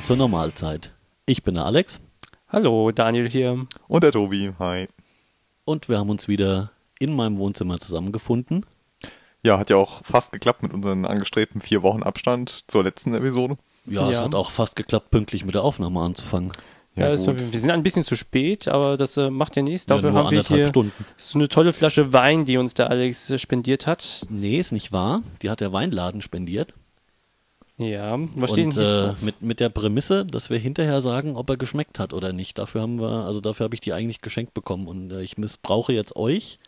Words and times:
Willkommen 0.00 0.18
zur 0.18 0.28
Normalzeit. 0.28 0.92
Ich 1.26 1.42
bin 1.42 1.56
der 1.56 1.66
Alex 1.66 2.00
Hallo, 2.48 2.90
Daniel 2.90 3.28
hier. 3.28 3.66
Und 3.86 4.02
der 4.02 4.12
Tobi, 4.12 4.50
hi. 4.58 4.88
und 5.66 5.90
wir 5.90 5.98
haben 5.98 6.08
uns 6.08 6.26
wieder 6.26 6.70
in 6.98 7.14
meinem 7.14 7.36
Wohnzimmer 7.36 7.78
zusammengefunden. 7.78 8.64
Ja, 9.42 9.58
hat 9.58 9.68
ja 9.68 9.76
auch 9.76 10.02
fast 10.02 10.32
geklappt 10.32 10.62
mit 10.62 10.72
unseren 10.72 11.04
angestrebten 11.04 11.60
vier 11.60 11.82
Wochen 11.82 12.02
Abstand 12.02 12.70
zur 12.70 12.82
letzten 12.82 13.12
Episode. 13.12 13.56
Ja, 13.84 14.08
es 14.10 14.16
Ja. 14.16 14.24
hat 14.24 14.34
auch 14.34 14.50
fast 14.50 14.74
geklappt, 14.74 15.10
pünktlich 15.10 15.44
mit 15.44 15.54
der 15.54 15.64
Aufnahme 15.64 16.00
anzufangen. 16.00 16.50
Ja, 16.96 17.04
also, 17.06 17.32
gut. 17.32 17.52
wir 17.52 17.60
sind 17.60 17.70
ein 17.70 17.82
bisschen 17.82 18.06
zu 18.06 18.16
spät, 18.16 18.68
aber 18.68 18.96
das 18.96 19.18
äh, 19.18 19.28
macht 19.28 19.54
ja 19.56 19.62
nichts. 19.62 19.84
Ja, 19.86 19.96
Dafür 19.96 20.12
nur 20.12 20.18
haben 20.24 20.30
wir 20.30 20.42
hier 20.42 20.66
Stunden. 20.66 20.92
so 21.18 21.38
eine 21.38 21.48
tolle 21.48 21.74
Flasche 21.74 22.14
Wein, 22.14 22.46
die 22.46 22.56
uns 22.56 22.72
der 22.72 22.88
Alex 22.88 23.38
spendiert 23.38 23.86
hat. 23.86 24.26
Nee, 24.30 24.58
ist 24.60 24.72
nicht 24.72 24.92
wahr. 24.92 25.22
Die 25.42 25.50
hat 25.50 25.60
der 25.60 25.74
Weinladen 25.74 26.22
spendiert. 26.22 26.72
Ja, 27.80 28.18
was 28.34 28.50
steht 28.50 28.66
Und 28.66 28.76
äh, 28.76 29.14
mit, 29.22 29.40
mit 29.40 29.58
der 29.58 29.70
Prämisse, 29.70 30.26
dass 30.26 30.50
wir 30.50 30.58
hinterher 30.58 31.00
sagen, 31.00 31.34
ob 31.34 31.48
er 31.48 31.56
geschmeckt 31.56 31.98
hat 31.98 32.12
oder 32.12 32.34
nicht. 32.34 32.58
Dafür 32.58 32.82
haben 32.82 33.00
wir, 33.00 33.24
also 33.24 33.40
dafür 33.40 33.64
habe 33.64 33.74
ich 33.74 33.80
die 33.80 33.94
eigentlich 33.94 34.20
geschenkt 34.20 34.52
bekommen. 34.52 34.86
Und 34.86 35.10
äh, 35.10 35.22
ich 35.22 35.38
missbrauche 35.38 35.94
jetzt 35.94 36.14
euch, 36.14 36.58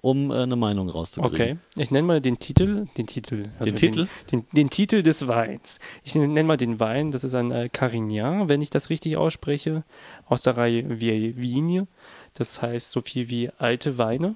um 0.00 0.32
äh, 0.32 0.42
eine 0.42 0.56
Meinung 0.56 0.88
rauszukriegen. 0.88 1.60
Okay, 1.76 1.80
ich 1.80 1.92
nenne 1.92 2.08
mal 2.08 2.20
den 2.20 2.40
Titel, 2.40 2.88
den 2.96 3.06
Titel, 3.06 3.44
also 3.60 3.64
Den 3.64 3.76
Titel? 3.76 4.08
den, 4.32 4.40
den, 4.40 4.46
den 4.56 4.70
Titel 4.70 5.04
des 5.04 5.28
Weins. 5.28 5.78
Ich 6.02 6.16
nenne 6.16 6.42
mal 6.42 6.56
den 6.56 6.80
Wein, 6.80 7.12
das 7.12 7.22
ist 7.22 7.36
ein 7.36 7.52
äh, 7.52 7.68
Carignan, 7.68 8.48
wenn 8.48 8.60
ich 8.60 8.70
das 8.70 8.90
richtig 8.90 9.16
ausspreche, 9.16 9.84
aus 10.26 10.42
der 10.42 10.56
Reihe 10.56 10.98
Vieille 11.00 11.36
Vigne. 11.36 11.86
Das 12.34 12.60
heißt 12.60 12.90
so 12.90 13.02
viel 13.02 13.30
wie 13.30 13.50
alte 13.58 13.98
Weine. 13.98 14.34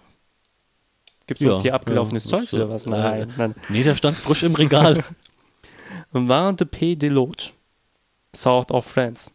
Gibt 1.27 1.41
es 1.41 1.45
Ja, 1.45 1.53
uns 1.55 1.63
hier 1.63 1.75
abgelaufenes 1.75 2.25
ja, 2.31 2.39
Zeugs 2.39 2.53
das, 2.53 2.55
oder 2.55 2.67
äh, 2.67 2.71
was? 2.71 2.87
Nein, 2.87 3.33
nein. 3.37 3.55
Nee, 3.69 3.83
der 3.83 3.97
stand 3.97 4.17
frisch 4.17 4.45
im 4.45 4.55
Regal. 4.55 5.03
Vin 6.13 6.57
de 6.57 6.67
Pays 6.67 6.97
de 6.99 7.09
l'Hôte, 7.11 7.53
South 8.35 8.71
of 8.71 8.85
France. 8.87 9.31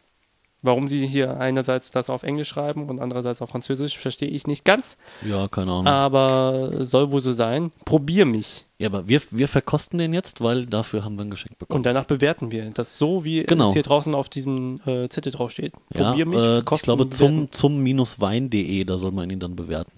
Warum 0.62 0.88
sie 0.88 1.06
hier 1.06 1.38
einerseits 1.38 1.92
das 1.92 2.10
auf 2.10 2.24
Englisch 2.24 2.48
schreiben 2.48 2.88
und 2.88 2.98
andererseits 2.98 3.40
auf 3.40 3.50
Französisch, 3.50 3.98
verstehe 3.98 4.28
ich 4.30 4.48
nicht 4.48 4.64
ganz, 4.64 4.96
ja, 5.24 5.46
keine 5.46 5.70
Ahnung. 5.70 5.86
aber 5.86 6.84
soll 6.84 7.12
wohl 7.12 7.20
so 7.20 7.32
sein. 7.32 7.70
Probier 7.84 8.24
mich 8.26 8.64
Ja, 8.78 8.88
aber 8.88 9.06
wir, 9.06 9.20
wir 9.30 9.46
verkosten 9.46 9.98
den 10.00 10.12
jetzt, 10.12 10.40
weil 10.40 10.66
dafür 10.66 11.04
haben 11.04 11.18
wir 11.18 11.24
ein 11.24 11.30
Geschenk 11.30 11.56
bekommen. 11.58 11.76
und 11.76 11.86
danach 11.86 12.04
bewerten 12.04 12.50
wir 12.50 12.68
das 12.70 12.98
so, 12.98 13.22
wie 13.24 13.44
Genau. 13.44 13.68
es 13.68 13.74
hier 13.74 13.84
draußen 13.84 14.12
auf 14.12 14.28
diesem 14.28 14.80
äh, 14.86 15.08
Zettel 15.08 15.30
draufsteht. 15.30 15.72
ja, 15.94 16.08
Probier 16.10 16.26
mich, 16.26 16.38
äh, 16.40 16.58
ich 16.58 16.82
glaube 16.82 17.08
zum, 17.10 17.52
zum 17.52 17.84
Wein.de, 17.84 18.84
da 18.84 18.98
soll 18.98 19.12
man 19.12 19.30
ihn 19.30 19.38
dann 19.38 19.54
bewerten. 19.54 19.92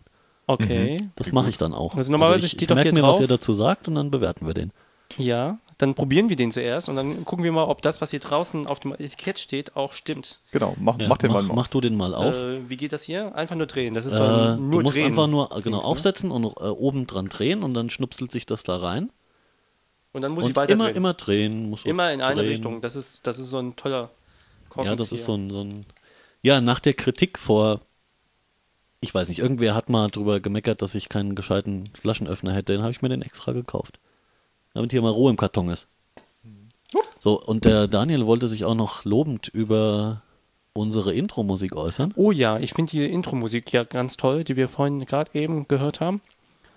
Okay, 0.47 0.99
Das 1.17 1.33
mache 1.33 1.49
ich 1.49 1.57
dann 1.57 1.73
auch. 1.73 1.95
Also 1.95 2.11
normalerweise 2.13 2.45
ich, 2.47 2.53
steht 2.53 2.69
ich 2.69 2.75
merke 2.75 2.93
mir, 2.93 3.03
was 3.03 3.21
ihr 3.21 3.27
dazu 3.29 3.55
sagt 3.55 3.89
und 3.89 3.95
dann 3.95 4.11
bewerten 4.11 4.47
wir 4.47 4.53
den. 4.55 4.73
ja, 5.17 5.59
dann 5.79 5.95
probieren 5.95 6.29
wir 6.29 6.35
den 6.37 6.51
zuerst 6.51 6.89
und 6.89 6.97
dann 6.97 7.25
gucken 7.25 7.45
wir 7.45 7.53
mal, 7.53 7.65
ob 7.65 7.83
das, 7.83 8.01
was 8.01 8.11
hier 8.11 8.19
draußen 8.21 8.67
auf 8.67 8.81
dem 8.81 8.93
Etikett 8.95 9.39
steht, 9.39 9.77
auch 9.77 9.93
stimmt. 9.93 10.41
Genau, 10.51 10.75
mach, 10.81 10.99
Ja, 10.99 11.07
mach 11.09 11.19
den 11.19 11.31
mach, 11.33 11.43
mal. 11.43 11.55
mach 11.55 11.69
du 11.69 11.81
den 11.81 11.97
mal 11.97 12.15
auf. 12.15 12.35
Äh, 12.35 12.69
wie 12.69 12.77
geht 12.77 12.93
das 12.93 13.05
hier? 13.05 13.35
Einfach 13.37 13.55
nur 13.55 13.67
drehen. 13.67 13.95
Das 13.95 14.05
ist 14.05 14.13
so 14.15 14.23
Äh, 14.23 14.27
ein, 14.27 14.69
nur 14.71 14.81
du 14.81 14.87
musst 14.87 14.99
drehen. 14.99 15.07
einfach 15.07 15.29
nur 15.29 15.57
äh, 15.57 15.61
genau 15.61 15.79
ne? 15.79 15.85
aufsetzen 15.85 16.31
und 16.33 16.45
äh, 16.45 16.49
oben 16.49 17.07
dran 17.07 17.29
drehen 17.29 17.63
und 17.63 17.75
dann 17.75 17.91
schnupselt 17.91 18.33
sich 18.33 18.45
das 18.45 18.65
da 18.65 18.77
rein. 18.77 19.11
Und 20.13 20.23
dann 20.23 20.33
muss 20.33 20.45
ich 20.45 20.49
und 20.51 20.57
weiter 20.57 20.73
immer, 20.73 20.87
drehen. 20.87 20.97
immer 20.97 21.15
drehen. 21.15 21.71
Musst 21.71 21.85
du 21.85 21.89
Immer 21.91 22.13
in 22.13 22.23
eine 22.23 22.41
drehen. 22.41 22.49
Richtung. 22.51 22.81
Das 22.81 22.97
ist, 22.97 23.25
das 23.27 23.39
ist 23.39 23.51
so 23.51 23.59
ein 23.59 23.77
toller 23.77 24.11
Ja, 24.83 24.97
das 24.97 25.13
ist 25.13 25.25
so 25.27 25.35
ein 25.35 25.47
ein, 25.47 25.51
so 25.51 25.61
ein. 25.61 25.87
Ja, 26.43 26.61
nach 26.61 26.81
der 26.81 26.95
Kritik 26.95 27.39
vor. 27.39 27.81
Ich 29.01 29.15
weiß 29.15 29.29
nicht, 29.29 29.39
irgendwer 29.39 29.77
hat 29.77 29.89
mal 29.91 30.09
drüber 30.11 30.41
gemeckert, 30.41 30.83
dass 30.83 30.97
ich 30.97 31.09
keinen 31.09 31.37
gescheiten 31.37 31.85
Flaschenöffner 32.01 32.53
hätte. 32.53 32.73
Den 32.73 32.83
habe 32.83 32.91
ich 32.91 33.01
mir 33.01 33.09
den 33.11 33.23
extra 33.23 33.53
gekauft. 33.53 34.01
Damit 34.75 34.93
hier 34.93 35.03
mal 35.03 35.11
Ruhe 35.11 35.31
im 35.31 35.37
Karton 35.37 35.69
ist. 35.69 35.89
So, 37.19 37.41
und 37.41 37.65
der 37.65 37.89
Daniel 37.89 38.27
wollte 38.27 38.47
sich 38.47 38.65
auch 38.65 38.75
noch 38.77 39.05
lobend 39.05 39.49
über 39.49 40.23
unsere 40.73 41.13
Intro-Musik 41.13 41.75
äußern. 41.75 42.13
Oh 42.17 42.31
ja, 42.31 42.59
ich 42.59 42.73
finde 42.73 42.93
die 42.93 43.05
Intro-Musik 43.05 43.73
ja 43.73 43.83
ganz 43.85 44.17
toll, 44.17 44.45
die 44.45 44.57
wir 44.57 44.69
vorhin 44.69 45.05
gerade 45.05 45.31
eben 45.35 45.67
gehört 45.67 46.01
haben. 46.01 46.21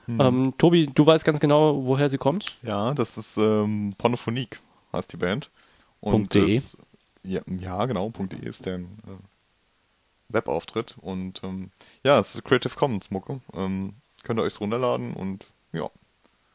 Hm. 0.08 0.20
Ähm, 0.20 0.54
Tobi, 0.58 0.88
du 0.88 1.06
weißt 1.06 1.24
ganz 1.24 1.40
genau, 1.40 1.86
woher 1.86 2.10
sie 2.10 2.18
kommt. 2.18 2.58
Ja, 2.64 2.94
das 2.96 3.18
ist 3.20 3.38
ähm, 3.38 3.94
Ponophonique, 4.00 4.60
heißt 4.92 5.14
die 5.14 5.18
Band. 5.18 5.52
Punkt 6.02 6.34
.de. 6.34 6.56
das- 6.56 6.76
Ja, 7.24 7.42
ja, 7.46 7.86
genau, 7.86 8.10
.de 8.10 8.44
ist 8.44 8.66
der 8.66 8.80
äh, 8.80 8.84
Webauftritt. 10.30 10.96
Und 11.02 11.44
ähm, 11.44 11.70
ja, 12.04 12.18
es 12.20 12.34
ist 12.36 12.44
Creative 12.44 12.74
Commons 12.76 13.12
Mucke. 13.12 13.42
Ähm, 13.54 13.94
könnt 14.24 14.40
ihr 14.40 14.44
euch 14.44 14.60
runterladen 14.60 15.14
und 15.14 15.46
ja. 15.74 15.90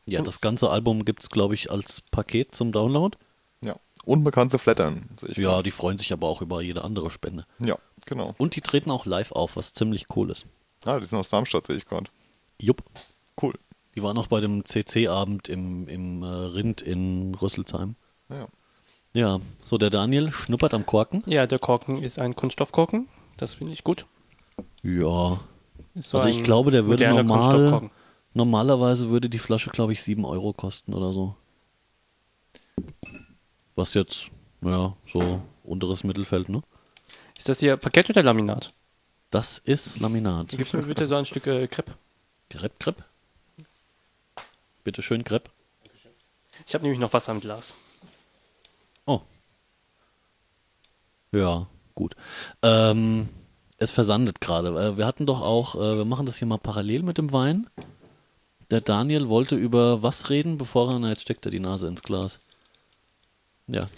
Ja, 0.08 0.22
das 0.22 0.40
ganze 0.40 0.70
Album 0.70 1.04
gibt's, 1.04 1.30
glaube 1.30 1.54
ich, 1.54 1.70
als 1.70 2.00
Paket 2.00 2.54
zum 2.54 2.72
Download. 2.72 3.16
Ja. 3.64 3.76
Und 4.04 4.22
man 4.22 4.32
kann 4.32 4.48
sie 4.48 4.58
flattern, 4.58 5.08
sehe 5.18 5.30
ich. 5.30 5.36
Ja, 5.36 5.62
die 5.62 5.72
freuen 5.72 5.98
sich 5.98 6.12
aber 6.12 6.28
auch 6.28 6.42
über 6.42 6.62
jede 6.62 6.84
andere 6.84 7.10
Spende. 7.10 7.44
Ja, 7.58 7.76
genau. 8.04 8.34
Und 8.38 8.54
die 8.54 8.60
treten 8.60 8.90
auch 8.90 9.04
live 9.04 9.32
auf, 9.32 9.56
was 9.56 9.72
ziemlich 9.72 10.06
cool 10.14 10.30
ist. 10.30 10.46
Ah, 10.84 11.00
die 11.00 11.06
sind 11.06 11.18
aus 11.18 11.30
Darmstadt, 11.30 11.66
sehe 11.66 11.76
ich 11.76 11.86
gerade. 11.86 12.08
Jupp. 12.60 12.84
Cool. 13.40 13.54
Die 13.96 14.02
waren 14.02 14.16
auch 14.18 14.28
bei 14.28 14.40
dem 14.40 14.64
CC-Abend 14.64 15.48
im, 15.48 15.88
im 15.88 16.22
äh, 16.22 16.26
Rind 16.26 16.82
in 16.82 17.34
Rüsselsheim. 17.34 17.96
Ja. 18.28 18.46
Ja, 19.12 19.40
so 19.64 19.78
der 19.78 19.88
Daniel 19.88 20.30
schnuppert 20.30 20.74
am 20.74 20.84
Korken. 20.84 21.22
Ja, 21.26 21.46
der 21.46 21.58
Korken 21.58 22.02
ist 22.02 22.18
ein 22.18 22.36
Kunststoffkorken. 22.36 23.08
Das 23.38 23.54
finde 23.54 23.72
ich 23.72 23.82
gut. 23.82 24.04
Ja. 24.82 25.40
So 25.94 26.18
Also 26.18 26.28
ich 26.28 26.42
glaube, 26.42 26.70
der 26.70 26.86
würde 26.86 27.08
normal, 27.08 27.40
Kunststoffkorken. 27.40 27.90
Normalerweise 28.36 29.10
würde 29.10 29.28
die 29.28 29.38
Flasche, 29.38 29.70
glaube 29.70 29.92
ich, 29.92 30.02
7 30.02 30.24
Euro 30.24 30.52
kosten 30.52 30.94
oder 30.94 31.12
so. 31.12 31.34
Was 33.74 33.94
jetzt, 33.94 34.30
naja, 34.60 34.96
so 35.12 35.42
unteres 35.64 36.04
Mittelfeld, 36.04 36.48
ne? 36.48 36.62
Ist 37.36 37.48
das 37.48 37.60
hier 37.60 37.76
Parkett 37.76 38.10
oder 38.10 38.22
Laminat? 38.22 38.72
Das 39.30 39.58
ist 39.58 40.00
Laminat. 40.00 40.48
Gibst 40.50 40.72
du 40.72 40.78
mir 40.78 40.84
bitte 40.84 41.06
so 41.06 41.16
ein 41.16 41.24
Stück 41.24 41.46
äh, 41.46 41.66
Crepe? 41.66 41.94
Crepe, 42.50 42.74
Crepe. 42.78 43.04
Bitte 44.84 45.02
schön, 45.02 45.24
Crepe. 45.24 45.50
Ich 46.66 46.74
habe 46.74 46.84
nämlich 46.84 47.00
noch 47.00 47.12
Wasser 47.12 47.32
im 47.32 47.40
Glas. 47.40 47.74
Oh. 49.06 49.20
Ja, 51.32 51.66
gut. 51.94 52.14
Ähm, 52.62 53.28
es 53.78 53.90
versandet 53.90 54.40
gerade. 54.40 54.68
Äh, 54.68 54.96
Wir 54.96 55.06
hatten 55.06 55.26
doch 55.26 55.40
auch, 55.40 55.74
äh, 55.74 55.96
wir 55.98 56.04
machen 56.04 56.26
das 56.26 56.36
hier 56.36 56.46
mal 56.46 56.58
parallel 56.58 57.02
mit 57.02 57.18
dem 57.18 57.32
Wein. 57.32 57.68
Der 58.70 58.80
Daniel 58.80 59.28
wollte 59.28 59.56
über 59.56 60.02
was 60.02 60.30
reden, 60.30 60.58
bevor 60.58 60.92
er, 60.92 60.98
na 60.98 61.10
jetzt 61.10 61.22
steckt 61.22 61.44
er 61.46 61.52
die 61.52 61.60
Nase 61.60 61.86
ins 61.86 62.02
Glas. 62.02 62.40
Ja. 63.68 63.88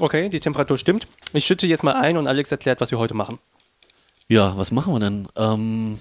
Okay, 0.00 0.28
die 0.28 0.40
Temperatur 0.40 0.78
stimmt. 0.78 1.08
Ich 1.32 1.44
schütte 1.44 1.66
jetzt 1.66 1.82
mal 1.82 1.94
ein 1.94 2.16
und 2.16 2.26
Alex 2.26 2.52
erklärt, 2.52 2.80
was 2.80 2.90
wir 2.90 2.98
heute 2.98 3.14
machen. 3.14 3.38
Ja, 4.28 4.56
was 4.56 4.70
machen 4.70 4.92
wir 4.92 5.00
denn? 5.00 5.28
Ähm, 5.36 5.98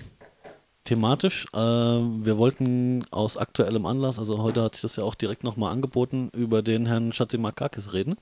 thematisch, 0.84 1.46
äh, 1.54 1.58
wir 1.58 2.38
wollten 2.38 3.06
aus 3.12 3.38
aktuellem 3.38 3.86
Anlass, 3.86 4.20
also 4.20 4.42
heute 4.42 4.64
hat 4.64 4.76
sich 4.76 4.82
das 4.82 4.96
ja 4.96 5.04
auch 5.04 5.16
direkt 5.16 5.44
nochmal 5.44 5.72
angeboten, 5.72 6.30
über 6.34 6.62
den 6.62 6.86
Herrn 6.86 7.14
Schatzimakakis 7.14 7.94
reden. 7.94 8.16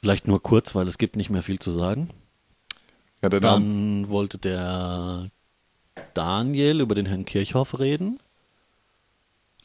Vielleicht 0.00 0.26
nur 0.26 0.42
kurz, 0.42 0.74
weil 0.74 0.88
es 0.88 0.98
gibt 0.98 1.16
nicht 1.16 1.30
mehr 1.30 1.42
viel 1.42 1.58
zu 1.58 1.70
sagen. 1.70 2.10
Ja, 3.22 3.28
der 3.28 3.40
Name. 3.40 3.64
Dann 3.64 4.08
wollte 4.08 4.38
der 4.38 5.30
Daniel 6.14 6.80
über 6.80 6.94
den 6.94 7.06
Herrn 7.06 7.24
Kirchhoff 7.24 7.78
reden. 7.78 8.18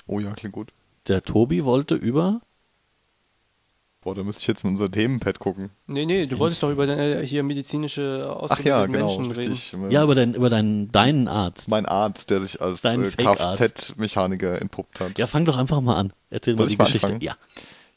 Oh 0.07 0.19
ja, 0.19 0.33
klingt 0.33 0.53
gut. 0.53 0.71
Der 1.07 1.23
Tobi 1.23 1.63
wollte 1.65 1.95
über. 1.95 2.41
Boah, 4.01 4.13
da 4.13 4.23
müsste 4.23 4.41
ich 4.41 4.47
jetzt 4.47 4.63
in 4.63 4.69
unser 4.69 4.91
Themenpad 4.91 5.39
gucken. 5.39 5.71
Nee, 5.87 6.05
nee, 6.05 6.27
du 6.27 6.37
wolltest 6.37 6.61
doch 6.61 6.69
über 6.69 6.87
äh, 6.87 7.25
hier 7.25 7.41
medizinische 7.41 8.23
Ach 8.27 8.35
ausgebildete 8.35 8.69
ja, 8.69 8.85
genau. 8.85 9.07
Menschen 9.07 9.31
reden. 9.31 9.51
Richtig. 9.51 9.79
Ja, 9.89 10.03
über, 10.03 10.13
dein, 10.13 10.35
über 10.35 10.49
deinen, 10.51 10.91
deinen 10.91 11.27
Arzt. 11.27 11.69
Mein 11.69 11.87
Arzt, 11.87 12.29
der 12.29 12.41
sich 12.41 12.61
als 12.61 12.83
äh. 12.83 12.97
Kfz-Mechaniker 12.97 14.61
entpuppt 14.61 14.99
hat. 14.99 15.17
Ja, 15.17 15.25
fang 15.25 15.45
doch 15.45 15.57
einfach 15.57 15.81
mal 15.81 15.95
an. 15.95 16.13
Erzähl 16.29 16.55
Soll 16.55 16.65
mal 16.65 16.67
die 16.67 16.73
ich 16.73 16.77
mal 16.77 16.85
Geschichte. 16.85 17.07
anfangen? 17.07 17.21
Ja. 17.21 17.35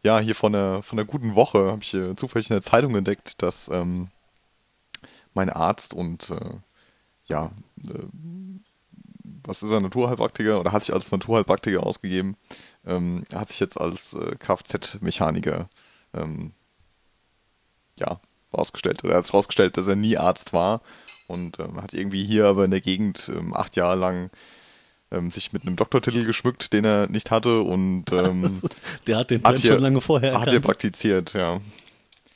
Ja, 0.02 0.20
hier 0.20 0.34
von 0.34 0.52
der, 0.52 0.82
von 0.82 0.96
der 0.96 1.04
guten 1.04 1.34
Woche 1.34 1.72
habe 1.72 1.82
ich 1.82 1.92
äh, 1.92 2.16
zufällig 2.16 2.48
in 2.48 2.54
der 2.54 2.62
Zeitung 2.62 2.94
entdeckt, 2.94 3.42
dass 3.42 3.68
ähm, 3.68 4.08
mein 5.34 5.50
Arzt 5.50 5.92
und 5.92 6.30
äh, 6.30 6.54
ja, 7.26 7.50
äh, 7.84 7.92
was 9.48 9.62
ist 9.62 9.70
er, 9.70 9.80
Naturheilpraktiker 9.80 10.60
oder 10.60 10.72
hat 10.72 10.84
sich 10.84 10.94
als 10.94 11.10
Naturheilpraktiker 11.10 11.84
ausgegeben, 11.84 12.36
ähm, 12.86 13.24
hat 13.34 13.48
sich 13.48 13.60
jetzt 13.60 13.80
als 13.80 14.14
äh, 14.14 14.36
Kfz-Mechaniker 14.36 15.68
ähm, 16.14 16.52
ja, 17.96 18.20
rausgestellt. 18.56 19.02
Oder 19.04 19.14
er 19.14 19.18
hat 19.18 19.26
sich 19.26 19.34
rausgestellt, 19.34 19.76
dass 19.76 19.88
er 19.88 19.96
nie 19.96 20.16
Arzt 20.16 20.52
war 20.52 20.82
und 21.26 21.58
ähm, 21.58 21.82
hat 21.82 21.94
irgendwie 21.94 22.24
hier 22.24 22.46
aber 22.46 22.64
in 22.64 22.70
der 22.70 22.80
Gegend 22.80 23.30
ähm, 23.34 23.54
acht 23.54 23.76
Jahre 23.76 23.96
lang 23.96 24.30
ähm, 25.10 25.30
sich 25.30 25.52
mit 25.52 25.62
einem 25.62 25.76
Doktortitel 25.76 26.24
geschmückt, 26.24 26.72
den 26.72 26.84
er 26.84 27.08
nicht 27.08 27.30
hatte 27.30 27.62
und 27.62 28.12
ähm, 28.12 28.48
Der 29.06 29.16
hat 29.16 29.30
den 29.30 29.42
Trend 29.42 29.60
schon 29.60 29.80
lange 29.80 30.00
vorher 30.00 30.32
hat 30.34 30.42
er 30.42 30.46
erkannt. 30.46 30.64
praktiziert, 30.66 31.32
ja. 31.34 31.60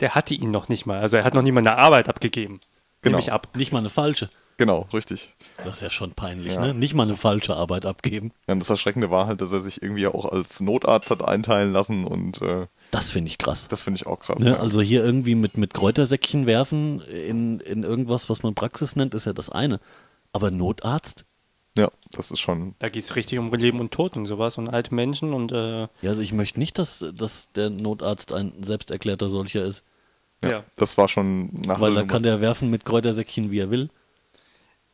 Der 0.01 0.15
hatte 0.15 0.35
ihn 0.35 0.51
noch 0.51 0.69
nicht 0.69 0.87
mal. 0.87 0.99
Also 0.99 1.17
er 1.17 1.25
hat 1.25 1.35
noch 1.35 1.43
nie 1.43 1.53
mal 1.53 1.61
eine 1.61 1.77
Arbeit 1.77 2.09
abgegeben. 2.09 2.61
Genau. 3.03 3.17
Nehme 3.17 3.21
ich 3.21 3.33
ab. 3.33 3.49
Nicht 3.55 3.73
mal 3.73 3.79
eine 3.79 3.91
falsche. 3.91 4.31
Genau, 4.63 4.87
richtig. 4.95 5.35
Das 5.57 5.75
ist 5.75 5.81
ja 5.81 5.91
schon 5.91 6.13
peinlich, 6.13 6.55
Ja. 6.55 6.61
ne? 6.67 6.73
Nicht 6.75 6.95
mal 6.95 7.03
eine 7.03 7.17
falsche 7.17 7.57
Arbeit 7.57 7.85
abgeben. 7.85 8.31
Ja, 8.47 8.53
und 8.55 8.61
das 8.61 8.71
Erschreckende 8.71 9.11
war 9.11 9.27
halt, 9.27 9.41
dass 9.41 9.51
er 9.51 9.59
sich 9.59 9.83
irgendwie 9.83 10.07
auch 10.07 10.25
als 10.25 10.61
Notarzt 10.61 11.11
hat 11.11 11.21
einteilen 11.21 11.73
lassen 11.73 12.05
und 12.05 12.41
äh, 12.43 12.69
Das 12.93 13.11
finde 13.11 13.27
ich 13.29 13.39
krass. 13.39 13.67
Das 13.67 13.83
finde 13.83 13.97
ich 13.99 14.07
auch 14.07 14.21
krass. 14.21 14.39
Ne? 14.41 14.51
ja. 14.51 14.57
Also 14.61 14.81
hier 14.81 15.05
irgendwie 15.05 15.35
mit, 15.35 15.57
mit 15.57 15.75
Kräutersäckchen 15.75 16.47
werfen 16.47 17.01
in, 17.01 17.59
in 17.59 17.83
irgendwas, 17.83 18.31
was 18.31 18.45
man 18.45 18.55
Praxis 18.55 18.95
nennt, 18.95 19.15
ist 19.15 19.27
ja 19.27 19.33
das 19.33 19.51
eine. 19.51 19.81
Aber 20.33 20.53
Notarzt? 20.53 21.25
ja, 21.77 21.91
das 22.13 22.31
ist 22.31 22.39
schon. 22.39 22.77
Da 22.79 22.89
geht 22.89 23.03
es 23.03 23.17
richtig 23.17 23.41
um 23.41 23.53
Leben 23.53 23.81
und 23.81 23.91
Tod 23.91 24.17
und 24.17 24.27
sowas 24.27 24.59
und 24.59 24.69
alte 24.69 24.95
Menschen 24.95 25.33
und 25.33 25.51
äh, 25.51 25.81
Ja, 25.83 25.89
also 26.05 26.23
ich 26.23 26.33
möchte 26.33 26.61
nicht, 26.61 26.79
dass, 26.79 27.05
dass 27.17 27.51
der 27.51 27.69
Notarzt 27.71 28.33
ein 28.33 28.53
selbsterklärter 28.63 29.29
solcher 29.29 29.65
ist. 29.65 29.83
Ja, 30.45 30.51
Ja. 30.51 30.65
Das 30.77 30.97
war 30.99 31.09
schon 31.09 31.51
nach 31.67 31.81
Weil 31.81 31.95
da 31.97 32.05
kann 32.05 32.23
der 32.23 32.41
werfen 32.41 32.71
mit 32.71 32.85
Kräutersäckchen, 32.85 33.51
wie 33.51 33.59
er 33.59 33.71
will. 33.73 33.91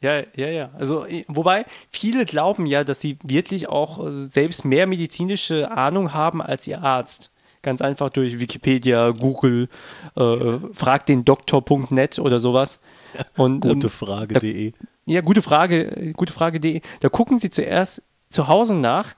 Ja, 0.01 0.23
ja, 0.37 0.49
ja. 0.49 0.71
Also, 0.79 1.07
wobei 1.27 1.65
viele 1.91 2.25
glauben 2.25 2.67
ja, 2.67 2.85
dass 2.85 3.01
sie 3.01 3.19
wirklich 3.25 3.69
auch 3.69 4.07
äh, 4.07 4.11
selbst 4.11 4.65
mehr 4.65 4.87
medizinische 4.87 5.71
Ahnung 5.73 6.15
haben 6.15 6.41
als 6.41 6.67
ihr 6.67 6.83
Arzt. 6.83 7.33
Ganz 7.63 7.83
einfach 7.83 8.11
durch 8.11 8.39
Wikipedia, 8.39 9.11
Google, 9.11 9.69
äh, 10.17 10.59
frag 10.73 11.07
den 11.07 11.25
Doktor.net 11.25 12.21
oder 12.21 12.39
sowas. 12.39 12.79
Und, 13.37 13.65
ähm, 13.65 13.75
Gutefrage.de. 13.75 14.73
ja, 15.07 15.21
gute 15.21 15.43
Frage, 15.43 15.97
äh, 15.97 16.13
gute 16.13 16.33
Frage.de. 16.33 16.81
Da 17.01 17.09
gucken 17.09 17.41
sie 17.41 17.51
zuerst 17.51 18.03
zu 18.29 18.47
Hause 18.47 18.75
nach, 18.77 19.17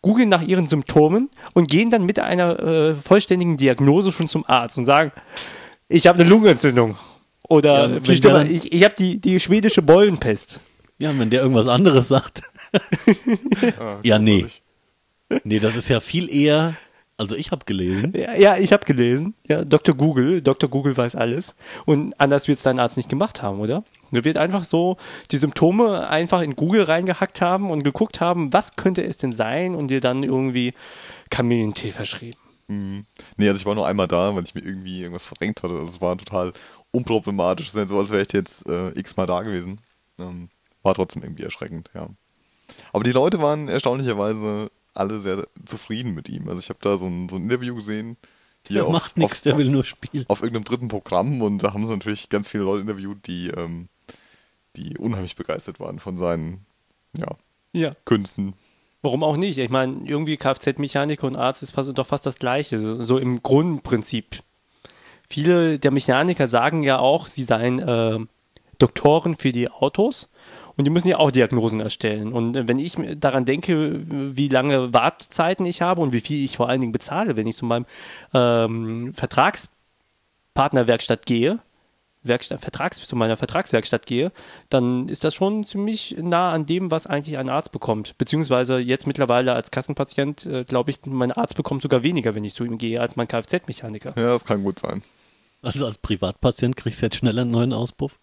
googeln 0.00 0.28
nach 0.28 0.42
ihren 0.42 0.66
Symptomen 0.66 1.30
und 1.54 1.68
gehen 1.68 1.90
dann 1.90 2.04
mit 2.04 2.20
einer 2.20 2.60
äh, 2.60 2.94
vollständigen 2.94 3.56
Diagnose 3.56 4.12
schon 4.12 4.28
zum 4.28 4.44
Arzt 4.46 4.78
und 4.78 4.84
sagen, 4.84 5.10
ich 5.88 6.06
habe 6.06 6.20
eine 6.20 6.28
Lungenentzündung. 6.28 6.96
Oder 7.54 7.88
Ja, 7.88 7.94
wenn 7.94 8.04
viel 8.04 8.16
schlimmer, 8.16 8.44
der- 8.44 8.50
ich, 8.52 8.72
ich 8.72 8.84
habe 8.84 8.94
die, 8.96 9.18
die 9.20 9.38
schwedische 9.40 9.82
Beulenpest. 9.82 10.60
Ja, 10.98 11.16
wenn 11.18 11.30
der 11.30 11.42
irgendwas 11.42 11.68
anderes 11.68 12.08
sagt. 12.08 12.42
Ah, 13.78 13.98
Ja, 14.02 14.18
nee. 14.18 14.46
Nee, 15.44 15.58
das 15.60 15.76
ist 15.76 15.88
ja 15.88 16.00
viel 16.00 16.28
eher. 16.32 16.74
Also 17.16 17.36
ich 17.36 17.52
habe 17.52 17.64
gelesen. 17.64 18.12
Ja, 18.16 18.34
ja 18.34 18.56
ich 18.56 18.72
habe 18.72 18.84
gelesen. 18.84 19.34
Ja, 19.46 19.64
Dr. 19.64 19.94
Google, 19.94 20.42
Dr. 20.42 20.68
Google 20.68 20.96
weiß 20.96 21.14
alles. 21.14 21.54
Und 21.84 22.18
anders 22.20 22.48
wird 22.48 22.56
es 22.58 22.64
dein 22.64 22.80
Arzt 22.80 22.96
nicht 22.96 23.08
gemacht 23.08 23.42
haben, 23.42 23.60
oder? 23.60 23.84
Er 24.10 24.24
wird 24.24 24.36
einfach 24.36 24.64
so 24.64 24.96
die 25.30 25.36
Symptome 25.36 26.08
einfach 26.08 26.40
in 26.42 26.56
Google 26.56 26.82
reingehackt 26.82 27.40
haben 27.40 27.70
und 27.70 27.82
geguckt 27.84 28.20
haben, 28.20 28.52
was 28.52 28.74
könnte 28.76 29.02
es 29.04 29.16
denn 29.16 29.32
sein 29.32 29.74
und 29.76 29.88
dir 29.88 30.00
dann 30.00 30.22
irgendwie 30.24 30.74
Kamillentee 31.30 31.90
verschrieben. 31.92 32.36
Mhm. 32.68 33.06
Nee, 33.36 33.48
also 33.48 33.60
ich 33.60 33.66
war 33.66 33.74
nur 33.76 33.86
einmal 33.86 34.08
da, 34.08 34.34
weil 34.34 34.44
ich 34.44 34.54
mir 34.54 34.62
irgendwie 34.62 35.00
irgendwas 35.00 35.26
verdrängt 35.26 35.62
hatte. 35.62 35.74
Also 35.74 35.86
es 35.86 36.00
war 36.00 36.16
total 36.18 36.52
unproblematisch. 36.94 37.74
Nicht 37.74 37.88
so, 37.88 37.98
als 37.98 38.10
wäre 38.10 38.22
ich 38.22 38.32
jetzt 38.32 38.68
äh, 38.68 38.90
x-mal 38.98 39.26
da 39.26 39.42
gewesen. 39.42 39.80
Ähm, 40.18 40.48
war 40.82 40.94
trotzdem 40.94 41.22
irgendwie 41.22 41.42
erschreckend, 41.42 41.90
ja. 41.94 42.08
Aber 42.92 43.04
die 43.04 43.12
Leute 43.12 43.40
waren 43.40 43.68
erstaunlicherweise 43.68 44.70
alle 44.94 45.18
sehr 45.20 45.46
zufrieden 45.64 46.14
mit 46.14 46.28
ihm. 46.28 46.48
Also 46.48 46.60
ich 46.60 46.68
habe 46.68 46.78
da 46.82 46.96
so 46.96 47.06
ein, 47.06 47.28
so 47.28 47.36
ein 47.36 47.42
Interview 47.42 47.74
gesehen. 47.74 48.16
Der 48.70 48.86
auf- 48.86 48.92
macht 48.92 49.16
nichts, 49.18 49.42
der 49.42 49.58
will 49.58 49.68
nur 49.70 49.84
spielen. 49.84 50.24
auf 50.28 50.40
irgendeinem 50.40 50.64
dritten 50.64 50.88
Programm 50.88 51.42
und 51.42 51.58
da 51.58 51.74
haben 51.74 51.84
sie 51.86 51.92
natürlich 51.92 52.28
ganz 52.30 52.48
viele 52.48 52.62
Leute 52.64 52.80
interviewt, 52.82 53.26
die, 53.26 53.48
ähm, 53.48 53.88
die 54.76 54.96
unheimlich 54.96 55.36
begeistert 55.36 55.80
waren 55.80 55.98
von 55.98 56.16
seinen 56.16 56.64
ja, 57.16 57.28
Ja. 57.72 57.94
Künsten. 58.06 58.54
Warum 59.02 59.22
auch 59.22 59.36
nicht? 59.36 59.58
Ich 59.58 59.68
meine, 59.68 60.00
irgendwie 60.06 60.38
Kfz-Mechaniker 60.38 61.26
und 61.26 61.36
Arzt 61.36 61.62
ist 61.62 61.72
fast, 61.72 61.90
doch 61.96 62.06
fast 62.06 62.24
das 62.24 62.38
Gleiche, 62.38 62.78
so, 62.80 63.02
so 63.02 63.18
im 63.18 63.42
Grundprinzip. 63.42 64.42
Viele 65.28 65.78
der 65.78 65.90
Mechaniker 65.90 66.48
sagen 66.48 66.82
ja 66.82 66.98
auch, 66.98 67.28
sie 67.28 67.44
seien 67.44 67.78
äh, 67.78 68.18
Doktoren 68.78 69.36
für 69.36 69.52
die 69.52 69.70
Autos 69.70 70.28
und 70.76 70.84
die 70.84 70.90
müssen 70.90 71.08
ja 71.08 71.18
auch 71.18 71.30
Diagnosen 71.30 71.80
erstellen. 71.80 72.32
Und 72.32 72.56
äh, 72.56 72.68
wenn 72.68 72.78
ich 72.78 72.96
daran 73.16 73.44
denke, 73.44 74.00
wie 74.36 74.48
lange 74.48 74.92
Wartezeiten 74.92 75.66
ich 75.66 75.82
habe 75.82 76.00
und 76.00 76.12
wie 76.12 76.20
viel 76.20 76.44
ich 76.44 76.56
vor 76.56 76.68
allen 76.68 76.80
Dingen 76.80 76.92
bezahle, 76.92 77.36
wenn 77.36 77.46
ich 77.46 77.56
zu 77.56 77.64
meinem 77.64 77.86
ähm, 78.32 79.14
Vertragspartnerwerkstatt 79.14 81.26
gehe, 81.26 81.60
Werkstatt, 82.24 82.60
Vertrags, 82.60 83.00
zu 83.00 83.16
meiner 83.16 83.36
Vertragswerkstatt 83.36 84.06
gehe, 84.06 84.32
dann 84.70 85.08
ist 85.08 85.24
das 85.24 85.34
schon 85.34 85.64
ziemlich 85.64 86.16
nah 86.20 86.50
an 86.52 86.66
dem, 86.66 86.90
was 86.90 87.06
eigentlich 87.06 87.38
ein 87.38 87.48
Arzt 87.48 87.70
bekommt. 87.70 88.16
Beziehungsweise 88.18 88.78
jetzt 88.78 89.06
mittlerweile 89.06 89.52
als 89.52 89.70
Kassenpatient, 89.70 90.46
äh, 90.46 90.64
glaube 90.64 90.90
ich, 90.90 91.00
mein 91.04 91.32
Arzt 91.32 91.54
bekommt 91.54 91.82
sogar 91.82 92.02
weniger, 92.02 92.34
wenn 92.34 92.44
ich 92.44 92.54
zu 92.54 92.64
ihm 92.64 92.78
gehe, 92.78 93.00
als 93.00 93.16
mein 93.16 93.28
Kfz-Mechaniker. 93.28 94.14
Ja, 94.16 94.28
das 94.28 94.44
kann 94.44 94.62
gut 94.62 94.78
sein. 94.78 95.02
Also 95.62 95.86
als 95.86 95.98
Privatpatient 95.98 96.76
kriegst 96.76 97.00
du 97.00 97.06
jetzt 97.06 97.16
schneller 97.16 97.42
einen 97.42 97.50
neuen 97.50 97.72
Auspuff. 97.72 98.18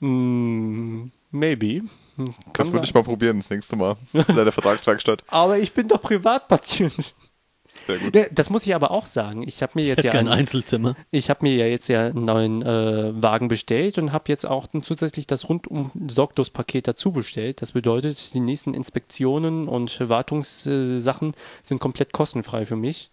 Mm, 0.00 1.06
maybe. 1.30 1.82
Hm, 2.16 2.34
Kann 2.34 2.34
Das 2.54 2.72
würde 2.72 2.84
ich 2.84 2.94
mal 2.94 3.02
probieren 3.02 3.38
das 3.40 3.50
nächste 3.50 3.76
Mal. 3.76 3.96
In 4.12 4.36
deiner 4.36 4.52
Vertragswerkstatt. 4.52 5.24
Aber 5.28 5.58
ich 5.58 5.72
bin 5.72 5.88
doch 5.88 6.00
Privatpatient. 6.00 7.14
Sehr 7.88 7.98
gut. 7.98 8.14
Ne, 8.14 8.28
Das 8.32 8.50
muss 8.50 8.66
ich 8.66 8.74
aber 8.74 8.90
auch 8.92 9.06
sagen. 9.06 9.42
Ich 9.48 9.62
habe 9.62 9.72
mir 9.74 9.84
jetzt 9.86 10.04
ja 10.04 10.10
Kein 10.12 10.28
einen- 10.28 10.40
Einzelzimmer. 10.40 10.94
Ich 11.10 11.30
habe 11.30 11.40
mir 11.44 11.56
ja 11.56 11.66
jetzt 11.66 11.88
ja 11.88 12.06
einen 12.06 12.24
neuen 12.26 12.62
äh, 12.62 13.20
Wagen 13.20 13.48
bestellt 13.48 13.98
und 13.98 14.12
habe 14.12 14.24
jetzt 14.28 14.46
auch 14.46 14.66
zusätzlich 14.82 15.26
das 15.26 15.48
rundum 15.48 15.90
Sorglos-Paket 16.08 16.86
dazu 16.86 17.12
bestellt. 17.12 17.62
Das 17.62 17.72
bedeutet, 17.72 18.34
die 18.34 18.40
nächsten 18.40 18.74
Inspektionen 18.74 19.66
und 19.68 19.98
Wartungssachen 20.08 21.32
sind 21.62 21.78
komplett 21.80 22.12
kostenfrei 22.12 22.66
für 22.66 22.76
mich, 22.76 23.10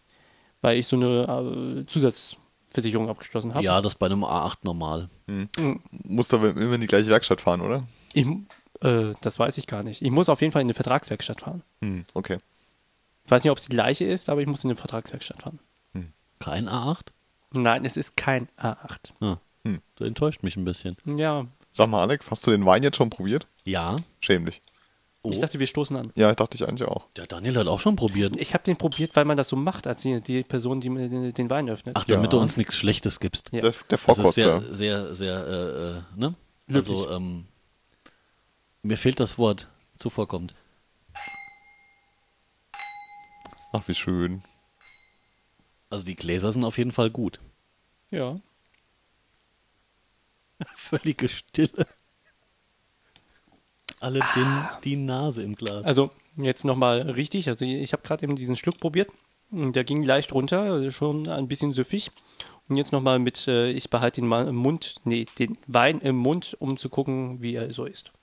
weil 0.62 0.78
ich 0.78 0.88
so 0.88 0.98
eine 0.98 1.82
äh, 1.82 1.86
Zusatzversicherung 1.88 3.10
abgeschlossen 3.10 3.54
habe. 3.54 3.64
Ja, 3.64 3.82
das 3.82 3.96
bei 3.96 4.08
einem 4.08 4.24
A8 4.24 4.58
normal. 4.64 5.10
Musst 6.04 6.34
aber 6.34 6.50
immer 6.50 6.76
in 6.76 6.82
die 6.82 6.88
gleiche 6.88 7.10
Werkstatt 7.10 7.42
fahren, 7.42 7.62
oder? 7.62 7.84
Ich, 8.14 8.28
äh, 8.82 9.14
das 9.22 9.40
weiß 9.40 9.58
ich 9.58 9.68
gar 9.68 9.84
nicht. 9.84 10.02
Ich 10.02 10.12
muss 10.12 10.28
auf 10.30 10.42
jeden 10.42 10.52
Fall 10.52 10.62
in 10.62 10.68
eine 10.68 10.74
Vertragswerkstatt 10.74 11.42
fahren. 11.42 11.62
Hm, 11.82 12.06
okay. 12.14 12.38
Ich 13.26 13.32
weiß 13.32 13.44
nicht, 13.44 13.52
ob 13.52 13.58
es 13.58 13.64
die 13.66 13.70
gleiche 13.70 14.06
ist, 14.06 14.30
aber 14.30 14.42
ich 14.42 14.48
muss 14.48 14.64
in 14.64 14.70
eine 14.70 14.78
Vertragswerkstatt 14.78 15.42
fahren. 15.42 15.60
Kein 16.40 16.68
A8? 16.70 17.08
Nein, 17.54 17.86
es 17.86 17.98
ist 17.98 18.18
kein 18.18 18.48
A8. 18.58 19.12
Ah, 19.22 19.38
Hm. 19.64 19.82
Das 19.96 20.08
enttäuscht 20.08 20.44
mich 20.44 20.58
ein 20.58 20.66
bisschen. 20.66 20.96
Ja, 21.06 21.48
Sag 21.72 21.90
mal, 21.90 22.02
Alex, 22.02 22.30
hast 22.30 22.46
du 22.46 22.52
den 22.52 22.66
Wein 22.66 22.84
jetzt 22.84 22.98
schon 22.98 23.10
probiert? 23.10 23.48
Ja. 23.64 23.96
Schäm 24.22 24.46
dich. 24.46 24.62
Oh. 25.24 25.32
ich 25.32 25.40
dachte, 25.40 25.60
wir 25.60 25.66
stoßen 25.66 25.96
an. 25.98 26.12
Ja, 26.16 26.36
dachte 26.36 26.56
ich 26.56 26.68
eigentlich 26.68 26.88
auch. 26.88 27.08
Der 27.16 27.26
Daniel 27.26 27.58
hat 27.58 27.66
auch 27.68 27.80
schon 27.80 27.96
probiert. 27.96 28.40
Ich 28.40 28.54
habe 28.54 28.64
den 28.64 28.78
probiert, 28.78 29.16
weil 29.16 29.26
man 29.26 29.36
das 29.38 29.50
so 29.50 29.56
macht, 29.56 29.88
als 29.88 30.04
die, 30.04 30.22
die 30.22 30.44
Person, 30.44 30.82
die 30.82 30.90
mir 30.90 31.10
den, 31.10 31.34
den 31.34 31.50
Wein 31.50 31.68
öffnet. 31.68 31.96
Ach, 31.98 32.04
damit 32.04 32.26
Ja. 32.26 32.38
du 32.38 32.40
uns 32.40 32.58
nichts 32.58 32.76
Schlechtes 32.78 33.20
gibst. 33.20 33.50
Ja. 33.52 33.62
Der, 33.62 33.72
der 33.72 33.80
Das 33.90 34.00
ist 34.02 34.06
Vorkoster. 34.06 34.62
sehr, 34.62 34.76
sehr, 34.76 35.16
sehr, 35.16 35.48
äh, 35.48 35.98
äh, 35.98 36.20
ne? 36.20 36.36
Also, 36.72 37.10
ähm, 37.10 37.46
mir 38.84 38.98
fehlt 38.98 39.20
das 39.20 39.38
Wort. 39.40 39.68
Zuvorkommt. 39.96 40.54
Ach, 43.76 43.86
wie 43.90 43.94
schön. 43.94 44.42
Also 45.90 46.06
die 46.06 46.16
Gläser 46.16 46.54
sind 46.54 46.64
auf 46.64 46.78
jeden 46.78 46.94
Fall 46.94 47.10
gut. 47.10 47.42
Ja. 48.10 48.36
Völlige 50.76 51.28
Stille. 51.28 51.86
Alle 54.00 54.22
den, 54.34 54.68
die 54.86 54.96
Nase 54.96 55.44
im 55.44 55.56
Glas. 55.56 55.84
Also 55.84 56.12
jetzt 56.38 56.64
nochmal 56.64 57.02
richtig. 57.02 57.50
Also 57.50 57.66
ich 57.66 57.92
habe 57.92 58.04
gerade 58.04 58.24
eben 58.24 58.38
diesen 58.38 58.56
Schluck 58.56 58.80
probiert. 58.80 59.12
Der 59.52 59.84
ging 59.84 60.04
leicht 60.04 60.32
runter, 60.34 60.62
also 60.62 60.90
schon 60.90 61.28
ein 61.28 61.50
bisschen 61.50 61.74
süffig. 61.74 62.12
Und 62.70 62.78
jetzt 62.78 62.94
nochmal 62.94 63.20
mit, 63.20 63.46
äh, 63.50 63.72
ich 63.72 63.90
behalte 63.90 64.22
den 64.22 64.32
im 64.32 64.56
Mund, 64.56 64.96
nee, 65.04 65.26
den 65.38 65.58
Wein 65.68 66.00
im 66.00 66.16
Mund, 66.16 66.56
um 66.60 66.78
zu 66.78 66.88
gucken, 66.88 67.42
wie 67.42 67.56
er 67.56 67.74
so 67.74 67.84
ist. 67.84 68.14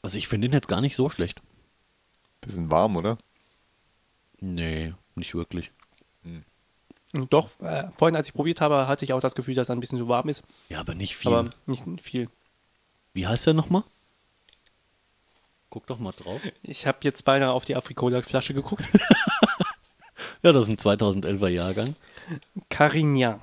Also 0.00 0.16
ich 0.16 0.26
finde 0.26 0.48
den 0.48 0.54
jetzt 0.54 0.68
gar 0.68 0.80
nicht 0.80 0.96
so 0.96 1.10
schlecht. 1.10 1.42
Bisschen 2.40 2.70
warm, 2.70 2.96
oder? 2.96 3.18
Nee, 4.40 4.94
nicht 5.16 5.34
wirklich. 5.34 5.70
Und 7.14 7.32
Doch, 7.32 7.48
äh, 7.60 7.88
vorhin, 7.98 8.16
als 8.16 8.28
ich 8.28 8.34
probiert 8.34 8.60
habe, 8.60 8.86
hatte 8.88 9.04
ich 9.04 9.12
auch 9.12 9.20
das 9.20 9.34
Gefühl, 9.34 9.54
dass 9.54 9.68
er 9.68 9.76
ein 9.76 9.80
bisschen 9.80 9.98
so 9.98 10.08
warm 10.08 10.28
ist, 10.28 10.44
Ja, 10.68 10.80
aber 10.80 10.94
nicht 10.94 11.16
viel. 11.16 11.32
aber 11.32 11.50
nicht 11.66 11.84
viel. 12.00 12.28
Wie 13.12 13.26
heißt 13.26 13.46
der 13.46 13.54
nochmal? 13.54 13.82
Guck 15.70 15.86
doch 15.86 15.98
mal 15.98 16.12
drauf. 16.12 16.40
Ich 16.62 16.86
habe 16.86 16.98
jetzt 17.02 17.24
beinahe 17.24 17.52
auf 17.52 17.64
die 17.64 17.76
Afrikola-Flasche 17.76 18.54
geguckt. 18.54 18.84
Ja, 20.44 20.50
das 20.52 20.68
ist 20.68 20.70
ein 20.70 20.76
2011er 20.98 21.46
Jahrgang. 21.48 21.94
Carignan. 22.68 23.40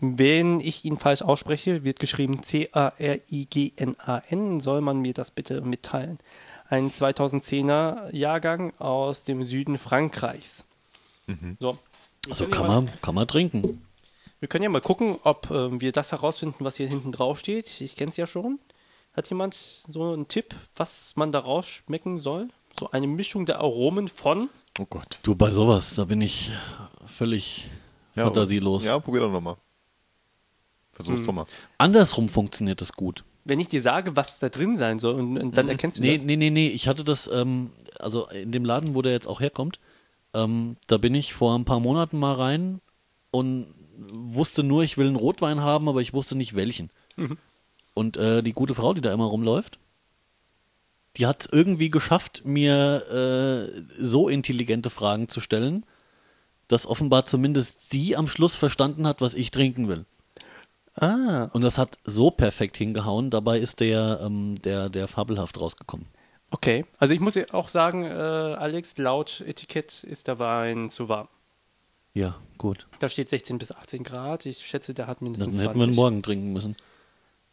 Wenn 0.00 0.60
ich 0.60 0.84
ihn 0.84 0.96
falsch 0.96 1.20
ausspreche, 1.22 1.82
wird 1.82 1.98
geschrieben 1.98 2.44
C-A-R-I-G-N-A-N, 2.44 4.60
soll 4.60 4.80
man 4.82 5.00
mir 5.00 5.14
das 5.14 5.32
bitte 5.32 5.60
mitteilen. 5.62 6.18
Ein 6.68 6.92
2010er 6.92 8.14
Jahrgang 8.14 8.72
aus 8.78 9.24
dem 9.24 9.44
Süden 9.44 9.78
Frankreichs. 9.78 10.64
So. 11.60 11.78
wir 12.24 12.30
Also 12.30 12.46
kann 12.48 12.66
mal- 12.66 12.80
man, 12.82 13.00
kann 13.00 13.14
man 13.14 13.26
trinken. 13.28 13.86
Wir 14.40 14.48
können 14.48 14.64
ja 14.64 14.70
mal 14.70 14.80
gucken, 14.80 15.18
ob 15.22 15.50
ähm, 15.50 15.80
wir 15.80 15.92
das 15.92 16.10
herausfinden, 16.12 16.64
was 16.64 16.76
hier 16.76 16.88
hinten 16.88 17.12
drauf 17.12 17.38
steht. 17.38 17.80
Ich 17.80 17.94
kenne 17.96 18.10
es 18.10 18.16
ja 18.16 18.26
schon. 18.26 18.58
Hat 19.14 19.28
jemand 19.28 19.54
so 19.86 20.12
einen 20.12 20.26
Tipp, 20.26 20.54
was 20.74 21.12
man 21.16 21.30
da 21.32 21.38
rausschmecken 21.40 22.18
soll? 22.18 22.48
So 22.78 22.90
eine 22.90 23.06
Mischung 23.06 23.46
der 23.46 23.60
Aromen 23.60 24.08
von. 24.08 24.48
Oh 24.80 24.86
Gott. 24.88 25.18
Du, 25.22 25.34
bei 25.34 25.50
sowas, 25.50 25.94
da 25.94 26.04
bin 26.06 26.20
ich 26.22 26.50
völlig 27.06 27.70
Ja, 28.16 28.24
fantasielos. 28.24 28.84
Ja, 28.84 28.98
probier 28.98 29.20
doch 29.20 29.30
nochmal. 29.32 29.56
Versuch's 30.92 31.20
Hm. 31.20 31.26
doch 31.26 31.32
mal. 31.34 31.46
Andersrum 31.78 32.28
funktioniert 32.28 32.80
das 32.80 32.92
gut. 32.94 33.24
Wenn 33.44 33.60
ich 33.60 33.68
dir 33.68 33.82
sage, 33.82 34.14
was 34.16 34.38
da 34.38 34.48
drin 34.48 34.76
sein 34.76 34.98
soll, 34.98 35.14
und, 35.14 35.36
und 35.38 35.56
dann 35.58 35.68
erkennst 35.68 35.98
du 35.98 36.02
nee, 36.02 36.14
das. 36.16 36.24
nee, 36.24 36.36
nee, 36.36 36.50
nee. 36.50 36.68
Ich 36.68 36.86
hatte 36.88 37.04
das, 37.04 37.28
ähm, 37.32 37.70
also 37.98 38.26
in 38.28 38.52
dem 38.52 38.64
Laden, 38.64 38.94
wo 38.94 39.02
der 39.02 39.12
jetzt 39.12 39.26
auch 39.26 39.40
herkommt, 39.40 39.78
Ähm, 40.34 40.76
da 40.86 40.96
bin 40.98 41.14
ich 41.14 41.34
vor 41.34 41.54
ein 41.56 41.64
paar 41.64 41.80
Monaten 41.80 42.18
mal 42.18 42.34
rein 42.34 42.80
und 43.30 43.66
wusste 43.96 44.62
nur, 44.62 44.82
ich 44.82 44.96
will 44.96 45.06
einen 45.06 45.16
Rotwein 45.16 45.60
haben, 45.60 45.88
aber 45.88 46.00
ich 46.00 46.12
wusste 46.14 46.36
nicht 46.36 46.54
welchen. 46.54 46.90
Und 47.94 48.16
äh, 48.16 48.42
die 48.42 48.52
gute 48.52 48.74
Frau, 48.74 48.94
die 48.94 49.00
da 49.02 49.12
immer 49.12 49.26
rumläuft, 49.26 49.78
die 51.18 51.26
hat 51.26 51.42
es 51.42 51.52
irgendwie 51.52 51.90
geschafft, 51.90 52.42
mir 52.44 53.68
äh, 53.68 53.82
so 54.02 54.28
intelligente 54.28 54.88
Fragen 54.90 55.28
zu 55.28 55.40
stellen, 55.40 55.84
dass 56.68 56.86
offenbar 56.86 57.26
zumindest 57.26 57.90
sie 57.90 58.16
am 58.16 58.28
Schluss 58.28 58.54
verstanden 58.54 59.06
hat, 59.06 59.20
was 59.20 59.34
ich 59.34 59.50
trinken 59.50 59.88
will. 59.88 60.06
Ah, 60.94 61.50
Und 61.52 61.62
das 61.62 61.78
hat 61.78 61.98
so 62.04 62.30
perfekt 62.30 62.76
hingehauen, 62.76 63.30
dabei 63.30 63.58
ist 63.58 63.80
der, 63.80 64.20
ähm, 64.22 64.60
der, 64.62 64.88
der 64.88 65.08
fabelhaft 65.08 65.60
rausgekommen. 65.60 66.06
Okay. 66.52 66.84
Also 66.98 67.14
ich 67.14 67.20
muss 67.20 67.34
ja 67.34 67.44
auch 67.52 67.68
sagen, 67.68 68.04
äh, 68.04 68.08
Alex, 68.08 68.96
laut 68.98 69.40
Etikett 69.46 70.04
ist 70.04 70.28
der 70.28 70.38
Wein 70.38 70.88
zu 70.90 71.08
warm. 71.08 71.28
Ja, 72.14 72.36
gut. 72.58 72.86
Da 72.98 73.08
steht 73.08 73.28
16 73.30 73.58
bis 73.58 73.72
18 73.72 74.04
Grad. 74.04 74.46
Ich 74.46 74.64
schätze, 74.66 74.92
der 74.94 75.06
hat 75.06 75.20
Dann 75.20 75.24
mindestens 75.30 75.56
hätten 75.62 75.74
wir 75.74 75.84
20. 75.86 75.88
ihn 75.88 75.96
morgen 75.96 76.22
trinken 76.22 76.52
müssen. 76.52 76.76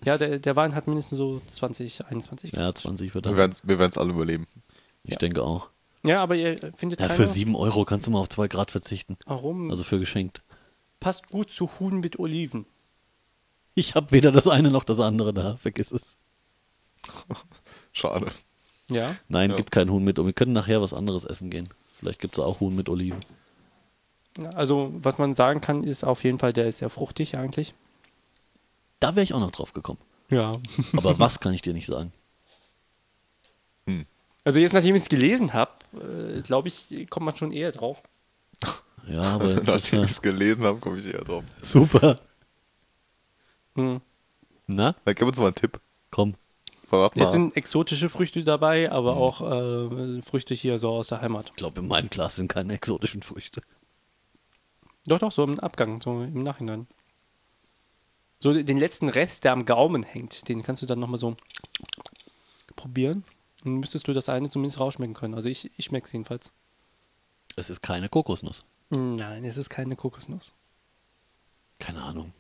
Ja, 0.04 0.18
der, 0.18 0.40
der 0.40 0.56
Wein 0.56 0.76
hat 0.76 0.88
mindestens 0.88 1.18
so 1.18 1.42
20, 1.48 2.06
21 2.06 2.52
Grad. 2.52 2.62
Ja, 2.62 2.74
20 2.76 3.16
wird 3.16 3.26
Wir 3.26 3.32
er. 3.32 3.38
werden 3.38 3.52
es 3.52 3.68
wir 3.68 3.80
werden's 3.80 3.98
alle 3.98 4.12
überleben. 4.12 4.48
Ich 5.04 5.12
Ja. 5.14 5.18
denke 5.18 5.44
auch. 5.44 5.70
Ja, 6.04 6.22
aber 6.24 6.36
ihr 6.36 6.58
findet 6.78 7.00
Ja, 7.02 7.08
keine... 7.08 7.18
für 7.18 7.28
7 7.28 7.56
Euro 7.56 7.84
kannst 7.86 8.08
du 8.08 8.12
mal 8.12 8.20
auf 8.20 8.30
2 8.30 8.48
Grad 8.48 8.72
verzichten. 8.72 9.18
Warum? 9.26 9.70
Also 9.70 9.84
für 9.84 10.00
geschenkt. 10.00 10.42
Passt 11.00 11.28
gut 11.28 11.50
zu 11.50 11.70
Huhn 11.80 12.00
mit 12.00 12.20
Oliven. 12.20 12.66
Ich 13.76 13.96
habe 13.96 14.12
weder 14.12 14.32
das 14.32 14.48
eine 14.48 14.72
noch 14.72 14.84
das 14.84 15.00
andere 15.00 15.34
da. 15.34 15.56
Vergiss 15.58 15.92
es. 15.92 16.18
Schade. 17.94 18.28
Ja. 18.90 19.16
Nein, 19.28 19.52
Ja. 19.52 19.56
gibt 19.56 19.72
kein 19.72 19.90
Huhn 19.90 20.04
mit. 20.04 20.20
Und 20.20 20.26
wir 20.26 20.34
können 20.34 20.54
nachher 20.54 20.82
was 20.82 20.94
anderes 20.94 21.24
essen 21.24 21.50
gehen. 21.50 21.70
Vielleicht 21.98 22.20
gibt 22.22 22.34
es 22.38 22.44
auch 22.44 22.60
Huhn 22.60 22.76
mit 22.76 22.90
Oliven. 22.90 23.20
Also, 24.56 24.92
was 24.96 25.18
man 25.18 25.34
sagen 25.34 25.60
kann, 25.62 25.84
ist 25.84 26.04
auf 26.04 26.24
jeden 26.24 26.40
Fall, 26.40 26.54
der 26.54 26.68
ist 26.68 26.78
sehr 26.80 26.90
fruchtig 26.90 27.38
eigentlich. 27.38 27.74
Da 29.00 29.16
wäre 29.16 29.24
ich 29.24 29.34
auch 29.34 29.40
noch 29.40 29.52
drauf 29.52 29.74
gekommen. 29.74 30.00
Ja. 30.30 30.52
Aber 30.98 31.20
was 31.20 31.40
kann 31.40 31.54
ich 31.54 31.62
dir 31.62 31.74
nicht 31.74 31.88
sagen? 31.88 32.14
Also 34.46 34.60
jetzt, 34.60 34.74
nachdem 34.74 34.96
ich 34.96 35.02
es 35.04 35.10
gelesen 35.10 35.54
habe, 35.54 35.72
äh, 35.94 36.42
glaube 36.42 36.68
ich, 36.70 37.08
kommt 37.10 37.26
man 37.26 37.36
schon 37.36 37.52
eher 37.52 37.72
drauf. 37.72 38.02
Ja, 39.08 39.22
aber 39.36 39.56
Nachdem 39.66 40.04
ich 40.04 40.12
es 40.12 40.22
gelesen 40.22 40.64
habe, 40.64 40.80
komme 40.80 40.98
ich 41.00 41.06
eher 41.08 41.24
drauf. 41.24 41.44
super. 41.62 42.16
Hm. 43.76 44.00
Na, 44.68 44.96
Dann 45.04 45.16
gib 45.16 45.28
uns 45.28 45.38
mal 45.38 45.48
einen 45.48 45.56
Tipp. 45.56 45.80
Verrat 46.90 47.16
Es 47.18 47.32
sind 47.32 47.56
exotische 47.56 48.10
Früchte 48.10 48.44
dabei, 48.44 48.92
aber 48.92 49.16
auch 49.16 49.42
äh, 49.42 50.22
Früchte 50.24 50.56
hier 50.56 50.80
so 50.80 50.90
aus 50.90 51.10
der 51.10 51.22
Heimat. 51.22 51.50
Ich 51.50 51.56
glaube, 51.56 51.82
in 51.82 51.88
meinem 51.88 52.10
Glas 52.10 52.38
sind 52.38 52.48
keine 52.48 52.74
exotischen 52.74 53.22
Früchte. 53.22 53.62
Doch, 55.06 55.20
doch, 55.20 55.32
so 55.32 55.44
im 55.44 55.60
Abgang, 55.60 56.02
so 56.02 56.24
im 56.24 56.42
Nachhinein. 56.42 56.88
So 58.40 58.54
den 58.54 58.78
letzten 58.78 59.08
Rest, 59.08 59.44
der 59.44 59.52
am 59.52 59.66
Gaumen 59.66 60.02
hängt, 60.02 60.50
den 60.50 60.64
kannst 60.64 60.82
du 60.82 60.88
dann 60.88 61.00
nochmal 61.00 61.20
so 61.20 61.38
probieren. 62.76 63.24
Und 63.64 63.76
müsstest 63.76 64.08
du 64.08 64.14
das 64.14 64.28
eine 64.28 64.50
zumindest 64.50 64.80
rausschmecken 64.80 65.14
können. 65.14 65.36
Also 65.36 65.48
ich, 65.48 65.70
ich 65.78 65.86
schmecke 65.86 66.06
es 66.06 66.12
jedenfalls. 66.12 66.54
Es 67.56 67.70
ist 67.70 67.82
keine 67.82 68.10
Kokosnuss. 68.10 68.64
Nein, 68.90 69.46
es 69.46 69.58
ist 69.58 69.70
keine 69.70 69.96
Kokosnuss. 69.96 70.56
Keine 71.78 72.02
Ahnung. 72.02 72.34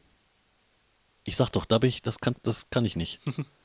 Ich 1.25 1.36
sag 1.36 1.50
doch, 1.50 1.65
da 1.65 1.77
bin 1.77 1.89
ich, 1.89 2.01
das 2.01 2.20
kann, 2.20 2.36
das 2.41 2.72
kann 2.72 2.86
ich 2.86 2.96
nicht. 2.96 3.22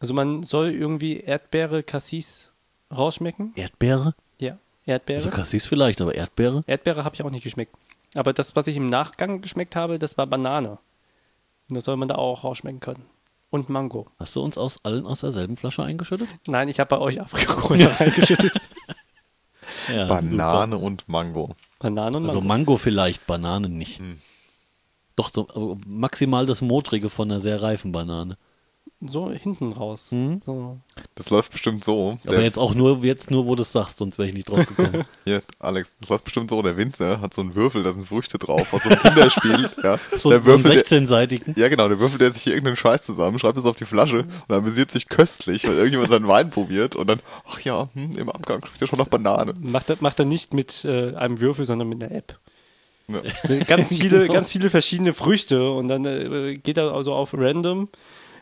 Also 0.00 0.14
man 0.14 0.42
soll 0.42 0.70
irgendwie 0.70 1.18
Erdbeere, 1.20 1.82
Cassis 1.82 2.52
rausschmecken. 2.96 3.52
Erdbeere? 3.56 4.14
Ja, 4.38 4.58
Erdbeere. 4.86 5.16
Also 5.18 5.30
Cassis 5.30 5.66
vielleicht, 5.66 6.00
aber 6.00 6.14
Erdbeere? 6.14 6.62
Erdbeere 6.66 7.04
habe 7.04 7.14
ich 7.14 7.22
auch 7.22 7.30
nicht 7.30 7.42
geschmeckt. 7.42 7.74
Aber 8.14 8.32
das, 8.32 8.56
was 8.56 8.66
ich 8.66 8.76
im 8.76 8.86
Nachgang 8.86 9.40
geschmeckt 9.40 9.76
habe, 9.76 9.98
das 9.98 10.16
war 10.16 10.26
Banane. 10.26 10.78
Und 11.68 11.76
das 11.76 11.84
soll 11.84 11.96
man 11.96 12.08
da 12.08 12.14
auch 12.14 12.44
rausschmecken 12.44 12.80
können. 12.80 13.04
Und 13.50 13.68
Mango. 13.68 14.06
Hast 14.18 14.36
du 14.36 14.42
uns 14.42 14.56
aus 14.58 14.84
allen 14.84 15.06
aus 15.06 15.20
derselben 15.20 15.56
Flasche 15.56 15.82
eingeschüttet? 15.82 16.28
Nein, 16.46 16.68
ich 16.68 16.80
habe 16.80 16.88
bei 16.88 16.98
euch 16.98 17.20
Aprikose 17.20 17.98
reingeschüttet. 18.00 18.60
Ja, 19.88 20.06
Banane 20.06 20.76
und 20.76 21.08
Mango. 21.08 21.54
Banane 21.78 22.16
und 22.18 22.24
Also 22.24 22.40
Mango. 22.40 22.48
Mango 22.48 22.76
vielleicht, 22.76 23.26
Bananen 23.26 23.78
nicht. 23.78 24.00
Doch 25.16 25.30
so 25.30 25.78
maximal 25.86 26.44
das 26.46 26.60
Modrige 26.60 27.08
von 27.08 27.30
einer 27.30 27.40
sehr 27.40 27.62
reifen 27.62 27.92
Banane. 27.92 28.36
So 29.00 29.30
hinten 29.30 29.72
raus. 29.72 30.10
Mhm. 30.10 30.40
So. 30.44 30.78
Das 31.14 31.30
läuft 31.30 31.52
bestimmt 31.52 31.84
so. 31.84 32.18
Aber 32.26 32.40
jetzt 32.42 32.58
auch 32.58 32.74
nur, 32.74 33.04
jetzt 33.04 33.30
nur, 33.30 33.46
wo 33.46 33.54
du 33.54 33.62
es 33.62 33.70
sagst, 33.70 33.98
sonst 33.98 34.18
wäre 34.18 34.28
ich 34.28 34.34
nicht 34.34 34.48
drauf 34.48 34.66
gekommen. 34.66 35.04
Hier, 35.24 35.42
Alex, 35.60 35.94
das 36.00 36.08
läuft 36.08 36.24
bestimmt 36.24 36.50
so. 36.50 36.60
Der 36.62 36.76
Winzer 36.76 37.20
hat 37.20 37.32
so 37.32 37.42
einen 37.42 37.54
Würfel, 37.54 37.84
da 37.84 37.92
sind 37.92 38.06
Früchte 38.06 38.38
drauf, 38.38 38.74
aus 38.74 38.82
so 38.82 38.88
einem 38.88 38.98
Kinderspiel. 39.00 39.70
ja. 39.84 39.98
So, 40.16 40.30
der 40.30 40.42
so 40.42 40.52
einen 40.52 40.64
Würfel, 40.64 40.82
der, 40.82 40.84
16-seitigen. 40.84 41.54
ja 41.56 41.68
genau, 41.68 41.88
der 41.88 42.00
Würfel, 42.00 42.18
der 42.18 42.32
sich 42.32 42.42
hier 42.42 42.54
irgendeinen 42.54 42.76
Scheiß 42.76 43.04
zusammen, 43.04 43.38
schreibt 43.38 43.56
es 43.58 43.66
auf 43.66 43.76
die 43.76 43.84
Flasche 43.84 44.26
und 44.48 44.54
amüsiert 44.54 44.90
sich 44.90 45.08
köstlich, 45.08 45.64
weil 45.64 45.74
irgendjemand 45.74 46.10
seinen 46.10 46.26
Wein 46.26 46.50
probiert 46.50 46.96
und 46.96 47.06
dann, 47.08 47.20
ach 47.48 47.60
ja, 47.60 47.88
hm, 47.94 48.18
im 48.18 48.28
Abgang 48.30 48.64
schmeckt 48.64 48.80
ja 48.80 48.86
schon 48.88 48.98
nach 48.98 49.08
Banane. 49.08 49.54
Macht, 49.60 49.90
er, 49.90 49.96
macht 50.00 50.18
er 50.18 50.24
nicht 50.24 50.54
mit 50.54 50.84
äh, 50.84 51.14
einem 51.14 51.38
Würfel, 51.40 51.66
sondern 51.66 51.88
mit 51.88 52.02
einer 52.02 52.12
App. 52.12 52.38
Ja. 53.06 53.22
Ganz 53.64 53.88
viele, 53.94 54.22
Genau. 54.22 54.32
ganz 54.32 54.50
viele 54.50 54.70
verschiedene 54.70 55.14
Früchte 55.14 55.70
und 55.70 55.88
dann 55.88 56.04
äh, 56.04 56.54
geht 56.56 56.76
er 56.76 56.92
also 56.92 57.14
auf 57.14 57.32
random, 57.32 57.88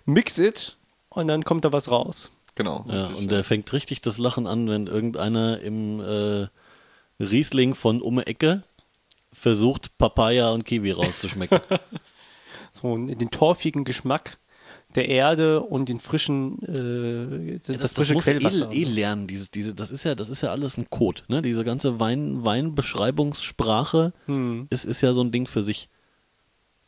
mix 0.07 0.39
it 0.39 0.77
und 1.11 1.29
dann 1.29 1.45
kommt 1.45 1.65
da 1.65 1.73
was 1.73 1.91
raus. 1.91 2.31
Genau. 2.55 2.85
Ja, 2.89 3.03
richtig, 3.03 3.19
und 3.19 3.31
der 3.31 3.45
fängt 3.45 3.71
richtig 3.75 4.01
das 4.01 4.17
Lachen 4.17 4.47
an, 4.47 4.69
wenn 4.69 4.87
irgendeiner 4.87 5.61
im 5.61 6.01
äh, 6.01 6.47
Riesling 7.23 7.75
von 7.75 8.01
um 8.01 8.17
die 8.17 8.27
Ecke 8.27 8.63
versucht, 9.33 9.99
Papaya 9.99 10.53
und 10.53 10.65
Kiwi 10.65 10.93
rauszuschmecken. 10.93 11.61
So 12.73 12.95
den 12.97 13.31
torfigen 13.31 13.85
Geschmack 13.85 14.39
der 14.97 15.09
Erde 15.09 15.63
und 15.63 15.89
den 15.89 15.99
frischen, 15.99 16.59
äh, 16.63 17.59
das, 17.59 17.69
Ja, 17.69 17.75
das, 17.75 17.81
das 17.81 17.93
frische 17.93 18.13
muss 18.13 18.27
eh, 18.27 18.33
Quellwasser. 18.35 18.71
eh 18.73 18.85
lernen. 18.85 19.27
Diese, 19.27 19.49
diese, 19.51 19.75
das 19.75 19.91
ist 19.91 20.05
ja, 20.05 20.15
das 20.15 20.29
ist 20.29 20.43
ja 20.43 20.51
alles 20.51 20.77
ein 20.77 20.91
Code. 20.91 21.23
Ne? 21.29 21.41
Diese 21.41 21.65
ganze 21.65 22.01
Wein, 22.01 22.45
Weinbeschreibungssprache 22.45 24.13
Hm. 24.27 24.67
ist, 24.69 24.85
ist 24.85 25.01
ja 25.01 25.13
so 25.15 25.23
ein 25.23 25.33
Ding 25.33 25.47
für 25.47 25.63
sich. 25.63 25.89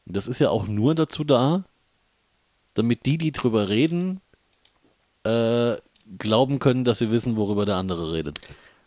Das 0.05 0.27
ist 0.27 0.39
ja 0.41 0.51
auch 0.51 0.67
nur 0.67 0.95
dazu 0.95 1.25
da, 1.25 1.65
damit 2.75 3.07
die, 3.07 3.19
die 3.19 3.33
drüber 3.33 3.69
reden, 3.69 4.21
äh, 5.25 5.77
glauben 6.19 6.59
können, 6.59 6.85
dass 6.85 6.99
sie 6.99 7.11
wissen, 7.11 7.37
worüber 7.37 7.67
der 7.67 7.77
andere 7.77 8.13
redet. 8.13 8.41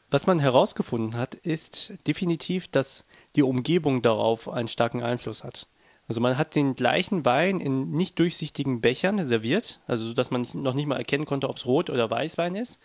Was 0.09 0.27
man 0.27 0.39
herausgefunden 0.39 1.15
hat, 1.17 1.35
ist 1.35 1.93
definitiv, 2.07 2.67
dass 2.67 3.05
die 3.35 3.43
Umgebung 3.43 4.01
darauf 4.01 4.49
einen 4.49 4.67
starken 4.67 5.03
Einfluss 5.03 5.43
hat. 5.43 5.67
Also 6.07 6.19
man 6.19 6.37
hat 6.37 6.55
den 6.55 6.75
gleichen 6.75 7.23
Wein 7.23 7.59
in 7.61 7.91
nicht 7.91 8.19
durchsichtigen 8.19 8.81
Bechern 8.81 9.25
serviert, 9.25 9.79
also 9.87 10.07
so, 10.07 10.13
dass 10.13 10.29
man 10.31 10.45
noch 10.53 10.73
nicht 10.73 10.87
mal 10.87 10.97
erkennen 10.97 11.25
konnte, 11.25 11.47
ob 11.47 11.57
es 11.57 11.65
Rot- 11.65 11.89
oder 11.89 12.09
Weißwein 12.09 12.55
ist. 12.55 12.79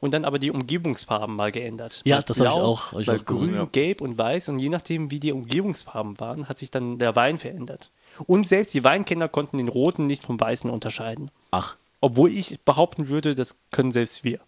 Und 0.00 0.12
dann 0.14 0.24
aber 0.24 0.40
die 0.40 0.50
Umgebungsfarben 0.50 1.36
mal 1.36 1.52
geändert. 1.52 2.02
Ja, 2.04 2.16
Mal 2.16 2.22
das 2.24 2.40
hab 2.40 2.46
ich 2.46 2.52
auch- 2.52 2.92
ich 2.98 3.06
mal 3.06 3.18
gesehen, 3.20 3.24
grün, 3.24 3.54
ja. 3.54 3.64
gelb 3.70 4.00
und 4.00 4.18
weiß. 4.18 4.48
Und 4.48 4.58
je 4.58 4.68
nachdem, 4.68 5.12
wie 5.12 5.20
die 5.20 5.30
Umgebungsfarben 5.30 6.18
waren, 6.18 6.48
hat 6.48 6.58
sich 6.58 6.72
dann 6.72 6.98
der 6.98 7.14
Wein 7.14 7.38
verändert. 7.38 7.92
Und 8.26 8.48
selbst 8.48 8.74
die 8.74 8.84
Weinkenner 8.84 9.28
konnten 9.28 9.58
den 9.58 9.68
roten 9.68 10.06
nicht 10.06 10.22
vom 10.24 10.38
weißen 10.40 10.68
unterscheiden. 10.70 11.30
Ach, 11.50 11.76
Obwohl 12.00 12.30
ich 12.30 12.60
behaupten 12.60 13.08
würde, 13.08 13.34
das 13.34 13.56
können 13.70 13.92
selbst 13.92 14.24
wir. 14.24 14.40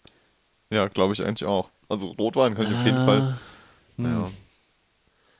Ja, 0.70 0.88
glaube 0.88 1.12
ich 1.12 1.24
eigentlich 1.24 1.44
auch. 1.48 1.68
Also 1.88 2.08
Rotwein 2.08 2.54
kann 2.54 2.66
ich 2.66 2.74
auf 2.76 2.84
jeden 2.84 2.98
Ah. 2.98 3.04
Fall. 3.06 3.38
Naja. 3.96 4.30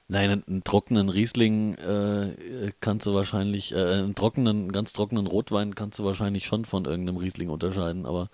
Nein, 0.07 0.31
einen, 0.31 0.45
einen 0.47 0.65
trockenen 0.65 1.09
Riesling 1.09 1.75
äh, 1.77 2.71
kannst 2.81 3.07
du 3.07 3.15
wahrscheinlich, 3.15 3.73
äh, 3.73 3.77
einen 3.79 4.15
trockenen, 4.15 4.71
ganz 4.71 4.93
trockenen 4.93 5.27
Rotwein 5.27 5.75
kannst 5.75 5.99
du 5.99 6.05
wahrscheinlich 6.05 6.47
schon 6.47 6.67
von 6.67 6.85
irgendeinem 6.85 7.17
Riesling 7.17 7.49
unterscheiden, 7.49 8.05
aber 8.07 8.29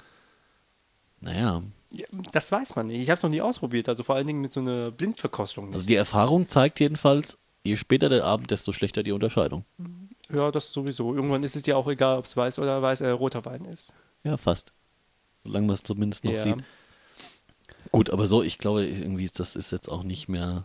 naja. 1.20 1.62
Ja, 1.92 2.06
das 2.32 2.50
weiß 2.52 2.76
man 2.76 2.88
nicht. 2.88 3.00
Ich 3.00 3.08
habe 3.08 3.16
es 3.16 3.22
noch 3.22 3.30
nie 3.30 3.40
ausprobiert. 3.40 3.88
Also 3.88 4.02
vor 4.02 4.14
allen 4.16 4.26
Dingen 4.26 4.40
mit 4.40 4.52
so 4.52 4.60
einer 4.60 4.90
Blindverkostung. 4.90 5.66
nicht. 5.66 5.74
Also 5.74 5.86
die 5.86 5.94
Erfahrung 5.96 6.48
zeigt 6.48 6.80
jedenfalls, 6.80 7.38
je 7.62 7.76
später 7.76 8.08
der 8.08 8.24
Abend, 8.24 8.50
desto 8.50 8.72
schlechter 8.72 9.02
die 9.02 9.12
Unterscheidung. 9.12 9.64
Ja, 10.32 10.50
das 10.50 10.72
sowieso. 10.72 11.14
Irgendwann 11.14 11.42
ist 11.42 11.56
es 11.56 11.62
dir 11.62 11.76
auch 11.76 11.88
egal, 11.88 12.18
ob 12.18 12.24
es 12.24 12.36
weiß 12.36 12.58
oder 12.58 12.80
weiß, 12.82 13.00
äh, 13.02 13.08
roter 13.10 13.44
Wein 13.44 13.64
ist. 13.64 13.92
Ja, 14.24 14.36
fast. 14.36 14.72
Solange 15.42 15.66
man 15.66 15.74
es 15.74 15.82
zumindest 15.82 16.24
noch 16.24 16.32
Ja. 16.32 16.38
sieht. 16.38 16.56
Gut, 17.90 18.10
aber 18.10 18.26
so, 18.26 18.42
ich 18.42 18.58
glaube, 18.58 18.86
irgendwie 18.86 19.24
ist 19.24 19.40
das 19.40 19.56
ist 19.56 19.70
jetzt 19.72 19.88
auch 19.88 20.02
nicht 20.04 20.28
mehr. 20.28 20.64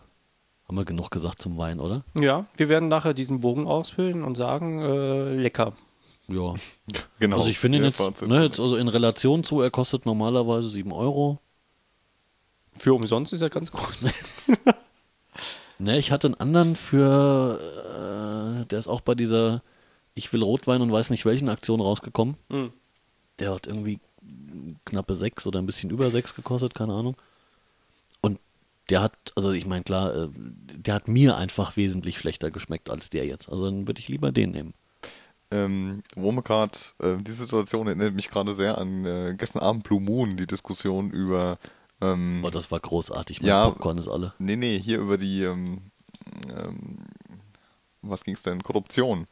Haben 0.68 0.76
wir 0.76 0.84
genug 0.84 1.10
gesagt 1.10 1.40
zum 1.40 1.58
Wein, 1.58 1.78
oder? 1.80 2.04
Ja, 2.18 2.46
wir 2.56 2.68
werden 2.68 2.88
nachher 2.88 3.14
diesen 3.14 3.40
Bogen 3.40 3.66
ausfüllen 3.66 4.22
und 4.24 4.34
sagen, 4.36 4.80
äh, 4.80 5.34
lecker. 5.34 5.74
Ja. 6.28 6.54
Genau. 7.18 7.38
Also 7.38 7.48
ich 7.48 7.58
finde 7.58 7.78
jetzt, 7.78 7.98
ne, 8.22 8.42
jetzt 8.44 8.60
also 8.60 8.76
in 8.76 8.88
Relation 8.88 9.42
zu, 9.42 9.62
er 9.62 9.70
kostet 9.70 10.04
normalerweise 10.04 10.68
7 10.68 10.92
Euro. 10.92 11.38
Für 12.76 12.92
umsonst 12.92 13.32
ist 13.32 13.40
er 13.40 13.48
ganz 13.48 13.72
gut. 13.72 13.96
Ne, 15.78 15.98
ich 15.98 16.10
hatte 16.10 16.28
einen 16.28 16.34
anderen 16.34 16.76
für, 16.76 17.60
äh, 18.62 18.66
der 18.66 18.78
ist 18.78 18.88
auch 18.88 19.02
bei 19.02 19.14
dieser 19.14 19.62
Ich 20.14 20.32
will 20.32 20.42
Rotwein 20.42 20.80
und 20.80 20.90
weiß 20.90 21.10
nicht 21.10 21.26
welchen 21.26 21.48
Aktion 21.48 21.80
rausgekommen. 21.80 22.36
Mhm. 22.48 22.72
Der 23.38 23.54
hat 23.54 23.66
irgendwie 23.66 24.00
knappe 24.84 25.14
6 25.14 25.46
oder 25.46 25.60
ein 25.60 25.66
bisschen 25.66 25.90
über 25.90 26.08
6 26.10 26.34
gekostet, 26.34 26.74
keine 26.74 26.94
Ahnung. 26.94 27.16
Und 28.22 28.38
der 28.88 29.02
hat, 29.02 29.12
also 29.34 29.52
ich 29.52 29.66
meine, 29.66 29.84
klar, 29.84 30.14
äh, 30.14 30.28
der 30.32 30.94
hat 30.94 31.08
mir 31.08 31.36
einfach 31.36 31.76
wesentlich 31.76 32.18
schlechter 32.18 32.50
geschmeckt 32.50 32.88
als 32.88 33.10
der 33.10 33.26
jetzt. 33.26 33.50
Also 33.50 33.66
dann 33.66 33.86
würde 33.86 34.00
ich 34.00 34.08
lieber 34.08 34.32
den 34.32 34.52
nehmen. 34.52 34.74
Ähm, 35.50 36.02
wo 36.16 36.32
wir 36.32 36.42
gerade, 36.42 36.76
äh, 36.98 37.18
die 37.18 37.32
Situation 37.32 37.86
erinnert 37.86 38.14
mich 38.14 38.28
gerade 38.28 38.54
sehr 38.54 38.78
an 38.78 39.04
äh, 39.04 39.34
gestern 39.36 39.62
Abend 39.62 39.84
Blue 39.84 40.00
Moon, 40.00 40.36
die 40.36 40.46
Diskussion 40.46 41.10
über, 41.10 41.58
ähm, 42.00 42.38
Aber 42.42 42.50
das 42.50 42.70
war 42.70 42.80
großartig. 42.80 43.40
Mein 43.42 43.48
Ja. 43.48 43.70
Popcorn 43.70 43.98
ist 43.98 44.08
alle. 44.08 44.34
nee, 44.38 44.56
nee, 44.56 44.78
hier 44.78 44.98
über 44.98 45.16
die, 45.18 45.42
ähm, 45.42 45.90
ähm, 46.54 46.98
was 48.02 48.24
ging's 48.24 48.42
denn, 48.42 48.62
Korruption. 48.62 49.26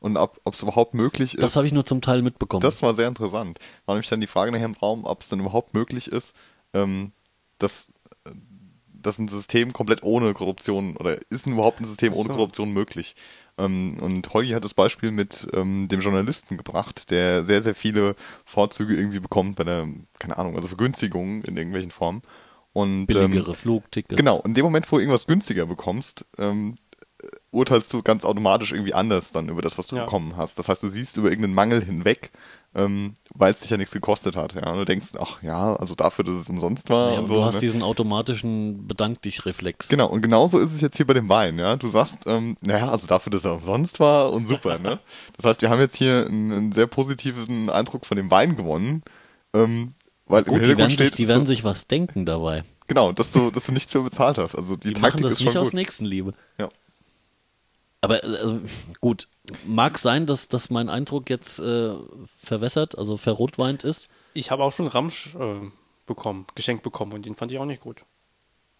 Und 0.00 0.18
ob 0.18 0.38
es 0.52 0.60
überhaupt 0.62 0.92
möglich 0.92 1.34
ist. 1.34 1.42
Das 1.42 1.56
habe 1.56 1.66
ich 1.66 1.72
nur 1.72 1.86
zum 1.86 2.02
Teil 2.02 2.20
mitbekommen. 2.20 2.60
Das 2.60 2.82
war 2.82 2.92
sehr 2.92 3.08
interessant. 3.08 3.58
War 3.86 3.94
nämlich 3.94 4.10
dann 4.10 4.20
die 4.20 4.26
Frage 4.26 4.52
nachher 4.52 4.66
im 4.66 4.74
Raum, 4.74 5.04
ob 5.06 5.22
es 5.22 5.30
dann 5.30 5.40
überhaupt 5.40 5.72
möglich 5.72 6.08
ist, 6.08 6.34
ähm, 6.74 7.12
dass, 7.58 7.88
dass 9.06 9.18
ein 9.18 9.28
System 9.28 9.72
komplett 9.72 10.02
ohne 10.02 10.34
Korruption 10.34 10.96
oder 10.96 11.18
ist 11.30 11.46
überhaupt 11.46 11.80
ein 11.80 11.84
System 11.84 12.12
Ach 12.12 12.18
ohne 12.18 12.28
so. 12.28 12.34
Korruption 12.34 12.72
möglich? 12.72 13.14
Ähm, 13.56 13.96
und 14.00 14.32
Holgi 14.34 14.50
hat 14.50 14.64
das 14.64 14.74
Beispiel 14.74 15.10
mit 15.10 15.46
ähm, 15.52 15.86
dem 15.88 16.00
Journalisten 16.00 16.56
gebracht, 16.56 17.10
der 17.10 17.44
sehr, 17.44 17.62
sehr 17.62 17.74
viele 17.74 18.16
Vorzüge 18.44 18.94
irgendwie 18.96 19.20
bekommt 19.20 19.56
bei 19.56 19.64
der, 19.64 19.86
keine 20.18 20.36
Ahnung, 20.38 20.56
also 20.56 20.68
Vergünstigungen 20.68 21.42
in 21.42 21.56
irgendwelchen 21.56 21.90
Formen. 21.90 22.22
Und, 22.72 23.06
Billigere 23.06 23.50
ähm, 23.50 23.54
Flugtickets. 23.54 24.16
Genau, 24.16 24.40
in 24.40 24.54
dem 24.54 24.64
Moment, 24.64 24.90
wo 24.90 24.96
du 24.96 25.00
irgendwas 25.02 25.28
günstiger 25.28 25.66
bekommst, 25.66 26.26
ähm, 26.38 26.74
urteilst 27.52 27.92
du 27.92 28.02
ganz 28.02 28.24
automatisch 28.24 28.72
irgendwie 28.72 28.94
anders 28.94 29.30
dann 29.32 29.48
über 29.48 29.62
das, 29.62 29.78
was 29.78 29.86
du 29.86 29.96
Ja. 29.96 30.04
bekommen 30.04 30.36
hast. 30.36 30.58
Das 30.58 30.68
heißt, 30.68 30.82
du 30.82 30.88
siehst 30.88 31.16
über 31.16 31.28
irgendeinen 31.28 31.54
Mangel 31.54 31.84
hinweg, 31.84 32.30
ähm, 32.76 33.14
weil 33.34 33.52
es 33.52 33.60
dich 33.60 33.70
ja 33.70 33.76
nichts 33.76 33.92
gekostet 33.92 34.34
hat. 34.36 34.54
Ja? 34.54 34.70
Und 34.72 34.78
du 34.78 34.84
denkst, 34.84 35.08
ach 35.18 35.42
ja, 35.42 35.76
also 35.76 35.94
dafür, 35.94 36.24
dass 36.24 36.34
es 36.36 36.48
umsonst 36.50 36.90
war 36.90 37.12
Ja, 37.12 37.18
und 37.20 37.28
so. 37.28 37.34
du 37.36 37.44
hast 37.44 37.54
ne? 37.56 37.60
diesen 37.60 37.82
automatischen 37.82 38.86
Bedank 38.86 39.22
dich-Reflex. 39.22 39.88
Genau, 39.88 40.08
und 40.08 40.22
genauso 40.22 40.58
ist 40.58 40.74
es 40.74 40.80
jetzt 40.80 40.96
hier 40.96 41.06
bei 41.06 41.14
dem 41.14 41.28
Wein, 41.28 41.58
ja. 41.58 41.76
Du 41.76 41.88
sagst, 41.88 42.20
ähm, 42.26 42.56
naja, 42.60 42.88
also 42.88 43.06
dafür, 43.06 43.30
dass 43.30 43.44
er 43.44 43.54
umsonst 43.54 44.00
war 44.00 44.32
und 44.32 44.46
super, 44.46 44.78
ne? 44.78 44.98
Das 45.36 45.44
heißt, 45.46 45.62
wir 45.62 45.70
haben 45.70 45.80
jetzt 45.80 45.96
hier 45.96 46.26
einen, 46.26 46.52
einen 46.52 46.72
sehr 46.72 46.86
positiven 46.86 47.70
Eindruck 47.70 48.06
von 48.06 48.16
dem 48.16 48.30
Wein 48.30 48.56
gewonnen, 48.56 49.02
ähm, 49.54 49.90
weil 50.26 50.42
im 50.44 50.52
Gut, 50.54 50.66
die 50.66 50.76
werden, 50.76 50.90
sich, 50.90 50.94
steht, 50.94 51.18
die 51.18 51.22
dass 51.24 51.28
werden 51.28 51.44
du, 51.44 51.48
sich 51.48 51.64
was 51.64 51.86
denken 51.86 52.24
dabei. 52.26 52.64
genau, 52.86 53.12
dass 53.12 53.30
du, 53.32 53.50
dass 53.50 53.66
du 53.66 53.72
nichts 53.72 53.92
für 53.92 54.02
bezahlt 54.02 54.38
hast. 54.38 54.54
Also 54.56 54.76
die, 54.76 54.88
Die 54.88 54.94
Taktik 54.94 55.02
machen 55.02 55.22
das 55.22 55.32
ist 55.32 55.38
schon 55.42 55.48
nicht 55.48 55.58
aus 55.58 55.68
gut. 55.68 55.74
Nächstenliebe. 55.74 56.32
Ja. 56.58 56.68
Aber 58.04 58.24
äh, 58.24 58.36
also, 58.38 58.60
gut, 59.00 59.28
mag 59.66 59.98
sein, 59.98 60.26
dass, 60.26 60.48
dass 60.48 60.70
mein 60.70 60.88
Eindruck 60.88 61.30
jetzt 61.30 61.58
äh, 61.58 61.94
verwässert, 62.42 62.96
also 62.96 63.16
verrotweint 63.16 63.84
ist. 63.84 64.08
Ich 64.34 64.50
habe 64.50 64.62
auch 64.64 64.72
schon 64.72 64.86
Ramsch 64.86 65.34
äh, 65.34 65.70
bekommen, 66.06 66.46
geschenkt 66.54 66.82
bekommen 66.82 67.12
und 67.12 67.26
den 67.26 67.34
fand 67.34 67.52
ich 67.52 67.58
auch 67.58 67.64
nicht 67.64 67.80
gut. 67.80 68.04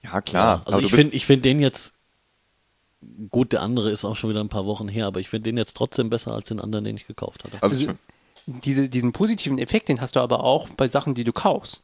Ja, 0.02 0.20
klar. 0.20 0.62
Also 0.66 0.78
aber 0.78 0.86
ich 0.86 0.92
finde 0.92 1.14
ich 1.14 1.26
find 1.26 1.44
den 1.44 1.60
jetzt, 1.60 1.94
gut, 3.30 3.52
der 3.52 3.62
andere 3.62 3.90
ist 3.90 4.04
auch 4.04 4.16
schon 4.16 4.30
wieder 4.30 4.40
ein 4.40 4.48
paar 4.48 4.66
Wochen 4.66 4.88
her, 4.88 5.06
aber 5.06 5.20
ich 5.20 5.28
finde 5.28 5.50
den 5.50 5.56
jetzt 5.56 5.76
trotzdem 5.76 6.10
besser 6.10 6.32
als 6.32 6.48
den 6.48 6.60
anderen, 6.60 6.84
den 6.84 6.96
ich 6.96 7.06
gekauft 7.06 7.44
hatte. 7.44 7.56
also 7.62 7.88
Also, 7.88 7.98
Diese, 8.46 8.88
diesen 8.90 9.12
positiven 9.12 9.58
Effekt, 9.58 9.88
den 9.88 10.00
hast 10.00 10.16
du 10.16 10.20
aber 10.20 10.44
auch 10.44 10.68
bei 10.70 10.86
Sachen, 10.88 11.14
die 11.14 11.24
du 11.24 11.32
kaufst. 11.32 11.82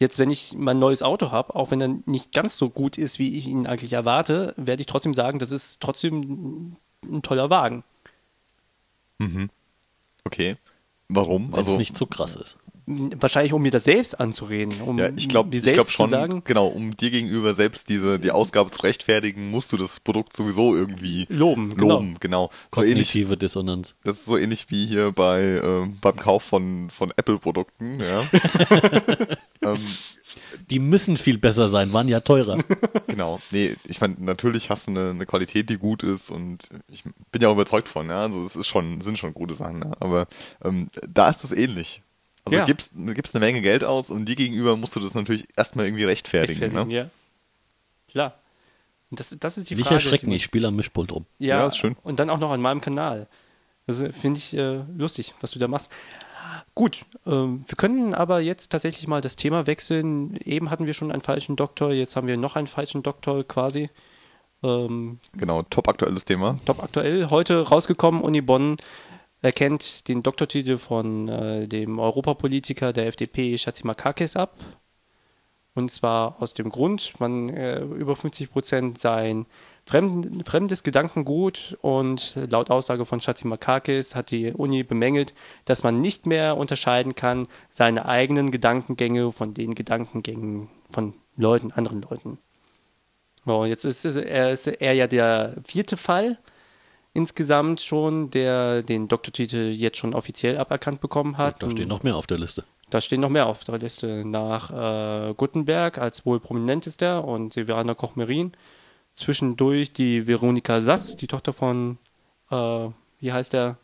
Jetzt, 0.00 0.18
wenn 0.18 0.30
ich 0.30 0.54
mein 0.56 0.78
neues 0.78 1.02
Auto 1.02 1.30
habe, 1.30 1.54
auch 1.54 1.70
wenn 1.70 1.80
er 1.80 1.88
nicht 2.06 2.32
ganz 2.32 2.58
so 2.58 2.68
gut 2.68 2.98
ist, 2.98 3.18
wie 3.18 3.38
ich 3.38 3.46
ihn 3.46 3.66
eigentlich 3.66 3.92
erwarte, 3.92 4.54
werde 4.56 4.80
ich 4.80 4.86
trotzdem 4.86 5.14
sagen, 5.14 5.38
das 5.38 5.52
ist 5.52 5.80
trotzdem 5.80 6.76
ein 7.04 7.22
toller 7.22 7.48
Wagen. 7.50 7.84
okay. 10.24 10.56
Warum? 11.08 11.52
Wenn 11.52 11.60
es 11.60 11.66
Also 11.66 11.76
nicht 11.76 11.96
so 11.96 12.06
krass 12.06 12.34
ist. 12.34 12.58
Wahrscheinlich, 12.86 13.52
um 13.52 13.62
mir 13.62 13.70
das 13.70 13.84
selbst 13.84 14.20
anzureden. 14.20 14.80
Um 14.82 14.98
ja, 14.98 15.08
ich 15.16 15.28
glaube 15.28 15.48
mir 15.48 15.56
ich 15.56 15.62
glaub 15.62 15.74
selbst 15.74 15.92
schon, 15.92 16.06
zu 16.06 16.10
sagen, 16.10 16.42
genau, 16.44 16.66
um 16.66 16.96
dir 16.96 17.10
gegenüber 17.10 17.54
selbst 17.54 17.88
diese 17.88 18.18
die 18.18 18.30
Ausgabe 18.30 18.70
zu 18.70 18.82
rechtfertigen, 18.82 19.50
musst 19.50 19.72
du 19.72 19.76
das 19.76 20.00
Produkt 20.00 20.34
sowieso 20.34 20.74
irgendwie 20.74 21.26
Loben, 21.30 21.76
genau. 21.76 21.94
loben, 21.94 22.16
genau. 22.20 22.50
So 22.74 22.82
ähnlich, 22.82 23.08
Kognitive 23.08 23.36
Dissonanz. 23.38 23.94
das 24.04 24.16
ist 24.18 24.26
so 24.26 24.36
ähnlich 24.36 24.66
wie 24.70 24.86
hier 24.86 25.12
bei 25.12 25.40
äh, 25.42 25.86
beim 26.00 26.16
Kauf 26.16 26.42
von 26.42 26.90
von 26.90 27.10
Apple 27.16 27.38
Produkten, 27.38 28.00
ja. 28.00 28.28
ähm, 29.62 29.78
Die 30.70 30.78
müssen 30.78 31.16
viel 31.16 31.38
besser 31.38 31.68
sein, 31.68 31.92
waren 31.92 32.08
ja 32.08 32.20
teurer. 32.20 32.58
Genau. 33.06 33.40
Nee, 33.52 33.76
ich 33.86 34.00
meine, 34.00 34.16
natürlich 34.18 34.70
hast 34.70 34.88
du 34.88 34.90
eine, 34.90 35.10
eine 35.10 35.26
Qualität, 35.26 35.70
die 35.70 35.76
gut 35.76 36.02
ist 36.02 36.30
und 36.30 36.68
ich 36.88 37.04
bin 37.30 37.40
ja 37.40 37.48
auch 37.48 37.52
überzeugt 37.52 37.86
von, 37.86 38.08
ja. 38.08 38.22
Also 38.22 38.44
es 38.44 38.56
ist 38.56 38.66
schon, 38.66 39.02
sind 39.02 39.18
schon 39.20 39.34
gute 39.34 39.54
Sachen, 39.54 39.82
ja. 39.82 39.92
Aber 40.00 40.26
ähm, 40.64 40.88
da 41.08 41.28
ist 41.28 41.44
es 41.44 41.52
ähnlich. 41.52 42.02
Also 42.44 42.56
Ja. 42.58 42.64
du 42.64 42.66
gibst, 42.66 42.92
gibst 42.94 43.34
eine 43.34 43.44
Menge 43.44 43.60
Geld 43.62 43.84
aus 43.84 44.10
und 44.10 44.26
dir 44.26 44.36
gegenüber 44.36 44.76
musst 44.76 44.94
du 44.96 45.00
das 45.00 45.14
natürlich 45.14 45.46
erstmal 45.56 45.86
irgendwie 45.86 46.04
rechtfertigen. 46.04 46.60
rechtfertigen, 46.60 46.88
ne? 46.90 46.94
ja. 46.94 47.10
Klar. 48.08 48.34
Und 49.10 49.20
Das, 49.20 49.36
das 49.38 49.58
ist 49.58 49.70
die 49.70 49.74
Nicht 49.76 49.84
Frage. 49.86 49.96
erschrecken, 49.96 50.30
die- 50.30 50.36
ich 50.36 50.44
spiele 50.44 50.68
am 50.68 50.76
Mischpult 50.76 51.12
rum. 51.12 51.24
Ja, 51.38 51.58
Ja, 51.60 51.66
ist 51.66 51.76
schön. 51.78 51.96
Und 52.02 52.18
dann 52.20 52.30
auch 52.30 52.38
noch 52.38 52.50
an 52.50 52.60
meinem 52.60 52.80
Kanal. 52.80 53.28
Das 53.86 54.00
äh, 54.00 54.12
finde 54.12 54.38
ich 54.38 54.56
äh, 54.56 54.82
lustig, 54.96 55.34
was 55.40 55.50
du 55.52 55.58
da 55.58 55.68
machst. 55.68 55.90
Gut, 56.74 57.04
ähm, 57.26 57.64
wir 57.68 57.76
können 57.76 58.14
aber 58.14 58.40
jetzt 58.40 58.70
tatsächlich 58.72 59.06
mal 59.06 59.20
das 59.20 59.36
Thema 59.36 59.66
wechseln. 59.66 60.36
Eben 60.44 60.70
hatten 60.70 60.86
wir 60.86 60.94
schon 60.94 61.12
einen 61.12 61.22
falschen 61.22 61.56
Doktor, 61.56 61.92
jetzt 61.92 62.16
haben 62.16 62.26
wir 62.26 62.36
noch 62.36 62.56
einen 62.56 62.66
falschen 62.66 63.02
Doktor 63.02 63.44
quasi. 63.44 63.88
Ähm, 64.62 65.18
Genau, 65.34 65.62
top 65.64 65.88
aktuelles 65.88 66.24
Thema. 66.24 66.56
top 66.64 66.82
aktuell. 66.82 67.28
Heute 67.30 67.60
rausgekommen, 67.68 68.20
Uni 68.22 68.40
Bonn 68.40 68.76
erkennt 69.44 70.08
den 70.08 70.22
Doktortitel 70.22 70.78
von 70.78 71.28
äh, 71.28 71.68
dem 71.68 71.98
Europapolitiker 71.98 72.92
der 72.92 73.06
FDP 73.06 73.56
Chatzimarkakis 73.56 74.36
ab. 74.36 74.56
Und 75.74 75.90
zwar 75.90 76.40
aus 76.40 76.54
dem 76.54 76.70
Grund, 76.70 77.12
man 77.20 77.48
äh, 77.50 77.80
über 77.80 78.16
50 78.16 78.50
Prozent 78.50 79.00
seien 79.00 79.46
fremd, 79.86 80.48
fremdes 80.48 80.82
Gedankengut 80.82 81.76
und 81.82 82.38
laut 82.48 82.70
Aussage 82.70 83.04
von 83.04 83.20
Chatzimarkakis 83.20 84.14
hat 84.14 84.30
die 84.30 84.52
Uni 84.52 84.82
bemängelt, 84.82 85.34
dass 85.64 85.82
man 85.82 86.00
nicht 86.00 86.26
mehr 86.26 86.56
unterscheiden 86.56 87.14
kann 87.14 87.46
seine 87.70 88.08
eigenen 88.08 88.50
Gedankengänge 88.50 89.30
von 89.32 89.52
den 89.52 89.74
Gedankengängen 89.74 90.68
von 90.90 91.14
Leuten, 91.36 91.72
anderen 91.72 92.02
Leuten. 92.02 92.38
So, 93.44 93.64
jetzt 93.66 93.84
ist, 93.84 94.04
es- 94.06 94.16
er, 94.16 94.52
ist 94.52 94.66
er 94.68 94.92
ja 94.94 95.06
der 95.06 95.56
vierte 95.66 95.96
Fall 95.96 96.38
insgesamt 97.14 97.80
schon, 97.80 98.28
der 98.30 98.82
den 98.82 99.08
Doktortitel 99.08 99.70
jetzt 99.72 99.96
schon 99.98 100.14
offiziell 100.14 100.58
aberkannt 100.58 101.00
bekommen 101.00 101.38
hat. 101.38 101.62
Da 101.62 101.70
stehen 101.70 101.88
noch 101.88 102.02
mehr 102.02 102.16
auf 102.16 102.26
der 102.26 102.38
Liste. 102.38 102.64
Da 102.90 103.00
stehen 103.00 103.20
noch 103.22 103.30
mehr 103.30 103.46
auf 103.46 103.64
der 103.64 103.78
Liste. 103.78 104.24
Nach 104.26 105.30
äh, 105.30 105.34
Gutenberg 105.34 105.96
als 105.98 106.26
wohl 106.26 106.38
prominentester 106.40 107.24
und 107.24 107.52
Silvana 107.54 107.94
Koch-Merin. 107.94 108.52
Zwischendurch 109.14 109.92
die 109.92 110.26
Veronika 110.26 110.80
Sass, 110.80 111.16
die 111.16 111.26
Tochter 111.28 111.52
von, 111.52 111.98
äh, 112.50 112.88
wie 113.20 113.32
heißt 113.32 113.52
der? 113.52 113.78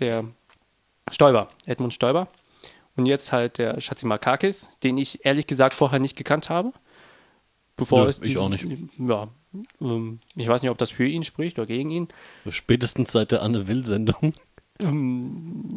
Der 0.00 0.24
Stoiber, 1.10 1.48
Edmund 1.66 1.94
Stoiber. 1.94 2.28
Und 2.96 3.06
jetzt 3.06 3.32
halt 3.32 3.58
der 3.58 3.80
Schatzimarkakis, 3.80 4.68
den 4.82 4.98
ich 4.98 5.24
ehrlich 5.24 5.46
gesagt 5.46 5.74
vorher 5.74 5.98
nicht 5.98 6.16
gekannt 6.16 6.50
habe. 6.50 6.72
Bevor 7.76 8.02
Nö, 8.02 8.10
es 8.10 8.18
ich 8.18 8.24
diesen- 8.24 8.42
auch 8.42 8.48
nicht. 8.50 8.66
Ja, 8.98 9.28
ich 10.36 10.48
weiß 10.48 10.62
nicht, 10.62 10.70
ob 10.70 10.78
das 10.78 10.90
für 10.90 11.06
ihn 11.06 11.24
spricht 11.24 11.58
oder 11.58 11.66
gegen 11.66 11.90
ihn. 11.90 12.08
Spätestens 12.48 13.12
seit 13.12 13.32
der 13.32 13.42
Anne 13.42 13.68
Will-Sendung. 13.68 14.34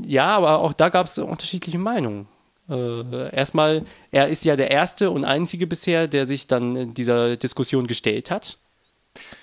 Ja, 0.07 0.27
aber 0.37 0.61
auch 0.61 0.73
da 0.73 0.89
gab 0.89 1.07
es 1.07 1.17
unterschiedliche 1.17 1.77
Meinungen. 1.77 2.27
Äh, 2.69 3.35
erstmal, 3.35 3.85
er 4.11 4.29
ist 4.29 4.45
ja 4.45 4.55
der 4.55 4.71
erste 4.71 5.11
und 5.11 5.25
einzige 5.25 5.67
bisher, 5.67 6.07
der 6.07 6.25
sich 6.25 6.47
dann 6.47 6.75
in 6.75 6.93
dieser 6.93 7.37
Diskussion 7.37 7.85
gestellt 7.87 8.31
hat. 8.31 8.57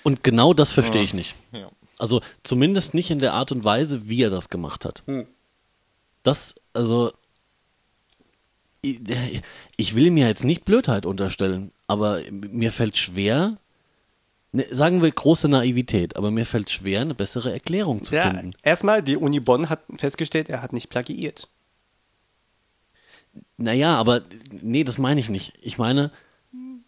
Und 0.03 0.23
genau 0.23 0.53
das 0.53 0.71
verstehe 0.71 1.03
ich 1.03 1.13
nicht. 1.13 1.35
Ja. 1.51 1.69
Also 1.97 2.21
zumindest 2.43 2.93
nicht 2.93 3.11
in 3.11 3.19
der 3.19 3.33
Art 3.33 3.51
und 3.51 3.63
Weise, 3.63 4.09
wie 4.09 4.23
er 4.23 4.29
das 4.29 4.49
gemacht 4.49 4.83
hat. 4.83 5.03
Das, 6.23 6.55
also, 6.73 7.13
ich, 8.81 8.99
ich 9.77 9.95
will 9.95 10.11
mir 10.11 10.27
jetzt 10.27 10.43
nicht 10.43 10.65
Blödheit 10.65 11.05
unterstellen, 11.05 11.71
aber 11.87 12.19
mir 12.31 12.71
fällt 12.71 12.97
schwer, 12.97 13.57
ne, 14.53 14.65
sagen 14.71 15.01
wir 15.03 15.11
große 15.11 15.49
Naivität, 15.49 16.15
aber 16.15 16.31
mir 16.31 16.45
fällt 16.45 16.69
schwer, 16.69 17.01
eine 17.01 17.13
bessere 17.15 17.51
Erklärung 17.51 18.01
zu 18.03 18.15
Ja, 18.15 18.29
finden. 18.31 18.53
erstmal, 18.63 19.03
die 19.03 19.17
Uni 19.17 19.39
Bonn 19.41 19.69
hat 19.69 19.81
festgestellt, 19.97 20.47
er 20.49 20.61
hat 20.61 20.71
nicht 20.71 20.89
plagiiert. 20.89 21.49
Naja, 23.57 23.95
aber 23.97 24.21
nee, 24.51 24.83
das 24.83 24.97
meine 24.97 25.19
ich 25.19 25.29
nicht. 25.29 25.53
Ich 25.61 25.77
meine, 25.77 26.11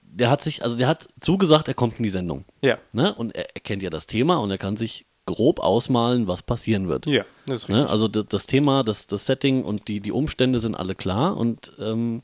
der 0.02 0.30
hat 0.30 0.42
sich, 0.42 0.64
also 0.64 0.78
der 0.78 0.88
hat 0.88 1.08
zugesagt, 1.20 1.68
er 1.68 1.74
kommt 1.74 1.98
in 1.98 2.04
die 2.04 2.10
Sendung. 2.10 2.46
Ja. 2.62 2.78
Ne? 2.94 3.14
Und 3.16 3.36
er, 3.36 3.56
er 3.56 3.62
kennt 3.62 3.82
ja 3.84 3.90
das 3.90 4.08
Thema 4.08 4.38
und 4.38 4.52
er 4.52 4.58
kann 4.58 4.78
sich 4.78 5.06
grob 5.26 5.60
ausmalen, 5.60 6.28
was 6.28 6.44
passieren 6.44 6.88
wird. 6.88 7.08
Ja, 7.08 7.26
das 7.48 7.64
ist 7.64 7.70
Ne? 7.70 7.78
richtig. 7.78 7.92
Also 7.92 8.08
das, 8.08 8.26
das 8.28 8.46
Thema, 8.46 8.84
das, 8.84 9.08
das 9.08 9.26
Setting 9.26 9.64
und 9.64 9.88
die, 9.88 10.02
die 10.02 10.12
Umstände 10.12 10.60
sind 10.60 10.76
alle 10.76 10.94
klar 10.94 11.36
und 11.36 11.72
ähm, 11.80 12.22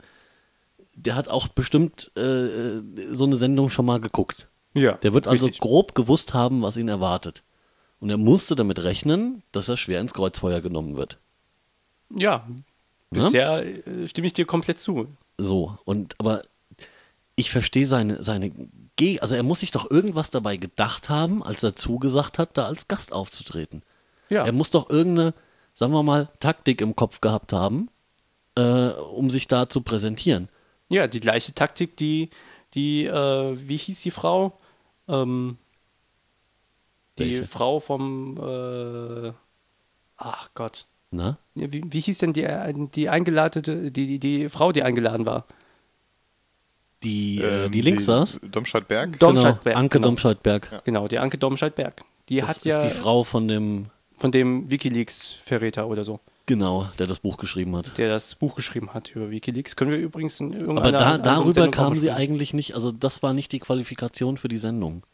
der 0.94 1.16
hat 1.16 1.28
auch 1.28 1.48
bestimmt 1.48 2.12
äh, 2.16 2.80
so 3.10 3.24
eine 3.24 3.34
Sendung 3.36 3.70
schon 3.70 3.86
mal 3.86 3.98
geguckt. 3.98 4.46
Ja, 4.74 4.92
Der 4.92 5.12
wird 5.12 5.28
also 5.28 5.46
richtig. 5.46 5.60
grob 5.60 5.94
gewusst 5.94 6.34
haben, 6.34 6.62
was 6.62 6.76
ihn 6.76 6.88
erwartet. 6.88 7.42
Und 8.00 8.10
er 8.10 8.16
musste 8.16 8.56
damit 8.56 8.82
rechnen, 8.82 9.42
dass 9.52 9.68
er 9.68 9.76
schwer 9.76 10.00
ins 10.00 10.14
Kreuzfeuer 10.14 10.60
genommen 10.60 10.96
wird. 10.96 11.18
Ja, 12.10 12.46
bisher 13.10 13.64
äh, 13.64 14.08
stimme 14.08 14.26
ich 14.26 14.32
dir 14.32 14.44
komplett 14.46 14.78
zu. 14.78 15.08
So, 15.38 15.78
und 15.84 16.14
aber 16.18 16.42
ich 17.36 17.50
verstehe 17.50 17.86
seine, 17.86 18.22
seine 18.22 18.50
Ge 18.96 19.20
also 19.20 19.34
er 19.34 19.42
muss 19.42 19.60
sich 19.60 19.70
doch 19.70 19.90
irgendwas 19.90 20.30
dabei 20.30 20.56
gedacht 20.56 21.08
haben, 21.08 21.42
als 21.42 21.62
er 21.62 21.74
zugesagt 21.74 22.38
hat, 22.38 22.58
da 22.58 22.66
als 22.66 22.88
Gast 22.88 23.12
aufzutreten. 23.12 23.82
Ja. 24.28 24.44
Er 24.44 24.52
muss 24.52 24.70
doch 24.70 24.90
irgendeine, 24.90 25.34
sagen 25.72 25.92
wir 25.92 26.02
mal, 26.02 26.28
Taktik 26.40 26.80
im 26.80 26.96
Kopf 26.96 27.20
gehabt 27.20 27.52
haben, 27.52 27.88
äh, 28.56 28.88
um 28.90 29.30
sich 29.30 29.48
da 29.48 29.68
zu 29.68 29.80
präsentieren. 29.80 30.48
Ja, 30.88 31.06
die 31.06 31.20
gleiche 31.20 31.54
Taktik, 31.54 31.96
die, 31.96 32.30
die, 32.74 33.06
äh, 33.06 33.56
wie 33.68 33.76
hieß 33.76 34.02
die 34.02 34.10
Frau? 34.10 34.58
Ähm, 35.08 35.58
die 37.18 37.24
Welche? 37.24 37.46
Frau 37.46 37.80
vom, 37.80 38.36
äh, 38.38 39.32
ach 40.16 40.50
Gott. 40.54 40.86
Na? 41.10 41.38
Ja, 41.54 41.70
Wie, 41.72 41.82
wie 41.86 42.00
hieß 42.00 42.18
denn 42.18 42.32
die, 42.32 42.46
die 42.94 43.10
eingeladete, 43.10 43.90
die, 43.90 44.06
die, 44.06 44.18
die 44.18 44.48
Frau, 44.48 44.72
die 44.72 44.82
eingeladen 44.82 45.26
war? 45.26 45.46
Die, 47.02 47.40
äh, 47.42 47.66
Ähm, 47.66 47.72
die 47.72 47.80
links 47.82 48.06
saß? 48.06 48.40
Domscheit-Berg. 48.50 49.18
Domscheit-Berg, 49.18 49.64
genau, 49.64 49.78
Anke 49.78 49.98
genau. 49.98 50.08
Domscheit-Berg. 50.08 50.84
Genau, 50.84 51.08
die 51.08 51.18
Anke 51.18 51.36
Domscheit-Berg. 51.36 52.02
Die 52.28 52.36
Das 52.40 52.48
hat 52.50 52.56
ist 52.58 52.64
ja 52.64 52.82
die 52.84 52.90
Frau 52.90 53.24
von 53.24 53.48
dem, 53.48 53.86
von 54.16 54.30
dem 54.32 54.70
Wikileaks-Verräter 54.70 55.86
oder 55.88 56.04
so, 56.04 56.20
genau, 56.46 56.88
der 56.98 57.06
das 57.06 57.18
Buch 57.20 57.36
geschrieben 57.36 57.76
hat. 57.76 57.96
der 57.98 58.08
das 58.08 58.34
Buch 58.34 58.54
geschrieben 58.54 58.94
hat 58.94 59.10
über 59.14 59.30
Wikileaks. 59.30 59.76
Können 59.76 59.90
wir 59.90 59.98
übrigens 59.98 60.40
in 60.40 60.52
irgendeiner 60.52 60.78
Aber 60.80 60.92
da, 60.92 61.18
darüber 61.18 61.52
Sendung 61.54 61.68
auch 61.68 61.72
kam 61.72 61.92
mal 61.94 61.98
sie 61.98 62.10
eigentlich 62.10 62.54
nicht, 62.54 62.74
also 62.74 62.92
das 62.92 63.22
war 63.22 63.32
nicht 63.32 63.52
die 63.52 63.60
Qualifikation 63.60 64.36
für 64.36 64.48
die 64.48 64.58
Sendung. 64.58 65.04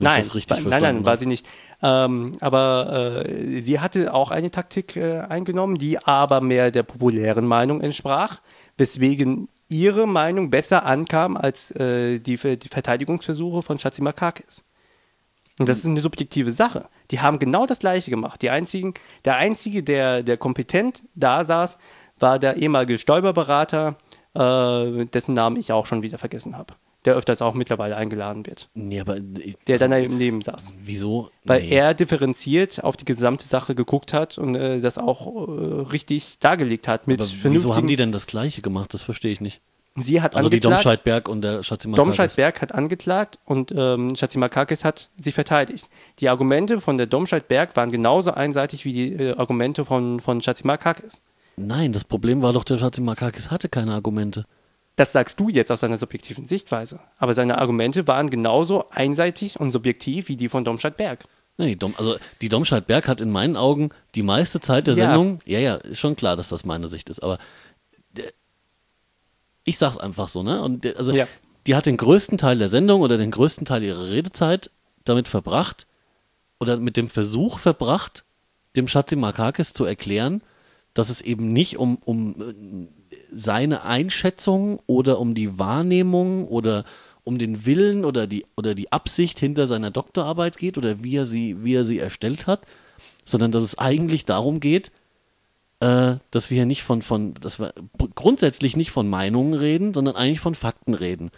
Nein, 0.00 0.18
ich 0.20 0.26
das 0.26 0.34
richtig 0.34 0.64
wa- 0.64 0.68
nein, 0.70 0.82
nein, 0.82 1.04
war 1.04 1.16
sie 1.16 1.26
nicht. 1.26 1.46
Ähm, 1.80 2.32
aber 2.40 3.24
äh, 3.26 3.60
sie 3.62 3.78
hatte 3.78 4.12
auch 4.12 4.30
eine 4.32 4.50
Taktik 4.50 4.96
äh, 4.96 5.20
eingenommen, 5.20 5.76
die 5.76 5.98
aber 6.00 6.40
mehr 6.40 6.70
der 6.72 6.82
populären 6.82 7.46
Meinung 7.46 7.80
entsprach, 7.80 8.40
weswegen 8.76 9.48
ihre 9.68 10.06
Meinung 10.06 10.50
besser 10.50 10.84
ankam 10.84 11.36
als 11.36 11.70
äh, 11.70 12.18
die, 12.18 12.36
die 12.36 12.68
Verteidigungsversuche 12.68 13.62
von 13.62 13.78
Chatzimarkakis. 13.78 14.64
Und 15.58 15.68
das 15.68 15.78
ist 15.78 15.86
eine 15.86 16.00
subjektive 16.00 16.50
Sache. 16.50 16.88
Die 17.10 17.20
haben 17.20 17.38
genau 17.38 17.64
das 17.66 17.78
Gleiche 17.78 18.10
gemacht. 18.10 18.42
Die 18.42 18.50
einzigen, 18.50 18.94
der 19.24 19.36
Einzige, 19.36 19.82
der, 19.82 20.22
der 20.22 20.36
kompetent 20.36 21.04
da 21.14 21.44
saß, 21.44 21.78
war 22.18 22.38
der 22.38 22.56
ehemalige 22.56 22.98
Steuerberater, 22.98 23.96
äh, 24.34 25.04
dessen 25.06 25.34
Namen 25.34 25.56
ich 25.56 25.70
auch 25.72 25.86
schon 25.86 26.02
wieder 26.02 26.18
vergessen 26.18 26.56
habe. 26.56 26.74
Der 27.04 27.14
öfters 27.16 27.42
auch 27.42 27.52
mittlerweile 27.54 27.96
eingeladen 27.96 28.46
wird. 28.46 28.70
Nee, 28.72 28.98
aber 28.98 29.18
Der 29.20 29.78
dann 29.78 29.90
daneben 29.90 30.40
saß. 30.40 30.72
wieso? 30.82 31.28
Weil 31.44 31.60
Nee. 31.62 31.68
er 31.76 31.92
differenziert 31.94 32.82
auf 32.82 32.96
die 32.96 33.04
gesamte 33.04 33.44
Sache 33.44 33.74
geguckt 33.74 34.14
hat 34.14 34.38
und 34.38 34.54
äh, 34.54 34.80
das 34.80 34.96
auch 34.96 35.26
äh, 35.48 35.82
richtig 35.82 36.38
dargelegt 36.38 36.88
hat 36.88 37.06
mit 37.06 37.20
aber 37.20 37.28
wieso 37.42 37.76
haben 37.76 37.86
die 37.88 37.96
denn 37.96 38.10
das 38.10 38.26
Gleiche 38.26 38.62
gemacht? 38.62 38.94
Das 38.94 39.02
verstehe 39.02 39.32
ich 39.32 39.42
nicht. 39.42 39.60
Sie 39.96 40.20
hat 40.22 40.34
Also 40.36 40.48
die 40.48 40.56
angeklagt. 40.56 40.84
Domscheidberg 40.84 41.28
und 41.28 41.42
der 41.42 41.62
Schatzimakakis. 41.62 42.04
Domscheit-Berg 42.16 42.62
hat 42.62 42.74
angeklagt 42.74 43.38
und 43.44 43.72
ähm, 43.76 44.14
Schatzimakakis 44.16 44.84
hat 44.84 45.10
sie 45.18 45.32
verteidigt. 45.32 45.88
Die 46.18 46.28
Argumente 46.28 46.80
von 46.80 46.98
der 46.98 47.06
Domscheit-Berg 47.06 47.76
waren 47.76 47.90
genauso 47.92 48.32
einseitig 48.32 48.84
wie 48.84 48.92
die 48.92 49.12
äh, 49.12 49.36
Argumente 49.36 49.84
von, 49.84 50.20
von 50.20 50.40
Schatzimakakis. 50.40 51.20
Nein, 51.56 51.92
das 51.92 52.04
Problem 52.04 52.42
war 52.42 52.52
doch, 52.52 52.64
der 52.64 52.78
Schatzimakakis 52.78 53.50
hatte 53.50 53.68
keine 53.68 53.92
Argumente. 53.92 54.44
Das 54.96 55.12
sagst 55.12 55.38
du 55.40 55.48
jetzt 55.48 55.72
aus 55.72 55.80
deiner 55.80 55.96
subjektiven 55.96 56.46
Sichtweise. 56.46 57.00
Aber 57.18 57.34
seine 57.34 57.58
Argumente 57.58 58.06
waren 58.06 58.30
genauso 58.30 58.90
einseitig 58.90 59.58
und 59.58 59.70
subjektiv 59.72 60.28
wie 60.28 60.36
die 60.36 60.48
von 60.48 60.64
Domscheit-Berg. 60.64 61.24
Nee, 61.56 61.76
Dom, 61.76 61.94
also 61.96 62.16
die 62.42 62.48
Domscheid-Berg 62.48 63.06
hat 63.06 63.20
in 63.20 63.30
meinen 63.30 63.56
Augen 63.56 63.90
die 64.16 64.22
meiste 64.22 64.58
Zeit 64.60 64.88
der 64.88 64.94
Ja. 64.94 65.06
Sendung, 65.06 65.38
ja, 65.46 65.60
ja, 65.60 65.74
ist 65.76 66.00
schon 66.00 66.16
klar, 66.16 66.34
dass 66.34 66.48
das 66.48 66.64
meine 66.64 66.88
Sicht 66.88 67.08
ist, 67.10 67.20
aber 67.22 67.38
ich 69.64 69.78
sag's 69.78 69.96
einfach 69.96 70.28
so, 70.28 70.42
ne? 70.42 70.62
Und 70.62 70.96
also 70.96 71.12
Ja. 71.12 71.26
die 71.66 71.74
hat 71.74 71.86
den 71.86 71.96
größten 71.96 72.38
Teil 72.38 72.58
der 72.58 72.68
Sendung 72.68 73.00
oder 73.00 73.16
den 73.16 73.30
größten 73.30 73.64
Teil 73.64 73.82
ihrer 73.82 74.10
Redezeit 74.10 74.70
damit 75.04 75.28
verbracht 75.28 75.86
oder 76.60 76.76
mit 76.76 76.96
dem 76.96 77.08
Versuch 77.08 77.58
verbracht, 77.58 78.24
dem 78.76 78.88
Schatzi 78.88 79.16
Makakis 79.16 79.72
zu 79.72 79.84
erklären, 79.84 80.42
dass 80.94 81.08
es 81.08 81.20
eben 81.20 81.52
nicht 81.52 81.78
um, 81.78 81.96
um 82.04 82.40
äh, 82.40 82.86
seine 83.32 83.82
Einschätzung 83.84 84.80
oder 84.86 85.18
um 85.18 85.34
die 85.34 85.58
Wahrnehmung 85.58 86.46
oder 86.48 86.84
um 87.24 87.38
den 87.38 87.64
Willen 87.64 88.04
oder 88.04 88.26
die, 88.26 88.44
oder 88.56 88.74
die 88.74 88.92
Absicht 88.92 89.40
hinter 89.40 89.66
seiner 89.66 89.90
Doktorarbeit 89.90 90.58
geht 90.58 90.76
oder 90.78 91.02
wie 91.02 91.16
er 91.16 91.26
sie, 91.26 91.64
wie 91.64 91.74
er 91.74 91.84
sie 91.84 91.98
erstellt 91.98 92.46
hat, 92.46 92.62
sondern 93.24 93.50
dass 93.50 93.64
es 93.64 93.78
eigentlich 93.78 94.26
darum 94.26 94.60
geht, 94.60 94.92
äh, 95.80 96.16
dass 96.30 96.50
wir 96.50 96.56
hier 96.56 96.66
nicht 96.66 96.82
von, 96.82 97.02
von, 97.02 97.34
dass 97.34 97.58
wir 97.58 97.74
grundsätzlich 98.14 98.76
nicht 98.76 98.90
von 98.90 99.08
Meinungen 99.08 99.54
reden, 99.54 99.94
sondern 99.94 100.16
eigentlich 100.16 100.40
von 100.40 100.54
Fakten 100.54 100.94
reden. 100.94 101.30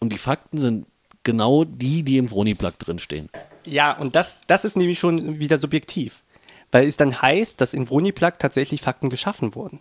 Und 0.00 0.12
die 0.12 0.18
Fakten 0.18 0.58
sind 0.58 0.86
genau 1.22 1.64
die, 1.64 2.02
die 2.02 2.18
im 2.18 2.28
Froniplug 2.28 2.78
drinstehen. 2.78 3.28
Ja, 3.66 3.96
und 3.96 4.16
das, 4.16 4.42
das 4.46 4.64
ist 4.64 4.76
nämlich 4.76 4.98
schon 4.98 5.38
wieder 5.38 5.58
subjektiv. 5.58 6.22
Weil 6.70 6.88
es 6.88 6.96
dann 6.96 7.20
heißt, 7.20 7.60
dass 7.60 7.74
in 7.74 7.86
Vroniplug 7.86 8.38
tatsächlich 8.38 8.80
Fakten 8.80 9.10
geschaffen 9.10 9.54
wurden. 9.54 9.80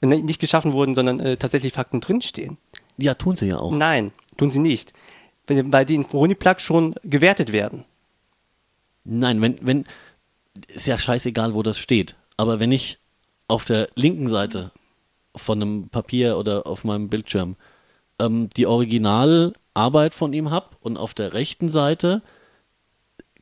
Äh, 0.00 0.06
ne, 0.06 0.22
Nicht 0.22 0.40
geschaffen 0.40 0.72
wurden, 0.72 0.94
sondern 0.94 1.20
äh, 1.20 1.36
tatsächlich 1.36 1.72
Fakten 1.72 2.00
drinstehen. 2.00 2.56
Ja, 2.96 3.14
tun 3.14 3.36
sie 3.36 3.48
ja 3.48 3.58
auch. 3.58 3.72
Nein, 3.72 4.12
tun 4.36 4.50
sie 4.50 4.58
nicht. 4.58 4.92
Weil 5.46 5.84
die 5.84 5.96
in 5.96 6.04
Vroniplug 6.04 6.60
schon 6.60 6.94
gewertet 7.02 7.52
werden. 7.52 7.84
Nein, 9.04 9.40
wenn, 9.40 9.58
wenn, 9.62 9.84
ist 10.68 10.86
ja 10.86 10.98
scheißegal, 10.98 11.54
wo 11.54 11.62
das 11.62 11.78
steht. 11.78 12.16
Aber 12.36 12.60
wenn 12.60 12.72
ich 12.72 12.98
auf 13.50 13.64
der 13.64 13.88
linken 13.94 14.28
Seite 14.28 14.70
von 15.36 15.60
einem 15.60 15.88
Papier 15.88 16.38
oder 16.38 16.66
auf 16.66 16.84
meinem 16.84 17.08
Bildschirm 17.08 17.56
ähm, 18.18 18.48
die 18.56 18.66
Originalarbeit 18.66 20.14
von 20.14 20.32
ihm 20.32 20.50
habe 20.50 20.70
und 20.80 20.96
auf 20.96 21.14
der 21.14 21.32
rechten 21.34 21.70
Seite 21.70 22.22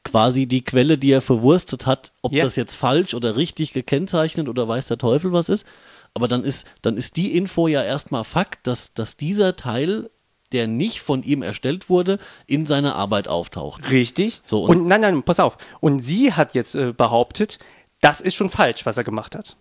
quasi 0.04 0.46
die 0.46 0.62
Quelle, 0.64 0.96
die 0.98 1.10
er 1.10 1.20
verwurstet 1.20 1.86
hat, 1.86 2.12
ob 2.22 2.32
Ja. 2.32 2.44
das 2.44 2.56
jetzt 2.56 2.74
falsch 2.74 3.14
oder 3.14 3.36
richtig 3.36 3.72
gekennzeichnet 3.72 4.48
oder 4.48 4.66
weiß 4.66 4.86
der 4.88 4.98
Teufel 4.98 5.32
was 5.32 5.48
ist. 5.48 5.66
Aber 6.14 6.28
dann 6.28 6.44
ist, 6.44 6.66
dann 6.82 6.96
ist 6.96 7.16
die 7.16 7.36
Info 7.36 7.68
ja 7.68 7.82
erstmal 7.82 8.24
Fakt, 8.24 8.66
dass, 8.66 8.94
dass 8.94 9.16
dieser 9.16 9.56
Teil, 9.56 10.10
der 10.52 10.66
nicht 10.66 11.00
von 11.00 11.22
ihm 11.22 11.42
erstellt 11.42 11.90
wurde, 11.90 12.18
in 12.46 12.64
seiner 12.64 12.96
Arbeit 12.96 13.28
auftaucht. 13.28 13.90
Richtig. 13.90 14.40
So, 14.46 14.64
und- 14.64 14.78
und, 14.80 14.86
nein, 14.86 15.02
nein, 15.02 15.22
pass 15.22 15.40
auf. 15.40 15.58
Und 15.80 16.00
sie 16.00 16.32
hat 16.32 16.54
jetzt 16.54 16.74
äh, 16.74 16.92
behauptet, 16.96 17.58
das 18.00 18.20
ist 18.22 18.34
schon 18.34 18.48
falsch, 18.50 18.86
was 18.86 18.96
er 18.96 19.04
gemacht 19.04 19.34
hat. 19.34 19.56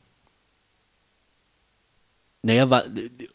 Naja, 2.48 2.70
war, 2.70 2.86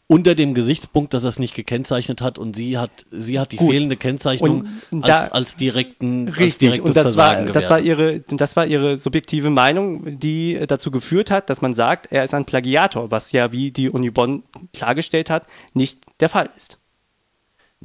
unter 0.07 0.33
dem 0.33 0.55
Gesichtspunkt, 0.55 1.13
dass 1.13 1.23
er 1.23 1.29
es 1.29 1.37
nicht 1.37 1.53
gekennzeichnet 1.53 2.19
hat 2.21 2.39
und 2.39 2.55
sie 2.55 2.79
hat, 2.79 3.05
sie 3.11 3.39
hat 3.39 3.51
die 3.51 3.57
Gut. 3.57 3.69
fehlende 3.69 3.95
Kennzeichnung 3.95 4.65
Und 4.89 5.03
als, 5.03 5.27
da- 5.29 5.33
als 5.35 5.55
direkten, 5.55 6.29
als 6.29 6.39
Richtig, 6.39 6.69
direktes 6.71 6.87
und 6.87 6.95
das 6.97 7.15
war, 7.15 7.33
Versagen 7.35 7.53
das 7.53 7.69
war 7.69 7.79
ihre, 7.79 8.21
das 8.21 8.55
war 8.55 8.65
ihre 8.65 8.97
subjektive 8.97 9.51
Meinung, 9.51 10.17
die 10.19 10.55
äh, 10.55 10.65
dazu 10.65 10.89
geführt 10.89 11.29
hat, 11.29 11.51
dass 11.51 11.61
man 11.61 11.75
sagt, 11.75 12.11
er 12.11 12.23
ist 12.23 12.33
ein 12.33 12.45
Plagiator, 12.45 13.11
was 13.11 13.31
ja, 13.33 13.51
wie 13.51 13.69
die 13.69 13.91
Uni 13.91 14.09
Bonn 14.09 14.41
klargestellt 14.73 15.29
hat, 15.29 15.45
nicht 15.75 15.99
der 16.19 16.29
Fall 16.29 16.49
ist. 16.57 16.79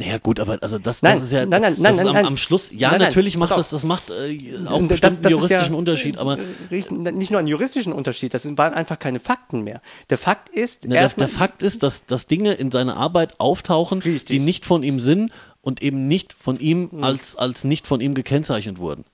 Naja, 0.01 0.19
gut, 0.19 0.39
aber 0.39 0.59
also 0.61 0.79
das, 0.79 1.03
Nein, 1.03 1.15
das 1.15 1.25
ist 1.25 1.33
ja, 1.33 1.45
nein, 1.45 1.61
nein, 1.61 1.83
das 1.83 1.99
ist 1.99 2.07
am, 2.07 2.15
am 2.15 2.37
Schluss, 2.37 2.71
ja, 2.73 2.97
natürlich 2.97 3.37
macht 3.37 3.51
das, 3.51 3.71
das 3.71 3.83
macht 3.83 4.11
äh, 4.11 4.39
auch 4.69 4.77
Und 4.79 4.87
bestimmt 4.87 4.93
das- 5.03 5.05
einen 5.05 5.23
das 5.23 5.25
ist 5.25 5.31
juristischen 5.33 5.73
ja, 5.75 5.79
Unterschied, 5.79 6.19
aber 6.19 6.39
Nicht 6.71 7.31
nur 7.33 7.41
einen 7.41 7.49
juristischen 7.49 7.93
Unterschied, 7.93 8.33
das 8.33 8.45
waren 8.57 8.75
einfach 8.75 9.01
keine 9.01 9.19
Fakten 9.19 9.63
mehr. 9.63 9.81
Der 10.09 10.17
Fakt 10.17 10.51
ist, 10.51 10.85
ne, 10.85 10.95
der, 10.95 11.09
der 11.09 11.29
Fakt 11.29 11.65
ist, 11.65 11.83
dass, 11.83 12.07
dass 12.07 12.29
Dinge 12.29 12.55
in 12.55 12.71
seiner 12.71 12.97
Arbeit 12.97 13.41
auftauchen, 13.41 13.99
Richtig. 13.99 14.27
die 14.27 14.39
nicht 14.39 14.67
von 14.67 14.85
ihm 14.85 15.01
sind 15.01 15.33
und 15.63 15.83
eben 15.83 16.07
nicht 16.07 16.33
von 16.33 16.61
ihm 16.61 17.03
als, 17.03 17.35
als 17.35 17.65
nicht 17.65 17.89
von 17.89 18.01
ihm 18.01 18.15
gekennzeichnet 18.15 18.79
wurden. 18.79 19.05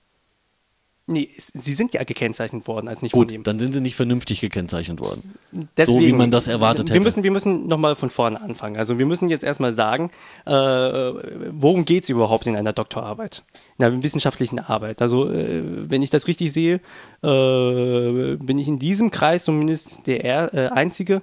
Nee, 1.07 1.29
sie 1.53 1.75
sind 1.75 1.93
ja 1.93 2.03
gekennzeichnet 2.03 2.67
worden 2.67 2.87
als 2.87 3.03
nicht 3.03 3.11
Gut, 3.11 3.27
von 3.27 3.35
ihm. 3.35 3.43
dann 3.43 3.59
sind 3.59 3.73
sie 3.73 3.79
nicht 3.81 3.95
vernünftig 3.95 4.41
gekennzeichnet 4.41 4.99
worden. 4.99 5.35
Deswegen, 5.77 5.99
so 5.99 6.05
wie 6.07 6.11
man 6.13 6.31
das 6.31 6.47
erwartet 6.47 6.89
wir 6.89 6.95
hätte. 6.95 7.03
Müssen, 7.03 7.23
wir 7.23 7.29
müssen 7.29 7.67
nochmal 7.67 7.95
von 7.95 8.09
vorne 8.09 8.41
anfangen. 8.41 8.75
Also 8.77 8.97
wir 8.97 9.05
müssen 9.05 9.27
jetzt 9.27 9.43
erstmal 9.43 9.71
sagen, 9.73 10.09
äh, 10.47 10.51
worum 10.51 11.85
geht 11.85 12.05
es 12.05 12.09
überhaupt 12.09 12.47
in 12.47 12.55
einer 12.55 12.73
Doktorarbeit, 12.73 13.43
in 13.77 13.85
einer 13.85 14.01
wissenschaftlichen 14.01 14.57
Arbeit. 14.57 14.99
Also 15.03 15.29
äh, 15.31 15.61
wenn 15.91 16.01
ich 16.01 16.09
das 16.09 16.25
richtig 16.25 16.51
sehe, 16.51 16.81
äh, 17.21 18.35
bin 18.37 18.57
ich 18.57 18.67
in 18.67 18.79
diesem 18.79 19.11
Kreis 19.11 19.45
zumindest 19.45 20.07
der 20.07 20.23
er- 20.25 20.53
äh, 20.55 20.67
Einzige, 20.69 21.21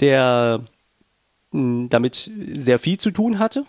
der 0.00 0.60
mh, 1.52 1.86
damit 1.88 2.30
sehr 2.52 2.78
viel 2.78 2.98
zu 2.98 3.10
tun 3.10 3.38
hatte 3.38 3.64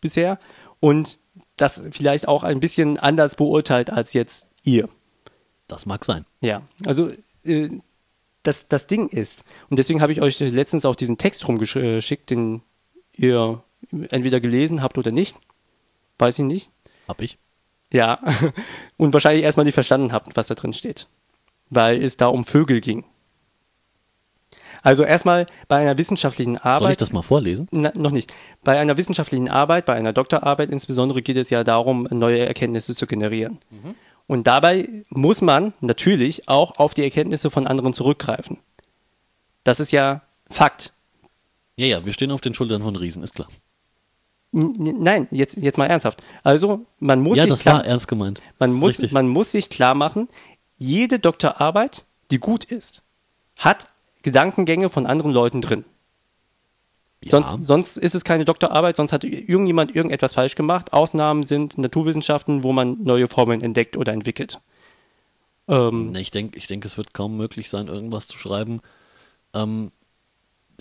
bisher 0.00 0.38
und 0.80 1.18
das 1.56 1.88
vielleicht 1.90 2.28
auch 2.28 2.44
ein 2.44 2.60
bisschen 2.60 2.98
anders 2.98 3.36
beurteilt 3.36 3.90
als 3.90 4.12
jetzt 4.12 4.48
ihr. 4.62 4.88
Das 5.68 5.86
mag 5.86 6.04
sein. 6.04 6.24
Ja, 6.40 6.62
also 6.84 7.10
äh, 7.44 7.70
das, 8.42 8.68
das 8.68 8.86
Ding 8.86 9.08
ist, 9.08 9.44
und 9.68 9.78
deswegen 9.78 10.00
habe 10.00 10.12
ich 10.12 10.20
euch 10.20 10.38
letztens 10.38 10.84
auch 10.84 10.94
diesen 10.94 11.18
Text 11.18 11.48
rumgeschickt, 11.48 12.30
den 12.30 12.62
ihr 13.14 13.62
entweder 14.10 14.40
gelesen 14.40 14.82
habt 14.82 14.98
oder 14.98 15.10
nicht. 15.10 15.36
Weiß 16.18 16.38
ich 16.38 16.44
nicht. 16.44 16.70
Hab 17.08 17.20
ich. 17.20 17.38
Ja, 17.92 18.20
und 18.96 19.12
wahrscheinlich 19.12 19.44
erstmal 19.44 19.64
nicht 19.64 19.74
verstanden 19.74 20.12
habt, 20.12 20.36
was 20.36 20.48
da 20.48 20.54
drin 20.54 20.72
steht. 20.72 21.08
Weil 21.70 22.02
es 22.02 22.16
da 22.16 22.26
um 22.26 22.44
Vögel 22.44 22.80
ging. 22.80 23.04
Also 24.86 25.02
erstmal 25.02 25.46
bei 25.66 25.78
einer 25.78 25.98
wissenschaftlichen 25.98 26.58
Arbeit. 26.58 26.78
Soll 26.78 26.90
ich 26.92 26.96
das 26.98 27.12
mal 27.12 27.22
vorlesen? 27.22 27.66
Na, 27.72 27.90
noch 27.96 28.12
nicht. 28.12 28.32
Bei 28.62 28.78
einer 28.78 28.96
wissenschaftlichen 28.96 29.48
Arbeit, 29.48 29.84
bei 29.84 29.94
einer 29.94 30.12
Doktorarbeit 30.12 30.70
insbesondere 30.70 31.22
geht 31.22 31.36
es 31.36 31.50
ja 31.50 31.64
darum, 31.64 32.06
neue 32.12 32.46
Erkenntnisse 32.46 32.94
zu 32.94 33.08
generieren. 33.08 33.58
Und 34.28 34.46
dabei 34.46 34.88
muss 35.08 35.42
man 35.42 35.72
natürlich 35.80 36.48
auch 36.48 36.78
auf 36.78 36.94
die 36.94 37.02
Erkenntnisse 37.02 37.50
von 37.50 37.66
anderen 37.66 37.94
zurückgreifen. 37.94 38.58
Das 39.64 39.80
ist 39.80 39.90
ja 39.90 40.22
Fakt. 40.50 40.92
Ja, 41.74 41.86
ja, 41.86 42.06
wir 42.06 42.12
stehen 42.12 42.30
auf 42.30 42.40
den 42.40 42.54
Schultern 42.54 42.82
von 42.82 42.94
Riesen, 42.94 43.24
ist 43.24 43.34
klar. 43.34 43.48
N 44.52 44.76
nein, 45.00 45.26
jetzt, 45.32 45.56
jetzt 45.56 45.78
mal 45.78 45.86
ernsthaft. 45.86 46.22
Also, 46.44 46.86
man 47.00 47.18
muss 47.20 47.38
Ja, 47.38 47.42
sich 47.42 47.50
das 47.54 47.60
klar, 47.62 47.78
war 47.78 47.86
ernst 47.86 48.06
gemeint. 48.06 48.40
man 48.60 48.72
muss, 48.72 48.90
richtig. 48.90 49.10
man 49.10 49.26
muss 49.26 49.50
sich 49.50 49.68
klar 49.68 49.96
machen, 49.96 50.28
jede 50.76 51.18
Doktorarbeit, 51.18 52.04
die 52.30 52.38
gut 52.38 52.62
ist, 52.62 53.02
hat 53.58 53.88
Gedankengänge 54.26 54.90
von 54.90 55.06
anderen 55.06 55.30
Leuten 55.30 55.60
drin. 55.60 55.84
ja. 57.22 57.30
Sonst, 57.30 57.64
sonst 57.64 57.96
ist 57.96 58.16
es 58.16 58.24
keine 58.24 58.44
Doktorarbeit, 58.44 58.96
sonst 58.96 59.12
hat 59.12 59.22
irgendjemand 59.22 59.94
irgendetwas 59.94 60.34
falsch 60.34 60.56
gemacht. 60.56 60.92
Ausnahmen 60.92 61.44
sind 61.44 61.78
Naturwissenschaften, 61.78 62.64
wo 62.64 62.72
man 62.72 63.04
neue 63.04 63.28
Formeln 63.28 63.60
entdeckt 63.60 63.96
oder 63.96 64.12
entwickelt. 64.12 64.60
Ähm, 65.68 66.12
ich 66.16 66.32
denke, 66.32 66.58
ich 66.58 66.66
denk, 66.66 66.84
es 66.84 66.98
wird 66.98 67.14
kaum 67.14 67.36
möglich 67.36 67.70
sein, 67.70 67.86
irgendwas 67.86 68.26
zu 68.26 68.36
schreiben, 68.36 68.80
ähm, 69.54 69.92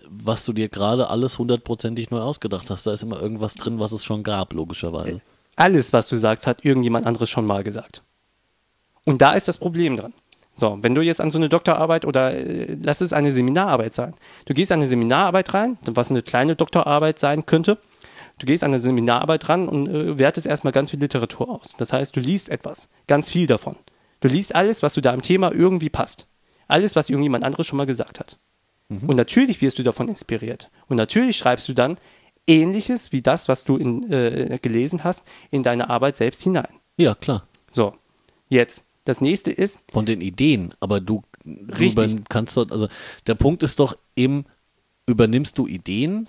was 0.09 0.43
du 0.43 0.51
dir 0.51 0.67
gerade 0.67 1.07
alles 1.07 1.37
hundertprozentig 1.37 2.09
neu 2.09 2.21
ausgedacht 2.21 2.71
hast. 2.71 2.87
Da 2.87 2.93
ist 2.93 3.03
immer 3.03 3.21
irgendwas 3.21 3.53
drin, 3.53 3.79
was 3.79 3.91
es 3.91 4.03
schon 4.03 4.23
gab, 4.23 4.53
logischerweise. 4.53 5.21
alles, 5.55 5.93
was 5.93 6.09
du 6.09 6.17
sagst, 6.17 6.47
hat 6.47 6.65
irgendjemand 6.65 7.05
anderes 7.05 7.29
schon 7.29 7.45
mal 7.45 7.63
gesagt. 7.63 8.01
Und 9.05 9.21
da 9.21 9.33
ist 9.33 9.47
das 9.47 9.59
Problem 9.59 9.97
dran. 9.97 10.13
So, 10.55 10.77
wenn 10.81 10.95
du 10.95 11.01
jetzt 11.01 11.19
an 11.19 11.31
so 11.31 11.37
eine 11.37 11.49
Doktorarbeit 11.49 12.05
oder 12.05 12.33
äh, 12.33 12.77
lass 12.81 13.01
es 13.01 13.13
eine 13.13 13.31
Seminararbeit 13.31 13.93
sein. 13.93 14.13
Du 14.45 14.53
gehst 14.53 14.71
an 14.71 14.79
eine 14.79 14.87
Seminararbeit 14.87 15.53
rein, 15.53 15.77
was 15.85 16.11
eine 16.11 16.21
kleine 16.21 16.55
Doktorarbeit 16.55 17.19
sein 17.19 17.45
könnte. 17.45 17.77
Du 18.39 18.45
gehst 18.45 18.63
an 18.63 18.71
eine 18.71 18.79
Seminararbeit 18.79 19.49
ran 19.49 19.67
und 19.67 19.87
äh, 19.87 20.17
wertest 20.17 20.47
erstmal 20.47 20.73
ganz 20.73 20.91
viel 20.91 20.99
Literatur 20.99 21.49
aus. 21.49 21.75
Das 21.77 21.93
heißt, 21.93 22.15
du 22.15 22.19
liest 22.19 22.49
etwas, 22.49 22.87
ganz 23.07 23.29
viel 23.29 23.47
davon. 23.47 23.75
Du 24.21 24.27
liest 24.27 24.55
alles, 24.55 24.81
was 24.81 24.93
du 24.93 25.01
da 25.01 25.13
im 25.13 25.21
Thema 25.21 25.51
irgendwie 25.51 25.89
passt. 25.89 26.27
Alles, 26.67 26.95
was 26.95 27.09
irgendjemand 27.09 27.43
anderes 27.43 27.67
schon 27.67 27.77
mal 27.77 27.85
gesagt 27.85 28.19
hat. 28.19 28.37
Und 28.89 29.15
natürlich 29.15 29.61
wirst 29.61 29.79
du 29.79 29.83
davon 29.83 30.07
inspiriert. 30.07 30.69
Und 30.87 30.97
natürlich 30.97 31.37
schreibst 31.37 31.67
du 31.67 31.73
dann 31.73 31.97
Ähnliches 32.47 33.11
wie 33.11 33.21
das, 33.21 33.47
was 33.47 33.63
du 33.63 33.77
in, 33.77 34.11
äh, 34.11 34.59
gelesen 34.61 35.03
hast, 35.03 35.23
in 35.49 35.63
deine 35.63 35.89
Arbeit 35.89 36.17
selbst 36.17 36.43
hinein. 36.43 36.67
Ja, 36.97 37.15
klar. 37.15 37.47
So, 37.69 37.93
jetzt. 38.47 38.83
Das 39.05 39.21
nächste 39.21 39.51
ist, 39.51 39.79
Von 39.93 40.05
den 40.05 40.19
Ideen, 40.21 40.73
aber 40.79 40.99
du, 40.99 41.23
Richtig. 41.79 42.17
kannst 42.29 42.57
dort, 42.57 42.71
also 42.71 42.87
der 43.27 43.35
Punkt 43.35 43.63
ist 43.63 43.79
doch 43.79 43.95
eben, 44.15 44.45
übernimmst 45.05 45.57
du 45.57 45.67
Ideen 45.67 46.27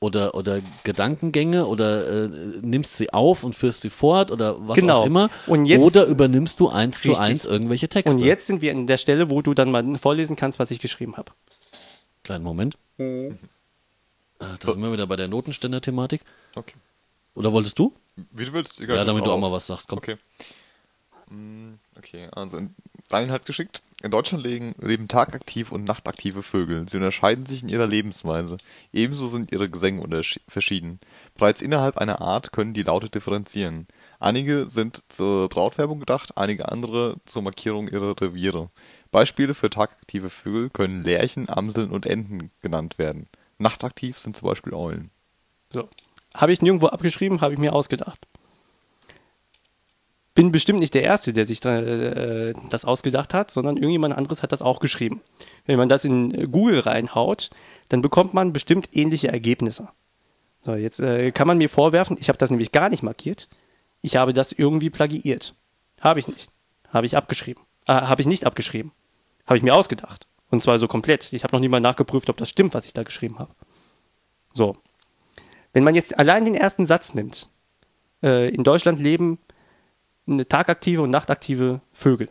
oder, 0.00 0.34
oder 0.34 0.60
Gedankengänge 0.84 1.66
oder 1.66 2.24
äh, 2.24 2.28
nimmst 2.62 2.96
sie 2.96 3.12
auf 3.12 3.44
und 3.44 3.54
führst 3.54 3.82
sie 3.82 3.90
fort 3.90 4.30
oder 4.32 4.66
was 4.66 4.78
Genau. 4.78 5.00
auch 5.02 5.06
immer. 5.06 5.30
Und 5.46 5.66
jetzt- 5.66 5.82
oder 5.82 6.06
übernimmst 6.06 6.58
du 6.60 6.68
eins 6.68 7.00
zu 7.02 7.08
Richtig. 7.10 7.26
eins 7.26 7.44
irgendwelche 7.44 7.88
Texte. 7.88 8.12
und 8.14 8.20
jetzt 8.20 8.46
sind 8.46 8.60
wir 8.62 8.72
an 8.72 8.86
der 8.86 8.96
Stelle, 8.98 9.30
wo 9.30 9.40
du 9.42 9.52
dann 9.54 9.70
mal 9.70 9.98
vorlesen 9.98 10.34
kannst, 10.36 10.58
was 10.58 10.70
ich 10.70 10.80
geschrieben 10.80 11.16
habe. 11.18 11.32
Kleinen 12.22 12.44
Moment. 12.44 12.76
Äh, 12.98 13.32
Da 14.38 14.56
sind 14.72 14.80
wir 14.80 14.92
wieder 14.92 15.06
bei 15.06 15.16
der 15.16 15.28
Notenständer-Thematik. 15.28 16.22
Okay. 16.56 16.74
Oder 17.34 17.52
wolltest 17.52 17.78
du? 17.78 17.92
Wie 18.30 18.44
du 18.46 18.52
willst. 18.54 18.80
Egal, 18.80 18.96
Ja, 18.96 19.04
damit 19.04 19.26
du 19.26 19.30
auch 19.30 19.34
auf. 19.34 19.40
mal 19.40 19.52
was 19.52 19.66
sagst. 19.66 19.88
Komm. 19.88 19.98
Okay. 19.98 20.16
Mm, 21.30 21.74
Okay, 21.96 22.28
also 22.32 22.56
in- 22.58 22.74
Daniel 23.08 23.32
hat 23.32 23.46
geschickt. 23.46 23.82
In 24.02 24.10
Deutschland 24.10 24.44
legen, 24.44 24.74
leben 24.78 25.08
tagaktiv 25.08 25.72
und 25.72 25.84
nachtaktive 25.84 26.42
Vögel. 26.42 26.86
Sie 26.88 26.98
unterscheiden 26.98 27.46
sich 27.46 27.62
in 27.62 27.70
ihrer 27.70 27.86
Lebensweise. 27.86 28.58
Ebenso 28.92 29.28
sind 29.28 29.50
ihre 29.50 29.70
Gesänge 29.70 30.22
verschieden. 30.46 31.00
Bereits 31.36 31.62
innerhalb 31.62 31.96
einer 31.96 32.20
Art 32.20 32.52
können 32.52 32.74
die 32.74 32.82
Laute 32.82 33.08
differenzieren. 33.08 33.86
Einige 34.20 34.68
sind 34.68 35.02
zur 35.08 35.48
Brautwerbung 35.48 36.00
gedacht, 36.00 36.36
einige 36.36 36.70
andere 36.70 37.16
zur 37.24 37.42
Markierung 37.42 37.88
ihrer 37.88 38.20
Reviere. 38.20 38.68
Beispiele 39.10 39.54
für 39.54 39.70
tagaktive 39.70 40.28
Vögel 40.28 40.68
können 40.70 41.02
Lerchen, 41.02 41.48
Amseln 41.48 41.90
und 41.90 42.04
Enten 42.04 42.50
genannt 42.60 42.98
werden. 42.98 43.28
Nachtaktiv 43.58 44.18
sind 44.18 44.36
zum 44.36 44.48
Beispiel 44.48 44.74
Eulen. 44.74 45.10
So. 45.70 45.88
Habe 46.34 46.52
ich 46.52 46.60
nirgendwo 46.60 46.88
abgeschrieben, 46.88 47.40
habe 47.40 47.54
ich 47.54 47.60
mir 47.60 47.72
ausgedacht. 47.72 48.26
Bin 50.34 50.50
bestimmt 50.50 50.80
nicht 50.80 50.94
der 50.94 51.04
Erste, 51.04 51.32
der 51.32 51.46
sich 51.46 51.60
da, 51.60 51.78
äh, 51.78 52.54
das 52.70 52.84
ausgedacht 52.84 53.34
hat, 53.34 53.50
sondern 53.50 53.76
irgendjemand 53.76 54.16
anderes 54.16 54.42
hat 54.42 54.52
das 54.52 54.62
auch 54.62 54.80
geschrieben. 54.80 55.20
Wenn 55.66 55.78
man 55.78 55.88
das 55.88 56.04
in 56.04 56.50
Google 56.50 56.80
reinhaut, 56.80 57.50
dann 57.88 58.02
bekommt 58.02 58.34
man 58.34 58.52
bestimmt 58.52 58.88
ähnliche 58.92 59.28
Ergebnisse. 59.28 59.88
So, 60.60 60.74
jetzt 60.74 60.98
äh, 60.98 61.30
kann 61.30 61.46
man 61.46 61.58
mir 61.58 61.68
vorwerfen, 61.68 62.16
ich 62.18 62.28
habe 62.28 62.38
das 62.38 62.50
nämlich 62.50 62.72
gar 62.72 62.88
nicht 62.88 63.02
markiert. 63.02 63.48
Ich 64.00 64.16
habe 64.16 64.32
das 64.32 64.52
irgendwie 64.52 64.90
plagiiert. 64.90 65.54
Habe 66.00 66.20
ich 66.20 66.26
nicht. 66.26 66.50
Habe 66.88 67.06
ich 67.06 67.16
abgeschrieben. 67.16 67.62
Äh, 67.86 67.92
habe 67.92 68.22
ich 68.22 68.26
nicht 68.26 68.46
abgeschrieben. 68.46 68.92
Habe 69.46 69.58
ich 69.58 69.62
mir 69.62 69.74
ausgedacht. 69.74 70.26
Und 70.50 70.62
zwar 70.62 70.78
so 70.78 70.88
komplett. 70.88 71.32
Ich 71.32 71.44
habe 71.44 71.54
noch 71.54 71.60
nie 71.60 71.68
mal 71.68 71.80
nachgeprüft, 71.80 72.28
ob 72.30 72.36
das 72.38 72.48
stimmt, 72.48 72.74
was 72.74 72.86
ich 72.86 72.92
da 72.92 73.02
geschrieben 73.02 73.38
habe. 73.38 73.54
So. 74.52 74.76
Wenn 75.72 75.84
man 75.84 75.94
jetzt 75.94 76.18
allein 76.18 76.44
den 76.44 76.54
ersten 76.54 76.86
Satz 76.86 77.14
nimmt, 77.14 77.48
äh, 78.22 78.48
in 78.48 78.64
Deutschland 78.64 79.00
leben 79.00 79.38
eine 80.26 80.46
tagaktive 80.46 81.02
und 81.02 81.10
nachtaktive 81.10 81.80
Vögel. 81.92 82.28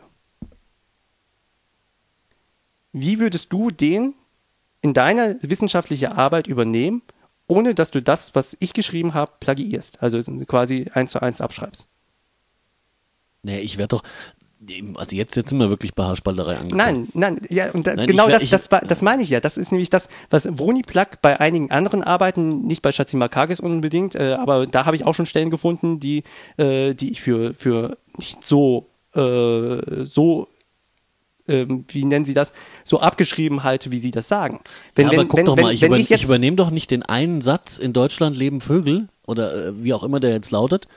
Wie 2.92 3.18
würdest 3.18 3.52
du 3.52 3.70
den 3.70 4.14
in 4.80 4.94
deiner 4.94 5.36
wissenschaftlichen 5.42 6.12
Arbeit 6.12 6.46
übernehmen, 6.46 7.02
ohne 7.46 7.74
dass 7.74 7.90
du 7.90 8.00
das, 8.00 8.34
was 8.34 8.56
ich 8.60 8.72
geschrieben 8.72 9.14
habe, 9.14 9.32
plagiierst? 9.40 10.02
Also 10.02 10.22
quasi 10.46 10.90
eins 10.92 11.12
zu 11.12 11.20
eins 11.20 11.40
abschreibst. 11.40 11.88
Nee, 13.42 13.60
ich 13.60 13.78
werde 13.78 13.96
doch. 13.96 14.02
Also 14.96 15.14
jetzt, 15.16 15.36
jetzt 15.36 15.48
sind 15.50 15.58
wir 15.58 15.68
wirklich 15.68 15.94
bei 15.94 16.04
Haarspalterei 16.04 16.56
angekommen. 16.56 17.08
Nein, 17.12 17.34
nein, 17.36 17.40
ja, 17.50 17.70
und 17.72 17.86
da, 17.86 17.94
Nein, 17.94 18.06
genau 18.06 18.26
ich 18.26 18.32
das, 18.32 18.42
ich- 18.42 18.50
das, 18.50 18.70
war- 18.70 18.80
das 18.80 19.02
meine 19.02 19.22
ich 19.22 19.28
ja. 19.30 19.40
Das 19.40 19.56
ist 19.56 19.72
nämlich 19.72 19.90
das, 19.90 20.08
was 20.30 20.46
Woniplug 20.58 21.20
bei 21.22 21.38
einigen 21.40 21.70
anderen 21.70 22.02
Arbeiten, 22.02 22.66
nicht 22.66 22.80
bei 22.82 22.90
Chatzimarkakis 22.92 23.60
unbedingt, 23.60 24.14
äh, 24.14 24.34
aber 24.38 24.66
da 24.66 24.86
habe 24.86 24.96
ich 24.96 25.06
auch 25.06 25.14
schon 25.14 25.26
Stellen 25.26 25.50
gefunden, 25.50 26.00
die, 26.00 26.22
äh, 26.56 26.94
die 26.94 27.10
ich 27.12 27.20
für, 27.20 27.52
für 27.54 27.98
nicht 28.16 28.44
so, 28.46 28.86
äh, 29.14 30.04
so, 30.04 30.48
ähm, 31.46 31.84
wie 31.88 32.04
nennen 32.06 32.24
Sie 32.24 32.32
das, 32.34 32.52
so 32.84 33.00
abgeschrieben 33.00 33.64
halte, 33.64 33.92
wie 33.92 33.98
Sie 33.98 34.10
das 34.12 34.28
sagen. 34.28 34.60
Wenn, 34.94 35.06
ja, 35.06 35.10
aber 35.10 35.18
wenn, 35.20 35.28
guck 35.28 35.38
wenn, 35.38 35.46
doch 35.46 35.56
mal, 35.56 35.72
ich, 35.74 35.82
über, 35.82 35.98
ich 35.98 36.10
ich 36.10 36.24
übernehme 36.24 36.56
doch 36.56 36.70
nicht 36.70 36.90
den 36.90 37.02
einen 37.02 37.42
Satz, 37.42 37.78
in 37.78 37.92
Deutschland 37.92 38.36
leben 38.36 38.60
Vögel, 38.62 39.08
oder 39.26 39.66
äh, 39.68 39.84
wie 39.84 39.92
auch 39.92 40.02
immer 40.04 40.20
der 40.20 40.30
jetzt 40.30 40.50
lautet, 40.50 40.88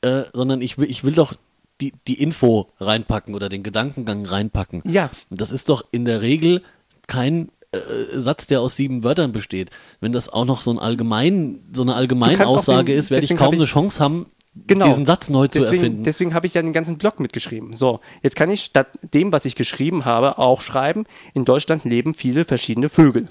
äh, 0.00 0.22
sondern 0.32 0.62
ich 0.62 0.78
will, 0.78 0.90
ich 0.90 1.04
will 1.04 1.12
doch 1.12 1.34
die, 1.80 1.92
die 2.06 2.20
Info 2.22 2.70
reinpacken 2.80 3.34
oder 3.34 3.48
den 3.48 3.62
Gedankengang 3.62 4.24
reinpacken. 4.26 4.82
Ja. 4.86 5.10
Und 5.30 5.40
das 5.40 5.50
ist 5.50 5.68
doch 5.68 5.84
in 5.90 6.04
der 6.04 6.22
Regel 6.22 6.62
kein 7.06 7.48
äh, 7.72 7.78
Satz, 8.18 8.46
der 8.46 8.60
aus 8.60 8.76
sieben 8.76 9.04
Wörtern 9.04 9.32
besteht. 9.32 9.70
Wenn 10.00 10.12
das 10.12 10.28
auch 10.28 10.44
noch 10.44 10.60
so, 10.60 10.70
ein 10.70 10.78
allgemein, 10.78 11.60
so 11.72 11.82
eine 11.82 11.94
Allgemeinaussage 11.94 12.92
den- 12.92 12.98
ist, 12.98 13.10
werde 13.10 13.24
ich 13.24 13.36
kaum 13.36 13.54
eine 13.54 13.64
Chance 13.64 14.00
haben, 14.00 14.26
Genau. 14.68 14.86
diesen 14.86 15.04
Satz 15.04 15.30
neu 15.30 15.48
zu 15.48 15.58
deswegen, 15.58 15.82
erfinden. 15.82 16.04
Deswegen 16.04 16.32
habe 16.32 16.46
ich 16.46 16.54
ja 16.54 16.62
den 16.62 16.72
ganzen 16.72 16.96
Blog 16.96 17.18
mitgeschrieben. 17.18 17.72
So, 17.72 17.98
jetzt 18.22 18.36
kann 18.36 18.48
ich 18.50 18.62
statt 18.62 18.86
dem, 19.02 19.32
was 19.32 19.44
ich 19.46 19.56
geschrieben 19.56 20.04
habe, 20.04 20.38
auch 20.38 20.60
schreiben, 20.60 21.06
in 21.34 21.44
Deutschland 21.44 21.82
leben 21.84 22.14
viele 22.14 22.44
verschiedene 22.44 22.88
Vögel. 22.88 23.28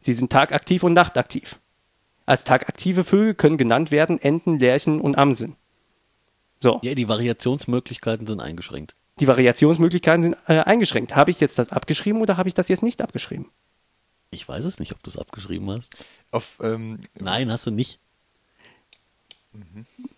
Sie 0.00 0.12
sind 0.14 0.32
tagaktiv 0.32 0.82
und 0.82 0.92
nachtaktiv. 0.92 1.60
Als 2.26 2.42
tagaktive 2.42 3.04
Vögel 3.04 3.34
können 3.34 3.56
genannt 3.56 3.92
werden 3.92 4.18
Enten, 4.20 4.58
Lerchen 4.58 5.00
und 5.00 5.16
Amseln. 5.16 5.54
So, 6.60 6.80
ja, 6.82 6.94
die 6.94 7.08
Variationsmöglichkeiten 7.08 8.26
sind 8.26 8.40
eingeschränkt. 8.40 8.94
die 9.20 9.26
Variationsmöglichkeiten 9.26 10.22
sind 10.22 10.36
äh, 10.46 10.60
eingeschränkt. 10.60 11.14
Habe 11.14 11.30
ich 11.30 11.40
jetzt 11.40 11.58
das 11.58 11.70
abgeschrieben 11.70 12.20
oder 12.22 12.36
habe 12.36 12.48
ich 12.48 12.54
das 12.54 12.68
jetzt 12.68 12.82
nicht 12.82 13.02
abgeschrieben? 13.02 13.50
Ich 14.30 14.48
weiß 14.48 14.64
es 14.64 14.80
nicht, 14.80 14.92
ob 14.92 15.02
du 15.02 15.10
es 15.10 15.16
abgeschrieben 15.18 15.70
hast. 15.70 15.94
Auf, 16.30 16.58
ähm, 16.62 17.00
Nein, 17.14 17.50
hast 17.52 17.66
du 17.66 17.70
nicht. 17.70 18.00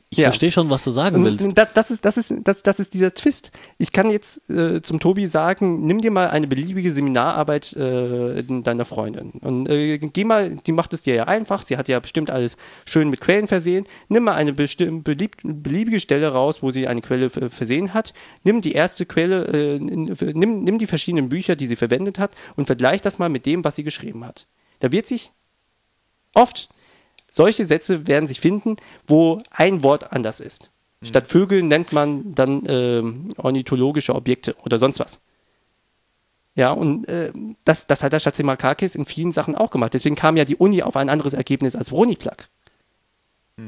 Ich 0.09 0.19
Ja. 0.19 0.29
verstehe 0.29 0.53
schon, 0.53 0.71
was 0.71 0.85
du 0.85 0.93
sagen 0.93 1.25
willst. 1.25 1.51
Das, 1.59 1.69
das, 1.75 1.91
ist, 1.91 2.05
das, 2.05 2.17
ist, 2.17 2.33
das, 2.45 2.63
das 2.63 2.79
ist 2.79 2.95
dieser 2.95 3.13
Twist. 3.13 3.51
Ich 3.77 3.91
kann 3.91 4.09
jetzt 4.09 4.41
äh, 4.49 4.81
zum 4.81 5.01
Tobi 5.01 5.27
sagen, 5.27 5.85
nimm 5.85 6.01
dir 6.01 6.13
mal 6.13 6.31
eine 6.31 6.47
beliebige 6.47 6.93
Seminararbeit 6.93 7.73
äh, 7.73 8.45
deiner 8.45 8.85
Freundin 8.85 9.33
und 9.41 9.69
äh, 9.69 9.99
geh 9.99 10.23
mal, 10.25 10.57
die 10.65 10.71
macht 10.71 10.93
es 10.93 11.03
dir 11.03 11.17
ja 11.17 11.25
einfach, 11.25 11.67
sie 11.67 11.77
hat 11.77 11.89
ja 11.89 11.99
bestimmt 11.99 12.31
alles 12.31 12.57
schön 12.89 13.11
mit 13.11 13.21
Quellen 13.21 13.49
versehen. 13.49 13.85
Nimm 14.09 14.23
mal 14.23 14.37
eine 14.37 14.53
belieb, 14.53 15.39
beliebige 15.43 15.99
Stelle 15.99 16.29
raus, 16.29 16.63
wo 16.63 16.71
sie 16.71 16.87
eine 16.87 17.01
Quelle 17.01 17.29
versehen 17.29 17.93
hat. 17.93 18.15
Nimm 18.45 18.61
die 18.61 18.73
erste 18.73 19.07
Quelle, 19.07 19.47
äh, 19.47 19.79
nimm, 19.81 20.63
nimm 20.63 20.79
die 20.79 20.87
verschiedenen 20.87 21.29
Bücher, 21.29 21.57
die 21.57 21.67
sie 21.67 21.77
verwendet 21.77 22.21
hat 22.21 22.31
und 22.55 22.67
vergleich 22.67 23.01
das 23.01 23.19
mal 23.19 23.29
mit 23.29 23.45
dem, 23.45 23.65
was 23.65 23.75
sie 23.75 23.83
geschrieben 23.85 24.25
hat. 24.25 24.47
Da 24.79 24.93
wird 24.93 25.07
sich 25.09 25.33
oft 26.33 26.69
solche 27.37 27.65
Sätze 27.67 28.07
werden 28.07 28.27
sich 28.27 28.41
finden, 28.41 28.77
wo 29.07 29.39
ein 29.51 29.83
Wort 29.83 30.13
anders 30.13 30.41
ist. 30.41 30.71
Statt 31.03 31.29
Vögel 31.29 31.63
nennt 31.63 31.93
man 31.93 32.35
dann 32.35 32.63
ähm, 32.67 33.29
ornithologische 33.37 34.15
Objekte 34.15 34.57
oder 34.65 34.79
sonst 34.79 34.99
was. 34.99 35.21
Ja, 36.55 36.73
und 36.73 37.07
äh, 37.09 37.31
das, 37.65 37.87
das 37.87 38.03
hat 38.03 38.15
der 38.15 38.19
Schatzimarkakis 38.21 38.95
in 38.95 39.05
vielen 39.05 39.31
Sachen 39.31 39.55
auch 39.55 39.71
gemacht. 39.71 39.93
Deswegen 39.93 40.17
kam 40.17 40.39
ja 40.39 40.47
die 40.47 40.57
Uni 40.57 40.83
auf 40.83 40.97
ein 40.97 41.11
anderes 41.11 41.35
Ergebnis 41.35 41.77
als 41.77 41.91
Vroniplak. 41.91 42.49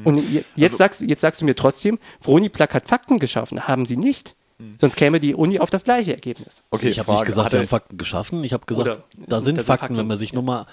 Und 0.03 0.17
je- 0.29 0.43
jetzt, 0.55 0.73
Also- 0.73 0.77
sagst, 0.77 1.01
jetzt 1.01 1.21
sagst 1.21 1.41
du 1.41 1.45
mir 1.45 1.55
trotzdem, 1.55 1.99
Vroniplak 2.19 2.73
hat 2.73 2.87
Fakten 2.87 3.17
geschaffen. 3.19 3.67
Haben 3.67 3.85
sie 3.85 3.97
nicht. 3.97 4.35
Sonst 4.77 4.97
käme 4.97 5.19
die 5.21 5.35
Uni 5.35 5.59
auf 5.59 5.69
das 5.69 5.83
gleiche 5.85 6.11
Ergebnis. 6.13 6.63
Okay, 6.71 6.89
ich 6.89 6.99
habe 6.99 7.11
nicht 7.13 7.25
gesagt, 7.25 7.53
er- 7.53 7.59
haben 7.59 7.67
Fakten 7.67 7.97
geschaffen. 7.97 8.43
Ich 8.43 8.51
habe 8.53 8.65
gesagt, 8.65 8.89
Oder- 8.89 9.03
da 9.27 9.39
sind 9.39 9.55
Fakten, 9.57 9.67
Fakten. 9.67 9.97
wenn 9.97 10.07
man 10.07 10.17
sich 10.17 10.33
nur 10.33 10.43
mal 10.43 10.65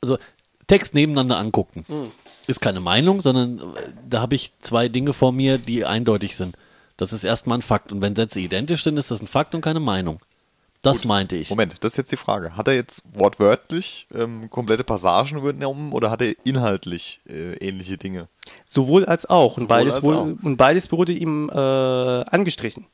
also 0.00 0.16
Text 0.66 0.94
nebeneinander 0.94 1.38
angucken. 1.38 1.84
Hm. 1.88 2.10
Ist 2.46 2.60
keine 2.60 2.80
Meinung, 2.80 3.20
sondern 3.20 3.58
äh, 3.58 3.62
da 4.08 4.20
habe 4.20 4.34
ich 4.34 4.52
zwei 4.60 4.88
Dinge 4.88 5.12
vor 5.12 5.32
mir, 5.32 5.58
die 5.58 5.84
eindeutig 5.84 6.36
sind. 6.36 6.56
Das 6.96 7.12
ist 7.12 7.24
erstmal 7.24 7.58
ein 7.58 7.62
Fakt. 7.62 7.92
Und 7.92 8.00
wenn 8.00 8.14
Sätze 8.16 8.40
identisch 8.40 8.82
sind, 8.82 8.96
ist 8.96 9.10
das 9.10 9.20
ein 9.20 9.26
Fakt 9.26 9.54
und 9.54 9.60
keine 9.60 9.80
Meinung. 9.80 10.18
Das 10.82 11.04
meinte 11.04 11.36
ich. 11.36 11.48
Moment, 11.50 11.76
das 11.84 11.92
ist 11.92 11.96
jetzt 11.98 12.12
die 12.12 12.16
Frage. 12.16 12.56
Hat 12.56 12.66
er 12.66 12.74
jetzt 12.74 13.02
wortwörtlich 13.14 14.08
ähm, 14.12 14.50
komplette 14.50 14.82
Passagen 14.82 15.38
übernommen 15.38 15.92
oder 15.92 16.10
hat 16.10 16.20
er 16.22 16.34
inhaltlich 16.44 17.20
äh, 17.28 17.54
ähnliche 17.58 17.98
Dinge? 17.98 18.26
Sowohl 18.66 19.04
als 19.04 19.26
auch. 19.30 19.56
Und 19.56 19.64
Sowohl 19.64 19.68
beides, 19.68 19.94
als 19.94 20.04
wohl, 20.04 20.16
auch. 20.16 20.24
und 20.24 20.56
beides 20.56 20.90
wurde 20.90 21.12
ihm 21.12 21.48
äh, 21.50 21.56
angestrichen. 21.56 22.86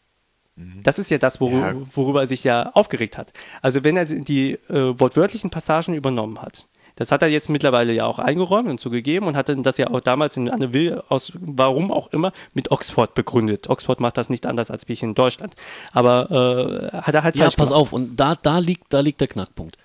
Das 0.83 0.98
ist 0.98 1.11
ja 1.11 1.18
das, 1.18 1.40
worü 1.40 1.61
Ja. 1.61 1.74
worüber 1.94 2.22
er 2.22 2.26
sich 2.26 2.44
ja 2.44 2.70
aufgeregt 2.74 3.16
hat. 3.16 3.33
Also 3.62 3.85
wenn 3.85 3.96
er 3.96 4.04
die 4.04 4.54
äh, 4.68 4.98
wortwörtlichen 5.00 5.50
Passagen 5.50 5.94
übernommen 5.94 6.42
hat, 6.42 6.66
das 6.98 7.12
hat 7.12 7.22
er 7.22 7.28
jetzt 7.28 7.48
mittlerweile 7.48 7.92
ja 7.92 8.06
auch 8.06 8.18
eingeräumt 8.18 8.68
und 8.68 8.80
zugegeben 8.80 9.28
und 9.28 9.37
hatte 9.37 9.56
das 9.56 9.78
ja 9.78 9.88
auch 9.88 10.00
damals 10.00 10.37
in 10.37 10.50
Anne 10.50 10.72
Will 10.72 11.00
aus, 11.08 11.30
warum 11.34 11.92
auch 11.92 12.08
immer, 12.12 12.32
mit 12.54 12.72
Oxford 12.72 13.14
begründet. 13.14 13.70
Oxford 13.70 14.00
macht 14.00 14.16
das 14.16 14.30
nicht 14.30 14.46
anders 14.46 14.68
als 14.72 14.88
wir 14.88 14.96
hier 14.96 15.08
in 15.08 15.14
Deutschland. 15.14 15.54
Aber 15.92 16.90
äh, 16.92 16.96
hat 16.96 17.14
er 17.14 17.22
halt 17.22 17.37
Ja, 17.37 17.44
pass 17.44 17.54
gemacht. 17.54 17.72
auf. 17.72 17.92
Und 17.92 18.16
da, 18.16 18.34
da, 18.34 18.58
liegt, 18.58 18.92
da 18.92 18.98
liegt 18.98 19.20
der 19.20 19.28
Knackpunkt. 19.28 19.76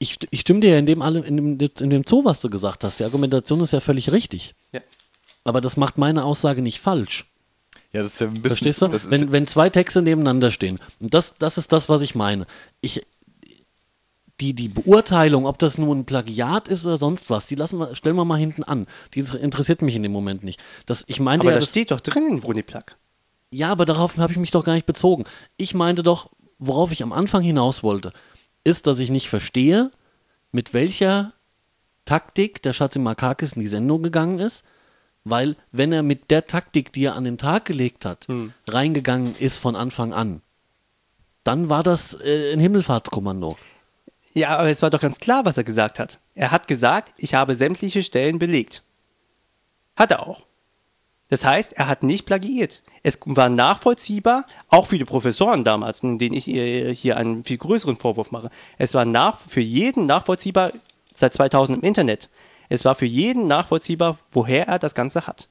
Ich, 0.00 0.18
ich 0.30 0.40
stimme 0.40 0.58
dir 0.58 0.70
ja 0.70 0.78
in 0.78 0.86
dem, 0.86 1.02
allem, 1.02 1.22
in, 1.22 1.36
dem, 1.56 1.70
in 1.80 1.90
dem 1.90 2.02
Zoo, 2.04 2.24
was 2.24 2.40
du 2.40 2.50
gesagt 2.50 2.82
hast. 2.82 2.98
Die 2.98 3.04
Argumentation 3.04 3.60
ist 3.60 3.72
ja 3.72 3.78
völlig 3.78 4.10
richtig. 4.10 4.56
Ja. 4.72 4.80
Aber 5.44 5.60
das 5.60 5.76
macht 5.76 5.98
meine 5.98 6.24
Aussage 6.24 6.62
nicht 6.62 6.80
falsch. 6.80 7.26
Ja, 7.92 8.02
das 8.02 8.14
ist 8.14 8.20
ja 8.20 8.26
ein 8.26 8.32
bisschen. 8.34 8.48
Verstehst 8.50 8.82
du? 8.82 8.88
Das 8.88 9.04
ist, 9.04 9.10
Wenn, 9.12 9.30
wenn 9.30 9.46
zwei 9.46 9.70
Texte 9.70 10.02
nebeneinander 10.02 10.50
stehen. 10.50 10.80
Und 10.98 11.14
das, 11.14 11.38
das 11.38 11.58
ist 11.58 11.72
das, 11.72 11.88
was 11.88 12.02
ich 12.02 12.16
meine. 12.16 12.48
Ich, 12.80 13.06
die, 14.40 14.52
die 14.54 14.68
Beurteilung, 14.68 15.46
ob 15.46 15.58
das 15.58 15.78
nun 15.78 16.00
ein 16.00 16.04
Plagiat 16.04 16.68
ist 16.68 16.84
oder 16.84 16.96
sonst 16.96 17.30
was, 17.30 17.46
die 17.46 17.54
lassen 17.54 17.78
wir, 17.78 17.94
stellen 17.94 18.16
wir 18.16 18.24
mal 18.24 18.38
hinten 18.38 18.64
an. 18.64 18.86
Die 19.14 19.20
interessiert 19.20 19.80
mich 19.82 19.94
in 19.96 20.02
dem 20.02 20.12
Moment 20.12 20.44
nicht. 20.44 20.62
Das, 20.84 21.04
ich 21.06 21.20
meinte 21.20 21.44
Aber 21.46 21.52
ja, 21.52 21.56
das 21.56 21.64
das, 21.64 21.70
steht 21.70 21.90
doch 21.90 22.00
drin 22.00 22.26
in 22.26 22.42
Vroniplak. 22.42 22.96
ja, 23.50 23.70
aber 23.72 23.86
darauf 23.86 24.16
habe 24.18 24.32
ich 24.32 24.38
mich 24.38 24.50
doch 24.50 24.64
gar 24.64 24.74
nicht 24.74 24.86
bezogen. 24.86 25.24
Ich 25.56 25.72
meinte 25.74 26.02
doch, 26.02 26.28
worauf 26.58 26.92
ich 26.92 27.02
am 27.02 27.12
Anfang 27.12 27.42
hinaus 27.42 27.82
wollte, 27.82 28.12
ist, 28.64 28.86
dass 28.86 28.98
ich 28.98 29.10
nicht 29.10 29.28
verstehe, 29.28 29.90
mit 30.52 30.74
welcher 30.74 31.32
Taktik 32.04 32.62
der 32.62 32.72
Schatzimarkakis 32.72 33.54
in 33.54 33.60
die 33.60 33.66
Sendung 33.68 34.02
gegangen 34.02 34.38
ist, 34.38 34.64
weil 35.24 35.56
wenn 35.72 35.92
er 35.92 36.02
mit 36.02 36.30
der 36.30 36.46
Taktik, 36.46 36.92
die 36.92 37.04
er 37.04 37.16
an 37.16 37.24
den 37.24 37.38
Tag 37.38 37.64
gelegt 37.64 38.04
hat, 38.04 38.28
reingegangen 38.68 39.34
ist 39.38 39.58
von 39.58 39.74
Anfang 39.76 40.12
an, 40.12 40.42
dann 41.42 41.68
war 41.68 41.82
das 41.82 42.14
äh, 42.20 42.52
ein 42.52 42.60
Himmelfahrtskommando. 42.60 43.56
Ja, 44.36 44.58
aber 44.58 44.68
es 44.68 44.82
war 44.82 44.90
doch 44.90 45.00
ganz 45.00 45.18
klar, 45.18 45.46
was 45.46 45.56
er 45.56 45.64
gesagt 45.64 45.98
hat. 45.98 46.20
Er 46.34 46.50
hat 46.50 46.68
gesagt, 46.68 47.14
ich 47.16 47.34
habe 47.34 47.54
sämtliche 47.54 48.02
Stellen 48.02 48.38
belegt. 48.38 48.82
Hat 49.96 50.10
er 50.10 50.26
auch. 50.26 50.44
Das 51.28 51.42
heißt, 51.42 51.72
er 51.72 51.88
hat 51.88 52.02
nicht 52.02 52.26
plagiiert. 52.26 52.82
Es 53.02 53.18
war 53.24 53.48
nachvollziehbar, 53.48 54.44
auch 54.68 54.88
für 54.88 54.98
die 54.98 55.06
Professoren 55.06 55.64
damals, 55.64 56.02
denen 56.02 56.34
ich 56.34 56.48
äh, 56.48 56.94
hier 56.94 57.16
einen 57.16 57.44
viel 57.44 57.56
größeren 57.56 57.96
Vorwurf 57.96 58.30
mache. 58.30 58.50
Es 58.76 58.92
war 58.92 59.06
nach, 59.06 59.40
für 59.40 59.62
jeden 59.62 60.04
nachvollziehbar, 60.04 60.72
seit 61.14 61.32
2000 61.32 61.78
im 61.78 61.84
Internet. 61.84 62.28
Es 62.68 62.84
war 62.84 62.94
für 62.94 63.06
jeden 63.06 63.46
nachvollziehbar, 63.46 64.18
woher 64.32 64.68
er 64.68 64.78
das 64.78 64.94
Ganze 64.94 65.26
hat. 65.26 65.48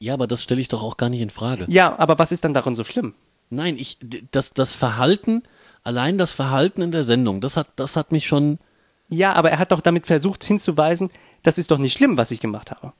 Ja, 0.00 0.14
aber 0.14 0.26
das 0.26 0.42
stelle 0.42 0.60
ich 0.60 0.68
doch 0.68 0.82
auch 0.82 0.96
gar 0.96 1.08
nicht 1.08 1.20
in 1.20 1.30
Frage. 1.30 1.66
Ja, 1.68 1.96
aber 2.00 2.18
was 2.18 2.32
ist 2.32 2.44
dann 2.44 2.52
daran 2.52 2.74
so 2.74 2.82
schlimm? 2.82 3.14
Nein, 3.48 3.76
ich, 3.78 3.96
das, 4.32 4.54
das 4.54 4.74
Verhalten, 4.74 5.44
allein 5.82 6.18
das 6.18 6.30
Verhalten 6.30 6.82
in 6.82 6.92
der 6.92 7.04
Sendung, 7.04 7.40
das 7.40 7.56
hat, 7.56 7.68
das 7.76 7.96
hat 7.96 8.12
mich 8.12 8.26
schon, 8.26 8.58
Ja, 9.08 9.32
aber 9.32 9.50
er 9.50 9.58
hat 9.58 9.72
doch 9.72 9.80
damit 9.80 10.06
versucht 10.06 10.44
hinzuweisen, 10.44 11.10
das 11.42 11.58
ist 11.58 11.70
doch 11.70 11.78
nicht 11.78 11.92
schlimm, 11.94 12.16
was 12.16 12.30
ich 12.30 12.40
gemacht 12.40 12.70
habe. 12.70 12.92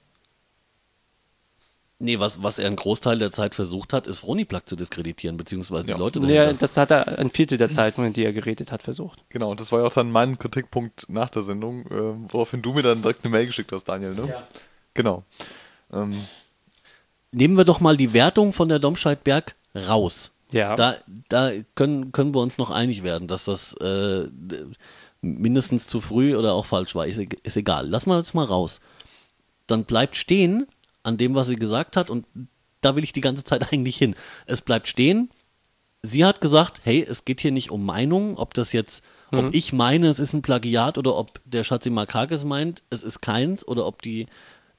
Nee, 2.03 2.19
was, 2.19 2.43
was 2.43 2.59
er 2.59 2.67
einen 2.67 2.77
Großteil 2.77 3.19
der 3.19 3.31
Zeit 3.31 3.55
versucht 3.55 3.93
hat, 3.93 4.07
ist 4.07 4.21
Vroniplak 4.21 4.67
zu 4.67 4.75
diskreditieren, 4.75 5.37
beziehungsweise 5.37 5.87
die 5.89 5.93
Ja. 5.93 5.99
Leute 5.99 6.19
Ja, 6.21 6.45
dahinter. 6.45 6.55
das 6.61 6.79
hat 6.79 6.91
er 6.91 7.19
ein 7.19 7.29
Viertel 7.29 7.59
der 7.59 7.69
Zeit, 7.69 7.99
in 7.99 8.15
die 8.15 8.25
er 8.25 8.33
geredet 8.33 8.73
hat, 8.73 8.83
versucht. 8.83 9.23
genau, 9.29 9.55
das 9.55 9.71
war 9.71 9.81
ja 9.81 9.87
auch 9.87 9.93
dann 9.93 10.11
mein 10.11 10.39
Kritikpunkt 10.39 11.11
nach 11.11 11.29
der 11.29 11.43
Sendung, 11.43 11.85
ähm, 11.91 12.25
woraufhin 12.29 12.63
du 12.63 12.73
mir 12.73 12.81
dann 12.83 13.03
direkt 13.03 13.23
eine 13.23 13.31
Mail 13.33 13.45
geschickt 13.47 13.71
hast, 13.73 13.85
Daniel, 13.85 14.15
ne? 14.15 14.29
Ja. 14.29 14.49
Genau. 14.95 15.25
Ähm, 15.93 16.13
Nehmen 17.33 17.57
wir 17.59 17.65
doch 17.65 17.81
mal 17.81 17.97
die 17.99 18.15
Wertung 18.15 18.55
von 18.55 18.71
der 18.71 18.79
Domscheit-Berg 18.79 19.55
raus. 19.87 20.33
Ja. 20.53 20.75
Da, 20.75 20.97
da 21.29 21.53
können, 21.75 22.13
können 22.13 22.35
wir 22.35 22.41
uns 22.41 22.59
noch 22.59 22.71
einig 22.71 23.03
werden, 23.03 23.29
dass 23.29 23.45
das 23.45 23.75
äh, 23.75 24.29
mindestens 25.21 25.87
zu 25.87 26.01
früh 26.01 26.37
oder 26.37 26.55
auch 26.55 26.67
falsch 26.67 26.95
war. 26.95 27.07
Ist, 27.07 27.19
e- 27.19 27.29
ist 27.43 27.57
egal. 27.57 27.89
Lass 27.89 28.07
mal 28.07 28.17
das 28.17 28.35
mal 28.35 28.45
raus. 28.45 28.81
Dann 29.67 29.85
bleibt 29.85 30.17
stehen 30.17 30.67
an 31.03 31.17
dem, 31.17 31.35
was 31.35 31.49
sie 31.49 31.57
gesagt 31.57 31.97
hat, 31.97 32.11
und 32.11 32.27
da 32.81 32.97
will 32.97 33.05
ich 33.05 33.13
die 33.13 33.21
ganze 33.21 33.45
Zeit 33.45 33.73
eigentlich 33.73 33.97
hin. 33.97 34.15
Es 34.47 34.61
bleibt 34.61 34.89
stehen. 34.89 35.31
Sie 36.03 36.25
hat 36.25 36.41
gesagt, 36.41 36.81
hey, 36.85 37.05
es 37.07 37.25
geht 37.27 37.43
hier 37.43 37.53
nicht 37.53 37.71
um 37.71 37.85
Meinung, 37.85 38.39
ob 38.39 38.55
das 38.55 38.73
jetzt, 38.73 39.05
ob 39.33 39.55
ich 39.55 39.75
meine, 39.75 40.09
es 40.09 40.19
ist 40.19 40.33
ein 40.33 40.41
Plagiat 40.41 40.97
oder 40.97 41.15
ob 41.15 41.41
der 41.45 41.63
Schatzi 41.63 41.91
Makakis 41.91 42.45
meint, 42.45 42.83
es 42.89 43.03
ist 43.03 43.21
keins 43.21 43.69
oder 43.69 43.85
ob 43.87 44.01
die 44.01 44.27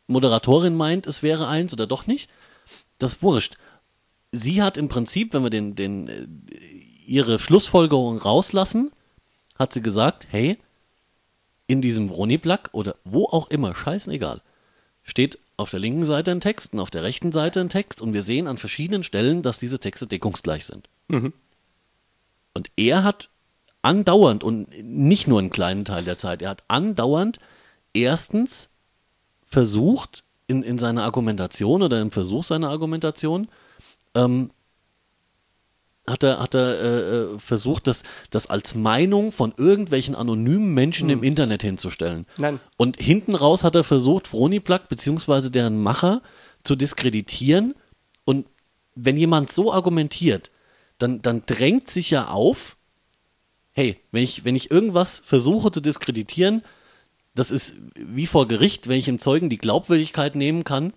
Moderatorin 0.08 0.76
meint, 0.76 1.06
es 1.06 1.22
wäre 1.22 1.48
eins 1.48 1.74
oder 1.74 1.86
doch 1.86 2.08
nicht. 2.08 2.30
Das 2.98 3.14
ist 3.14 3.24
wurscht. 3.24 3.56
Sie 4.32 4.62
hat 4.62 4.78
im 4.78 4.88
Prinzip, 4.88 5.34
wenn 5.34 5.44
wir 5.44 5.50
den, 5.50 5.76
den, 5.76 6.08
äh, 6.08 6.28
ihre 7.06 7.40
Schlussfolgerung 7.40 8.18
rauslassen, 8.18 8.92
hat 9.58 9.74
sie 9.74 9.82
gesagt, 9.82 10.28
hey, 10.30 10.58
in 11.68 11.82
diesem 11.82 12.10
Vroniplak 12.10 12.70
oder 12.74 12.96
wo 13.04 13.26
auch 13.26 13.50
immer, 13.50 13.76
scheißegal, 13.76 14.42
steht 15.04 15.40
auf 15.58 15.70
der 15.70 15.80
linken 15.80 16.06
Seite 16.06 16.32
ein 16.32 16.42
Text 16.42 16.74
und 16.74 16.80
auf 16.80 16.90
der 16.90 17.04
rechten 17.04 17.32
Seite 17.32 17.60
ein 17.60 17.70
Text 17.70 18.02
und 18.02 18.14
wir 18.14 18.22
sehen 18.22 18.48
an 18.48 18.58
verschiedenen 18.58 19.04
Stellen, 19.04 19.42
dass 19.42 19.60
diese 19.60 19.80
Texte 19.80 20.08
deckungsgleich 20.08 20.66
sind. 20.66 20.90
Und 22.54 22.72
er 22.76 23.04
hat 23.04 23.30
andauernd 23.82 24.44
und 24.44 24.70
nicht 24.84 25.28
nur 25.28 25.40
einen 25.40 25.50
kleinen 25.50 25.86
Teil 25.86 26.04
der 26.04 26.18
Zeit, 26.18 26.42
er 26.42 26.50
hat 26.50 26.64
andauernd 26.68 27.40
erstens 27.94 28.70
versucht, 29.46 30.24
in, 30.48 30.64
in 30.64 30.80
seiner 30.80 31.04
Argumentation 31.04 31.82
oder 31.82 32.02
im 32.02 32.12
Versuch 32.12 32.44
seiner 32.44 32.70
Argumentation, 32.70 33.48
ähm, 34.16 34.52
hat 36.08 36.24
er, 36.24 36.40
hat 36.40 36.56
er 36.56 36.80
äh, 36.80 37.34
äh, 37.36 37.40
versucht, 37.40 37.88
das, 37.88 38.04
das 38.32 38.48
als 38.48 38.76
Meinung 38.76 39.32
von 39.32 39.54
irgendwelchen 39.58 40.16
anonymen 40.16 40.74
Menschen 40.74 41.10
im 41.10 41.24
Internet 41.24 41.62
hinzustellen. 41.62 42.26
Nein. 42.38 42.60
Und 42.78 42.98
hinten 42.98 43.36
raus 43.36 43.64
hat 43.64 43.76
er 43.76 43.84
versucht, 43.84 44.28
Vroniplak 44.28 44.90
bzw. 44.90 45.50
deren 45.50 45.82
Macher 45.82 46.22
zu 46.64 46.76
diskreditieren. 46.76 47.76
Und 48.26 48.48
wenn 48.96 49.18
jemand 49.18 49.52
so 49.52 49.72
argumentiert, 49.72 50.52
dann, 50.98 51.22
dann 51.22 51.44
drängt 51.46 51.90
sich 51.90 52.10
ja 52.12 52.28
auf, 52.28 52.78
hey, 53.72 54.00
wenn 54.12 54.24
ich, 54.24 54.44
wenn 54.44 54.56
ich 54.56 54.72
irgendwas 54.72 55.22
versuche 55.26 55.72
zu 55.72 55.82
diskreditieren, 55.82 56.64
das 57.34 57.52
ist 57.52 57.76
wie 57.96 58.28
vor 58.28 58.48
Gericht, 58.48 58.88
wenn 58.88 59.00
ich 59.00 59.08
im 59.08 59.20
Zeugen 59.20 59.50
die 59.50 59.58
Glaubwürdigkeit 59.58 60.36
nehmen 60.36 60.64
kann, 60.64 60.94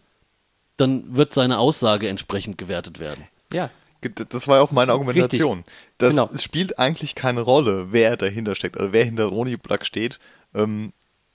dann 0.76 1.16
wird 1.16 1.32
seine 1.32 1.58
Aussage 1.58 2.08
entsprechend 2.08 2.58
gewertet 2.58 2.98
werden. 2.98 3.24
Ja. 3.52 3.70
Das 4.28 4.48
war 4.48 4.58
ja 4.58 4.62
auch 4.62 4.72
meine 4.72 4.92
Argumentation. 4.92 5.64
Das, 5.96 6.10
Genau. 6.10 6.28
Es 6.32 6.42
spielt 6.42 6.78
eigentlich 6.78 7.14
keine 7.14 7.40
Rolle, 7.40 7.92
wer 7.92 8.16
dahinter 8.16 8.54
steckt 8.54 8.76
oder 8.76 8.92
wer 8.92 9.04
hinter 9.04 9.24
Roni 9.24 9.56
Black 9.56 9.86
steht, 9.86 10.18
ähm, 10.54 10.92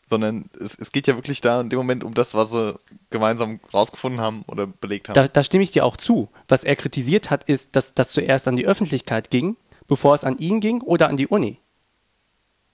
sondern 0.09 0.49
es, 0.59 0.75
es 0.77 0.91
geht 0.91 1.07
ja 1.07 1.15
wirklich 1.15 1.41
da 1.41 1.61
in 1.61 1.69
dem 1.69 1.77
Moment 1.77 2.03
um 2.03 2.13
das, 2.13 2.33
was 2.33 2.51
sie 2.51 2.79
gemeinsam 3.09 3.59
rausgefunden 3.73 4.21
haben 4.21 4.43
oder 4.47 4.67
belegt 4.67 5.09
haben. 5.09 5.15
Da, 5.15 5.27
da 5.27 5.43
stimme 5.43 5.63
ich 5.63 5.71
dir 5.71 5.85
auch 5.85 5.97
zu. 5.97 6.29
Was 6.47 6.63
er 6.63 6.75
kritisiert 6.75 7.29
hat, 7.29 7.43
ist, 7.45 7.75
dass 7.75 7.93
das 7.93 8.11
zuerst 8.11 8.47
an 8.47 8.55
die 8.55 8.67
Öffentlichkeit 8.67 9.29
ging, 9.29 9.55
bevor 9.87 10.13
es 10.13 10.23
an 10.23 10.37
ihn 10.37 10.59
ging 10.59 10.81
oder 10.81 11.09
an 11.09 11.17
die 11.17 11.27
Uni. 11.27 11.59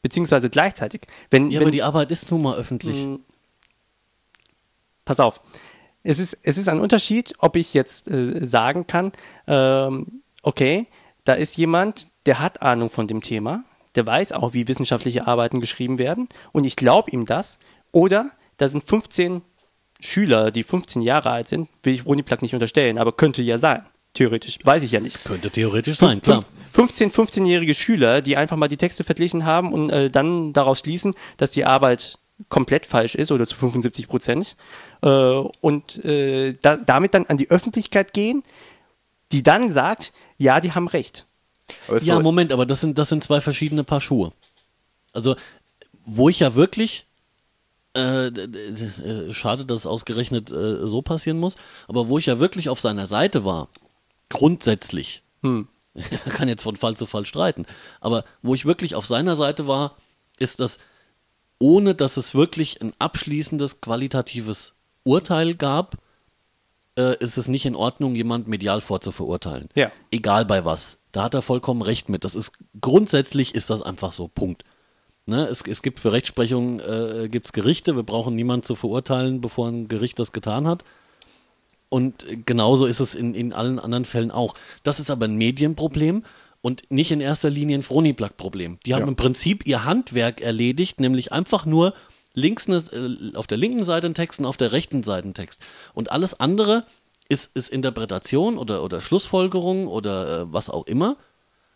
Beziehungsweise 0.02 0.50
gleichzeitig. 0.50 1.02
Wenn, 1.30 1.52
Ja, 1.52 1.60
wenn, 1.60 1.68
aber 1.68 1.72
die 1.72 1.84
Arbeit 1.84 2.12
ist 2.12 2.32
nun 2.32 2.42
mal 2.42 2.56
öffentlich. 2.56 3.08
pass 5.04 5.20
auf. 5.20 5.42
Es 6.06 6.20
ist, 6.20 6.38
es 6.44 6.58
ist 6.58 6.70
ein 6.70 6.80
Unterschied, 6.80 7.34
ob 7.40 7.56
ich 7.56 7.74
jetzt 7.74 8.08
äh, 8.08 8.46
sagen 8.46 8.86
kann, 8.86 9.12
ähm, 9.48 10.22
okay, 10.44 10.86
da 11.24 11.34
ist 11.34 11.58
jemand, 11.58 12.08
der 12.28 12.40
hat 12.40 12.62
Ahnung 12.62 12.92
von 12.92 13.08
dem 13.08 13.22
Thema, 13.22 13.64
der 13.96 14.06
weiß 14.06 14.32
auch, 14.34 14.54
wie 14.54 14.68
wissenschaftliche 14.68 15.26
Arbeiten 15.26 15.62
geschrieben 15.62 15.98
werden 15.98 16.30
und 16.52 16.64
ich 16.64 16.76
glaube 16.76 17.10
ihm 17.10 17.26
das. 17.26 17.58
Oder 17.92 18.30
da 18.58 18.70
sind 18.70 18.84
15 18.88 19.42
Schüler, 20.00 20.52
die 20.52 20.64
15 20.64 21.02
Jahre 21.02 21.32
alt 21.32 21.48
sind, 21.48 21.70
will 21.82 21.96
ich 21.96 22.06
Roni 22.06 22.22
Plack 22.22 22.44
nicht 22.44 22.54
unterstellen, 22.54 23.00
aber 23.00 23.12
könnte 23.12 23.42
ja 23.42 23.58
sein. 23.58 23.84
Theoretisch. 24.14 24.60
Weiß 24.64 24.84
ich 24.84 24.92
ja 24.92 25.00
nicht. 25.00 25.26
Könnte 25.26 25.50
theoretisch 25.50 25.98
sein, 25.98 26.22
klar. 26.22 26.46
15, 26.74 27.12
15-jährige 27.12 27.74
Schüler, 27.74 28.22
die 28.22 28.38
einfach 28.38 28.58
mal 28.58 28.68
die 28.68 28.78
Texte 28.78 29.04
verglichen 29.04 29.44
haben 29.44 29.74
und 29.74 29.90
äh, 29.90 30.10
dann 30.10 30.54
daraus 30.54 30.80
schließen, 30.80 31.16
dass 31.38 31.52
die 31.52 31.66
Arbeit 31.66 32.20
komplett 32.50 32.86
falsch 32.86 33.16
ist 33.16 33.32
oder 33.32 33.48
zu 33.48 33.56
75 33.56 34.08
Prozent 34.08 34.56
äh, 35.02 35.08
und 35.08 36.04
äh, 36.04 36.54
da, 36.62 36.78
damit 36.78 37.14
dann 37.14 37.26
an 37.28 37.38
die 37.38 37.50
Öffentlichkeit 37.50 38.14
gehen, 38.14 38.44
die 39.32 39.44
dann 39.44 39.72
sagt, 39.72 40.12
ja, 40.38 40.60
die 40.60 40.74
haben 40.74 40.88
recht. 40.88 41.26
Ja, 42.02 42.20
Moment, 42.20 42.52
aber 42.52 42.66
das 42.66 42.82
sind, 42.82 42.98
das 42.98 43.10
sind 43.10 43.24
zwei 43.24 43.42
verschiedene 43.42 43.84
Paar 43.84 44.02
Schuhe. 44.02 44.34
Also, 45.14 45.36
wo 46.06 46.30
ich 46.30 46.40
ja 46.40 46.56
wirklich, 46.56 47.08
äh, 47.96 48.28
äh, 48.28 49.34
schade, 49.34 49.66
dass 49.66 49.80
es 49.80 49.88
ausgerechnet 49.88 50.52
äh, 50.52 50.86
so 50.86 51.02
passieren 51.02 51.40
muss, 51.40 51.56
aber 51.88 52.08
wo 52.08 52.18
ich 52.18 52.28
ja 52.28 52.40
wirklich 52.40 52.70
auf 52.70 52.80
seiner 52.80 53.08
Seite 53.08 53.46
war, 53.46 53.70
grundsätzlich, 54.30 55.24
Hm. 55.42 55.68
man 55.94 56.06
kann 56.34 56.50
jetzt 56.50 56.64
von 56.64 56.76
Fall 56.76 56.98
zu 56.98 57.06
Fall 57.06 57.26
streiten, 57.26 57.66
aber 58.02 58.26
wo 58.42 58.54
ich 58.54 58.66
wirklich 58.66 58.94
auf 58.94 59.08
seiner 59.08 59.36
Seite 59.36 59.68
war, 59.68 59.96
ist 60.38 60.60
das, 60.60 60.80
ohne 61.60 61.96
dass 61.96 62.18
es 62.18 62.36
wirklich 62.36 62.82
ein 62.82 62.94
abschließendes, 63.00 63.82
qualitatives 63.82 64.76
Urteil 65.04 65.56
gab, 65.56 65.98
äh, 66.98 67.18
ist 67.20 67.38
es 67.38 67.48
nicht 67.48 67.66
in 67.66 67.76
Ordnung, 67.76 68.16
jemand 68.16 68.48
medial 68.48 68.82
vorzuverurteilen. 68.82 69.70
Ja. 69.76 69.92
Egal 70.12 70.46
bei 70.46 70.66
was. 70.66 70.98
Da 71.12 71.24
hat 71.24 71.34
er 71.34 71.42
vollkommen 71.42 71.82
recht 71.82 72.10
mit. 72.10 72.24
Das 72.24 72.36
ist 72.36 72.54
grundsätzlich 72.82 73.56
ist 73.56 73.70
das 73.70 73.82
einfach 73.82 74.12
so. 74.12 74.28
Punkt. 74.28 74.64
Ne? 75.26 75.48
Es, 75.48 75.62
es 75.62 75.82
gibt 75.82 76.00
für 76.00 76.12
Rechtsprechung 76.12 76.80
äh, 76.80 77.30
gibt's 77.30 77.54
Gerichte. 77.54 77.96
Wir 77.96 78.04
brauchen 78.04 78.36
niemanden 78.36 78.64
zu 78.64 78.76
verurteilen, 78.76 79.42
bevor 79.42 79.70
ein 79.70 79.88
Gericht 79.88 80.20
das 80.20 80.34
getan 80.34 80.68
hat. 80.68 80.84
Und 81.90 82.26
genauso 82.46 82.86
ist 82.86 83.00
es 83.00 83.16
in, 83.16 83.34
in 83.34 83.54
allen 83.54 83.80
anderen 83.80 84.06
Fällen 84.06 84.32
auch. 84.32 84.56
Das 84.84 85.00
ist 85.00 85.10
aber 85.10 85.26
ein 85.26 85.36
Medienproblem 85.36 86.24
und 86.66 86.82
nicht 86.90 87.12
in 87.12 87.22
erster 87.22 87.52
Linie 87.52 87.78
ein 87.78 87.84
Froniplug-Problem. 87.84 88.80
Die 88.88 88.96
haben 88.96 89.04
Ja. 89.04 89.08
im 89.08 89.16
Prinzip 89.16 89.68
ihr 89.68 89.86
Handwerk 89.86 90.42
erledigt, 90.42 91.00
nämlich 91.00 91.32
einfach 91.32 91.68
nur 91.68 91.94
links 92.34 92.68
eine, 92.68 92.78
äh, 92.78 93.36
auf 93.38 93.46
der 93.46 93.60
linken 93.60 93.84
Seite 93.84 94.08
einen 94.08 94.16
Text 94.16 94.40
und 94.40 94.48
auf 94.48 94.58
der 94.58 94.72
rechten 94.72 95.04
Seite 95.04 95.26
einen 95.26 95.36
Text. 95.36 95.62
Und 95.94 96.12
alles 96.12 96.40
andere 96.40 96.84
ist, 97.30 97.56
ist 97.56 97.70
Interpretation 97.70 98.58
oder, 98.58 98.84
oder 98.84 99.00
Schlussfolgerung 99.00 99.86
oder 99.86 100.40
äh, 100.42 100.54
was 100.54 100.72
auch 100.72 100.88
immer. 100.88 101.18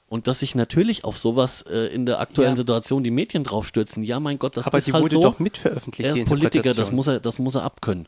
Und 0.07 0.25
dass 0.25 0.39
sich 0.39 0.55
natürlich 0.55 1.03
auf 1.03 1.19
sowas 1.19 1.61
äh, 1.61 1.93
in 1.93 2.07
der 2.07 2.19
aktuellen 2.19 2.53
Ja. 2.53 2.57
Situation 2.57 3.03
die 3.03 3.11
Medien 3.11 3.43
draufstürzen, 3.43 4.01
ja 4.01 4.19
mein 4.19 4.39
Gott, 4.39 4.57
das 4.57 4.65
Aber 4.65 4.79
ist 4.79 4.87
die 4.87 4.93
halt 4.93 5.03
wurde 5.03 5.13
so. 5.13 5.21
doch 5.21 5.37
mitveröffentlicht, 5.37 6.09
er 6.09 6.17
ist 6.17 6.25
Politiker, 6.25 6.73
das 6.73 6.91
muss 6.91 7.05
er, 7.05 7.19
das 7.19 7.37
muss 7.37 7.53
er 7.53 7.61
abkönnen. 7.61 8.07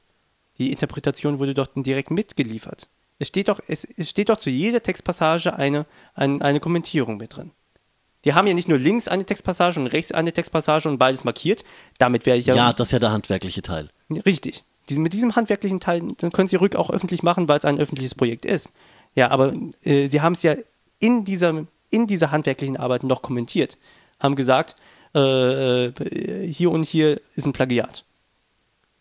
Die 0.58 0.72
Interpretation 0.72 1.38
wurde 1.38 1.54
dort 1.54 1.70
direkt 1.76 2.10
mitgeliefert. 2.10 2.88
Es 3.22 3.28
steht 3.28 3.50
doch, 3.50 3.60
es, 3.68 3.84
es 3.84 4.10
steht 4.10 4.30
doch 4.30 4.38
zu 4.38 4.50
jeder 4.50 4.82
Textpassage 4.82 5.54
eine, 5.56 5.86
ein, 6.16 6.42
eine 6.42 6.60
Kommentierung 6.60 7.18
mit 7.18 7.36
drin. 7.36 7.52
Die 8.26 8.34
haben 8.34 8.48
ja 8.48 8.56
nicht 8.56 8.68
nur 8.68 8.80
links 8.80 9.08
eine 9.08 9.24
Textpassage 9.24 9.80
und 9.80 9.86
rechts 9.86 10.12
eine 10.12 10.34
Textpassage 10.34 10.90
und 10.90 10.98
beides 10.98 11.24
markiert. 11.24 11.64
Damit 12.00 12.26
wäre 12.26 12.40
ich 12.40 12.48
ja, 12.48 12.56
Ja, 12.56 12.74
das 12.74 12.88
ist 12.88 12.94
ja 12.94 13.00
der 13.00 13.12
handwerkliche 13.12 13.62
Teil. 13.62 13.90
richtig. 14.26 14.64
Diesen, 14.90 15.04
mit 15.04 15.14
diesem 15.14 15.36
handwerklichen 15.36 15.80
Teil, 15.80 16.02
dann 16.18 16.32
können 16.32 16.48
Sie 16.48 16.56
rück 16.56 16.76
auch 16.76 16.90
öffentlich 16.90 17.22
machen, 17.22 17.48
weil 17.48 17.60
es 17.60 17.66
ein 17.66 17.80
öffentliches 17.80 18.16
Projekt 18.16 18.44
ist. 18.44 18.70
Ja, 19.14 19.30
aber 19.30 19.54
äh, 19.84 20.08
Sie 20.08 20.22
haben 20.22 20.34
es 20.34 20.42
ja 20.42 20.56
in 20.98 21.24
dieser, 21.24 21.68
in 21.92 22.08
dieser 22.08 22.32
handwerklichen 22.32 22.78
Arbeit 22.78 23.04
noch 23.04 23.22
kommentiert. 23.22 23.78
Haben 24.20 24.34
gesagt, 24.36 24.76
äh, 25.14 25.86
äh, 25.86 26.48
hier 26.52 26.72
und 26.72 26.86
hier 26.86 27.22
ist 27.36 27.46
ein 27.46 27.54
Plagiat. 27.54 28.04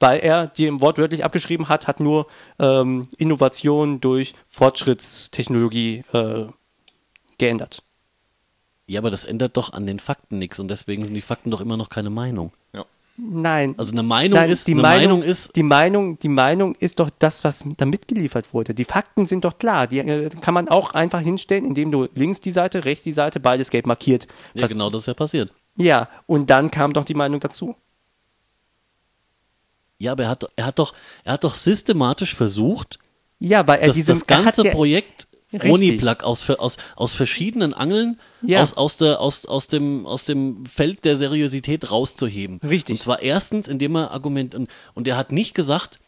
Weil 0.01 0.21
er 0.21 0.47
die 0.47 0.81
wortwörtlich 0.81 1.25
abgeschrieben 1.25 1.69
hat, 1.69 1.87
hat 1.87 2.01
nur 2.01 2.27
ähm, 2.59 3.09
Innovation 3.19 4.01
durch 4.01 4.35
Fortschrittstechnologie 4.49 6.05
äh, 6.13 6.47
geändert. 7.39 7.83
Ja, 8.87 8.99
aber 8.99 9.11
das 9.11 9.25
ändert 9.25 9.57
doch 9.57 9.73
an 9.73 9.87
den 9.87 10.01
Fakten 10.01 10.39
nichts 10.39 10.59
und 10.59 10.69
deswegen 10.69 11.05
sind 11.05 11.15
die 11.15 11.21
Fakten 11.21 11.51
doch 11.51 11.61
immer 11.61 11.77
noch 11.77 11.91
keine 11.91 12.11
Meinung. 12.11 12.53
Ja. 12.73 12.85
Nein. 13.17 13.75
Also 13.77 13.93
eine 13.93 14.03
Meinung 14.03 14.39
Nein, 14.39 14.51
ist, 14.51 14.67
die 14.67 14.73
eine 14.73 14.83
Meinung, 14.83 15.19
Meinung 15.21 15.23
ist, 15.23 15.57
die 15.57 15.63
Meinung, 15.63 16.19
die 16.19 16.29
Meinung 16.29 16.75
ist 16.77 17.01
doch 17.01 17.11
das, 17.19 17.45
was 17.45 17.65
da 17.77 17.85
mitgeliefert 17.85 18.55
wurde. 18.55 18.75
Die 18.75 18.85
Fakten 18.85 19.27
sind 19.27 19.45
doch 19.45 19.59
klar. 19.59 19.87
Die 19.87 19.99
äh, 19.99 20.31
kann 20.41 20.55
man 20.55 20.69
auch 20.69 20.95
einfach 20.95 21.21
hinstellen, 21.21 21.65
indem 21.65 21.93
du 21.93 22.09
links 22.15 22.41
die 22.41 22.51
Seite, 22.51 22.85
rechts 22.85 23.05
die 23.05 23.13
Seite, 23.13 23.39
beides 23.39 23.71
gelb 23.71 23.87
markiert. 23.87 24.27
ja 24.55 24.67
genau 24.67 24.91
das 24.91 25.03
ist 25.03 25.07
ja 25.07 25.15
passiert. 25.15 25.53
Ja, 25.77 26.09
und 26.27 26.51
dann 26.51 26.71
kam 26.71 26.93
doch 26.93 27.05
die 27.05 27.15
Meinung 27.15 27.41
dazu. 27.41 27.77
Ja, 30.01 30.13
aber 30.13 30.25
er 30.25 30.31
hat, 30.31 30.47
er 30.57 30.65
hat 30.67 30.79
doch, 30.79 30.95
er 31.25 31.35
hat 31.35 31.45
doch 31.45 31.55
systematisch 31.55 32.35
versucht, 32.35 32.99
Ja, 33.39 33.67
weil 33.69 33.81
er 33.81 33.89
das, 33.89 33.97
diese 33.97 34.13
das 34.13 34.27
ganze 34.27 34.67
er 34.67 34.73
Projekt. 34.73 35.29
Roniplug 35.53 36.23
aus, 36.23 36.49
aus, 36.49 36.77
aus 36.95 37.13
verschiedenen 37.13 37.75
Angeln 37.75 38.21
Ja. 38.41 38.63
aus, 38.63 38.77
aus, 38.77 38.97
der, 38.99 39.21
aus, 39.21 39.47
aus, 39.47 39.67
dem, 39.67 40.07
aus 40.07 40.25
dem 40.25 40.65
Feld 40.65 41.05
der 41.05 41.17
Seriosität 41.17 41.91
rauszuheben. 41.91 42.61
Richtig. 42.63 42.95
Und 42.95 43.01
zwar 43.03 43.21
erstens, 43.21 43.67
indem 43.67 43.97
er 43.97 44.13
Argument, 44.13 44.55
und, 44.55 44.71
und 44.95 45.09
er 45.09 45.17
hat 45.17 45.33
nicht 45.33 45.55
gesagt, 45.55 45.99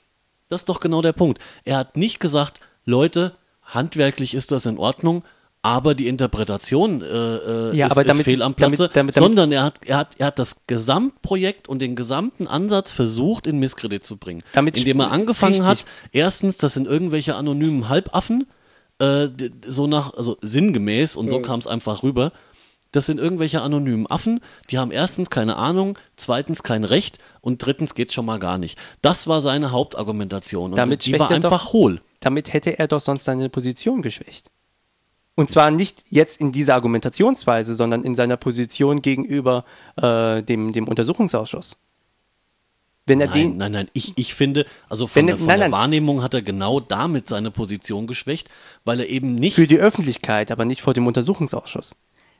das 0.49 0.63
ist 0.63 0.69
doch 0.69 0.79
genau 0.79 1.03
der 1.03 1.13
Punkt, 1.13 1.41
er 1.65 1.77
hat 1.77 1.97
nicht 1.97 2.21
gesagt, 2.21 2.61
Leute, 2.85 3.35
handwerklich 3.63 4.35
ist 4.35 4.53
das 4.53 4.65
in 4.65 4.79
Ordnung, 4.79 5.25
aber 5.65 5.95
die 5.95 6.09
Interpretation 6.09 7.03
äh, 7.03 7.07
äh, 7.07 7.77
Ja, 7.77 7.87
ist, 7.87 7.93
aber 7.93 8.01
ist 8.03 8.09
damit- 8.09 8.25
fehl 8.25 8.43
am 8.43 8.55
Platze, 8.55 8.89
damit- 8.93 8.97
damit- 8.97 9.15
sondern 9.15 9.53
er 9.53 9.63
hat, 9.63 9.79
er, 9.87 9.97
hat, 9.99 10.09
er 10.19 10.27
hat 10.27 10.39
das 10.41 10.67
Gesamtprojekt 10.67 11.69
und 11.69 11.81
den 11.81 11.95
gesamten 11.97 12.47
Ansatz 12.49 12.91
versucht, 12.91 13.47
in 13.47 13.59
Misskredit 13.59 14.05
zu 14.05 14.17
bringen. 14.17 14.43
Damit 14.53 14.77
indem 14.77 15.01
er 15.01 15.11
angefangen 15.13 15.63
richtig. 15.63 15.69
hat, 15.69 15.85
erstens, 16.13 16.57
das 16.59 16.75
sind 16.75 16.87
irgendwelche 16.89 17.37
anonymen 17.37 17.89
Halbaffen, 17.89 18.47
äh, 18.99 19.29
so 19.67 19.87
nach, 19.87 20.15
also 20.15 20.37
sinngemäß, 20.43 21.17
und 21.17 21.29
so 21.31 21.41
kam 21.41 21.61
es 21.61 21.67
einfach 21.67 22.03
rüber. 22.03 22.33
Das 22.91 23.07
sind 23.07 23.19
irgendwelche 23.19 23.63
anonymen 23.63 24.07
Affen, 24.07 24.41
die 24.69 24.79
haben 24.79 24.91
erstens 24.91 25.31
keine 25.31 25.57
Ahnung, 25.57 25.99
zweitens 26.17 26.63
kein 26.63 26.85
Recht 26.85 27.19
und 27.41 27.65
drittens 27.65 27.95
geht's 27.95 28.13
schon 28.13 28.27
mal 28.27 28.39
gar 28.39 28.59
nicht. 28.59 28.79
Das 29.01 29.27
war 29.27 29.41
seine 29.41 29.71
Hauptargumentation 29.71 30.73
und 30.73 30.77
Damit 30.77 31.07
die 31.07 31.13
war 31.19 31.31
er 31.31 31.41
doch- 31.41 31.51
einfach 31.53 31.73
hohl. 31.73 32.03
Damit 32.21 32.53
hätte 32.53 32.79
er 32.79 32.89
doch 32.89 33.01
sonst 33.01 33.25
seine 33.25 33.49
Position 33.49 34.03
geschwächt. 34.03 34.51
Und 35.35 35.49
zwar 35.51 35.71
nicht 35.71 36.05
jetzt 36.11 36.41
in 36.41 36.53
dieser 36.53 36.75
Argumentationsweise, 36.75 37.75
sondern 37.75 38.05
in 38.05 38.15
seiner 38.15 38.37
Position 38.37 39.01
gegenüber 39.01 39.65
äh, 39.97 40.43
dem, 40.43 40.73
dem 40.73 40.87
Untersuchungsausschuss. 40.89 41.77
Wenn 43.07 43.21
er 43.21 43.29
Nein, 43.29 43.37
den, 43.39 43.57
nein, 43.57 43.73
nein, 43.73 43.89
ich, 43.95 44.13
ich 44.17 44.35
finde, 44.35 44.65
also 44.89 45.07
von 45.09 45.17
Wenn 45.21 45.27
der, 45.27 45.35
er- 45.37 45.39
von 45.39 45.47
nein, 45.49 45.59
der 45.59 45.69
nein. 45.71 45.73
Wahrnehmung 45.81 46.23
hat 46.23 46.35
er 46.35 46.43
genau 46.43 46.79
damit 46.81 47.29
seine 47.29 47.51
Position 47.51 48.07
geschwächt, 48.07 48.49
weil 48.85 49.01
er 49.01 49.09
eben 49.09 49.35
nicht 49.35 49.55
für 49.57 49.67
die 49.67 49.79
Öffentlichkeit, 49.79 50.51
aber 50.53 50.65
nicht 50.65 50.83
vor 50.83 50.95
dem 50.95 51.07
Untersuchungsausschuss. 51.07 51.97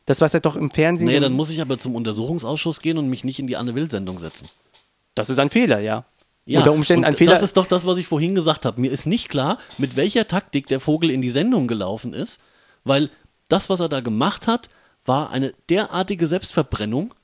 Das, 0.07 0.21
was 0.21 0.35
er 0.35 0.41
doch 0.41 0.55
im 0.57 0.71
Fernsehen. 0.71 1.07
Nee, 1.09 1.19
dann 1.21 1.33
muss 1.33 1.51
ich 1.51 1.61
aber 1.61 1.79
zum 1.79 1.95
Untersuchungsausschuss 1.97 2.81
gehen 2.81 2.99
und 2.99 3.09
mich 3.09 3.25
nicht 3.25 3.39
in 3.41 3.47
die 3.47 3.57
Anne-Will-Sendung 3.57 4.19
setzen. 4.19 4.49
das 5.15 5.31
ist 5.31 5.39
ein 5.39 5.51
Fehler, 5.51 5.81
ja. 5.81 6.05
Ja, 6.45 6.59
Unter 6.59 6.73
Umständen 6.73 7.05
ein 7.05 7.17
Fehler. 7.17 7.33
Das 7.33 7.43
ist 7.43 7.57
doch 7.57 7.67
das, 7.67 7.87
was 7.87 7.99
ich 7.99 8.07
vorhin 8.09 8.35
gesagt 8.35 8.65
habe. 8.67 8.81
Mir 8.81 8.91
ist 8.91 9.07
nicht 9.07 9.29
klar, 9.29 9.59
mit 9.79 9.95
welcher 9.97 10.27
Taktik 10.27 10.67
der 10.67 10.81
Vogel 10.81 11.11
in 11.11 11.23
die 11.23 11.31
Sendung 11.31 11.69
gelaufen 11.69 12.13
ist, 12.15 12.41
weil 12.85 13.11
das, 13.49 13.71
was 13.71 13.81
er 13.81 13.89
da 13.89 14.01
gemacht 14.01 14.47
hat, 14.47 14.71
war 15.05 15.31
eine 15.31 15.53
derartige 15.69 16.27
Selbstverbrennung, 16.27 17.15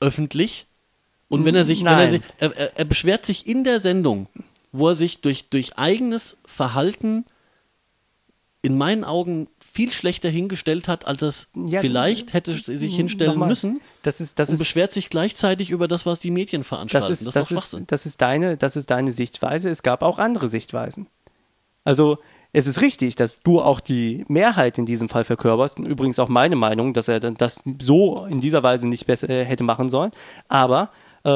öffentlich. 0.00 0.66
Und 1.28 1.44
wenn 1.44 1.54
er 1.54 1.64
sich, 1.64 1.80
wenn 1.80 1.98
er, 1.98 2.08
sich 2.08 2.22
er, 2.38 2.56
er, 2.56 2.78
er 2.78 2.84
beschwert 2.84 3.24
sich 3.24 3.46
in 3.46 3.64
der 3.64 3.80
Sendung, 3.80 4.28
wo 4.70 4.88
er 4.88 4.94
sich 4.94 5.20
durch, 5.20 5.48
durch 5.48 5.78
eigenes 5.78 6.38
Verhalten 6.44 7.24
in 8.60 8.78
meinen 8.78 9.04
Augen 9.04 9.48
viel 9.72 9.90
schlechter 9.90 10.28
hingestellt 10.28 10.86
hat, 10.86 11.06
als 11.06 11.22
er 11.22 11.28
es 11.28 11.48
Ja, 11.54 11.80
vielleicht 11.80 12.32
hätte 12.32 12.54
sich 12.54 12.94
hinstellen 12.94 13.32
Nochmal, 13.32 13.48
müssen. 13.48 13.80
Das 14.02 14.20
ist, 14.20 14.38
das 14.38 14.48
und 14.48 14.54
ist, 14.54 14.58
beschwert 14.58 14.92
sich 14.92 15.08
gleichzeitig 15.08 15.70
über 15.70 15.88
das, 15.88 16.04
was 16.04 16.20
die 16.20 16.30
Medien 16.30 16.60
das 16.60 16.68
veranstalten. 16.68 17.12
ist, 17.12 17.26
das 17.26 17.50
ist 17.50 17.50
das 17.50 17.74
ist, 17.74 17.90
das 17.90 18.06
ist 18.06 18.20
deine, 18.20 18.56
das 18.56 18.76
ist 18.76 18.90
deine 18.90 19.12
Sichtweise. 19.12 19.70
Es 19.70 19.82
gab 19.82 20.02
auch 20.02 20.18
andere 20.18 20.48
Sichtweisen. 20.48 21.06
Also, 21.84 22.18
es 22.52 22.66
ist 22.66 22.82
richtig, 22.82 23.16
dass 23.16 23.40
du 23.40 23.60
auch 23.60 23.80
die 23.80 24.24
Mehrheit 24.28 24.76
in 24.76 24.84
diesem 24.84 25.08
Fall 25.08 25.24
verkörperst. 25.24 25.78
Und 25.78 25.86
übrigens 25.86 26.18
auch 26.18 26.28
meine 26.28 26.56
Meinung, 26.56 26.92
dass 26.92 27.08
er 27.08 27.20
das 27.20 27.62
so 27.80 28.26
in 28.26 28.40
dieser 28.40 28.62
Weise 28.62 28.88
nicht 28.88 29.06
besser 29.06 29.30
äh, 29.30 29.44
hätte 29.44 29.64
machen 29.64 29.88
sollen. 29.88 30.10
Aber 30.48 30.90
äh, 31.24 31.30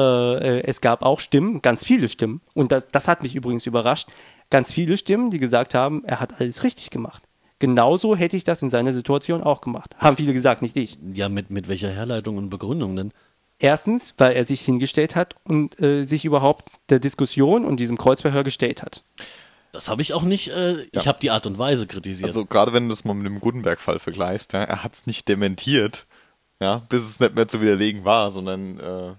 äh, 0.59 0.63
es 0.65 0.81
gab 0.81 1.01
auch 1.01 1.19
Stimmen, 1.19 1.61
ganz 1.61 1.83
viele 1.83 2.07
Stimmen. 2.07 2.41
Und 2.53 2.71
das, 2.71 2.87
das 2.91 3.07
hat 3.07 3.23
mich 3.23 3.35
übrigens 3.35 3.65
überrascht. 3.65 4.09
Ganz 4.49 4.71
viele 4.71 4.97
Stimmen, 4.97 5.31
die 5.31 5.39
gesagt 5.39 5.73
haben, 5.73 6.03
er 6.05 6.19
hat 6.19 6.39
alles 6.39 6.63
richtig 6.63 6.91
gemacht. 6.91 7.23
Genauso 7.59 8.15
hätte 8.15 8.37
ich 8.37 8.43
das 8.43 8.61
in 8.61 8.69
seiner 8.69 8.93
Situation 8.93 9.41
auch 9.41 9.61
gemacht. 9.61 9.95
Haben 9.97 10.17
viele 10.17 10.33
gesagt, 10.33 10.61
nicht 10.61 10.77
ich. 10.77 10.99
Ja, 11.13 11.27
mit, 11.29 11.49
mit 11.49 11.67
welcher 11.67 11.89
Herleitung 11.89 12.37
und 12.37 12.51
Begründung 12.51 12.95
denn? 12.95 13.11
Erstens, 13.59 14.13
weil 14.19 14.33
er 14.33 14.45
sich 14.45 14.61
hingestellt 14.61 15.15
hat 15.15 15.35
und 15.43 15.79
äh, 15.81 16.05
sich 16.05 16.25
überhaupt 16.25 16.69
der 16.89 16.99
Diskussion 16.99 17.65
und 17.65 17.79
diesem 17.79 17.97
Kreuzverhör 17.97 18.43
gestellt 18.43 18.83
hat. 18.83 19.03
Das 19.71 19.89
habe 19.89 20.01
ich 20.01 20.13
auch 20.13 20.23
nicht, 20.23 20.49
äh, 20.49 20.85
ich 20.91 21.07
habe 21.07 21.19
die 21.19 21.31
Art 21.31 21.45
und 21.45 21.57
Weise 21.57 21.87
kritisiert. 21.87 22.27
Also 22.27 22.45
gerade 22.45 22.73
wenn 22.73 22.83
du 22.83 22.89
das 22.89 23.03
mal 23.05 23.13
mit 23.13 23.25
dem 23.25 23.39
Gutenberg-Fall 23.39 23.99
vergleichst, 23.99 24.53
ja, 24.53 24.63
er 24.63 24.83
hat 24.83 24.93
es 24.95 25.05
nicht 25.05 25.27
dementiert, 25.27 26.05
ja, 26.59 26.79
bis 26.89 27.03
es 27.03 27.19
nicht 27.19 27.35
mehr 27.35 27.47
zu 27.47 27.61
widerlegen 27.61 28.05
war, 28.05 28.31
sondern 28.31 28.79
äh, 28.79 29.13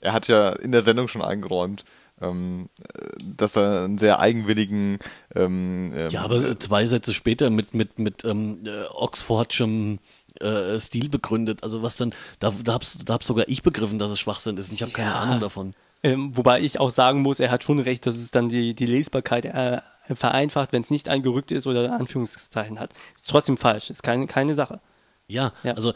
er 0.00 0.12
hat 0.12 0.28
ja 0.28 0.50
in 0.50 0.72
der 0.72 0.82
Sendung 0.82 1.08
schon 1.08 1.22
eingeräumt, 1.22 1.84
ähm, 2.20 2.68
äh, 2.94 3.08
dass 3.36 3.56
er 3.56 3.84
einen 3.84 3.98
sehr 3.98 4.20
eigenwilligen 4.20 4.98
ähm, 5.34 5.92
ähm, 5.96 6.10
Ja, 6.10 6.22
aber 6.22 6.58
zwei 6.60 6.86
Sätze 6.86 7.12
später 7.12 7.50
mit, 7.50 7.74
mit, 7.74 7.98
mit 7.98 8.24
ähm, 8.24 8.60
äh, 8.64 8.84
Oxfordschem 8.94 9.98
äh, 10.40 10.78
Stil 10.78 11.08
begründet. 11.08 11.62
Also 11.62 11.82
was 11.82 11.96
dann, 11.96 12.14
da, 12.38 12.52
da 12.62 12.74
hab's, 12.74 12.98
da 13.04 13.14
hab 13.14 13.24
sogar 13.24 13.48
ich 13.48 13.62
begriffen, 13.62 13.98
dass 13.98 14.10
es 14.10 14.20
Schwachsinn 14.20 14.56
ist. 14.56 14.72
Ich 14.72 14.82
habe 14.82 14.92
keine 14.92 15.10
Ja. 15.10 15.20
Ahnung 15.20 15.40
davon. 15.40 15.74
Ähm, 16.06 16.36
wobei 16.36 16.60
ich 16.60 16.78
auch 16.78 16.90
sagen 16.90 17.22
muss, 17.22 17.40
er 17.40 17.50
hat 17.50 17.64
schon 17.64 17.78
recht, 17.80 18.06
dass 18.06 18.16
es 18.16 18.30
dann 18.30 18.48
die, 18.48 18.74
die 18.74 18.86
Lesbarkeit 18.86 19.44
äh, 19.44 19.80
vereinfacht, 20.14 20.72
wenn 20.72 20.82
es 20.82 20.90
nicht 20.90 21.08
eingerückt 21.08 21.50
ist 21.50 21.66
oder 21.66 21.92
Anführungszeichen 21.92 22.78
hat. 22.78 22.92
Ist 23.16 23.28
trotzdem 23.28 23.56
falsch, 23.56 23.90
ist 23.90 24.02
keine, 24.04 24.26
keine 24.28 24.54
Sache. 24.54 24.80
Ja, 25.26 25.52
Ja. 25.64 25.72
also 25.74 25.94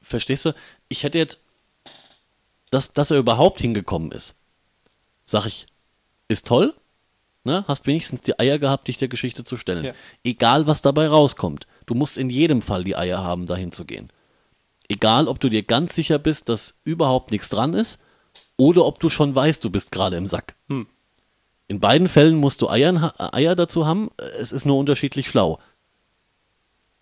verstehst 0.00 0.44
du, 0.44 0.52
ich 0.88 1.02
hätte 1.02 1.18
jetzt, 1.18 1.40
dass, 2.70 2.92
dass 2.92 3.10
er 3.10 3.18
überhaupt 3.18 3.60
hingekommen 3.60 4.12
ist, 4.12 4.36
sag 5.24 5.46
ich, 5.46 5.66
ist 6.28 6.46
toll, 6.46 6.72
ne? 7.42 7.64
hast 7.66 7.88
wenigstens 7.88 8.20
die 8.20 8.38
Eier 8.38 8.60
gehabt, 8.60 8.86
dich 8.86 8.98
der 8.98 9.08
Geschichte 9.08 9.42
zu 9.42 9.56
stellen. 9.56 9.84
Ja. 9.84 9.92
Egal, 10.22 10.68
was 10.68 10.80
dabei 10.80 11.08
rauskommt. 11.08 11.66
Du 11.86 11.94
musst 11.94 12.16
in 12.18 12.30
jedem 12.30 12.62
Fall 12.62 12.84
die 12.84 12.94
Eier 12.94 13.24
haben, 13.24 13.46
dahin 13.46 13.72
zu 13.72 13.84
gehen. 13.84 14.10
Egal, 14.88 15.26
ob 15.26 15.40
du 15.40 15.48
dir 15.48 15.64
ganz 15.64 15.96
sicher 15.96 16.20
bist, 16.20 16.48
dass 16.48 16.78
überhaupt 16.84 17.32
nichts 17.32 17.48
dran 17.48 17.74
ist, 17.74 17.98
oder 18.60 18.84
ob 18.84 19.00
du 19.00 19.08
schon 19.08 19.34
weißt, 19.34 19.64
du 19.64 19.70
bist 19.70 19.90
gerade 19.90 20.16
im 20.16 20.28
Sack. 20.28 20.54
Hm. 20.68 20.86
In 21.66 21.80
beiden 21.80 22.08
Fällen 22.08 22.36
musst 22.36 22.60
du 22.60 22.68
Eiern, 22.68 22.98
Eier 23.16 23.56
dazu 23.56 23.86
haben, 23.86 24.10
es 24.38 24.52
ist 24.52 24.66
nur 24.66 24.76
unterschiedlich 24.76 25.28
schlau. 25.28 25.58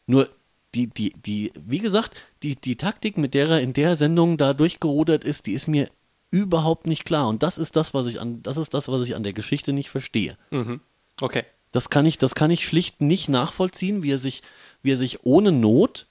Nur 0.06 0.30
die, 0.74 0.86
die, 0.86 1.10
die, 1.14 1.52
wie 1.58 1.80
gesagt, 1.80 2.16
die, 2.42 2.54
die 2.54 2.76
Taktik, 2.76 3.18
mit 3.18 3.34
der 3.34 3.48
er 3.48 3.60
in 3.60 3.72
der 3.72 3.96
Sendung 3.96 4.36
da 4.36 4.54
durchgerudert 4.54 5.24
ist, 5.24 5.46
die 5.46 5.52
ist 5.52 5.66
mir 5.66 5.90
überhaupt 6.30 6.86
nicht 6.86 7.04
klar. 7.04 7.26
Und 7.28 7.42
das 7.42 7.58
ist 7.58 7.74
das, 7.74 7.92
was 7.92 8.06
ich 8.06 8.20
an, 8.20 8.42
das 8.42 8.56
ist 8.56 8.72
das, 8.74 8.86
was 8.88 9.02
ich 9.02 9.16
an 9.16 9.22
der 9.24 9.32
Geschichte 9.32 9.72
nicht 9.72 9.90
verstehe. 9.90 10.36
Mhm. 10.50 10.80
Okay. 11.20 11.44
Das 11.72 11.90
kann 11.90 12.06
ich, 12.06 12.18
das 12.18 12.34
kann 12.34 12.50
ich 12.50 12.66
schlicht 12.66 13.00
nicht 13.00 13.28
nachvollziehen, 13.28 14.02
wie 14.02 14.12
er 14.12 14.18
sich, 14.18 14.42
wie 14.82 14.92
er 14.92 14.96
sich 14.96 15.24
ohne 15.24 15.50
Not 15.50 16.06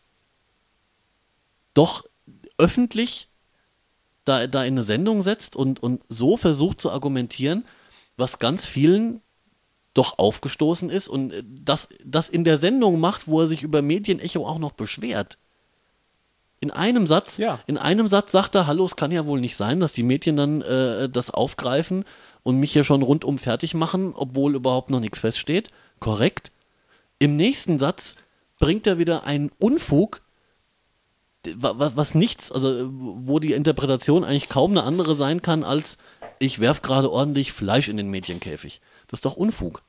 doch 1.73 2.05
öffentlich 2.57 3.26
da, 4.27 4.47
da 4.47 4.63
in 4.63 4.73
eine 4.73 4.83
Sendung 4.83 5.21
setzt 5.21 5.55
und, 5.55 5.81
und 5.81 6.01
so 6.07 6.37
versucht 6.37 6.81
zu 6.81 6.91
argumentieren, 6.91 7.65
was 8.17 8.39
ganz 8.39 8.65
vielen 8.65 9.21
doch 9.93 10.19
aufgestoßen 10.19 10.89
ist 10.89 11.07
und 11.07 11.33
das, 11.43 11.89
das 12.05 12.29
in 12.29 12.43
der 12.43 12.57
Sendung 12.57 12.99
macht, 12.99 13.27
wo 13.27 13.41
er 13.41 13.47
sich 13.47 13.63
über 13.63 13.81
Medienecho 13.81 14.45
auch 14.45 14.59
noch 14.59 14.73
beschwert. 14.73 15.37
In 16.59 16.71
einem 16.71 17.07
Satz, 17.07 17.37
Ja. 17.37 17.59
in 17.67 17.77
einem 17.77 18.07
Satz 18.07 18.31
sagt 18.31 18.55
er, 18.55 18.67
hallo, 18.67 18.85
es 18.85 18.95
kann 18.95 19.11
ja 19.11 19.25
wohl 19.25 19.39
nicht 19.39 19.55
sein, 19.55 19.79
dass 19.79 19.93
die 19.93 20.03
Medien 20.03 20.35
dann 20.35 20.61
äh, 20.61 21.07
das 21.09 21.29
aufgreifen 21.29 22.03
und 22.43 22.57
mich 22.57 22.73
hier 22.73 22.83
schon 22.83 23.01
rundum 23.03 23.37
fertig 23.37 23.73
machen, 23.73 24.13
obwohl 24.15 24.55
überhaupt 24.55 24.89
noch 24.89 24.99
nichts 24.99 25.19
feststeht. 25.19 25.69
Korrekt. 25.99 26.51
Im 27.19 27.35
nächsten 27.35 27.77
Satz 27.79 28.15
bringt 28.59 28.87
er 28.87 28.97
wieder 28.97 29.23
einen 29.25 29.51
Unfug, 29.59 30.21
was 31.55 32.15
nichts, 32.15 32.51
also 32.51 32.89
wo 32.91 33.39
die 33.39 33.53
Interpretation 33.53 34.23
eigentlich 34.23 34.49
kaum 34.49 34.71
eine 34.71 34.83
andere 34.83 35.15
sein 35.15 35.41
kann 35.41 35.63
als 35.63 35.97
ich 36.39 36.59
werf 36.59 36.81
gerade 36.81 37.11
ordentlich 37.11 37.51
Fleisch 37.51 37.87
in 37.87 37.97
den 37.97 38.09
Medienkäfig. 38.09 38.81
Das 39.07 39.17
ist 39.17 39.25
doch 39.25 39.37
Unfug. 39.37 39.81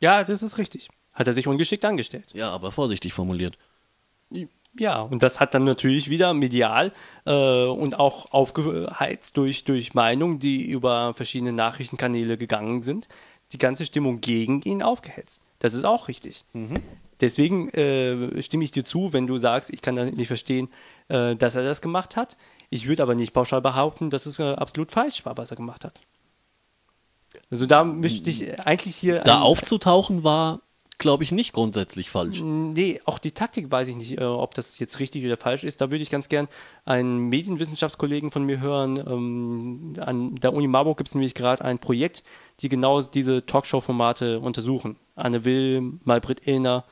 Ja, 0.00 0.22
das 0.22 0.42
ist 0.42 0.58
richtig. 0.58 0.88
Hat 1.12 1.26
er 1.26 1.32
sich 1.32 1.46
ungeschickt 1.46 1.84
angestellt. 1.84 2.26
Ja, 2.34 2.50
aber 2.50 2.70
vorsichtig 2.70 3.14
formuliert. 3.14 3.56
Ja, 4.78 5.00
und 5.00 5.22
das 5.22 5.40
hat 5.40 5.54
dann 5.54 5.64
natürlich 5.64 6.10
wieder 6.10 6.34
medial 6.34 6.92
äh, 7.24 7.64
und 7.64 7.98
auch 7.98 8.30
aufgeheizt 8.32 9.36
durch, 9.36 9.64
durch 9.64 9.94
Meinungen, 9.94 10.38
die 10.38 10.66
über 10.66 11.14
verschiedene 11.14 11.52
Nachrichtenkanäle 11.52 12.36
gegangen 12.36 12.82
sind, 12.82 13.08
die 13.52 13.58
ganze 13.58 13.86
Stimmung 13.86 14.20
gegen 14.20 14.60
ihn 14.62 14.82
aufgehetzt. 14.82 15.40
Das 15.60 15.72
ist 15.72 15.84
auch 15.84 16.08
richtig. 16.08 16.44
Deswegen 17.20 17.70
äh, 17.70 18.42
stimme 18.42 18.64
ich 18.64 18.72
dir 18.72 18.84
zu, 18.84 19.12
wenn 19.12 19.26
du 19.26 19.38
sagst, 19.38 19.70
ich 19.70 19.82
kann 19.82 19.96
da 19.96 20.04
nicht 20.04 20.28
verstehen, 20.28 20.68
äh, 21.08 21.34
dass 21.36 21.54
er 21.54 21.64
das 21.64 21.80
gemacht 21.80 22.16
hat. 22.16 22.36
Ich 22.70 22.88
würde 22.88 23.02
aber 23.02 23.14
nicht 23.14 23.32
pauschal 23.32 23.62
behaupten, 23.62 24.10
dass 24.10 24.26
es 24.26 24.38
äh, 24.38 24.42
absolut 24.42 24.92
falsch 24.92 25.24
war, 25.24 25.36
was 25.36 25.50
er 25.50 25.56
gemacht 25.56 25.84
hat. 25.84 26.00
Also 27.50 27.66
da 27.66 27.84
möchte 27.84 28.28
ich 28.28 28.60
eigentlich 28.66 28.96
hier... 28.96 29.20
Da 29.20 29.40
aufzutauchen 29.40 30.24
war, 30.24 30.60
glaube 30.98 31.24
ich, 31.24 31.32
nicht 31.32 31.52
grundsätzlich 31.52 32.10
falsch. 32.10 32.40
Nee, 32.42 33.00
auch 33.04 33.18
die 33.18 33.32
Taktik 33.32 33.70
weiß 33.70 33.88
ich 33.88 33.96
nicht, 33.96 34.18
äh, 34.18 34.24
ob 34.24 34.54
das 34.54 34.78
jetzt 34.78 34.98
richtig 34.98 35.24
oder 35.24 35.36
falsch 35.36 35.64
ist. 35.64 35.80
Da 35.80 35.90
würde 35.90 36.02
ich 36.02 36.10
ganz 36.10 36.28
gern 36.28 36.48
einen 36.84 37.28
Medienwissenschaftskollegen 37.28 38.30
von 38.30 38.44
mir 38.44 38.60
hören. 38.60 38.96
Ähm, 38.98 39.94
an 40.00 40.34
der 40.36 40.52
Uni 40.54 40.66
Marburg 40.66 40.98
gibt 40.98 41.08
es 41.08 41.14
nämlich 41.14 41.34
gerade 41.34 41.64
ein 41.64 41.78
Projekt, 41.78 42.24
die 42.60 42.68
genau 42.68 43.02
diese 43.02 43.44
Talkshow-Formate 43.46 44.40
untersuchen. 44.40 44.96
Anne 45.14 45.44
Will, 45.44 45.98
Malbrit 46.04 46.46
Illner, 46.46 46.84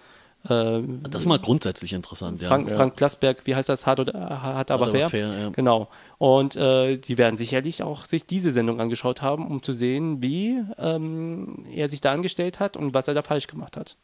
äh, 0.49 0.83
Das 1.09 1.23
ist 1.23 1.27
mal 1.27 1.39
grundsätzlich 1.39 1.93
interessant, 1.93 2.43
ja. 2.43 2.49
Frank, 2.49 2.71
Frank 2.75 2.97
Plasberg, 2.97 3.39
wie 3.47 3.55
heißt 3.55 3.69
das? 3.69 3.87
Hart, 3.87 4.01
oder, 4.01 4.13
hart 4.43 4.71
aber 4.71 4.85
aber 4.89 4.93
fair. 4.93 5.11
fair, 5.11 5.39
ja. 5.39 5.49
Genau. 5.51 5.89
Und 6.19 6.57
äh, 6.57 6.97
die 6.99 7.17
werden 7.19 7.37
sicherlich 7.37 7.83
auch 7.83 8.05
sich 8.05 8.27
diese 8.27 8.53
Sendung 8.53 8.81
angeschaut 8.81 9.23
haben, 9.23 9.47
um 9.47 9.63
zu 9.63 9.73
sehen, 9.73 10.23
wie 10.23 10.63
ähm, 10.79 11.65
er 11.75 11.89
sich 11.89 12.01
da 12.01 12.13
angestellt 12.13 12.61
hat 12.61 12.77
und 12.77 12.95
was 12.95 13.09
er 13.09 13.15
da 13.15 13.23
falsch 13.23 13.47
gemacht 13.47 13.77
hat. 13.77 13.97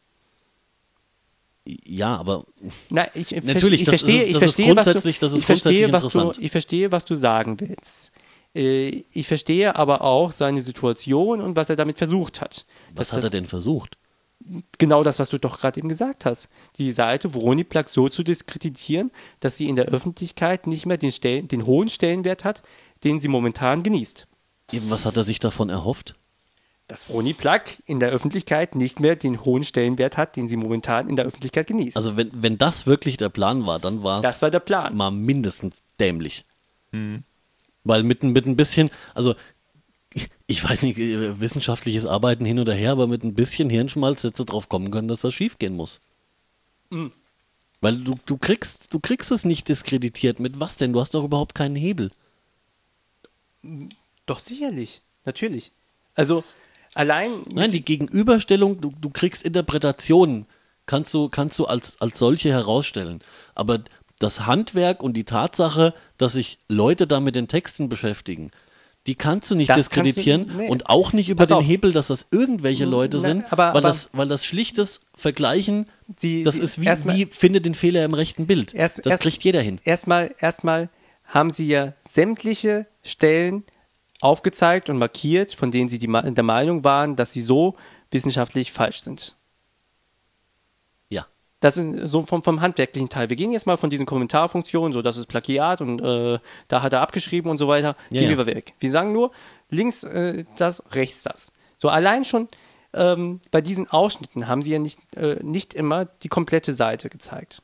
Ja, 1.66 2.16
aber 2.16 2.44
Na, 2.88 3.06
ich, 3.14 3.34
ich 3.36 3.44
Natürlich, 3.44 3.80
ich 3.82 3.86
das 3.86 4.00
verstehe, 4.00 4.22
ist- 4.22 4.28
ich 4.28 4.32
das 4.34 4.42
ist 4.42 4.54
verstehe, 4.56 4.74
grundsätzlich- 4.74 5.16
was 5.16 5.20
du, 5.20 5.26
das 5.26 5.32
ist 5.34 5.40
ich 5.40 5.46
verstehe, 5.46 5.72
grundsätzlich 5.88 5.92
was 5.92 6.02
du, 6.12 6.18
interessant. 6.18 6.44
ich 6.44 6.50
verstehe, 6.50 6.92
was 6.92 7.04
du 7.04 7.14
sagen 7.14 7.60
willst. 7.60 8.12
Äh, 8.54 9.04
Ich 9.12 9.28
verstehe 9.28 9.76
aber 9.76 10.02
auch 10.02 10.32
seine 10.32 10.62
Situation 10.62 11.40
und 11.40 11.54
was 11.56 11.68
er 11.70 11.76
damit 11.76 11.98
versucht 11.98 12.40
hat. 12.40 12.64
was 12.94 13.12
hat 13.12 13.22
er 13.24 13.30
denn 13.30 13.46
versucht? 13.46 13.96
Genau 14.78 15.02
das, 15.02 15.18
was 15.18 15.28
du 15.28 15.38
doch 15.38 15.60
gerade 15.60 15.78
eben 15.78 15.88
gesagt 15.88 16.24
hast. 16.24 16.48
Die 16.76 16.92
Seite 16.92 17.34
Vroniplug 17.34 17.88
so 17.88 18.08
zu 18.08 18.22
diskreditieren, 18.22 19.10
dass 19.40 19.56
sie 19.58 19.68
in 19.68 19.76
der 19.76 19.86
Öffentlichkeit 19.86 20.66
nicht 20.66 20.86
mehr 20.86 20.96
den, 20.96 21.12
Stellen, 21.12 21.46
den 21.46 21.66
hohen 21.66 21.88
Stellenwert 21.90 22.44
hat, 22.44 22.62
den 23.04 23.20
sie 23.20 23.28
momentan 23.28 23.82
genießt. 23.82 24.26
Eben, 24.72 24.88
Was 24.90 25.04
hat 25.04 25.16
er 25.16 25.24
sich 25.24 25.40
davon 25.40 25.68
erhofft? 25.68 26.14
Dass 26.88 27.04
Vroniplug 27.04 27.60
in 27.86 28.00
der 28.00 28.10
Öffentlichkeit 28.10 28.74
nicht 28.74 28.98
mehr 28.98 29.14
den 29.14 29.44
hohen 29.44 29.62
Stellenwert 29.62 30.16
hat, 30.16 30.34
den 30.36 30.48
sie 30.48 30.56
momentan 30.56 31.08
in 31.08 31.16
der 31.16 31.26
Öffentlichkeit 31.26 31.66
genießt. 31.66 31.96
Also 31.96 32.16
wenn, 32.16 32.30
wenn 32.32 32.56
das 32.58 32.86
wirklich 32.86 33.16
der 33.18 33.28
Plan 33.28 33.66
war, 33.66 33.78
dann 33.78 34.02
war 34.02 34.22
das 34.22 34.36
es 34.36 34.42
war 34.42 34.50
der 34.50 34.58
Plan. 34.60 34.96
mal 34.96 35.10
mindestens 35.10 35.76
dämlich. 36.00 36.44
Weil 37.84 38.02
mit, 38.02 38.22
ein- 38.22 38.32
mit 38.32 38.46
ein 38.46 38.56
bisschen, 38.56 38.90
also 39.14 39.34
ich 40.46 40.64
weiß 40.64 40.82
nicht, 40.82 40.98
äh, 40.98 41.40
wissenschaftliches 41.40 42.06
Arbeiten 42.06 42.44
hin 42.44 42.58
oder 42.58 42.74
her, 42.74 42.92
aber 42.92 43.06
mit 43.06 43.24
ein 43.24 43.34
bisschen 43.34 43.70
Hirnschmalz 43.70 44.24
hättest 44.24 44.40
du 44.40 44.44
drauf 44.44 44.68
kommen 44.68 44.90
können, 44.90 45.08
dass 45.08 45.20
das 45.20 45.34
schief 45.34 45.58
gehen 45.58 45.76
muss. 45.76 46.00
Weil 47.80 47.98
du, 47.98 48.18
du 48.26 48.36
kriegst, 48.36 48.92
du 48.92 48.98
kriegst 48.98 49.30
es 49.30 49.44
nicht 49.44 49.68
diskreditiert. 49.68 50.40
Mit 50.40 50.60
was 50.60 50.76
denn? 50.76 50.92
Du 50.92 51.00
hast 51.00 51.14
doch 51.14 51.24
überhaupt 51.24 51.54
keinen 51.54 51.76
Hebel. 51.76 52.10
Doch 54.26 54.38
sicherlich, 54.38 55.02
natürlich. 55.24 55.72
Also 56.14 56.44
allein 56.94 57.30
Nein, 57.52 57.70
die 57.70 57.84
Gegenüberstellung, 57.84 58.80
du, 58.80 58.92
du 59.00 59.10
kriegst 59.10 59.44
Interpretationen, 59.44 60.46
kannst 60.86 61.14
du, 61.14 61.28
kannst 61.28 61.58
du 61.58 61.66
als, 61.66 62.00
als 62.00 62.18
solche 62.18 62.50
herausstellen. 62.50 63.20
Aber 63.54 63.82
das 64.18 64.46
Handwerk 64.46 65.02
und 65.02 65.14
die 65.14 65.24
Tatsache, 65.24 65.94
dass 66.18 66.34
sich 66.34 66.58
Leute 66.68 67.06
da 67.06 67.20
mit 67.20 67.36
den 67.36 67.48
Texten 67.48 67.88
beschäftigen, 67.88 68.50
die 69.06 69.14
kannst 69.14 69.50
du 69.50 69.54
nicht 69.54 69.70
Das 69.70 69.76
kannst 69.76 69.96
du- 69.96 70.02
diskreditieren 70.02 70.56
nee. 70.56 70.68
und 70.68 70.88
auch 70.90 71.12
nicht 71.12 71.28
über 71.30 71.38
Pass 71.44 71.48
den 71.48 71.56
auf. 71.58 71.64
Hebel, 71.64 71.92
dass 71.92 72.08
das 72.08 72.26
irgendwelche 72.30 72.84
Leute 72.84 73.16
Na, 73.16 73.22
sind, 73.22 73.44
aber- 73.52 73.64
weil, 73.64 73.68
aber- 73.70 73.80
das, 73.82 74.10
weil 74.12 74.28
das 74.28 74.44
schlichtes 74.44 75.02
Vergleichen, 75.14 75.86
Sie- 76.18 76.44
das 76.44 76.56
Sie- 76.56 76.62
ist 76.62 76.80
wie, 76.80 76.86
erstmal- 76.86 77.16
wie 77.16 77.26
finde 77.26 77.60
den 77.60 77.74
Fehler 77.74 78.04
im 78.04 78.12
rechten 78.14 78.46
Bild. 78.46 78.74
Erst- 78.74 78.98
das 78.98 79.06
erst- 79.12 79.22
kriegt 79.22 79.42
jeder 79.42 79.62
hin. 79.62 79.78
erstmal, 79.84 80.34
erstmal 80.38 80.90
haben 81.24 81.50
sie 81.50 81.66
ja 81.68 81.94
sämtliche 82.12 82.86
Stellen 83.02 83.64
aufgezeigt 84.20 84.90
und 84.90 84.98
markiert, 84.98 85.54
von 85.54 85.70
denen 85.70 85.88
sie 85.88 85.98
die, 85.98 86.06
der 86.08 86.44
Meinung 86.44 86.84
waren, 86.84 87.16
dass 87.16 87.32
sie 87.32 87.40
so 87.40 87.76
wissenschaftlich 88.10 88.72
falsch 88.72 89.00
sind. 89.02 89.36
Das 91.60 91.76
ist 91.76 92.10
so 92.10 92.24
vom, 92.24 92.42
vom 92.42 92.60
handwerklichen 92.60 93.10
Teil. 93.10 93.28
Wir 93.28 93.36
gehen 93.36 93.52
jetzt 93.52 93.66
mal 93.66 93.76
von 93.76 93.90
diesen 93.90 94.06
Kommentarfunktionen, 94.06 94.92
so 94.92 95.02
das 95.02 95.18
ist 95.18 95.26
Plagiat 95.26 95.80
und 95.82 96.00
äh, 96.00 96.38
da 96.68 96.82
hat 96.82 96.92
er 96.92 97.02
abgeschrieben 97.02 97.50
und 97.50 97.58
so 97.58 97.68
weiter, 97.68 97.96
Ja, 98.10 98.20
gehen 98.20 98.30
ja. 98.30 98.38
wir 98.38 98.46
weg. 98.46 98.72
Wir 98.80 98.90
sagen 98.90 99.12
nur 99.12 99.30
links 99.68 100.02
äh, 100.04 100.44
das, 100.56 100.82
rechts 100.92 101.22
das. 101.22 101.52
So 101.76 101.90
allein 101.90 102.24
schon 102.24 102.48
ähm, 102.94 103.40
bei 103.50 103.60
diesen 103.60 103.88
Ausschnitten 103.88 104.48
haben 104.48 104.62
sie 104.62 104.72
ja 104.72 104.78
nicht, 104.78 104.98
äh, 105.16 105.38
nicht 105.42 105.74
immer 105.74 106.06
die 106.06 106.28
komplette 106.28 106.74
Seite 106.74 107.08
gezeigt. 107.08 107.62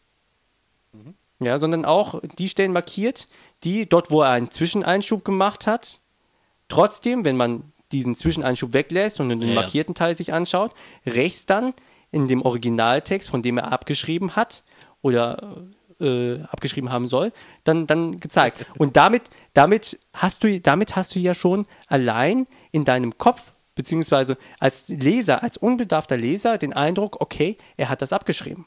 Ja, 1.39 1.59
sondern 1.59 1.85
auch 1.85 2.23
die 2.39 2.49
Stellen 2.49 2.73
markiert, 2.73 3.29
die 3.63 3.87
dort, 3.87 4.11
wo 4.11 4.23
er 4.23 4.31
einen 4.31 4.51
Zwischeneinschub 4.51 5.25
gemacht 5.25 5.67
hat, 5.67 6.01
trotzdem, 6.69 7.25
wenn 7.25 7.37
man 7.37 7.73
diesen 7.93 8.15
Zwischeneinschub 8.15 8.73
weglässt 8.73 9.21
und 9.21 9.29
den 9.29 9.43
ja. 9.43 9.55
markierten 9.55 9.95
Teil 9.95 10.17
sich 10.17 10.33
anschaut, 10.33 10.73
rechts 11.05 11.45
dann 11.45 11.75
in 12.11 12.29
dem 12.29 12.43
Originaltext, 12.43 13.29
von 13.31 13.43
dem 13.43 13.59
er 13.59 13.73
abgeschrieben 13.73 14.37
hat 14.37 14.65
oder 15.03 15.67
äh, 16.01 16.41
abgeschrieben 16.43 16.91
haben 16.91 17.09
soll, 17.09 17.33
dann, 17.65 17.87
dann 17.87 18.21
gezeigt. 18.21 18.67
Und 18.79 18.97
damit, 18.97 19.23
damit 19.55 19.99
hast 20.13 20.45
du, 20.45 20.61
damit 20.61 20.97
hast 20.97 21.15
du 21.15 21.19
ja 21.19 21.35
schon 21.35 21.67
allein 21.89 22.47
in 22.73 22.85
deinem 22.85 23.19
Kopf, 23.19 23.53
beziehungsweise 23.75 24.37
als 24.59 24.89
Leser, 24.89 25.43
als 25.43 25.57
unbedarfter 25.57 26.17
Leser, 26.17 26.59
den 26.59 26.73
Eindruck, 26.73 27.21
okay, 27.21 27.59
er 27.77 27.89
hat 27.89 28.03
das 28.03 28.13
abgeschrieben. 28.13 28.67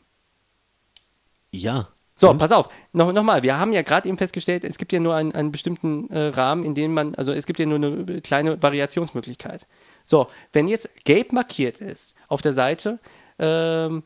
Ja. 1.52 1.90
So, 2.16 2.30
Und? 2.30 2.38
pass 2.38 2.52
auf, 2.52 2.68
noch, 2.92 3.14
noch 3.14 3.24
mal, 3.24 3.44
wir 3.44 3.58
haben 3.58 3.72
ja 3.72 3.82
gerade 3.82 4.08
eben 4.08 4.18
festgestellt, 4.18 4.66
es 4.66 4.78
gibt 4.78 4.92
ja 4.92 5.00
nur 5.00 5.16
einen, 5.16 5.32
einen 5.32 5.52
bestimmten 5.52 6.10
äh, 6.10 6.28
Rahmen, 6.28 6.66
in 6.66 6.76
dem 6.76 6.94
man, 6.94 7.16
also 7.16 7.32
es 7.32 7.46
gibt 7.46 7.60
ja 7.60 7.66
nur 7.66 7.78
eine 7.78 8.22
kleine 8.22 8.62
Variationsmöglichkeit. 8.62 9.66
So, 10.04 10.28
wenn 10.52 10.68
jetzt 10.68 10.90
gelb 11.06 11.32
markiert 11.32 11.80
ist 11.80 12.16
auf 12.28 12.42
der 12.42 12.54
Seite, 12.54 13.00
ähm, 13.40 14.04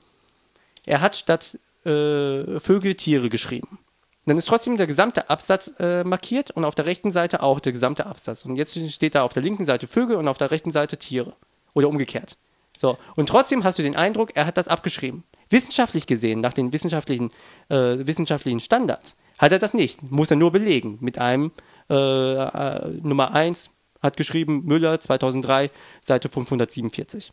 er 0.86 1.02
hat 1.02 1.16
statt 1.16 1.58
äh, 1.86 2.60
Vögel 2.60 2.96
Tiere 2.96 3.30
geschrieben. 3.30 3.80
Dann 4.26 4.38
ist 4.38 4.48
trotzdem 4.48 4.78
der 4.78 4.88
gesamte 4.88 5.30
Absatz 5.30 5.74
äh, 5.80 6.04
markiert 6.04 6.52
und 6.52 6.64
auf 6.64 6.76
der 6.76 6.86
rechten 6.86 7.12
Seite 7.12 7.44
auch 7.44 7.60
der 7.60 7.74
gesamte 7.74 8.06
Absatz. 8.06 8.46
Und 8.46 8.56
jetzt 8.56 8.78
steht 8.92 9.16
da 9.16 9.24
auf 9.24 9.34
der 9.34 9.44
linken 9.44 9.66
Seite 9.66 9.88
Vögel 9.88 10.16
und 10.16 10.28
auf 10.28 10.38
der 10.38 10.52
rechten 10.52 10.72
Seite 10.72 10.98
Tiere. 10.98 11.34
Oder 11.74 11.90
umgekehrt. 11.90 12.38
So, 12.78 12.98
und 13.16 13.28
trotzdem 13.28 13.64
hast 13.64 13.80
du 13.80 13.84
den 13.84 13.96
Eindruck, 13.96 14.36
er 14.36 14.46
hat 14.46 14.58
das 14.58 14.68
abgeschrieben. 14.68 15.24
Wissenschaftlich 15.50 16.08
gesehen, 16.08 16.42
nach 16.42 16.54
den 16.54 16.74
wissenschaftlichen, 16.74 17.32
äh, 17.70 17.98
wissenschaftlichen 18.00 18.60
Standards, 18.60 19.18
hat 19.38 19.52
er 19.52 19.60
das 19.60 19.74
nicht. 19.74 20.02
Muss 20.10 20.32
er 20.32 20.38
nur 20.38 20.52
belegen. 20.52 20.98
Mit 21.02 21.18
einem 21.18 21.52
äh, 21.90 21.94
äh, 21.94 22.90
Nummer 23.02 23.34
1 23.34 23.70
hat 24.02 24.18
geschrieben 24.18 24.64
Müller 24.66 25.00
2003, 25.00 25.70
Seite 26.02 26.30
547. 26.30 27.32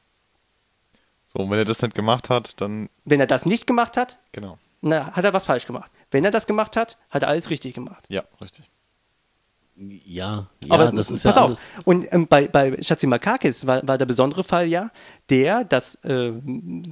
So, 1.32 1.38
und 1.44 1.50
wenn 1.50 1.58
er 1.58 1.64
das 1.64 1.80
nicht 1.80 1.94
gemacht 1.94 2.28
hat, 2.28 2.60
dann, 2.60 2.88
Wenn 3.04 3.20
er 3.20 3.28
das 3.28 3.46
nicht 3.46 3.64
gemacht 3.68 3.96
hat, 3.96 4.18
genau. 4.32 4.58
na, 4.80 5.12
hat 5.12 5.24
er 5.24 5.32
was 5.32 5.44
falsch 5.44 5.64
gemacht. 5.64 5.92
Wenn 6.10 6.24
er 6.24 6.32
das 6.32 6.44
gemacht 6.48 6.76
hat, 6.76 6.98
hat 7.08 7.22
er 7.22 7.28
alles 7.28 7.50
richtig 7.50 7.72
gemacht. 7.74 8.04
Ja, 8.08 8.24
richtig. 8.40 8.68
Ja, 9.76 10.48
ja, 10.64 10.74
Aber 10.74 10.90
das 10.90 11.08
ist 11.08 11.22
pass 11.22 11.36
ja 11.36 11.42
auf. 11.42 11.48
alles. 11.50 11.58
Und 11.84 12.12
ähm, 12.12 12.26
bei, 12.26 12.48
bei 12.48 12.82
Schatzimakakis 12.82 13.64
war, 13.64 13.86
war 13.86 13.96
der 13.96 14.06
besondere 14.06 14.42
Fall 14.42 14.66
ja, 14.66 14.90
der, 15.30 15.62
dass 15.62 15.94
äh, 16.04 16.32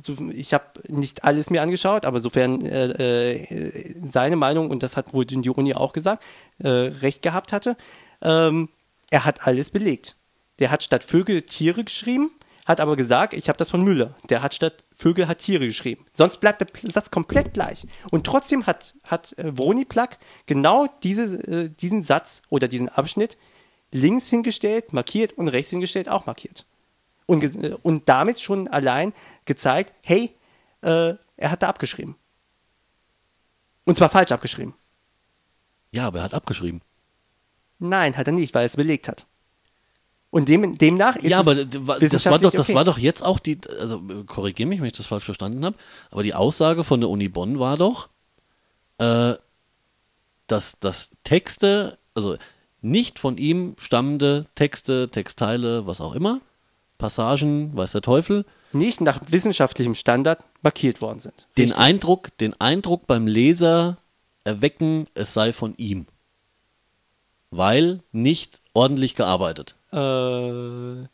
so, 0.05 0.17
ich 0.31 0.55
habe 0.55 0.65
nicht 0.87 1.25
alles 1.25 1.51
mir 1.51 1.61
angeschaut, 1.61 2.07
aber 2.07 2.21
sofern 2.21 2.65
äh, 2.65 3.33
äh, 3.33 3.95
seine 4.13 4.37
Meinung, 4.37 4.71
und 4.71 4.85
das 4.85 4.97
hat 4.97 5.13
wohl 5.13 5.27
die 5.27 5.51
Uni 5.51 5.75
auch 5.75 5.93
gesagt, 5.93 6.23
äh, 6.61 6.69
recht 6.69 7.23
gehabt 7.23 7.53
hatte, 7.53 7.77
ähm, 8.23 8.69
er 9.11 9.25
hat 9.25 9.47
alles 9.49 9.71
belegt. 9.71 10.17
Der 10.61 10.71
hat 10.71 10.85
statt 10.85 11.03
Vögel 11.03 11.43
Tiere 11.43 11.83
geschrieben, 11.83 12.31
hat 12.69 12.81
aber 12.81 12.97
gesagt, 12.97 13.33
ich 13.33 13.49
habe 13.49 13.57
das 13.57 13.71
von 13.71 13.83
Müller. 13.83 14.15
Der 14.29 14.43
hat 14.43 14.53
statt 14.53 14.85
Vögel 14.95 15.27
hat 15.27 15.39
Tiere 15.39 15.67
geschrieben. 15.67 16.05
Sonst 16.13 16.39
bleibt 16.39 16.61
der 16.61 16.69
Satz 16.93 17.11
komplett 17.11 17.55
gleich. 17.55 17.87
Und 18.11 18.27
trotzdem 18.27 18.67
hat, 18.67 18.95
hat 19.09 19.37
äh, 19.39 19.57
Vroniplak 19.57 20.19
genau 20.45 20.87
diese, 21.03 21.39
äh, 21.49 21.71
diesen 21.71 22.03
Satz 22.03 22.43
oder 22.51 22.69
diesen 22.69 22.91
Abschnitt 22.91 23.39
links 23.91 24.29
hingestellt, 24.29 24.93
markiert 24.93 25.33
und 25.33 25.49
rechts 25.49 25.71
hingestellt 25.71 26.11
auch 26.11 26.27
markiert. 26.27 26.67
Und, 27.25 27.43
äh, 27.43 27.75
und 27.83 28.09
damit 28.11 28.39
schon 28.39 28.69
allein 28.69 29.15
gezeigt, 29.47 29.95
hey, 30.05 30.35
äh, 30.83 31.15
er 31.39 31.51
hat 31.51 31.63
da 31.63 31.69
abgeschrieben. 31.71 32.17
Und 33.85 33.97
zwar 33.97 34.11
falsch 34.11 34.31
abgeschrieben. 34.31 34.75
Ja, 35.91 36.07
aber 36.09 36.19
er 36.19 36.25
hat 36.25 36.35
abgeschrieben. 36.35 36.83
Nein, 37.79 38.15
hat 38.19 38.27
er 38.27 38.35
nicht, 38.35 38.53
weil 38.53 38.65
er 38.65 38.67
es 38.67 38.77
belegt 38.77 39.09
hat. 39.09 39.27
Und 40.31 40.49
dem, 40.49 40.77
demnach 40.77 41.17
ist 41.17 41.31
ja, 41.31 41.39
aber 41.39 41.55
das 41.55 41.87
war 41.87 42.39
doch, 42.39 42.53
das 42.53 42.69
okay. 42.69 42.75
war 42.75 42.85
doch 42.85 42.99
jetzt 42.99 43.25
auch 43.25 43.39
die, 43.39 43.59
also 43.79 44.03
korrigiere 44.27 44.69
mich, 44.69 44.81
wenn 44.81 44.89
ich 44.89 44.93
das 44.93 45.07
falsch 45.07 45.25
verstanden 45.25 45.65
habe, 45.65 45.77
aber 46.11 46.23
die 46.23 46.35
Aussage 46.35 46.85
von 46.85 47.01
der 47.01 47.09
Uni 47.09 47.29
Bonn 47.29 47.59
war 47.59 47.79
doch, 47.79 48.09
äh, 48.99 49.35
dass, 50.47 50.79
dass 50.81 51.11
Texte, 51.25 51.99
also 52.15 52.37
nicht 52.83 53.19
von 53.19 53.39
ihm 53.39 53.75
stammende 53.79 54.47
Texte, 54.55 55.09
Textteile, 55.09 55.87
was 55.87 56.01
auch 56.03 56.15
immer, 56.15 56.41
Passagen, 56.99 57.75
weiß 57.75 57.93
der 57.93 58.03
Teufel, 58.03 58.45
nicht 58.73 59.01
nach 59.01 59.21
wissenschaftlichem 59.29 59.95
Standard 59.95 60.45
markiert 60.63 61.01
worden 61.01 61.21
sind. 61.21 61.49
den 61.57 61.73
Eindruck, 61.73 62.37
den 62.37 62.61
Eindruck 62.61 63.07
beim 63.07 63.27
Leser 63.27 63.97
erwecken, 64.45 65.07
es 65.15 65.33
sei 65.33 65.55
von 65.55 65.75
ihm. 65.77 66.07
Weil 67.51 68.01
nicht 68.13 68.61
ordentlich 68.75 69.15
gearbeitet. 69.15 69.78
Äh, 69.93 71.09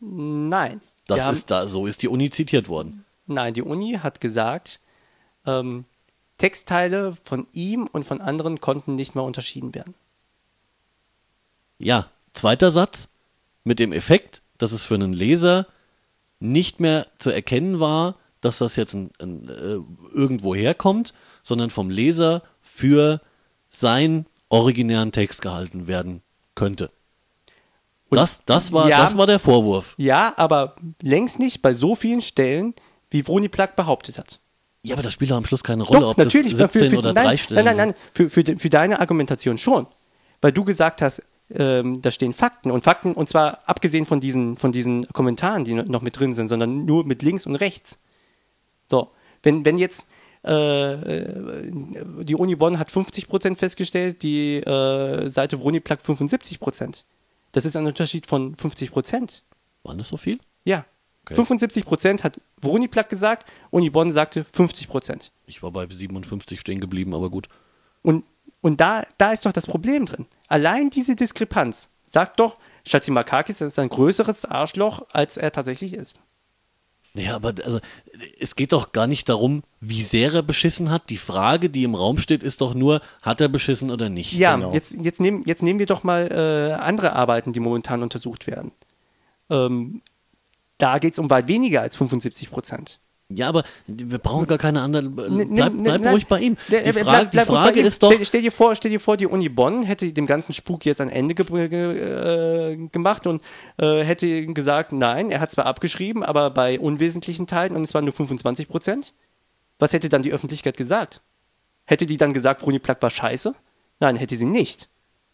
nein. 0.00 0.80
Das 1.06 1.24
haben, 1.24 1.32
ist 1.32 1.50
da, 1.50 1.66
so 1.66 1.86
ist 1.86 2.02
die 2.02 2.08
Uni 2.08 2.30
zitiert 2.30 2.68
worden. 2.68 3.04
Nein, 3.26 3.54
die 3.54 3.62
Uni 3.62 3.94
hat 4.02 4.20
gesagt, 4.20 4.80
ähm, 5.46 5.84
Textteile 6.38 7.16
von 7.24 7.46
ihm 7.52 7.88
und 7.90 8.04
von 8.04 8.20
anderen 8.20 8.60
konnten 8.60 8.94
nicht 8.94 9.14
mehr 9.14 9.24
unterschieden 9.24 9.74
werden. 9.74 9.94
Ja, 11.78 12.10
zweiter 12.32 12.70
Satz 12.70 13.08
mit 13.64 13.78
dem 13.78 13.92
Effekt, 13.92 14.42
dass 14.58 14.72
es 14.72 14.84
für 14.84 14.94
einen 14.94 15.12
Leser 15.12 15.66
nicht 16.40 16.80
mehr 16.80 17.06
zu 17.18 17.30
erkennen 17.30 17.80
war, 17.80 18.16
dass 18.40 18.58
das 18.58 18.76
jetzt 18.76 18.94
ein, 18.94 19.10
ein, 19.18 19.48
äh, 19.48 19.78
irgendwo 20.14 20.54
herkommt, 20.54 21.12
sondern 21.42 21.70
vom 21.70 21.90
Leser 21.90 22.42
für 22.60 23.20
seinen 23.68 24.26
originären 24.48 25.12
Text 25.12 25.42
gehalten 25.42 25.86
werden 25.86 26.22
könnte. 26.54 26.90
Das, 28.10 28.44
das, 28.46 28.72
war, 28.72 28.88
ja. 28.88 28.98
das 28.98 29.16
war 29.16 29.26
der 29.26 29.38
Vorwurf. 29.38 29.94
Ja, 29.98 30.32
aber 30.36 30.76
längst 31.02 31.38
nicht 31.38 31.60
bei 31.60 31.74
so 31.74 31.94
vielen 31.94 32.22
Stellen, 32.22 32.74
wie 33.10 33.22
Vroni 33.22 33.48
Plak 33.48 33.76
behauptet 33.76 34.18
hat. 34.18 34.40
Ja, 34.82 34.94
aber 34.94 35.02
das 35.02 35.12
spielt 35.12 35.30
doch 35.30 35.36
am 35.36 35.44
Schluss 35.44 35.62
keine 35.62 35.82
Rolle, 35.82 36.00
Doch, 36.00 36.10
ob 36.10 36.18
natürlich. 36.18 36.56
das 36.56 36.72
17 36.72 36.82
für, 36.82 36.90
für, 36.90 36.98
oder 36.98 37.12
nein, 37.12 37.26
3 37.26 37.36
Stellen 37.36 37.64
Nein, 37.64 37.76
nein, 37.76 37.88
nein. 37.88 37.96
Für, 38.14 38.30
für, 38.30 38.56
für 38.56 38.70
deine 38.70 39.00
Argumentation 39.00 39.58
schon. 39.58 39.86
Weil 40.40 40.52
du 40.52 40.64
gesagt 40.64 41.02
hast, 41.02 41.22
ähm, 41.54 42.00
da 42.00 42.10
stehen 42.10 42.32
Fakten 42.32 42.70
und 42.70 42.84
Fakten, 42.84 43.12
und 43.14 43.28
zwar 43.28 43.60
abgesehen 43.66 44.06
von 44.06 44.20
diesen, 44.20 44.56
von 44.56 44.72
diesen 44.72 45.08
Kommentaren, 45.08 45.64
die 45.64 45.74
noch 45.74 46.02
mit 46.02 46.18
drin 46.18 46.32
sind, 46.32 46.48
sondern 46.48 46.84
nur 46.84 47.04
mit 47.04 47.22
links 47.22 47.46
und 47.46 47.56
rechts. 47.56 47.98
So, 48.86 49.10
wenn, 49.42 49.64
wenn 49.64 49.78
jetzt 49.78 50.06
äh, 50.46 50.92
äh, 50.92 51.72
die 52.22 52.36
Uni 52.36 52.54
Bonn 52.54 52.78
hat 52.78 52.90
50% 52.90 53.56
festgestellt, 53.56 54.22
die 54.22 54.56
äh, 54.56 55.28
Seite 55.28 55.60
Vroni 55.60 55.80
Plak 55.80 56.00
75%. 56.06 57.04
Das 57.52 57.64
ist 57.64 57.76
ein 57.76 57.86
Unterschied 57.86 58.26
von 58.26 58.56
50%. 58.56 59.42
Waren 59.82 59.98
das 59.98 60.08
so 60.08 60.16
viel? 60.16 60.38
Ja. 60.64 60.84
Okay. 61.24 61.40
75% 61.40 62.22
hat 62.22 62.40
Vroni 62.60 62.88
Plak 62.88 63.08
gesagt, 63.08 63.46
Uni 63.70 63.90
Bonn 63.90 64.10
sagte 64.10 64.44
50%. 64.56 65.30
Ich 65.46 65.62
war 65.62 65.70
bei 65.70 65.86
57 65.86 66.58
stehen 66.58 66.80
geblieben, 66.80 67.14
aber 67.14 67.30
gut. 67.30 67.48
Und, 68.02 68.24
und 68.60 68.80
da, 68.80 69.06
da 69.18 69.32
ist 69.32 69.44
doch 69.44 69.52
das 69.52 69.66
Problem 69.66 70.06
drin. 70.06 70.26
Allein 70.48 70.90
diese 70.90 71.16
Diskrepanz 71.16 71.90
sagt 72.06 72.40
doch, 72.40 72.56
Schatzimakakis 72.86 73.60
ist 73.60 73.78
ein 73.78 73.90
größeres 73.90 74.46
Arschloch, 74.46 75.06
als 75.12 75.36
er 75.36 75.52
tatsächlich 75.52 75.92
ist. 75.92 76.20
Naja, 77.18 77.34
aber 77.34 77.52
also, 77.64 77.80
es 78.38 78.54
geht 78.54 78.72
doch 78.72 78.92
gar 78.92 79.08
nicht 79.08 79.28
darum, 79.28 79.64
wie 79.80 80.04
sehr 80.04 80.32
er 80.32 80.42
beschissen 80.44 80.88
hat. 80.90 81.10
Die 81.10 81.16
Frage, 81.16 81.68
die 81.68 81.82
im 81.82 81.96
Raum 81.96 82.18
steht, 82.18 82.44
ist 82.44 82.60
doch 82.60 82.74
nur, 82.74 83.00
hat 83.22 83.40
er 83.40 83.48
beschissen 83.48 83.90
oder 83.90 84.08
nicht? 84.08 84.32
Ja, 84.34 84.54
Genau. 84.54 84.72
jetzt, 84.72 84.94
jetzt, 84.94 85.18
nehmen, 85.20 85.42
jetzt 85.44 85.64
nehmen 85.64 85.80
wir 85.80 85.86
doch 85.86 86.04
mal 86.04 86.28
äh, 86.30 86.74
andere 86.80 87.14
Arbeiten, 87.14 87.52
die 87.52 87.58
momentan 87.58 88.04
untersucht 88.04 88.46
werden. 88.46 88.70
Ähm, 89.50 90.00
da 90.78 90.98
geht 90.98 91.14
es 91.14 91.18
um 91.18 91.28
weit 91.28 91.48
weniger 91.48 91.80
als 91.82 91.96
75 91.96 92.50
Prozent. 92.50 93.00
Ja, 93.30 93.48
aber 93.50 93.64
wir 93.86 94.18
brauchen 94.18 94.46
gar 94.46 94.56
keine 94.56 94.80
anderen. 94.80 95.14
Bleib, 95.14 95.30
Nimm- 95.30 95.82
bleib 95.82 96.00
nimm- 96.00 96.10
ruhig 96.12 96.26
bei 96.26 96.40
ihm. 96.40 96.56
Die 96.68 96.76
äh, 96.76 96.92
bleib- 96.92 97.04
Frage, 97.04 97.24
die 97.26 97.30
bleib 97.36 97.48
ruhig 97.50 97.58
Frage 97.58 97.80
ist 97.80 98.02
doch, 98.02 98.10
Stell, 98.12 98.24
stell, 98.24 98.40
dir 98.42 98.52
vor, 98.52 98.74
stell 98.74 98.90
dir 98.90 99.00
vor, 99.00 99.18
die 99.18 99.26
Uni 99.26 99.50
Bonn 99.50 99.82
hätte 99.82 100.10
dem 100.12 100.24
ganzen 100.24 100.54
Spuk 100.54 100.86
jetzt 100.86 101.02
ein 101.02 101.10
Ende 101.10 101.34
ge 101.34 101.44
äh, 101.46 102.76
gemacht 102.90 103.26
und 103.26 103.42
äh, 103.76 104.02
hätte 104.02 104.46
gesagt, 104.46 104.92
nein, 104.92 105.30
er 105.30 105.40
hat 105.40 105.50
zwar 105.52 105.66
abgeschrieben, 105.66 106.22
aber 106.22 106.48
bei 106.48 106.80
unwesentlichen 106.80 107.46
Teilen 107.46 107.76
und 107.76 107.84
es 107.84 107.92
waren 107.92 108.04
nur 108.06 108.14
25 108.14 108.66
Prozent. 108.66 109.12
Was 109.78 109.92
hätte 109.92 110.08
dann 110.08 110.22
die 110.22 110.32
Öffentlichkeit 110.32 110.78
gesagt? 110.78 111.20
Hätte 111.84 112.06
die 112.06 112.16
dann 112.16 112.32
gesagt, 112.32 112.62
Uni 112.62 112.78
Plak 112.78 113.02
war 113.02 113.10
scheiße? 113.10 113.54
Nein, 114.00 114.16
hätte 114.16 114.36
sie 114.36 114.46
nicht. 114.46 114.88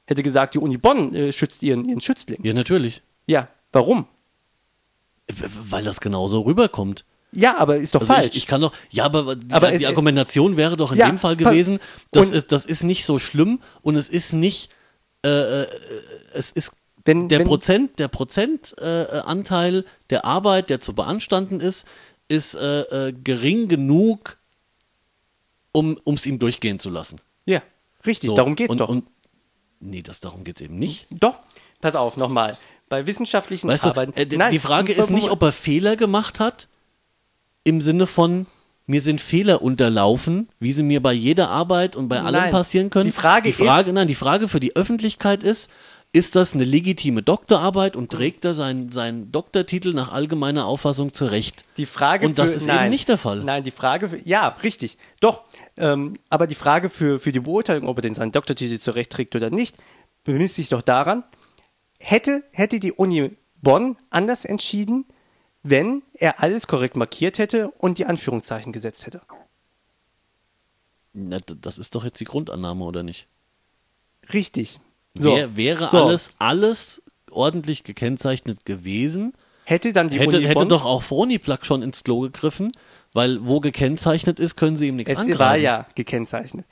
Hätte 0.07 0.25
gesagt, 0.25 0.55
die 0.55 0.59
Uni 0.59 0.79
Bonn 0.79 1.15
äh, 1.15 1.33
schützt 1.33 1.63
ihren, 1.63 1.85
ihren 1.85 2.01
Schützling. 2.01 2.41
ja, 2.43 2.55
natürlich. 2.55 3.03
Ja, 3.27 3.47
warum? 3.73 4.07
Weil 5.71 5.85
das 5.85 6.01
genauso 6.01 6.41
rüberkommt. 6.41 7.05
Ja, 7.35 7.57
aber 7.59 7.77
ist 7.77 7.95
doch 7.95 8.01
Also 8.01 8.13
falsch. 8.15 8.27
ich, 8.33 8.37
ich 8.39 8.47
kann 8.47 8.61
doch, 8.61 8.73
ja, 8.91 9.05
aber 9.05 9.37
die, 9.37 9.53
Aber 9.53 9.71
die 9.71 9.85
es- 9.85 9.89
Argumentation 9.89 10.57
wäre 10.57 10.77
doch 10.77 10.93
in 10.93 10.99
Ja, 10.99 11.07
dem 11.07 11.19
Fall 11.19 11.37
gewesen, 11.37 11.79
das 12.13 12.31
ist, 12.31 12.53
das 12.53 12.65
ist 12.65 12.83
nicht 12.85 13.05
so 13.05 13.19
schlimm 13.19 13.61
und 13.83 13.97
es 13.97 14.09
ist 14.09 14.33
nicht, 14.33 14.71
äh, 15.25 15.63
äh, 15.63 15.67
es 16.33 16.51
ist 16.51 16.73
Wenn- 17.05 17.29
der 17.29 17.41
wenn- 17.41 17.47
Prozent, 17.49 17.99
der 17.99 18.09
Prozentanteil 18.09 19.79
äh, 19.79 19.83
der 20.11 20.25
Arbeit, 20.25 20.71
der 20.71 20.81
zu 20.81 20.95
beanstanden 20.95 21.61
ist, 21.61 21.87
ist 22.29 22.55
äh, 22.55 23.09
äh, 23.09 23.13
gering 23.13 23.69
genug, 23.69 24.39
um 25.73 25.99
es 26.07 26.25
ihm 26.27 26.39
durchgehen 26.39 26.79
zu 26.79 26.89
lassen. 26.91 27.21
ja, 27.47 27.61
richtig, 28.07 28.31
So, 28.31 28.37
darum 28.37 28.55
geht's 28.55 28.73
und, 28.73 28.79
doch. 28.79 28.89
Und, 28.89 29.05
nee, 29.81 30.03
das, 30.03 30.21
darum 30.21 30.45
geht's 30.45 30.61
eben 30.61 30.79
nicht. 30.79 31.07
Doch, 31.11 31.35
pass 31.81 31.97
auf, 31.97 32.17
nochmal. 32.17 32.57
Bei 32.89 33.07
wissenschaftlichen 33.07 33.69
Weißt 33.69 33.85
du, 33.87 33.89
Arbeiten. 33.89 34.13
äh, 34.15 34.27
d- 34.27 34.37
Nein, 34.37 34.53
die 34.53 34.59
Frage 34.59 34.93
ist 34.93 35.11
nicht, 35.11 35.31
ob 35.31 35.43
er 35.43 35.53
Fehler 35.53 35.97
gemacht 35.97 36.39
hat, 36.39 36.69
im 37.65 37.81
Sinne 37.81 38.07
von, 38.07 38.47
mir 38.87 39.01
sind 39.01 39.21
Fehler 39.21 39.63
unterlaufen, 39.63 40.49
wie 40.61 40.73
sie 40.73 40.83
mir 40.83 41.03
bei 41.03 41.13
jeder 41.13 41.49
Arbeit 41.49 41.97
und 41.97 42.09
bei 42.09 42.21
allem 42.21 42.43
Nein, 42.43 42.51
passieren 42.51 42.91
können. 42.91 43.07
die 43.07 43.13
Frage 43.13 43.51
die 43.51 43.53
Frage 43.53 43.93
nein, 43.93 44.09
die 44.09 44.15
Frage 44.15 44.47
für 44.47 44.61
die 44.61 44.77
Öffentlichkeit 44.77 45.43
ist, 45.43 45.71
ist 46.13 46.37
das 46.37 46.55
eine 46.55 46.63
legitime 46.63 47.23
Doktorarbeit 47.23 47.97
und 47.97 48.13
trägt 48.13 48.45
er 48.45 48.55
seinen, 48.55 48.93
seinen 48.93 49.33
Doktortitel 49.33 49.95
nach 49.95 50.13
allgemeiner 50.13 50.65
Auffassung 50.67 51.13
zurecht? 51.13 51.65
Die 51.77 51.87
Frage 51.87 52.27
Und 52.27 52.39
das 52.39 52.53
für, 52.53 52.57
ist 52.59 52.67
nein, 52.67 52.83
eben 52.83 52.91
nicht 52.91 53.09
der 53.09 53.19
Fall. 53.19 53.43
Nein, 53.43 53.65
die 53.65 53.73
Frage, 53.73 54.11
für, 54.11 54.19
ja, 54.19 54.49
richtig, 54.63 54.97
doch. 55.19 55.43
Ähm, 55.77 56.15
aber 56.31 56.47
die 56.47 56.55
Frage 56.55 56.89
für, 56.89 57.19
für 57.19 57.33
die 57.33 57.41
Beurteilung, 57.41 57.89
ob 57.89 57.99
er 57.99 58.03
den 58.03 58.15
seinen 58.15 58.31
Doktortitel 58.31 58.79
zurechtträgt 58.79 59.35
oder 59.35 59.51
nicht, 59.51 59.77
bemisst 60.23 60.55
sich 60.55 60.69
doch 60.69 60.83
daran, 60.83 61.25
hätte, 61.99 62.45
hätte 62.53 62.79
die 62.79 62.93
Uni 62.93 63.31
Bonn 63.61 63.97
anders 64.11 64.45
entschieden, 64.45 65.07
wenn 65.65 66.03
er 66.13 66.41
alles 66.41 66.69
korrekt 66.69 66.95
markiert 66.95 67.39
hätte 67.39 67.71
und 67.79 67.99
die 67.99 68.05
Anführungszeichen 68.05 68.73
gesetzt 68.73 69.07
hätte. 69.07 69.23
Na, 71.15 71.39
das 71.39 71.79
ist 71.79 71.95
doch 71.95 72.05
jetzt 72.05 72.21
die 72.21 72.25
Grundannahme, 72.25 72.85
oder 72.85 73.03
nicht? 73.03 73.27
Richtig. 74.33 74.79
Wär, 75.15 75.57
wäre 75.57 75.89
So. 75.89 76.05
alles, 76.05 76.35
alles 76.39 77.03
ordentlich 77.31 77.83
gekennzeichnet 77.83 78.67
gewesen, 78.67 79.33
hätte 79.65 79.93
dann 79.93 80.11
die 80.11 80.19
hätte, 80.19 80.37
Uni 80.37 80.47
hätte 80.47 80.61
Bonn, 80.61 80.69
doch 80.69 80.85
auch 80.85 81.03
Froniplug 81.03 81.65
schon 81.65 81.83
ins 81.83 82.05
Klo 82.05 82.21
gegriffen, 82.21 82.71
weil 83.13 83.47
wo 83.47 83.61
gekennzeichnet 83.61 84.41
ist, 84.41 84.57
können 84.57 84.77
sie 84.77 84.89
ihm 84.89 84.97
nichts 84.97 85.13
es 85.13 85.19
angreifen. 85.19 85.39
war 85.39 85.57
ja 85.57 85.87
gekennzeichnet. 85.95 86.67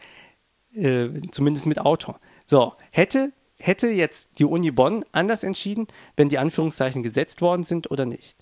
Äh, 0.75 1.09
zumindest 1.31 1.67
mit 1.67 1.79
Autor. 1.79 2.21
So, 2.45 2.75
hätte, 2.91 3.33
hätte 3.59 3.89
jetzt 3.89 4.31
die 4.39 4.45
Uni 4.45 4.71
Bonn 4.71 5.05
anders 5.13 5.45
entschieden, 5.45 5.87
wenn 6.17 6.29
die 6.29 6.39
Anführungszeichen 6.39 7.03
gesetzt 7.03 7.41
worden 7.41 7.65
sind 7.65 7.91
oder 7.91 8.05
nicht? 8.05 8.42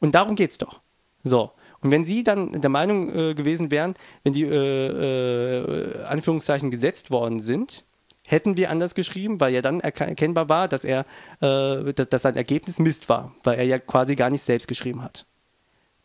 Und 0.00 0.14
darum 0.14 0.36
geht's 0.36 0.58
doch. 0.58 0.80
So. 1.24 1.52
Und 1.80 1.90
wenn 1.90 2.06
Sie 2.06 2.22
dann 2.24 2.52
der 2.52 2.70
Meinung 2.70 3.14
äh, 3.14 3.34
gewesen 3.34 3.70
wären, 3.70 3.94
wenn 4.24 4.32
die 4.32 4.44
äh, 4.44 4.86
äh, 4.86 6.04
Anführungszeichen 6.04 6.70
gesetzt 6.70 7.10
worden 7.10 7.40
sind, 7.40 7.84
hätten 8.26 8.56
wir 8.56 8.70
anders 8.70 8.94
geschrieben, 8.94 9.40
weil 9.40 9.54
ja 9.54 9.62
dann 9.62 9.80
erkennbar 9.80 10.48
war, 10.48 10.68
dass 10.68 10.84
er, 10.84 11.06
äh, 11.40 11.92
dass, 11.92 12.08
dass 12.08 12.22
sein 12.22 12.36
Ergebnis 12.36 12.78
Mist 12.78 13.08
war, 13.08 13.34
weil 13.44 13.58
er 13.58 13.64
ja 13.64 13.78
quasi 13.78 14.16
gar 14.16 14.30
nicht 14.30 14.42
selbst 14.42 14.66
geschrieben 14.66 15.02
hat. 15.02 15.26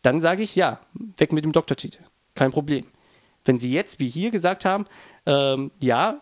Dann 0.02 0.20
sage 0.20 0.42
ich 0.42 0.54
ja, 0.54 0.80
weg 1.16 1.32
mit 1.32 1.44
dem 1.44 1.52
Doktortitel. 1.52 1.98
Kein 2.34 2.50
Problem. 2.50 2.86
Wenn 3.44 3.58
Sie 3.58 3.72
jetzt, 3.72 3.98
wie 3.98 4.08
hier 4.08 4.30
gesagt 4.30 4.64
haben, 4.64 4.86
ähm, 5.26 5.70
ja, 5.80 6.20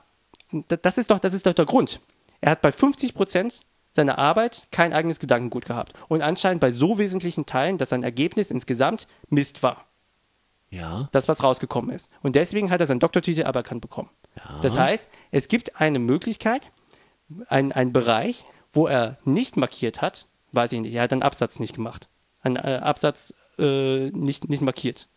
das 0.69 0.99
ist, 0.99 1.11
doch, 1.11 1.19
das 1.19 1.35
ist 1.35 1.47
doch 1.47 1.53
der 1.53 1.67
Grund. 1.67 2.01
Er 2.41 2.53
hat 2.53 2.63
bei 2.63 2.73
50 2.73 3.15
Prozent 3.15 3.63
seiner 3.93 4.19
Arbeit 4.19 4.69
kein 4.71 4.93
eigenes 4.93 5.19
Gedankengut 5.19 5.65
gehabt. 5.65 5.93
Und 6.09 6.23
anscheinend 6.23 6.61
bei 6.61 6.71
so 6.71 6.99
wesentlichen 6.99 7.47
Teilen, 7.47 7.79
dass 7.79 7.91
sein 7.91 8.03
Ergebnis 8.03 8.51
insgesamt 8.51 9.07
Mist 9.29 9.63
war. 9.63 9.87
Ja, 10.71 11.09
Das, 11.11 11.27
was 11.27 11.43
rausgekommen 11.43 11.91
ist. 11.91 12.11
Und 12.23 12.37
deswegen 12.37 12.71
hat 12.71 12.81
er 12.81 12.87
seinen 12.87 13.01
Doktortitel 13.01 13.45
aberkannt 13.45 13.81
bekommen. 13.81 14.11
Das 14.63 14.79
heißt, 14.79 15.09
es 15.33 15.49
gibt 15.49 15.81
eine 15.81 15.99
Möglichkeit, 15.99 16.71
einen, 17.49 17.73
einen 17.73 17.93
Bereich, 17.93 18.45
wo 18.73 18.87
er 18.87 19.19
nicht 19.25 19.57
markiert 19.57 20.01
hat, 20.01 20.29
weiß 20.53 20.73
ich 20.73 20.81
nicht, 20.81 20.95
er 20.95 21.03
hat 21.03 21.13
einen 21.13 21.23
Absatz 21.23 21.59
nicht 21.59 21.75
gemacht. 21.75 22.09
Einen 22.43 22.57
äh, 22.57 22.81
Absatz 22.83 23.35
äh, 23.59 24.11
nicht, 24.11 24.49
nicht 24.49 24.63
markiert. 24.63 25.09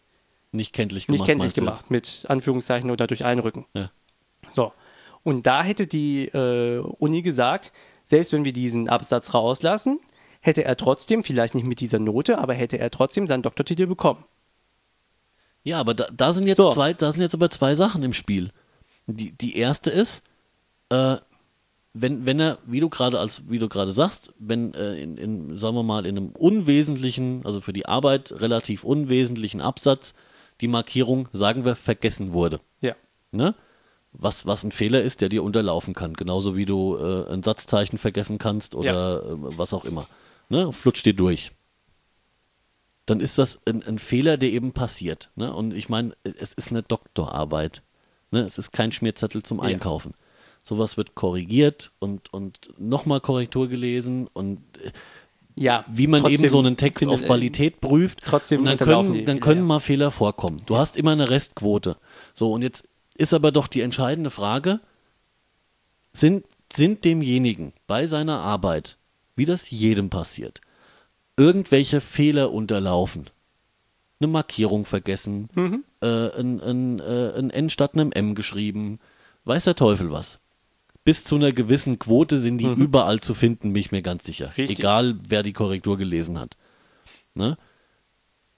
nicht 0.52 0.74
kenntlich 0.74 1.06
gemacht. 1.06 1.20
Nicht 1.20 1.28
kenntlich 1.28 1.54
gemacht, 1.54 1.92
mit 1.92 2.26
Anführungszeichen 2.28 2.90
oder 2.90 3.06
durch 3.06 3.24
Einrücken. 3.24 3.66
Ja. 3.74 3.92
So. 4.50 4.74
Und 5.24 5.46
da 5.48 5.64
hätte 5.64 5.88
die 5.88 6.26
äh, 6.28 6.80
Uni 6.80 7.22
gesagt, 7.22 7.72
selbst 8.14 8.32
wenn 8.32 8.46
wir 8.46 8.54
diesen 8.54 8.90
Absatz 8.90 9.34
rauslassen, 9.34 10.00
hätte 10.40 10.64
er 10.64 10.78
trotzdem, 10.78 11.24
vielleicht 11.24 11.56
nicht 11.56 11.66
mit 11.66 11.80
dieser 11.80 11.98
Note, 11.98 12.38
aber 12.38 12.54
hätte 12.54 12.78
er 12.78 12.92
trotzdem 12.92 13.26
seinen 13.26 13.42
Doktortitel 13.42 13.88
bekommen. 13.88 14.24
Ja, 15.64 15.80
aber 15.80 15.96
da, 15.96 16.08
da 16.16 16.32
sind 16.32 16.46
jetzt 16.46 16.58
So. 16.58 16.72
zwei, 16.72 16.94
da 16.94 17.12
sind 17.12 17.22
jetzt 17.22 17.34
aber 17.34 17.50
zwei 17.50 17.74
Sachen 17.74 18.04
im 18.04 18.14
Spiel. 18.14 18.52
Die, 19.08 19.32
die 19.32 19.58
erste 19.58 19.90
ist, 19.90 20.22
äh, 20.90 21.18
wenn, 21.94 22.28
wenn 22.28 22.40
er, 22.40 22.60
wie 22.68 22.82
du 22.82 22.90
gerade 22.90 23.20
als, 23.20 23.50
wie 23.50 23.58
du 23.58 23.68
gerade 23.68 23.92
sagst, 23.92 24.32
wenn 24.38 24.76
äh, 24.76 24.94
in, 25.02 25.18
in, 25.18 25.58
sagen 25.58 25.76
wir 25.76 25.82
mal, 25.82 26.06
in 26.06 26.16
einem 26.16 26.30
unwesentlichen, 26.34 27.44
also 27.46 27.62
für 27.62 27.74
die 27.74 27.88
Arbeit 27.88 28.32
relativ 28.34 28.84
unwesentlichen 28.84 29.60
Absatz 29.60 30.14
die 30.62 30.68
Markierung, 30.68 31.30
sagen 31.34 31.66
wir, 31.66 31.76
vergessen 31.76 32.32
wurde. 32.32 32.60
Ja. 32.80 32.94
Ne? 33.32 33.56
Was, 34.16 34.46
was 34.46 34.64
ein 34.64 34.72
Fehler 34.72 35.02
ist, 35.02 35.22
der 35.22 35.30
dir 35.30 35.44
unterlaufen 35.44 35.94
kann. 35.94 36.14
Genauso 36.14 36.56
wie 36.56 36.66
du 36.66 36.98
äh, 36.98 37.32
ein 37.34 37.42
Satzzeichen 37.42 37.98
vergessen 37.98 38.38
kannst 38.38 38.76
oder 38.76 39.24
äh, 39.24 39.58
was 39.58 39.74
auch 39.74 39.86
immer. 39.86 40.08
Ne? 40.50 40.72
Flutscht 40.72 41.06
dir 41.06 41.16
durch. 41.16 41.52
Dann 43.06 43.20
ist 43.20 43.38
das 43.38 43.62
ein, 43.66 43.84
ein 43.84 44.00
Fehler, 44.00 44.38
der 44.38 44.52
eben 44.52 44.72
passiert. 44.72 45.32
Ne? 45.36 45.54
Und 45.54 45.74
ich 45.74 45.90
meine, 45.90 46.16
es 46.24 46.54
ist 46.54 46.70
eine 46.70 46.84
Doktorarbeit. 46.84 47.82
Ne? 48.32 48.42
Es 48.42 48.58
ist 48.58 48.72
kein 48.72 48.92
Schmierzettel 48.92 49.44
zum 49.44 49.58
Ja. 49.58 49.64
Einkaufen. 49.64 50.14
Sowas 50.64 50.96
wird 50.96 51.16
korrigiert 51.16 51.92
und, 52.00 52.32
und 52.34 52.70
nochmal 52.78 53.20
Korrektur 53.20 53.68
gelesen 53.68 54.28
und 54.32 54.60
äh, 54.82 54.92
Ja. 55.56 55.84
wie 55.90 56.08
man 56.08 56.26
eben 56.28 56.48
so 56.48 56.60
einen 56.60 56.78
Text 56.78 57.06
auf 57.06 57.22
Qualität 57.24 57.82
prüft. 57.82 58.22
trotzdem 58.24 58.62
und 58.62 58.68
dann 58.68 58.78
können, 58.78 59.26
dann 59.26 59.40
können 59.42 59.62
ja. 59.62 59.66
mal 59.66 59.80
Fehler 59.80 60.10
vorkommen. 60.10 60.62
Du 60.66 60.78
hast 60.78 60.96
immer 60.96 61.12
eine 61.12 61.30
Restquote. 61.30 61.98
So, 62.34 62.54
und 62.54 62.62
jetzt 62.62 62.88
ist 63.16 63.34
aber 63.34 63.52
doch 63.52 63.68
die 63.68 63.82
entscheidende 63.82 64.30
Frage, 64.30 64.80
sind, 66.14 66.46
sind 66.72 67.06
demjenigen 67.06 67.74
bei 67.88 68.06
seiner 68.06 68.40
Arbeit, 68.40 68.98
wie 69.36 69.46
das 69.46 69.70
jedem 69.70 70.10
passiert, 70.10 70.62
irgendwelche 71.38 72.02
Fehler 72.02 72.52
unterlaufen? 72.52 73.30
Eine 74.20 74.28
Markierung 74.32 74.86
vergessen, 74.86 75.50
Mhm. 75.54 75.84
äh, 76.02 76.06
ein, 76.40 76.62
ein, 76.62 77.00
äh, 77.00 77.34
ein 77.38 77.50
N 77.50 77.70
statt 77.70 77.94
einem 77.96 78.12
M 78.12 78.36
geschrieben, 78.36 79.00
weiß 79.46 79.66
der 79.66 79.76
Teufel 79.76 80.12
was. 80.12 80.40
Bis 81.04 81.26
zu 81.26 81.36
einer 81.36 81.52
gewissen 81.52 82.00
Quote 82.00 82.40
sind 82.40 82.60
die 82.60 82.66
überall 82.72 83.20
zu 83.20 83.34
finden, 83.34 83.74
bin 83.74 83.82
ich 83.82 83.92
mir 83.92 84.02
ganz 84.02 84.24
sicher. 84.24 84.48
Mhm. 84.48 84.54
Richtig. 84.58 84.80
Egal, 84.80 85.16
wer 85.28 85.44
die 85.44 85.52
Korrektur 85.52 85.98
gelesen 85.98 86.40
hat. 86.40 86.56
Ne? 87.34 87.58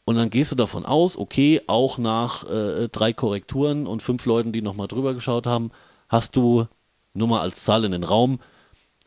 Und 0.05 0.15
dann 0.17 0.29
gehst 0.29 0.51
du 0.51 0.55
davon 0.55 0.85
aus, 0.85 1.17
okay, 1.17 1.61
auch 1.67 1.97
nach 1.97 2.43
äh, 2.49 2.87
drei 2.89 3.11
Korrekturen 3.11 3.87
und 3.87 4.03
fünf 4.03 4.25
Leuten, 4.25 4.51
die 4.51 4.61
nochmal 4.61 4.87
drüber 4.87 5.13
geschaut 5.15 5.47
haben, 5.47 5.71
hast 6.09 6.35
du 6.35 6.67
nur 7.13 7.27
mal 7.27 7.41
als 7.41 7.63
Zahl 7.63 7.83
in 7.85 7.91
den 7.91 8.03
Raum 8.03 8.39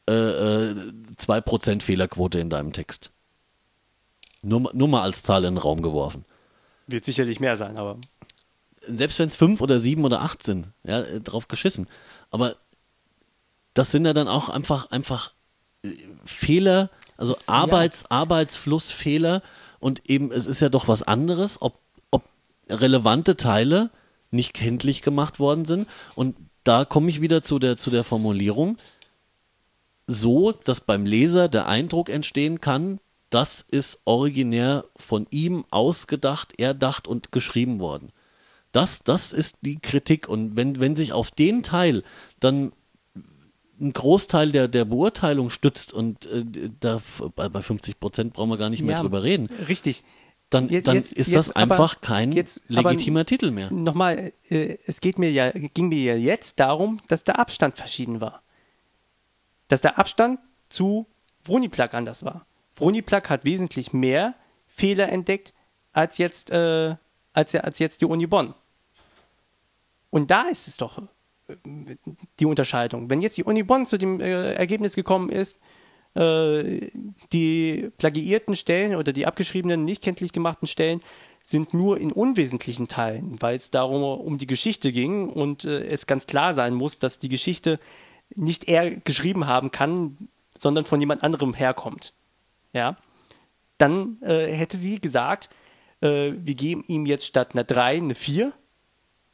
äh, 0.09 0.13
äh, 0.13 0.75
2% 1.17 1.83
Fehlerquote 1.83 2.41
in 2.41 2.51
deinem 2.51 2.73
Text. 2.73 3.11
Nur, 4.43 4.61
mal- 4.61 4.73
nur 4.75 4.89
mal 4.89 5.03
als 5.03 5.23
Zahl 5.23 5.45
in 5.45 5.55
den 5.55 5.59
Raum 5.63 5.83
geworfen. 5.83 6.25
Wird 6.87 7.05
sicherlich 7.05 7.39
mehr 7.41 7.57
sein, 7.57 7.77
aber 7.77 7.99
Selbst 8.81 9.19
wenn 9.19 9.29
es 9.29 9.37
fünf 9.37 9.61
oder 9.61 9.79
sieben 9.79 10.05
oder 10.05 10.23
acht 10.23 10.43
sind, 10.43 10.69
ja, 10.85 11.03
äh, 11.03 11.21
drauf 11.21 11.47
geschissen. 11.47 11.87
Aber 12.31 12.57
das 13.75 13.91
sind 13.93 14.07
ja 14.07 14.15
dann 14.15 14.29
auch 14.29 14.49
einfach, 14.49 14.91
einfach 14.91 15.33
äh, 15.85 15.93
Fehler, 16.25 16.91
also 17.17 17.35
Das- 17.35 17.47
ja. 17.47 17.53
Arbeits, 17.55 18.11
Arbeitsflussfehler 18.11 19.43
und 19.81 20.09
eben, 20.09 20.33
es 20.33 20.47
ist 20.47 20.61
ja 20.61 20.69
doch 20.69 20.89
was 20.89 21.03
anderes, 21.03 21.61
ob, 21.63 21.79
ob 22.11 22.25
relevante 22.69 23.37
Teile 23.37 23.91
nicht 24.31 24.55
kenntlich 24.55 25.03
gemacht 25.03 25.39
worden 25.41 25.65
sind. 25.65 25.89
Und 26.15 26.37
da 26.65 26.85
komme 26.85 27.09
ich 27.09 27.21
wieder 27.21 27.43
zu 27.43 27.59
der, 27.59 27.77
zu 27.77 27.91
der 27.91 28.05
Formulierung, 28.05 28.77
so, 30.07 30.53
dass 30.53 30.81
beim 30.81 31.07
Leser 31.07 31.49
der 31.49 31.67
Eindruck 31.67 32.09
entstehen 32.09 32.61
kann, 32.61 32.99
das 33.31 33.61
ist 33.61 34.01
originär 34.07 34.87
von 34.97 35.27
ihm 35.31 35.65
ausgedacht, 35.71 36.59
erdacht 36.59 37.07
und 37.07 37.31
geschrieben 37.31 37.79
worden. 37.79 38.11
Das, 38.73 39.03
das 39.03 39.33
ist 39.33 39.59
die 39.63 39.79
Kritik. 39.79 40.29
Und 40.29 40.57
wenn, 40.57 40.81
wenn 40.81 40.97
sich 40.97 41.13
auf 41.13 41.31
den 41.31 41.63
Teil 41.63 42.03
dann 42.41 42.73
ein 43.81 43.93
Großteil 43.93 44.51
der, 44.53 44.69
der 44.69 44.85
Beurteilung 44.85 45.51
stützt 45.51 45.93
und 45.93 46.27
äh, 46.27 46.45
da 46.81 47.01
bei, 47.37 47.49
bei 47.49 47.63
50 47.63 48.01
Prozent 48.01 48.33
brauchen 48.35 48.51
wir 48.51 48.57
gar 48.57 48.71
nicht 48.71 48.83
mehr 48.83 48.97
Ja, 48.97 49.03
drüber 49.03 49.23
reden, 49.23 49.47
Richtig. 49.69 50.03
dann, 50.51 50.69
Jetzt- 50.69 50.89
dann 50.89 50.97
jetzt- 50.97 51.13
ist 51.13 51.29
jetzt 51.29 51.37
das 51.37 51.51
aber- 51.57 51.61
einfach 51.75 52.01
kein 52.01 52.31
aber- 52.33 52.45
legitimer 52.91 53.25
Titel 53.25 53.51
mehr. 53.51 53.71
Nochmal, 53.73 54.33
äh, 54.51 54.79
es 54.87 55.01
geht 55.01 55.19
mir 55.19 55.31
ja, 55.31 55.51
ging 55.53 55.89
mir 55.89 56.03
ja 56.03 56.15
jetzt 56.17 56.59
darum, 56.61 56.99
dass 57.09 57.23
der 57.25 57.39
Abstand 57.39 57.77
verschieden 57.77 58.21
war. 58.21 58.43
Dass 59.69 59.81
der 59.81 59.99
Abstand 59.99 60.41
zu 60.69 61.07
Vroniplug 61.45 61.95
anders 61.95 62.25
war. 62.25 62.47
Vroniplug 62.75 63.31
hat 63.31 63.45
wesentlich 63.45 63.93
mehr 63.93 64.35
Fehler 64.67 65.09
entdeckt 65.11 65.55
als 65.93 66.19
jetzt, 66.19 66.51
äh, 66.51 66.97
als, 67.33 67.55
als 67.55 67.79
jetzt 67.79 68.01
die 68.01 68.07
Uni 68.07 68.27
Bonn. 68.27 68.55
Und 70.11 70.31
da 70.31 70.43
ist 70.49 70.69
es 70.69 70.77
doch 70.79 71.03
die 72.39 72.47
Unterscheidung. 72.47 73.11
Wenn 73.11 73.21
jetzt 73.21 73.37
die 73.37 73.45
Uni 73.45 73.63
Bonn 73.63 73.87
zu 73.87 73.99
dem 73.99 74.21
äh, 74.21 74.55
Ergebnis 74.55 74.95
gekommen 74.95 75.29
ist, 75.31 75.59
äh, 76.15 76.91
die 77.33 77.91
plagiierten 77.99 78.57
Stellen 78.57 78.95
oder 78.97 79.13
die 79.13 79.27
abgeschriebenen, 79.27 79.85
nicht 79.85 80.03
kenntlich 80.03 80.33
gemachten 80.33 80.67
Stellen 80.67 81.01
sind 81.43 81.73
nur 81.73 81.99
in 81.99 82.13
unwesentlichen 82.13 82.89
Teilen, 82.89 83.41
weil 83.41 83.57
es 83.57 83.71
darum 83.71 84.03
um 84.03 84.37
die 84.37 84.47
Geschichte 84.47 84.93
ging 84.93 85.29
und 85.29 85.65
äh, 85.65 85.87
es 85.87 86.07
ganz 86.07 86.27
klar 86.27 86.55
sein 86.55 86.75
muss, 86.75 86.99
dass 86.99 87.19
die 87.19 87.29
Geschichte 87.29 87.81
nicht 88.35 88.69
er 88.69 88.91
geschrieben 88.91 89.47
haben 89.47 89.71
kann, 89.71 90.29
sondern 90.59 90.85
von 90.85 91.01
jemand 91.01 91.23
anderem 91.23 91.55
herkommt. 91.55 92.13
Ja, 92.73 92.97
dann 93.79 94.21
äh, 94.23 94.53
hätte 94.53 94.77
sie 94.77 95.01
gesagt, 95.01 95.49
äh, 96.01 96.33
wir 96.37 96.55
geben 96.55 96.85
ihm 96.87 97.07
jetzt 97.07 97.27
statt 97.27 97.51
einer 97.55 97.65
3 97.65 97.97
eine 97.97 98.15
4, 98.15 98.53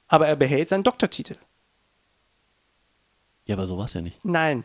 aber 0.07 0.29
er 0.29 0.37
behält 0.37 0.69
seinen 0.69 0.85
Doktortitel. 0.85 1.37
Ja, 3.47 3.55
aber 3.57 3.67
so 3.67 3.77
war 3.79 3.85
es 3.85 3.93
ja 3.95 4.01
nicht. 4.01 4.25
Nein, 4.25 4.65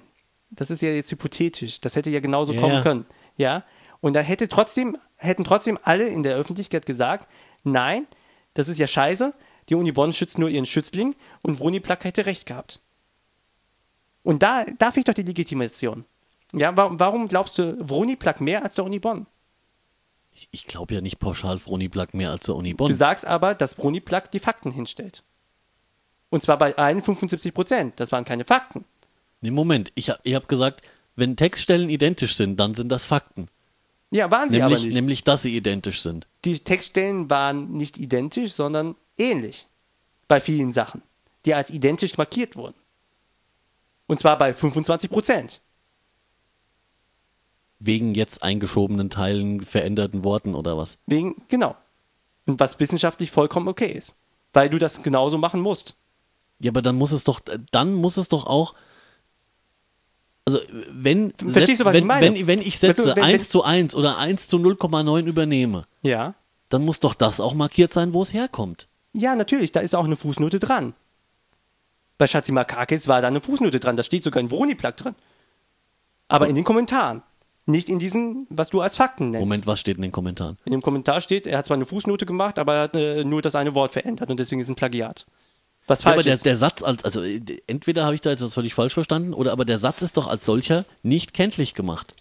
Das 0.51 0.71
ist 0.71 0.81
ja 0.81 0.89
jetzt 0.89 1.11
hypothetisch. 1.11 1.79
Das 1.81 1.95
hätte 1.95 2.09
ja 2.09 2.19
genauso 2.19 2.53
Ja, 2.53 2.61
kommen 2.61 2.73
ja. 2.73 2.81
können. 2.81 3.05
Ja. 3.37 3.63
Und 4.01 4.13
da 4.13 4.21
hätte 4.21 4.47
trotzdem, 4.47 4.97
hätten 5.17 5.43
trotzdem 5.43 5.77
alle 5.83 6.07
in 6.07 6.23
der 6.23 6.35
Öffentlichkeit 6.35 6.85
gesagt, 6.85 7.27
nein, 7.63 8.07
das 8.55 8.67
ist 8.67 8.79
ja 8.79 8.87
scheiße. 8.87 9.33
Die 9.69 9.75
Uni 9.75 9.91
Bonn 9.91 10.11
schützt 10.13 10.37
nur 10.39 10.49
ihren 10.49 10.65
Schützling 10.65 11.15
und 11.43 11.59
Vroni-Plak 11.59 12.03
hätte 12.03 12.25
recht 12.25 12.45
gehabt. 12.47 12.81
Und 14.23 14.41
da, 14.41 14.65
da 14.77 14.91
fehlt 14.91 15.07
doch 15.07 15.13
die 15.13 15.21
Legitimation. 15.23 16.05
Ja, 16.53 16.75
warum, 16.75 16.99
warum 16.99 17.27
glaubst 17.27 17.57
du 17.59 17.77
Vroni-Plak 17.87 18.41
mehr 18.41 18.63
als 18.63 18.75
der 18.75 18.85
Uni 18.85 18.97
Bonn? 18.99 19.27
Ich, 20.31 20.47
ich 20.51 20.65
glaube 20.65 20.93
ja 20.95 21.01
nicht 21.01 21.19
pauschal 21.19 21.59
Froni 21.59 21.89
Plug 21.89 22.07
mehr 22.13 22.31
als 22.31 22.45
der 22.45 22.55
Uni 22.55 22.73
Bonn. 22.73 22.89
Du 22.89 22.95
sagst 22.97 23.25
aber, 23.25 23.53
dass 23.55 23.73
Vroni-Plak 23.75 24.31
die 24.31 24.39
Fakten 24.39 24.71
hinstellt. 24.71 25.23
Und 26.29 26.43
zwar 26.43 26.57
bei 26.57 26.75
allen 26.77 27.01
75 27.01 27.53
Prozent. 27.53 27.99
Das 27.99 28.11
waren 28.11 28.25
keine 28.25 28.45
Fakten. 28.45 28.85
Nee, 29.41 29.51
Moment, 29.51 29.91
ich 29.95 30.09
habe 30.09 30.19
ich 30.23 30.35
hab 30.35 30.47
gesagt, 30.47 30.81
wenn 31.15 31.35
Textstellen 31.35 31.89
identisch 31.89 32.35
sind, 32.35 32.59
dann 32.59 32.75
sind 32.75 32.89
das 32.89 33.05
Fakten. 33.05 33.47
Ja, 34.11 34.29
waren 34.31 34.49
sie 34.49 34.61
aber 34.61 34.69
Nämlich, 34.69 34.85
nicht. 34.85 34.95
nämlich, 34.95 35.23
dass 35.23 35.43
sie 35.43 35.55
identisch 35.55 36.01
sind. 36.01 36.27
die 36.45 36.59
Textstellen 36.59 37.29
waren 37.29 37.71
nicht 37.73 37.97
identisch, 37.97 38.53
sondern 38.53 38.95
ähnlich 39.17 39.67
bei 40.27 40.39
vielen 40.39 40.71
Sachen, 40.71 41.01
die 41.45 41.53
als 41.53 41.69
identisch 41.69 42.17
markiert 42.17 42.55
wurden. 42.55 42.75
Und 44.07 44.19
zwar 44.19 44.37
bei 44.37 44.53
25 44.53 45.09
Prozent. 45.11 45.61
Wegen 47.79 48.13
jetzt 48.15 48.43
eingeschobenen 48.43 49.09
Teilen, 49.09 49.61
veränderten 49.61 50.23
Worten 50.23 50.55
oder 50.55 50.77
was? 50.77 50.97
Wegen, 51.05 51.35
genau. 51.47 51.75
Und 52.45 52.59
was 52.59 52.79
wissenschaftlich 52.79 53.31
vollkommen 53.31 53.67
okay 53.67 53.91
ist. 53.91 54.15
Weil 54.53 54.69
du 54.69 54.79
das 54.79 55.03
genauso 55.03 55.37
machen 55.37 55.61
musst. 55.61 55.95
Ja, 56.59 56.71
aber 56.71 56.81
dann 56.81 56.95
muss 56.95 57.11
es 57.11 57.23
doch, 57.23 57.39
dann 57.71 57.93
muss 57.93 58.17
es 58.17 58.27
doch 58.27 58.45
auch. 58.45 58.73
Also, 60.45 60.59
wenn, 60.91 61.31
Verstehst 61.37 61.81
du, 61.81 61.85
was 61.85 61.93
wenn, 61.93 62.03
ich 62.03 62.07
meine? 62.07 62.25
wenn, 62.35 62.47
wenn 62.47 62.61
ich 62.61 62.79
Sätze 62.79 63.15
wenn- 63.15 63.23
1 63.23 63.43
wenn- 63.45 63.49
zu 63.49 63.63
1 63.63 63.95
oder 63.95 64.17
1 64.17 64.47
zu 64.47 64.57
0,9 64.57 65.25
übernehme, 65.27 65.85
Ja. 66.01 66.33
dann 66.69 66.83
muss 66.85 66.99
doch 66.99 67.13
das 67.13 67.39
auch 67.39 67.53
markiert 67.53 67.93
sein, 67.93 68.13
wo 68.13 68.21
es 68.21 68.33
herkommt. 68.33 68.87
Ja, 69.13 69.35
natürlich, 69.35 69.71
da 69.71 69.79
ist 69.79 69.95
auch 69.95 70.05
eine 70.05 70.15
Fußnote 70.15 70.59
dran. 70.59 70.93
Bei 72.17 72.27
Schatzimakakis 72.27 73.07
war 73.07 73.21
da 73.21 73.27
eine 73.27 73.41
Fußnote 73.41 73.79
dran, 73.79 73.95
da 73.95 74.03
steht 74.03 74.23
sogar 74.23 74.41
ein 74.43 74.49
Vroni-Plug 74.49 74.91
drin. 74.97 75.15
Aber 76.27 76.47
in 76.47 76.55
den 76.55 76.63
Kommentaren. 76.63 77.23
Nicht 77.65 77.87
in 77.87 77.99
diesen, 77.99 78.47
was 78.49 78.69
du 78.71 78.81
als 78.81 78.95
Fakten 78.95 79.29
nennst. 79.29 79.41
Moment, 79.45 79.67
was 79.67 79.79
steht 79.79 79.97
in 79.97 80.01
den 80.01 80.11
Kommentaren? 80.11 80.57
In 80.65 80.71
dem 80.71 80.81
Kommentar 80.81 81.21
steht, 81.21 81.45
er 81.45 81.59
hat 81.59 81.67
zwar 81.67 81.75
eine 81.75 81.85
Fußnote 81.85 82.25
gemacht, 82.25 82.57
aber 82.57 82.73
er 82.75 82.81
hat 82.83 82.95
äh, 82.95 83.23
nur 83.23 83.43
das 83.43 83.53
eine 83.53 83.75
Wort 83.75 83.91
verändert 83.91 84.31
und 84.31 84.39
deswegen 84.39 84.59
ist 84.59 84.65
es 84.65 84.71
ein 84.71 84.75
Plagiat. 84.75 85.27
Was 85.89 86.03
Ja, 86.03 86.11
falsch 86.11 86.13
aber 86.13 86.23
der, 86.23 86.33
ist. 86.35 86.45
der 86.45 86.55
Satz 86.55 86.83
als, 86.83 87.03
also 87.03 87.23
äh, 87.23 87.41
entweder 87.67 88.05
habe 88.05 88.13
ich 88.13 88.21
da 88.21 88.29
jetzt 88.29 88.43
was 88.43 88.53
völlig 88.53 88.73
falsch 88.73 88.93
verstanden, 88.93 89.33
oder 89.33 89.51
aber 89.51 89.65
der 89.65 89.79
Satz 89.79 90.01
ist 90.01 90.17
doch 90.17 90.27
als 90.27 90.45
solcher 90.45 90.85
nicht 91.01 91.33
kenntlich 91.33 91.73
gemacht. 91.73 92.13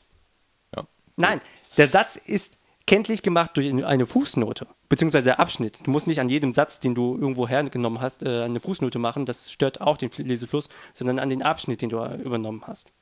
Ja. 0.75 0.87
Nein, 1.17 1.41
der 1.77 1.89
Satz 1.89 2.17
ist 2.17 2.55
kenntlich 2.87 3.23
gemacht 3.23 3.51
durch 3.55 3.71
eine 3.85 4.07
Fußnote, 4.07 4.67
beziehungsweise 4.89 5.27
der 5.27 5.41
Abschnitt. 5.41 5.81
Du 5.85 5.91
musst 5.91 6.07
nicht 6.07 6.21
an 6.21 6.31
jedem 6.31 6.55
Satz, 6.55 6.81
den 6.81 6.95
du 6.95 7.19
irgendwo 7.19 7.47
hergenommen 7.47 8.01
hast, 8.01 8.23
äh, 8.23 8.43
eine 8.43 8.61
Fußnote 8.61 8.99
machen, 8.99 9.27
das 9.27 9.53
stört 9.53 9.83
auch 9.83 9.99
den 9.99 10.11
Lesefluss, 10.17 10.71
sondern 10.95 11.19
an 11.19 11.29
den 11.29 11.43
Abschnitt, 11.43 11.83
den 11.83 11.91
du 11.91 11.99
äh, 11.99 12.17
übernommen 12.17 12.63
hast. 12.67 12.93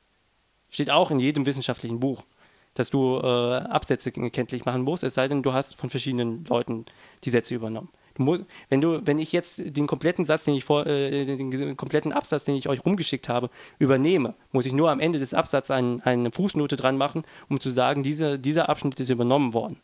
Steht 0.69 0.91
auch 0.91 1.11
in 1.11 1.19
jedem 1.19 1.45
wissenschaftlichen 1.45 2.01
Buch, 2.01 2.25
dass 2.73 2.89
du 2.89 3.21
äh, 3.23 3.27
Absätze 3.27 4.11
kenntlich 4.11 4.65
machen 4.65 4.81
musst, 4.81 5.03
es 5.05 5.13
sei 5.13 5.29
denn, 5.29 5.41
du 5.43 5.53
hast 5.53 5.75
von 5.77 5.89
verschiedenen 5.89 6.43
Leuten 6.43 6.85
die 7.23 7.29
Sätze 7.29 7.55
übernommen. 7.55 7.89
Du 8.17 8.23
musst, 8.23 8.43
wenn 8.69 8.81
du, 8.81 9.05
wenn 9.05 9.19
ich 9.19 9.31
jetzt 9.31 9.61
den 9.63 9.85
kompletten 9.87 10.25
Satz, 10.25 10.43
den 10.43 10.55
ich 10.55 10.65
vor, 10.65 10.85
äh, 10.87 11.25
den 11.25 11.77
kompletten 11.77 12.11
Absatz, 12.11 12.45
den 12.45 12.55
ich 12.55 12.67
euch 12.67 12.83
rumgeschickt 12.83 13.29
habe, 13.29 13.49
übernehme, 13.79 14.33
muss 14.51 14.65
ich 14.65 14.73
nur 14.73 14.89
am 14.89 14.99
Ende 14.99 15.19
des 15.19 15.33
Absatzes 15.35 15.71
ein, 15.71 16.01
eine 16.01 16.31
Fußnote 16.31 16.75
dran 16.75 16.97
machen, 16.97 17.23
um 17.47 17.59
zu 17.59 17.69
sagen, 17.69 18.01
diese, 18.03 18.39
dieser 18.39 18.69
Abschnitt 18.69 18.99
ist 18.99 19.09
übernommen 19.09 19.53
worden. 19.53 19.79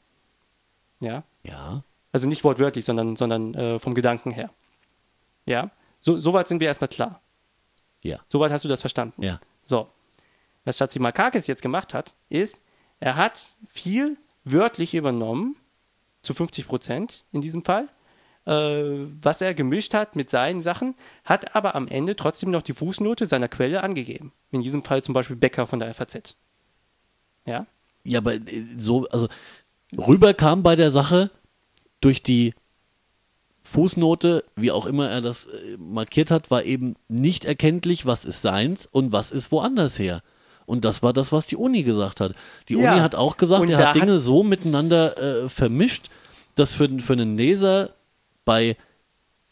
Ja, 0.99 1.23
Ja. 1.43 1.83
also 2.11 2.27
nicht 2.27 2.43
wortwörtlich, 2.43 2.85
sondern, 2.85 3.15
sondern 3.15 3.53
äh, 3.53 3.79
vom 3.79 3.93
Gedanken 3.93 4.31
her. 4.31 4.49
Ja, 5.45 5.69
so, 5.99 6.17
soweit 6.17 6.47
sind 6.47 6.59
wir 6.59 6.67
erstmal 6.67 6.87
klar. 6.87 7.21
Ja. 8.01 8.19
Soweit 8.27 8.51
hast 8.51 8.65
du 8.65 8.69
das 8.69 8.81
verstanden. 8.81 9.21
Ja. 9.23 9.39
So. 9.63 9.87
Was 10.65 10.77
Chatzimarkakis 10.77 11.47
jetzt 11.47 11.61
gemacht 11.61 11.93
hat, 11.93 12.15
ist, 12.29 12.59
er 12.99 13.15
hat 13.15 13.55
viel 13.69 14.17
wörtlich 14.45 14.93
übernommen, 14.95 15.55
zu 16.21 16.33
50 16.33 16.67
Prozent 16.67 17.25
in 17.33 17.41
diesem 17.41 17.65
Fall, 17.65 17.89
was 18.45 19.41
er 19.41 19.53
gemischt 19.53 19.93
hat 19.93 20.15
mit 20.17 20.29
seinen 20.29 20.59
Sachen, 20.61 20.95
hat 21.23 21.55
aber 21.55 21.75
am 21.75 21.87
Ende 21.87 22.15
trotzdem 22.15 22.51
noch 22.51 22.61
die 22.61 22.73
Fußnote 22.73 23.25
seiner 23.25 23.47
Quelle 23.47 23.83
angegeben. 23.83 24.33
In 24.51 24.61
diesem 24.61 24.83
Fall 24.83 25.01
zum 25.01 25.13
Beispiel 25.13 25.35
Becker 25.37 25.65
von 25.65 25.79
der 25.79 25.93
FAZ. 25.93 26.35
Ja? 27.45 27.65
Ja, 28.03 28.19
aber 28.19 28.33
äh, 28.35 28.41
so, 28.77 29.07
also 29.07 29.27
rüberkam 29.97 30.61
bei 30.61 30.75
der 30.75 30.91
Sache 30.91 31.29
durch 32.01 32.21
die 32.21 32.53
Fußnote, 33.63 34.43
wie 34.57 34.71
auch 34.71 34.85
immer 34.85 35.09
er 35.09 35.21
das 35.21 35.45
äh, 35.47 35.77
markiert 35.77 36.29
hat, 36.31 36.51
war 36.51 36.63
eben 36.63 36.95
nicht 37.07 37.45
erkenntlich, 37.45 38.05
was 38.05 38.25
ist 38.25 38.41
seins 38.41 38.85
und 38.85 39.13
was 39.13 39.31
ist 39.31 39.51
woanders 39.53 39.97
her. 39.99 40.21
Und 40.65 40.83
das 40.85 41.01
war 41.01 41.13
das, 41.13 41.31
was 41.31 41.47
die 41.47 41.55
Uni 41.55 41.83
gesagt 41.83 42.19
hat. 42.19 42.33
Die 42.67 42.73
Ja. 42.75 42.91
Uni 42.91 43.01
hat 43.01 43.15
auch 43.15 43.37
gesagt, 43.37 43.61
Und 43.61 43.69
er 43.69 43.77
hat 43.77 43.87
hat- 43.87 43.95
Dinge 43.95 44.19
so 44.19 44.43
miteinander 44.43 45.17
äh, 45.45 45.49
vermischt, 45.49 46.09
dass 46.55 46.73
für, 46.73 46.89
für 46.99 47.13
einen 47.13 47.37
Leser 47.37 47.91
bei 48.45 48.77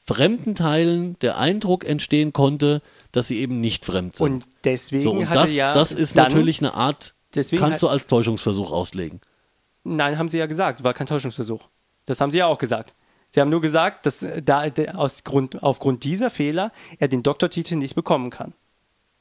fremden 0.05 0.55
Teilen 0.55 1.17
der 1.19 1.37
Eindruck 1.37 1.85
entstehen 1.85 2.33
konnte, 2.33 2.81
dass 3.11 3.27
sie 3.27 3.39
eben 3.39 3.61
nicht 3.61 3.85
fremd 3.85 4.15
sind. 4.15 4.25
Und 4.25 4.47
deswegen 4.63 5.03
so, 5.03 5.11
und 5.11 5.29
hat 5.29 5.35
das, 5.35 5.53
ja 5.55 5.73
das 5.73 5.91
ist 5.91 6.15
natürlich 6.15 6.59
eine 6.59 6.73
Art, 6.73 7.13
Deswegen 7.33 7.61
kannst 7.61 7.81
du 7.81 7.87
als 7.87 8.07
Täuschungsversuch 8.07 8.71
auslegen. 8.71 9.21
Nein, 9.83 10.17
haben 10.17 10.29
sie 10.29 10.37
ja 10.37 10.45
gesagt, 10.45 10.83
war 10.83 10.93
kein 10.93 11.07
Täuschungsversuch. 11.07 11.67
Das 12.05 12.19
haben 12.19 12.31
sie 12.31 12.39
ja 12.39 12.47
auch 12.47 12.57
gesagt. 12.57 12.93
Sie 13.29 13.39
haben 13.39 13.49
nur 13.49 13.61
gesagt, 13.61 14.05
dass 14.05 14.21
äh, 14.21 14.41
da 14.41 14.65
aus 14.93 15.23
Grund, 15.23 15.63
aufgrund 15.63 16.03
dieser 16.03 16.29
Fehler 16.29 16.71
er 16.99 17.07
den 17.07 17.23
Doktortitel 17.23 17.75
nicht 17.75 17.95
bekommen 17.95 18.29
kann. 18.29 18.53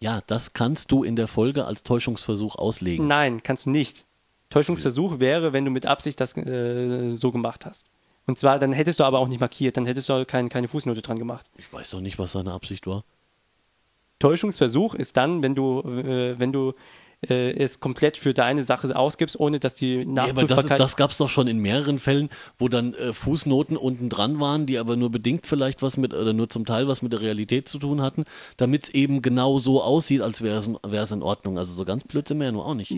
Ja, 0.01 0.21
das 0.27 0.55
kannst 0.55 0.91
du 0.91 1.05
in 1.05 1.15
der 1.15 1.29
Folge 1.29 1.67
als 1.67 1.83
Täuschungsversuch 1.83 2.57
auslegen. 2.57 3.07
Nein, 3.07 3.43
kannst 3.43 3.67
du 3.67 3.71
nicht. 3.71 4.07
Täuschungsversuch 4.49 5.21
wäre, 5.21 5.53
wenn 5.53 5.65
du 5.65 5.71
mit 5.71 5.87
Absicht 5.87 6.21
das 6.21 6.37
äh, 6.37 7.11
so 7.11 7.31
gemacht 7.31 7.67
hast. 7.67 7.90
Und 8.31 8.39
zwar, 8.39 8.61
dann 8.61 8.73
hättest 8.73 9.01
du 9.01 9.05
aber 9.05 9.19
auch 9.19 9.27
nicht 9.27 9.41
markiert, 9.41 9.77
dann 9.77 9.87
hättest 9.87 10.09
du 10.09 10.25
kein, 10.25 10.49
keine 10.49 10.69
Fußnote 10.69 11.03
dran 11.03 11.19
gemacht. 11.19 11.51
Ich 11.59 11.73
weiß 11.73 11.91
doch 11.91 12.01
nicht, 12.01 12.17
was 12.17 12.31
seine 12.31 12.53
Absicht 12.53 12.87
war. 12.87 13.03
Täuschungsversuch 14.21 14.95
ist 14.95 15.17
dann, 15.17 15.43
wenn 15.43 15.57
du, 15.57 15.81
äh, 15.81 16.39
wenn 16.39 16.53
du 16.53 16.75
äh, 17.29 17.51
es 17.53 17.81
komplett 17.81 18.17
für 18.17 18.33
deine 18.33 18.63
Sache 18.63 18.95
ausgibst, 18.95 19.41
ohne 19.41 19.59
dass 19.59 19.75
die 19.75 19.95
Ja, 19.97 20.03
aber 20.03 20.07
das, 20.07 20.51
Nachprüfbarkeit... 20.51 20.79
das 20.79 20.97
gab 20.97 21.11
es 21.11 21.19
doch 21.19 21.29
schon 21.29 21.49
in 21.49 21.59
mehreren 21.59 21.99
Fällen, 21.99 22.29
wo 22.57 22.69
dann 22.69 22.95
äh, 22.95 23.13
Fußnoten 23.13 23.77
unten 23.77 24.09
dran 24.09 24.39
waren, 24.39 24.65
die 24.67 24.79
aber 24.79 24.95
nur 24.95 25.11
bedingt 25.11 25.49
vielleicht 25.49 25.83
was 25.83 25.97
mit, 25.97 26.15
oder 26.15 26.33
nur 26.33 26.49
zum 26.49 26.65
Teil 26.65 26.87
was 26.87 27.03
mit 27.03 27.13
der 27.13 27.23
Realität 27.23 27.69
zu 27.69 27.81
tun 27.81 28.01
hatten, 28.01 28.27
damit 28.59 28.85
es 28.85 28.91
eben 28.91 29.23
genau 29.23 29.59
so 29.59 29.83
aussieht, 29.83 30.21
als 30.21 30.41
wäre 30.43 30.59
es 30.59 30.69
in- 30.69 30.79
wäre 30.87 31.03
es 31.03 31.11
in 31.11 31.23
Ordnung. 31.25 31.59
Also 31.59 31.75
so 31.75 31.85
ganz 31.85 32.05
blöd 32.05 32.29
sind 32.29 32.39
wir 32.39 32.45
ja 32.47 32.53
nur 32.53 32.65
auch 32.65 32.75
nicht. 32.75 32.95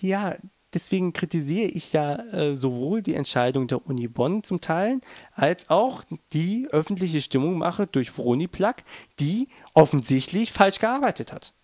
Ja, 0.00 0.36
deswegen 0.76 1.14
kritisiere 1.14 1.68
ich 1.68 1.94
ja 1.94 2.16
äh, 2.32 2.54
sowohl 2.54 3.00
die 3.00 3.14
Entscheidung 3.14 3.66
der 3.66 3.86
Uni 3.86 4.08
Bonn 4.08 4.42
zum 4.42 4.60
Teil, 4.60 5.00
als 5.34 5.70
auch 5.70 6.04
die 6.34 6.68
öffentliche 6.70 7.22
Stimmungmache 7.22 7.86
durch 7.86 8.10
Vroni 8.10 8.46
Plug, 8.46 8.74
die 9.18 9.48
offensichtlich 9.72 10.52
falsch 10.52 10.78
gearbeitet 10.78 11.32
hat. 11.32 11.54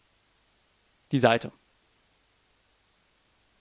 Die 1.13 1.19
Seite. 1.19 1.53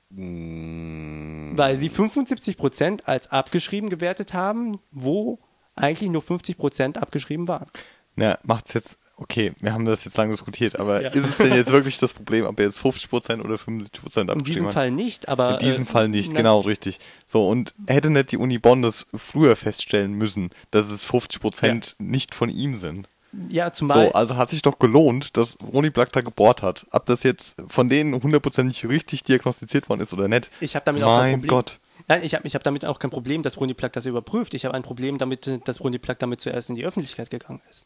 Weil 0.10 1.78
sie 1.78 1.90
75% 1.90 3.04
als 3.04 3.30
abgeschrieben 3.30 3.90
gewertet 3.90 4.34
haben, 4.34 4.80
wo 4.92 5.40
eigentlich 5.76 6.10
nur 6.10 6.22
50% 6.22 6.98
abgeschrieben 6.98 7.50
waren. 7.50 7.70
Na, 8.16 8.40
macht's 8.44 8.74
jetzt, 8.74 9.00
okay, 9.22 9.54
wir 9.60 9.74
haben 9.74 9.86
das 9.86 10.04
jetzt 10.04 10.18
lange 10.18 10.32
diskutiert, 10.32 10.80
aber 10.80 11.02
Ja. 11.02 11.10
ist 11.10 11.26
es 11.26 11.38
denn 11.38 11.54
jetzt 11.54 11.72
wirklich 11.72 11.98
das 11.98 12.14
Problem, 12.14 12.46
ob 12.46 12.60
er 12.60 12.66
jetzt 12.66 12.80
50% 12.80 13.42
oder 13.42 13.56
75% 13.56 14.30
abgeschrieben 14.30 14.38
In 14.40 14.44
diesem 14.44 14.68
hat? 14.68 14.74
Fall 14.74 14.92
nicht, 14.92 15.30
aber. 15.30 15.54
In 15.54 15.68
diesem 15.68 15.84
äh, 15.84 15.88
Fall 15.88 16.10
nicht, 16.10 16.32
na- 16.32 16.38
genau, 16.38 16.60
richtig. 16.62 17.00
So, 17.26 17.48
und 17.48 17.74
hätte 17.88 18.10
nicht 18.10 18.32
die 18.32 18.38
Uni 18.38 18.58
Bonn 18.60 18.82
das 18.82 19.08
früher 19.16 19.56
feststellen 19.56 20.14
müssen, 20.14 20.50
dass 20.72 20.90
es 20.90 21.06
50% 21.10 21.96
nicht 22.00 22.36
von 22.36 22.50
ihm 22.50 22.76
sind. 22.76 23.08
Ja, 23.48 23.72
zumal. 23.72 24.08
So, 24.08 24.14
also 24.14 24.36
hat 24.36 24.50
sich 24.50 24.62
doch 24.62 24.78
gelohnt, 24.78 25.38
dass 25.38 25.58
Roni 25.72 25.90
Black 25.90 26.12
da 26.12 26.20
gebohrt 26.20 26.62
hat. 26.62 26.86
Ob 26.92 27.06
das 27.06 27.24
jetzt 27.24 27.62
von 27.70 27.88
denen 27.88 28.22
hundertprozentig 28.22 28.86
richtig 28.90 29.24
diagnostiziert 29.24 29.88
worden 29.88 30.02
ist 30.02 30.12
oder 30.14 30.28
nicht. 30.28 30.52
Ich 30.60 30.76
habe 30.76 30.84
damit 30.84 31.04
auch 31.04 31.20
kein 31.20 31.32
mein 31.32 31.32
Problem. 31.42 31.50
Gott. 31.50 31.80
Nein, 32.10 32.22
ich 32.26 32.34
habe 32.36 32.46
ich 32.46 32.56
hab 32.56 32.64
damit 32.64 32.84
auch 32.84 33.00
kein 33.00 33.10
Problem, 33.12 33.42
dass 33.42 33.56
Bruni 33.56 33.74
Plug 33.74 33.92
das 33.94 34.06
überprüft. 34.06 34.54
Ich 34.54 34.66
habe 34.66 34.76
ein 34.76 34.82
Problem 34.82 35.18
damit, 35.18 35.50
dass 35.66 35.78
Bruni 35.80 35.98
Plug 35.98 36.16
damit 36.20 36.42
zuerst 36.42 36.70
in 36.72 36.76
die 36.76 36.84
Öffentlichkeit 36.84 37.30
gegangen 37.30 37.62
ist. 37.70 37.86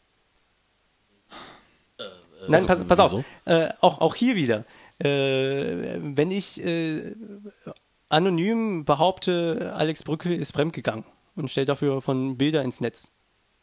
Nein, 2.48 2.66
pass, 2.66 2.84
pass 2.84 3.00
auf. 3.00 3.24
Äh, 3.46 3.70
auch, 3.82 4.00
auch 4.02 4.16
hier 4.16 4.36
wieder. 4.36 4.66
Äh, 5.00 5.98
wenn 6.02 6.32
ich 6.32 6.64
äh, 6.64 7.14
anonym 8.10 8.86
behaupte, 8.86 9.74
Alex 9.76 10.04
Brücke 10.04 10.34
ist 10.34 10.54
fremdgegangen 10.54 11.06
und 11.36 11.50
stelle 11.50 11.66
dafür 11.66 12.02
von 12.02 12.38
Bilder 12.38 12.64
ins 12.64 12.80
Netz, 12.80 13.12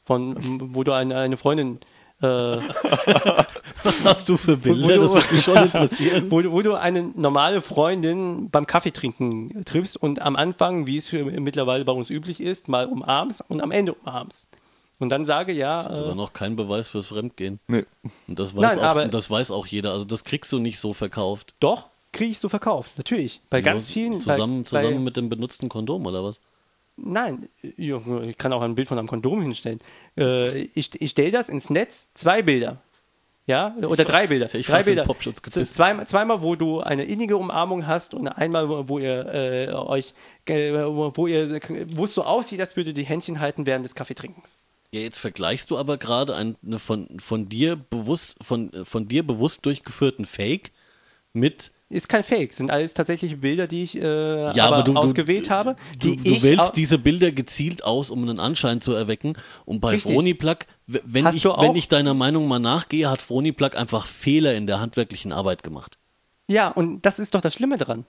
von 0.05 0.37
wo 0.75 0.85
du 0.85 0.93
eine, 0.93 1.17
eine 1.17 1.37
Freundin 1.37 1.79
äh, 2.21 2.27
Was 3.85 4.05
hast 4.05 4.29
du 4.29 4.37
für 4.37 4.57
Bilder? 4.57 4.95
du, 4.95 5.01
Das 5.01 5.13
würde 5.15 5.35
mich 5.35 5.45
schon 5.45 5.57
interessieren. 5.57 6.27
wo, 6.31 6.41
du- 6.41 6.53
wo 6.53 6.63
du 6.63 6.75
eine 6.75 7.03
normale 7.17 7.61
Freundin 7.61 8.49
beim 8.51 8.67
Kaffeetrinken 8.67 9.65
triffst 9.65 9.97
und 9.97 10.21
am 10.23 10.37
Anfang, 10.37 10.87
wie 10.87 10.99
es 10.99 11.09
für 11.09 11.25
mittlerweile 11.25 11.85
bei 11.85 11.93
uns 11.93 12.11
üblich 12.11 12.41
ist, 12.41 12.69
mal 12.69 12.87
umarmst 12.87 13.43
und 13.49 13.61
am 13.61 13.71
Ende 13.73 13.95
umarmst. 13.95 14.49
Und 15.03 15.09
dann 15.09 15.25
sage, 15.25 15.53
ja, 15.53 15.83
Das 15.83 15.95
ist 15.95 16.01
äh, 16.01 16.05
aber 16.05 16.15
noch 16.15 16.33
kein 16.33 16.55
Beweis 16.57 16.89
fürs 16.91 17.07
Fremdgehen. 17.09 17.59
Nee. 17.67 17.85
Und 18.29 18.39
das 18.39 18.55
weiß, 18.57 18.63
Nein, 18.63 18.79
auch, 18.79 18.83
aber- 18.85 19.07
das 19.09 19.29
weiß 19.31 19.51
auch 19.51 19.67
jeder. 19.67 19.93
Also 19.93 20.05
das 20.05 20.23
kriegst 20.25 20.53
du 20.53 20.59
nicht 20.61 20.79
so 20.79 20.93
verkauft. 20.95 21.55
doch, 21.61 21.89
kriege 22.13 22.31
ich 22.31 22.39
so 22.39 22.49
verkauft. 22.49 22.93
Natürlich. 22.99 23.41
Bei 23.51 23.61
ganz 23.63 23.89
So, 23.89 23.95
vielen. 23.95 24.21
Zusammen, 24.21 24.63
bei, 24.63 24.69
zusammen 24.69 24.95
bei, 24.95 25.01
mit 25.01 25.17
dem 25.17 25.29
benutzten 25.29 25.69
Kondom 25.69 26.07
oder 26.07 26.23
was? 26.23 26.41
Nein, 26.97 27.49
Junge, 27.77 28.29
ich 28.29 28.37
kann 28.39 28.53
auch 28.53 28.61
ein 28.63 28.75
Bild 28.75 28.87
von 28.87 28.99
einem 28.99 29.09
Kondom 29.09 29.43
hinstellen. 29.43 29.81
Äh, 30.17 30.59
ich 30.75 30.91
ich 31.01 31.11
stelle 31.11 31.31
das 31.33 31.49
ins 31.49 31.69
Netz, 31.71 32.09
zwei 32.15 32.43
Bilder. 32.43 32.77
Ja, 33.47 33.75
oder 33.89 34.05
drei 34.05 34.29
Bilder. 34.29 34.47
Ich 34.55 34.67
drei 34.69 34.85
Bilder. 34.85 35.05
Zweimal, 35.65 36.07
zweimal, 36.07 36.43
wo 36.43 36.55
du 36.55 36.81
eine 36.81 37.03
innige 37.05 37.37
Umarmung 37.39 37.89
hast 37.89 38.15
und 38.15 38.29
einmal, 38.29 38.69
wo- 38.69 38.89
wo 38.89 38.99
ihr 39.01 39.27
äh, 39.35 39.73
euch, 39.73 40.15
äh, 40.47 40.73
wo 40.75 41.27
ihr, 41.27 41.59
wo 41.97 42.05
es 42.05 42.15
so 42.15 42.23
aussieht, 42.23 42.61
als 42.61 42.77
würde 42.77 42.95
die 42.95 43.03
Händchen 43.03 43.41
halten 43.41 43.67
während 43.67 43.85
des 43.85 43.97
Kaffeetrinkens. 43.97 44.59
Ja, 44.95 45.01
jetzt 45.01 45.19
vergleichst 45.19 45.71
du 45.71 45.79
aber 45.79 45.97
gerade 45.97 46.37
ein- 46.37 46.57
eine 46.65 46.79
von, 46.79 47.09
von 47.19 47.49
dir 47.49 47.77
bewusst, 47.77 48.37
von, 48.43 48.71
von 48.85 49.09
dir 49.09 49.27
bewusst 49.27 49.65
durchgeführten 49.65 50.27
Fake 50.27 50.71
mit 51.33 51.73
Ist 51.89 52.11
kein 52.11 52.23
Fake, 52.23 52.53
sind 52.53 52.71
alles 52.71 52.93
tatsächliche 52.93 53.39
Bilder, 53.39 53.67
die 53.67 53.85
ich 53.85 53.97
äh, 53.97 54.55
Ja, 54.55 54.67
aber, 54.67 54.83
du- 54.83 54.93
du- 54.93 54.99
ausgewählt 54.99 55.49
habe. 55.49 55.77
Du, 55.99 56.15
Die 56.15 56.17
du 56.23 56.35
ich 56.37 56.43
wählst 56.43 56.77
diese 56.77 56.99
Bilder 56.99 57.33
gezielt 57.33 57.85
aus, 57.85 58.11
um 58.11 58.23
einen 58.23 58.39
Anschein 58.39 58.83
zu 58.83 58.93
erwecken. 58.93 59.33
Und 59.65 59.81
bei. 59.81 59.99
Froniplug, 59.99 60.59
wenn 60.87 61.25
Hast 61.25 61.37
ich, 61.37 61.43
du 61.45 61.55
wenn 61.59 61.75
ich 61.75 61.89
deiner 61.89 62.13
Meinung 62.13 62.47
mal 62.47 62.59
nachgehe, 62.59 63.09
hat 63.11 63.23
Froniplug 63.23 63.77
einfach 63.77 64.05
Fehler 64.07 64.55
in 64.55 64.67
der 64.67 64.79
handwerklichen 64.81 65.33
Arbeit 65.33 65.63
gemacht. 65.63 65.97
Ja, 66.49 66.69
und 66.69 67.01
das 67.07 67.19
ist 67.19 67.35
doch 67.35 67.41
das 67.41 67.55
Schlimme 67.55 67.79
dran. 67.79 68.05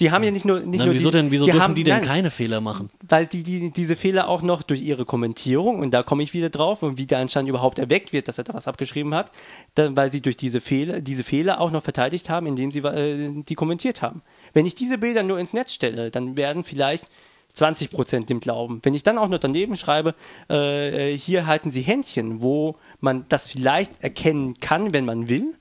Die 0.00 0.10
haben 0.10 0.24
ja 0.24 0.32
nicht 0.32 0.44
nur 0.44 0.58
nicht 0.60 0.80
Na, 0.80 0.86
nur 0.86 0.94
wieso 0.94 1.10
die, 1.10 1.18
denn, 1.18 1.30
wieso 1.30 1.44
die 1.44 1.52
dürfen 1.52 1.62
haben, 1.62 1.74
die 1.76 1.84
denn 1.84 1.94
nein, 1.94 2.04
keine 2.04 2.30
Fehler 2.30 2.60
machen? 2.60 2.90
weil 3.08 3.26
die, 3.26 3.44
die 3.44 3.70
diese 3.70 3.94
Fehler 3.94 4.28
auch 4.28 4.42
noch 4.42 4.62
durch 4.62 4.82
ihre 4.82 5.04
Kommentierung, 5.04 5.78
und 5.78 5.92
da 5.92 6.02
komme 6.02 6.24
ich 6.24 6.34
wieder 6.34 6.50
drauf, 6.50 6.82
und 6.82 6.98
wie 6.98 7.06
der 7.06 7.18
anscheinend 7.18 7.48
überhaupt 7.48 7.78
erweckt 7.78 8.12
wird, 8.12 8.26
dass 8.26 8.38
er 8.38 8.44
da 8.44 8.54
was 8.54 8.66
abgeschrieben 8.66 9.14
hat, 9.14 9.30
dann, 9.76 9.96
weil 9.96 10.10
sie 10.10 10.20
durch 10.20 10.36
diese 10.36 10.60
Fehler, 10.60 11.00
diese 11.00 11.22
Fehler 11.22 11.60
auch 11.60 11.70
noch 11.70 11.84
verteidigt 11.84 12.28
haben, 12.28 12.46
indem 12.46 12.72
sie 12.72 12.80
äh, 12.80 13.30
die 13.42 13.54
kommentiert 13.54 14.02
haben. 14.02 14.22
Wenn 14.52 14.66
ich 14.66 14.74
diese 14.74 14.98
Bilder 14.98 15.22
nur 15.22 15.38
ins 15.38 15.52
Netz 15.52 15.72
stelle, 15.72 16.10
dann 16.10 16.36
werden 16.36 16.64
vielleicht 16.64 17.08
20 17.52 17.90
Prozent 17.90 18.30
dem 18.30 18.40
glauben. 18.40 18.80
Wenn 18.82 18.94
ich 18.94 19.04
dann 19.04 19.16
auch 19.16 19.28
noch 19.28 19.38
daneben 19.38 19.76
schreibe, 19.76 20.14
äh, 20.48 21.16
hier 21.16 21.46
halten 21.46 21.70
sie 21.70 21.82
Händchen, 21.82 22.42
wo 22.42 22.76
man 23.00 23.26
das 23.28 23.46
vielleicht 23.46 24.02
erkennen 24.02 24.58
kann, 24.58 24.92
wenn 24.92 25.04
man 25.04 25.28
will, 25.28 25.54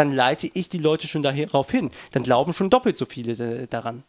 dann 0.00 0.12
leite 0.14 0.50
ich 0.54 0.68
die 0.68 0.78
Leute 0.78 1.06
schon 1.08 1.22
darauf 1.22 1.70
hin. 1.70 1.90
Dann 2.12 2.22
glauben 2.22 2.52
schon 2.52 2.70
doppelt 2.70 2.96
so 2.96 3.04
viele 3.06 3.32
äh, 3.62 3.66
daran. 3.66 4.02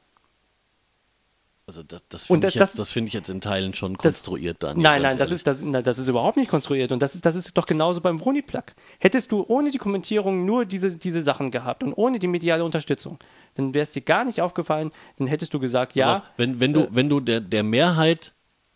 Also 1.67 1.83
das, 1.83 2.01
das 2.09 2.25
finde 2.25 2.47
ich, 2.47 2.53
das- 2.55 2.69
jetzt- 2.71 2.79
das 2.79 2.91
finde 2.91 3.07
ich 3.09 3.13
jetzt 3.13 3.29
in 3.29 3.39
Teilen 3.39 3.73
schon 3.73 3.97
konstruiert, 3.97 4.61
Daniel. 4.61 4.81
Nein, 4.83 5.01
ganz 5.03 5.13
nein, 5.13 5.19
das 5.19 5.31
ist, 5.31 5.47
das, 5.47 5.59
na, 5.61 5.81
das 5.81 5.99
ist 5.99 6.07
überhaupt 6.07 6.35
nicht 6.37 6.49
konstruiert. 6.49 6.91
Und 6.91 7.01
das 7.01 7.15
ist, 7.15 7.25
das 7.25 7.35
ist 7.35 7.55
doch 7.57 7.65
genauso 7.65 8.01
beim 8.01 8.17
Bruni-Plug. 8.17 8.63
Hättest 8.99 9.31
du 9.31 9.45
ohne 9.47 9.71
die 9.71 9.77
Kommentierung 9.77 10.45
nur 10.45 10.65
diese, 10.65 10.97
diese 10.97 11.23
Sachen 11.23 11.49
gehabt 11.51 11.83
und 11.83 11.93
ohne 11.93 12.19
die 12.19 12.27
mediale 12.27 12.65
Unterstützung, 12.65 13.19
dann 13.55 13.73
wäre 13.73 13.83
es 13.83 13.91
dir 13.91 14.01
gar 14.01 14.25
nicht 14.25 14.41
aufgefallen, 14.41 14.91
dann 15.17 15.27
hättest 15.27 15.53
du 15.53 15.59
gesagt, 15.59 15.95
ja, 15.95 16.17
auf, 16.17 16.21
wenn, 16.37 16.59
wenn 16.59 16.73
du, 16.73 16.87
wenn 16.91 17.09
du 17.09 17.19
der, 17.19 17.39
der 17.39 17.63
Mehrheit 17.63 18.33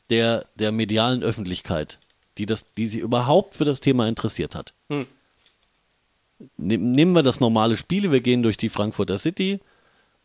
der, 0.09 0.45
der 0.55 0.71
medialen 0.71 1.23
Öffentlichkeit, 1.23 1.97
die, 2.37 2.45
das, 2.45 2.73
die 2.75 2.87
sich 2.87 2.99
überhaupt 3.01 3.55
für 3.55 3.65
das 3.65 3.79
Thema 3.81 4.07
interessiert 4.07 4.55
hat, 4.55 4.73
Hm. 4.89 5.07
Nehm, 6.57 6.91
nehmen 6.91 7.13
wir 7.13 7.23
das 7.23 7.39
normale 7.39 7.77
Spiel, 7.77 8.11
wir 8.11 8.21
gehen 8.21 8.43
durch 8.43 8.57
die 8.57 8.69
Frankfurter 8.69 9.17
City 9.17 9.59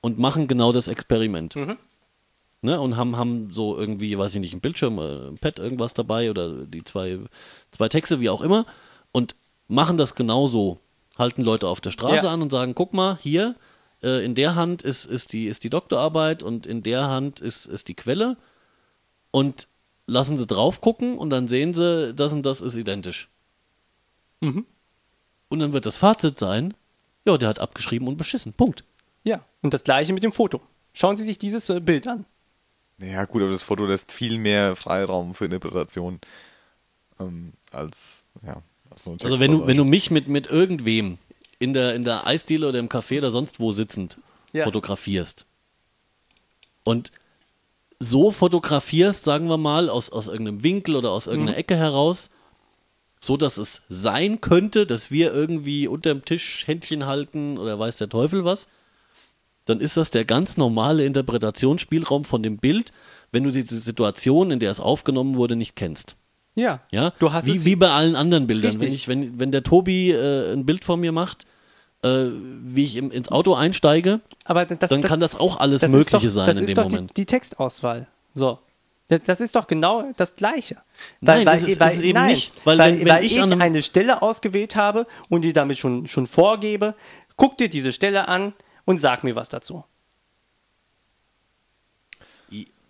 und 0.00 0.18
machen 0.18 0.48
genau 0.48 0.72
das 0.72 0.88
Experiment. 0.88 1.56
Mhm. 1.56 1.76
Ne, 2.62 2.78
und 2.78 2.98
haben, 2.98 3.16
haben 3.16 3.50
so 3.50 3.78
irgendwie, 3.78 4.18
weiß 4.18 4.34
ich 4.34 4.40
nicht, 4.40 4.52
ein 4.52 4.60
Bildschirm, 4.60 4.98
äh, 4.98 5.28
ein 5.28 5.38
Pad, 5.38 5.58
irgendwas 5.58 5.94
dabei 5.94 6.30
oder 6.30 6.66
die 6.66 6.84
zwei, 6.84 7.18
zwei 7.70 7.88
Texte, 7.88 8.20
wie 8.20 8.28
auch 8.28 8.42
immer, 8.42 8.66
und 9.12 9.34
machen 9.66 9.96
das 9.96 10.14
genauso. 10.14 10.78
Halten 11.16 11.42
Leute 11.42 11.68
auf 11.68 11.80
der 11.80 11.90
Straße 11.90 12.26
Ja. 12.26 12.32
an 12.32 12.42
und 12.42 12.50
sagen, 12.50 12.74
guck 12.74 12.92
mal, 12.92 13.18
hier, 13.22 13.56
äh, 14.02 14.22
in 14.24 14.34
der 14.34 14.56
Hand 14.56 14.82
ist, 14.82 15.06
ist, 15.06 15.32
die, 15.32 15.46
ist 15.46 15.64
die 15.64 15.70
Doktorarbeit 15.70 16.42
und 16.42 16.66
in 16.66 16.82
der 16.82 17.08
Hand 17.08 17.40
ist, 17.40 17.64
ist 17.64 17.88
die 17.88 17.94
Quelle. 17.94 18.36
Und 19.30 19.68
lassen 20.06 20.36
sie 20.36 20.46
drauf 20.46 20.80
gucken 20.80 21.16
und 21.16 21.30
dann 21.30 21.48
sehen 21.48 21.72
sie, 21.72 22.12
das 22.14 22.32
und 22.32 22.44
das 22.44 22.60
ist 22.60 22.76
identisch. 22.76 23.28
Mhm. 24.40 24.66
Und 25.50 25.58
dann 25.58 25.74
wird 25.74 25.84
das 25.84 25.98
Fazit 25.98 26.38
sein, 26.38 26.72
ja, 27.26 27.36
der 27.36 27.50
hat 27.50 27.58
abgeschrieben 27.58 28.08
und 28.08 28.16
beschissen. 28.16 28.54
Punkt. 28.54 28.84
ja. 29.24 29.44
Und 29.62 29.74
das 29.74 29.84
gleiche 29.84 30.14
mit 30.14 30.22
dem 30.22 30.32
Foto. 30.32 30.62
Schauen 30.94 31.18
Sie 31.18 31.24
sich 31.24 31.36
dieses 31.36 31.68
äh, 31.68 31.80
Bild 31.80 32.06
an. 32.08 32.24
Ja, 32.98 33.26
gut, 33.26 33.42
aber 33.42 33.50
das 33.50 33.62
Foto 33.62 33.84
lässt 33.84 34.10
viel 34.10 34.38
mehr 34.38 34.74
Freiraum 34.74 35.34
für 35.34 35.44
Interpretation 35.44 36.18
ähm, 37.18 37.52
als, 37.72 38.24
ja, 38.42 38.62
als 38.90 39.04
so 39.04 39.10
ein 39.10 39.18
Also 39.22 39.38
wenn 39.38 39.50
du, 39.52 39.66
wenn 39.66 39.76
du 39.76 39.84
mich 39.84 40.10
mit, 40.10 40.28
mit 40.28 40.46
irgendwem 40.46 41.18
in 41.58 41.74
der, 41.74 41.94
in 41.94 42.04
der 42.04 42.26
Eisdiele 42.26 42.66
oder 42.68 42.78
im 42.78 42.88
Café 42.88 43.18
oder 43.18 43.30
sonst 43.30 43.60
wo 43.60 43.70
sitzend 43.72 44.18
Ja. 44.52 44.64
fotografierst 44.64 45.44
und 46.84 47.12
so 47.98 48.30
fotografierst, 48.30 49.24
sagen 49.24 49.48
wir 49.48 49.58
mal, 49.58 49.90
aus, 49.90 50.10
aus 50.10 50.26
irgendeinem 50.26 50.62
Winkel 50.62 50.96
oder 50.96 51.10
aus 51.10 51.26
irgendeiner 51.26 51.58
Ecke 51.58 51.76
heraus, 51.76 52.30
so 53.20 53.36
dass 53.36 53.58
es 53.58 53.82
sein 53.88 54.40
könnte, 54.40 54.86
dass 54.86 55.10
wir 55.10 55.32
irgendwie 55.32 55.86
unterm 55.86 56.24
Tisch 56.24 56.66
Händchen 56.66 57.06
halten 57.06 57.58
oder 57.58 57.78
weiß 57.78 57.98
der 57.98 58.08
Teufel 58.08 58.44
was, 58.44 58.68
dann 59.66 59.80
ist 59.80 59.96
das 59.96 60.10
der 60.10 60.24
ganz 60.24 60.56
normale 60.56 61.04
Interpretationsspielraum 61.04 62.24
von 62.24 62.42
dem 62.42 62.56
Bild, 62.56 62.92
wenn 63.30 63.44
du 63.44 63.50
diese 63.50 63.78
Situation, 63.78 64.50
in 64.50 64.58
der 64.58 64.70
es 64.70 64.80
aufgenommen 64.80 65.36
wurde, 65.36 65.54
nicht 65.54 65.76
kennst. 65.76 66.16
Ja. 66.54 66.80
Ja, 66.90 67.12
Du 67.18 67.32
hast 67.32 67.46
wie, 67.46 67.56
es 67.56 67.64
wie 67.64 67.76
bei 67.76 67.90
allen 67.90 68.16
anderen 68.16 68.46
Bildern. 68.46 68.72
Richtig. 68.72 68.88
Wenn, 68.88 68.94
ich, 68.94 69.08
wenn, 69.08 69.38
wenn 69.38 69.52
der 69.52 69.62
Tobi 69.62 70.10
äh, 70.10 70.52
ein 70.52 70.66
Bild 70.66 70.84
von 70.84 70.98
mir 70.98 71.12
macht, 71.12 71.46
äh, 72.02 72.26
wie 72.64 72.84
ich 72.84 72.96
im, 72.96 73.10
ins 73.10 73.30
Auto 73.30 73.54
einsteige, 73.54 74.20
das, 74.46 74.90
dann 74.90 75.02
kann 75.02 75.20
das 75.20 75.36
auch 75.38 75.60
alles 75.60 75.82
das 75.82 75.90
Mögliche 75.90 76.26
doch, 76.26 76.32
sein 76.32 76.46
das 76.46 76.56
in 76.56 76.66
dem 76.66 76.82
Moment. 76.82 77.10
Die, 77.10 77.22
die 77.22 77.26
Textauswahl. 77.26 78.08
So. 78.34 78.58
Das, 79.26 79.40
ist 79.40 79.56
doch 79.56 79.66
genau 79.66 80.10
das 80.16 80.36
Gleiche. 80.36 80.76
Nein, 81.20 81.44
das 81.44 81.62
ist- 81.64 81.80
es 81.80 82.00
eben 82.00 82.24
nicht, 82.26 82.52
weil 82.64 82.78
weil, 82.78 82.92
wenn- 82.94 83.00
wenn 83.00 83.08
weil 83.08 83.24
ich 83.24 83.36
ich, 83.36 83.52
eine 83.60 83.82
Stelle 83.82 84.22
ausgewählt 84.22 84.76
habe 84.76 85.06
und 85.28 85.42
die 85.42 85.52
damit 85.52 85.78
schon, 85.78 86.06
schon 86.06 86.26
vorgebe, 86.28 86.94
guck 87.36 87.58
dir 87.58 87.68
diese 87.68 87.92
Stelle 87.92 88.28
an 88.28 88.52
und 88.84 88.98
sag 88.98 89.24
mir 89.24 89.34
was 89.34 89.48
dazu. 89.48 89.84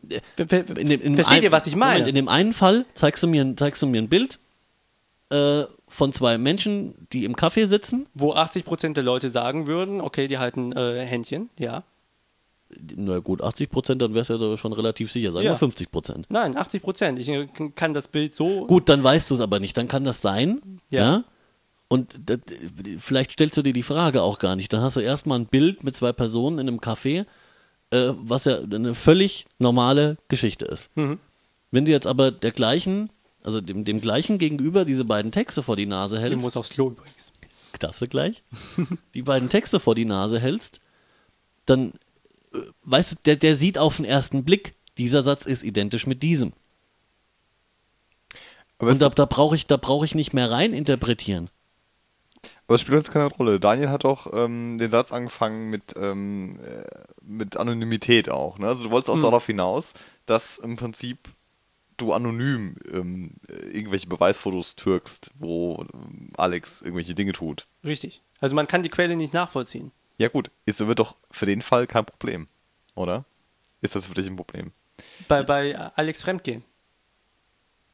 Versteht 0.06 1.26
ein- 1.26 1.42
ihr, 1.42 1.52
was 1.52 1.66
ich 1.66 1.76
meine? 1.76 1.92
Moment, 2.00 2.08
in 2.08 2.14
dem 2.14 2.28
einen 2.28 2.52
Fall 2.52 2.84
zeigst 2.94 3.22
du 3.22 3.28
mir, 3.28 3.42
ein- 3.44 3.56
zeigst 3.56 3.82
du 3.82 3.86
mir 3.86 4.00
ein 4.00 4.08
Bild 4.08 4.38
äh, 5.32 5.64
von 5.86 6.12
zwei 6.12 6.38
Menschen, 6.38 7.06
die 7.12 7.24
im 7.24 7.36
Café 7.36 7.66
sitzen. 7.66 8.08
Wo 8.14 8.32
80% 8.34 8.94
der 8.94 9.04
Leute 9.04 9.30
sagen 9.30 9.66
würden, 9.68 10.00
okay, 10.00 10.26
die 10.26 10.38
halten 10.38 10.72
äh, 10.72 11.04
Händchen, 11.06 11.50
ja. 11.58 11.84
Na 12.96 13.18
gut, 13.18 13.42
80 13.42 13.68
Prozent, 13.70 14.00
dann 14.02 14.14
wär's 14.14 14.28
ja 14.28 14.56
schon 14.56 14.72
relativ 14.72 15.10
sicher. 15.10 15.32
Sagen 15.32 15.44
Ja. 15.44 15.52
wir 15.52 15.56
50 15.56 15.90
Prozent. 15.90 16.26
Nein, 16.28 16.56
80%. 16.56 17.18
Ich 17.18 17.28
äh, 17.28 17.48
kann 17.74 17.94
das 17.94 18.08
Bild 18.08 18.34
so. 18.34 18.66
Gut, 18.66 18.88
dann 18.88 19.02
weißt 19.02 19.30
du 19.30 19.34
es 19.34 19.40
aber 19.40 19.58
nicht. 19.60 19.76
Dann 19.76 19.88
kann 19.88 20.04
das 20.04 20.22
sein. 20.22 20.80
Ja. 20.90 21.00
Ja. 21.00 21.24
Und 21.88 22.20
das, 22.26 22.38
vielleicht 22.98 23.32
stellst 23.32 23.56
du 23.56 23.62
dir 23.62 23.72
die 23.72 23.82
Frage 23.82 24.22
auch 24.22 24.38
gar 24.38 24.54
nicht. 24.54 24.72
Dann 24.72 24.80
hast 24.80 24.96
du 24.96 25.00
erstmal 25.00 25.40
ein 25.40 25.46
Bild 25.46 25.82
mit 25.82 25.96
zwei 25.96 26.12
Personen 26.12 26.60
in 26.60 26.68
einem 26.68 26.78
Café, 26.78 27.26
äh, 27.90 28.12
was 28.16 28.44
ja 28.44 28.58
eine 28.60 28.94
völlig 28.94 29.46
normale 29.58 30.16
Geschichte 30.28 30.64
ist. 30.66 30.96
Mhm. 30.96 31.18
Wenn 31.72 31.84
du 31.86 31.90
jetzt 31.90 32.06
aber 32.06 32.30
der 32.30 32.52
gleichen, 32.52 33.10
also 33.42 33.60
dem, 33.60 33.84
dem 33.84 34.00
gleichen 34.00 34.38
gegenüber 34.38 34.84
diese 34.84 35.04
beiden 35.04 35.32
Texte 35.32 35.64
vor 35.64 35.74
die 35.74 35.86
Nase 35.86 36.16
Ich 36.18 36.22
hältst, 36.22 36.42
muss 36.42 36.56
aufs 36.56 36.68
Klo 36.70 36.88
übrigens. 36.90 37.32
darfst 37.80 38.00
du 38.02 38.06
gleich, 38.06 38.44
die 39.14 39.22
beiden 39.22 39.48
Texte 39.48 39.80
vor 39.80 39.96
die 39.96 40.04
Nase 40.04 40.38
hältst, 40.38 40.80
dann, 41.66 41.92
weißt 42.84 43.12
du, 43.12 43.16
der, 43.26 43.36
der 43.36 43.56
sieht 43.56 43.78
auf 43.78 43.96
den 43.96 44.04
ersten 44.04 44.44
Blick, 44.44 44.74
dieser 44.98 45.22
Satz 45.22 45.46
ist 45.46 45.62
identisch 45.62 46.06
mit 46.06 46.22
diesem. 46.22 46.52
aber, 48.78 48.90
Und 48.90 49.00
da, 49.02 49.08
da 49.08 49.24
brauche 49.24 49.54
ich, 49.56 49.66
da 49.66 49.76
brauche 49.76 50.04
ich 50.04 50.14
nicht 50.14 50.32
mehr 50.32 50.50
rein 50.50 50.72
interpretieren. 50.72 51.48
aber 52.66 52.74
es 52.74 52.80
spielt 52.82 52.98
jetzt 52.98 53.12
keine 53.12 53.26
Rolle. 53.26 53.60
Daniel 53.60 53.88
hat 53.90 54.04
doch 54.04 54.32
ähm, 54.32 54.78
den 54.78 54.90
Satz 54.90 55.12
angefangen 55.12 55.70
mit, 55.70 55.94
ähm, 55.96 56.58
äh, 56.64 56.84
mit 57.22 57.56
Anonymität 57.56 58.28
auch. 58.30 58.58
Ne? 58.58 58.66
Also 58.68 58.84
du 58.84 58.90
wolltest 58.90 59.10
auch 59.10 59.14
Hm. 59.14 59.22
darauf 59.22 59.46
hinaus, 59.46 59.94
dass 60.26 60.58
im 60.58 60.76
Prinzip 60.76 61.18
du 61.96 62.12
anonym 62.14 62.76
ähm, 62.90 63.32
äh, 63.48 63.52
irgendwelche 63.76 64.06
Beweisfotos 64.06 64.74
türkst, 64.74 65.30
wo 65.38 65.84
ähm, 65.92 66.30
Alex 66.36 66.80
irgendwelche 66.80 67.14
Dinge 67.14 67.32
tut. 67.32 67.64
Richtig. 67.84 68.22
Also 68.40 68.54
man 68.54 68.66
kann 68.66 68.82
die 68.82 68.88
Quelle 68.88 69.16
nicht 69.16 69.34
nachvollziehen. 69.34 69.92
Ja 70.20 70.28
gut, 70.28 70.50
ist 70.66 70.86
wird 70.86 70.98
doch 70.98 71.16
für 71.30 71.46
den 71.46 71.62
Fall 71.62 71.86
kein 71.86 72.04
Problem, 72.04 72.46
oder? 72.94 73.24
Ist 73.80 73.96
das 73.96 74.04
für 74.04 74.12
dich 74.12 74.26
ein 74.26 74.36
Problem? 74.36 74.70
Bei, 75.28 75.42
bei 75.42 75.74
Alex 75.96 76.20
Fremdgehen. 76.20 76.62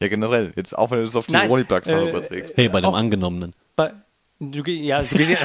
Ja, 0.01 0.09
generell. 0.09 0.53
Jetzt 0.57 0.77
auch 0.77 0.91
wenn 0.91 0.99
du 0.99 1.05
das 1.05 1.14
auf 1.14 1.29
die 1.29 1.37
Ronny-Plugs 1.37 1.87
äh, 1.89 2.11
überträgst. 2.11 2.57
Hey, 2.57 2.68
bei 2.68 2.81
dem 2.81 2.87
Auch- 2.87 2.97
Angenommenen. 2.97 3.55
Bei, 3.77 3.93
Du, 4.41 4.62
ja, 4.64 5.03
du 5.03 5.16
gehst 5.16 5.31
ja, 5.31 5.39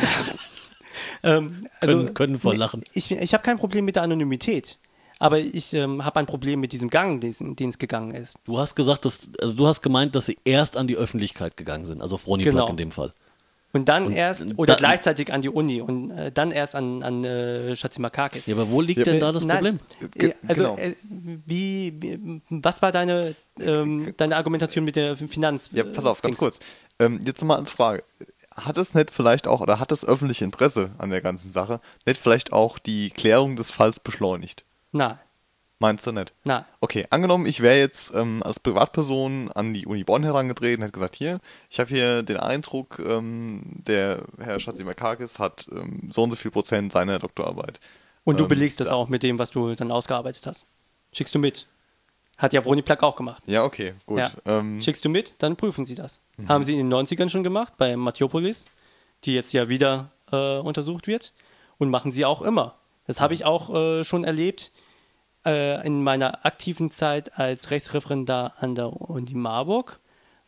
ähm, 1.37 1.67
also, 1.79 1.97
Können- 1.97 2.13
können 2.15 2.39
vor 2.39 2.55
Lachen. 2.55 2.83
Ich, 2.93 3.09
ich 3.11 3.33
habe 3.33 3.43
kein 3.43 3.57
Problem 3.57 3.85
mit 3.85 3.95
der 3.95 4.03
Anonymität, 4.03 4.79
aber 5.19 5.37
ich 5.39 5.73
ähm, 5.73 6.03
habe 6.03 6.19
ein 6.19 6.25
Problem 6.25 6.59
mit 6.59 6.71
diesem 6.73 6.89
Gang, 6.89 7.21
den 7.21 7.69
es 7.69 7.77
gegangen 7.77 8.11
ist. 8.11 8.37
Du 8.43 8.57
hast 8.57 8.75
gesagt, 8.75 9.05
dass, 9.05 9.29
also 9.39 9.53
du 9.53 9.67
hast 9.67 9.81
gemeint, 9.81 10.15
dass 10.15 10.25
sie 10.25 10.37
erst 10.43 10.75
an 10.77 10.87
die 10.87 10.97
Öffentlichkeit 10.97 11.55
gegangen 11.55 11.85
sind, 11.85 12.01
also 12.01 12.17
Froni 12.17 12.43
Genau. 12.43 12.65
Plug 12.65 12.71
in 12.71 12.77
dem 12.77 12.91
Fall. 12.91 13.13
Und 13.73 13.87
dann 13.87 14.07
Und 14.07 14.13
erst, 14.13 14.45
oder 14.57 14.73
dann- 14.73 14.77
gleichzeitig 14.77 15.31
an 15.31 15.41
die 15.41 15.49
Uni 15.49 15.79
und 15.81 16.11
äh, 16.11 16.31
dann 16.31 16.51
erst 16.51 16.75
an, 16.75 17.03
an 17.03 17.23
äh, 17.23 17.75
Schatzimakakis. 17.75 18.45
Ja, 18.45 18.55
aber 18.55 18.69
wo 18.69 18.81
liegt 18.81 18.99
Ja, 18.99 19.05
denn 19.05 19.19
da 19.21 19.31
das 19.31 19.45
nein, 19.45 19.79
Problem? 20.17 20.31
Äh, 20.31 20.33
Also, 20.47 20.63
genau. 20.63 20.77
äh, 20.77 20.93
wie, 21.45 21.93
wie, 22.01 22.41
was 22.49 22.81
war 22.81 22.91
deine, 22.91 23.35
ähm, 23.59 24.13
deine 24.17 24.35
Argumentation 24.35 24.83
mit 24.83 24.95
der 24.97 25.15
Finanz? 25.15 25.69
Ja, 25.71 25.83
pass 25.85 26.05
auf, 26.05 26.21
ganz 26.21 26.37
kurz. 26.37 26.59
Ähm, 26.99 27.21
jetzt 27.25 27.39
nochmal 27.41 27.59
als 27.59 27.71
Frage. 27.71 28.03
Hat 28.53 28.77
es 28.77 28.93
nicht 28.93 29.11
vielleicht 29.11 29.47
auch, 29.47 29.61
oder 29.61 29.79
hat 29.79 29.91
das 29.91 30.03
öffentliche 30.05 30.43
Interesse 30.43 30.91
an 30.97 31.09
der 31.09 31.21
ganzen 31.21 31.51
Sache 31.51 31.79
nicht 32.05 32.19
vielleicht 32.21 32.51
auch 32.51 32.77
die 32.77 33.09
Klärung 33.09 33.55
des 33.55 33.71
Falls 33.71 34.01
beschleunigt? 34.01 34.65
Nein, 34.91 35.17
Meinst 35.81 36.05
du 36.05 36.11
nicht? 36.11 36.33
nein. 36.45 36.63
Okay, 36.79 37.07
angenommen, 37.09 37.47
ich 37.47 37.59
wäre 37.61 37.77
jetzt 37.79 38.13
ähm, 38.13 38.43
als 38.43 38.59
Privatperson 38.59 39.51
an 39.51 39.73
die 39.73 39.87
Uni 39.87 40.03
Bonn 40.03 40.21
herangetreten 40.23 40.77
und 40.77 40.83
hätte 40.83 40.93
gesagt, 40.93 41.15
hier, 41.15 41.39
ich 41.71 41.79
habe 41.79 41.89
hier 41.89 42.21
den 42.21 42.37
Eindruck, 42.37 42.99
ähm, 43.03 43.63
der 43.87 44.23
Herr 44.39 44.59
Schatzimakakis 44.59 45.39
hat 45.39 45.67
ähm, 45.71 46.07
so 46.11 46.21
und 46.23 46.29
so 46.31 46.37
viel 46.37 46.51
Prozent 46.51 46.91
seiner 46.91 47.17
Doktorarbeit. 47.17 47.79
Und 48.23 48.39
du 48.39 48.43
Ähm, 48.43 48.49
belegst 48.49 48.79
das 48.79 48.89
da- 48.89 48.93
auch 48.93 49.09
mit 49.09 49.23
dem, 49.23 49.39
was 49.39 49.49
du 49.49 49.73
dann 49.73 49.91
ausgearbeitet 49.91 50.45
hast. 50.45 50.67
Schickst 51.13 51.33
du 51.33 51.39
mit. 51.39 51.67
Hat 52.37 52.53
ja 52.53 52.63
Vroni 52.63 52.83
Plak 52.83 53.01
auch 53.01 53.15
gemacht. 53.15 53.41
Ja, 53.47 53.63
okay, 53.63 53.93
gut. 54.05 54.19
Ja. 54.19 54.31
Ähm, 54.45 54.81
Schickst 54.81 55.03
du 55.03 55.09
mit, 55.09 55.33
dann 55.39 55.55
prüfen 55.55 55.85
sie 55.85 55.95
das. 55.95 56.21
Haben 56.47 56.63
sie 56.63 56.73
in 56.79 56.87
den 56.89 56.93
90ern 56.93 57.29
schon 57.29 57.43
gemacht, 57.43 57.73
bei 57.77 57.95
Matthiopoulos, 57.97 58.65
die 59.25 59.33
jetzt 59.33 59.51
ja 59.53 59.67
wieder 59.69 60.11
äh, 60.31 60.57
untersucht 60.59 61.07
wird. 61.07 61.33
Und 61.79 61.89
machen 61.89 62.11
sie 62.11 62.25
auch 62.25 62.43
immer. 62.43 62.75
Das 63.07 63.19
habe 63.19 63.33
ich 63.33 63.45
auch 63.45 63.73
äh, 63.73 64.03
schon 64.03 64.23
erlebt 64.23 64.71
äh, 65.45 65.85
in 65.85 66.03
meiner 66.03 66.45
aktiven 66.45 66.91
Zeit 66.91 67.37
als 67.37 67.71
Rechtsreferendar 67.71 68.55
an 68.59 68.75
der 68.75 68.91
Uni 68.93 69.33
Marburg. 69.33 69.99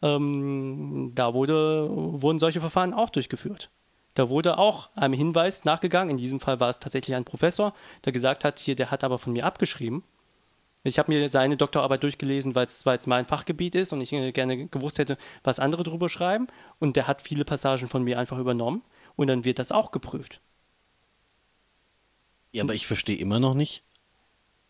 Ähm, 0.02 1.12
da 1.16 1.34
wurde, 1.34 1.90
wurden 1.90 2.40
solche 2.40 2.60
Verfahren 2.60 2.94
auch 2.94 3.10
durchgeführt. 3.10 3.70
Da 4.16 4.30
wurde 4.30 4.58
auch 4.58 4.90
einem 4.96 5.14
Hinweis 5.14 5.66
nachgegangen. 5.66 6.12
In 6.12 6.18
diesem 6.18 6.40
Fall 6.40 6.60
war 6.60 6.70
es 6.70 6.80
tatsächlich 6.80 7.16
ein 7.16 7.26
Professor, 7.26 7.74
der 8.06 8.12
gesagt 8.12 8.44
hat, 8.44 8.60
hier, 8.60 8.76
der 8.76 8.92
hat 8.92 9.04
aber 9.04 9.18
von 9.18 9.34
mir 9.34 9.46
abgeschrieben. 9.46 10.04
Ich 10.84 11.00
habe 11.00 11.12
mir 11.12 11.30
seine 11.30 11.56
Doktorarbeit 11.56 12.04
durchgelesen, 12.04 12.56
weil 12.56 12.66
es 12.68 13.08
mein 13.08 13.26
Fachgebiet 13.26 13.74
ist 13.74 13.94
und 13.94 14.02
ich 14.02 14.12
äh, 14.12 14.34
gerne 14.34 14.68
gewusst 14.68 15.00
hätte, 15.00 15.18
was 15.44 15.60
andere 15.60 15.84
drüber 15.84 16.10
schreiben. 16.10 16.48
Und 16.80 16.98
der 16.98 17.08
hat 17.08 17.22
viele 17.22 17.46
Passagen 17.46 17.88
von 17.88 18.04
mir 18.04 18.20
einfach 18.20 18.38
übernommen 18.38 18.84
und 19.16 19.28
dann 19.28 19.46
wird 19.46 19.60
das 19.60 19.72
auch 19.72 19.92
geprüft. 19.92 20.42
Ja, 22.52 22.64
aber 22.64 22.76
ich 22.76 22.86
verstehe 22.86 23.18
immer 23.18 23.40
noch 23.40 23.56
nicht, 23.56 23.84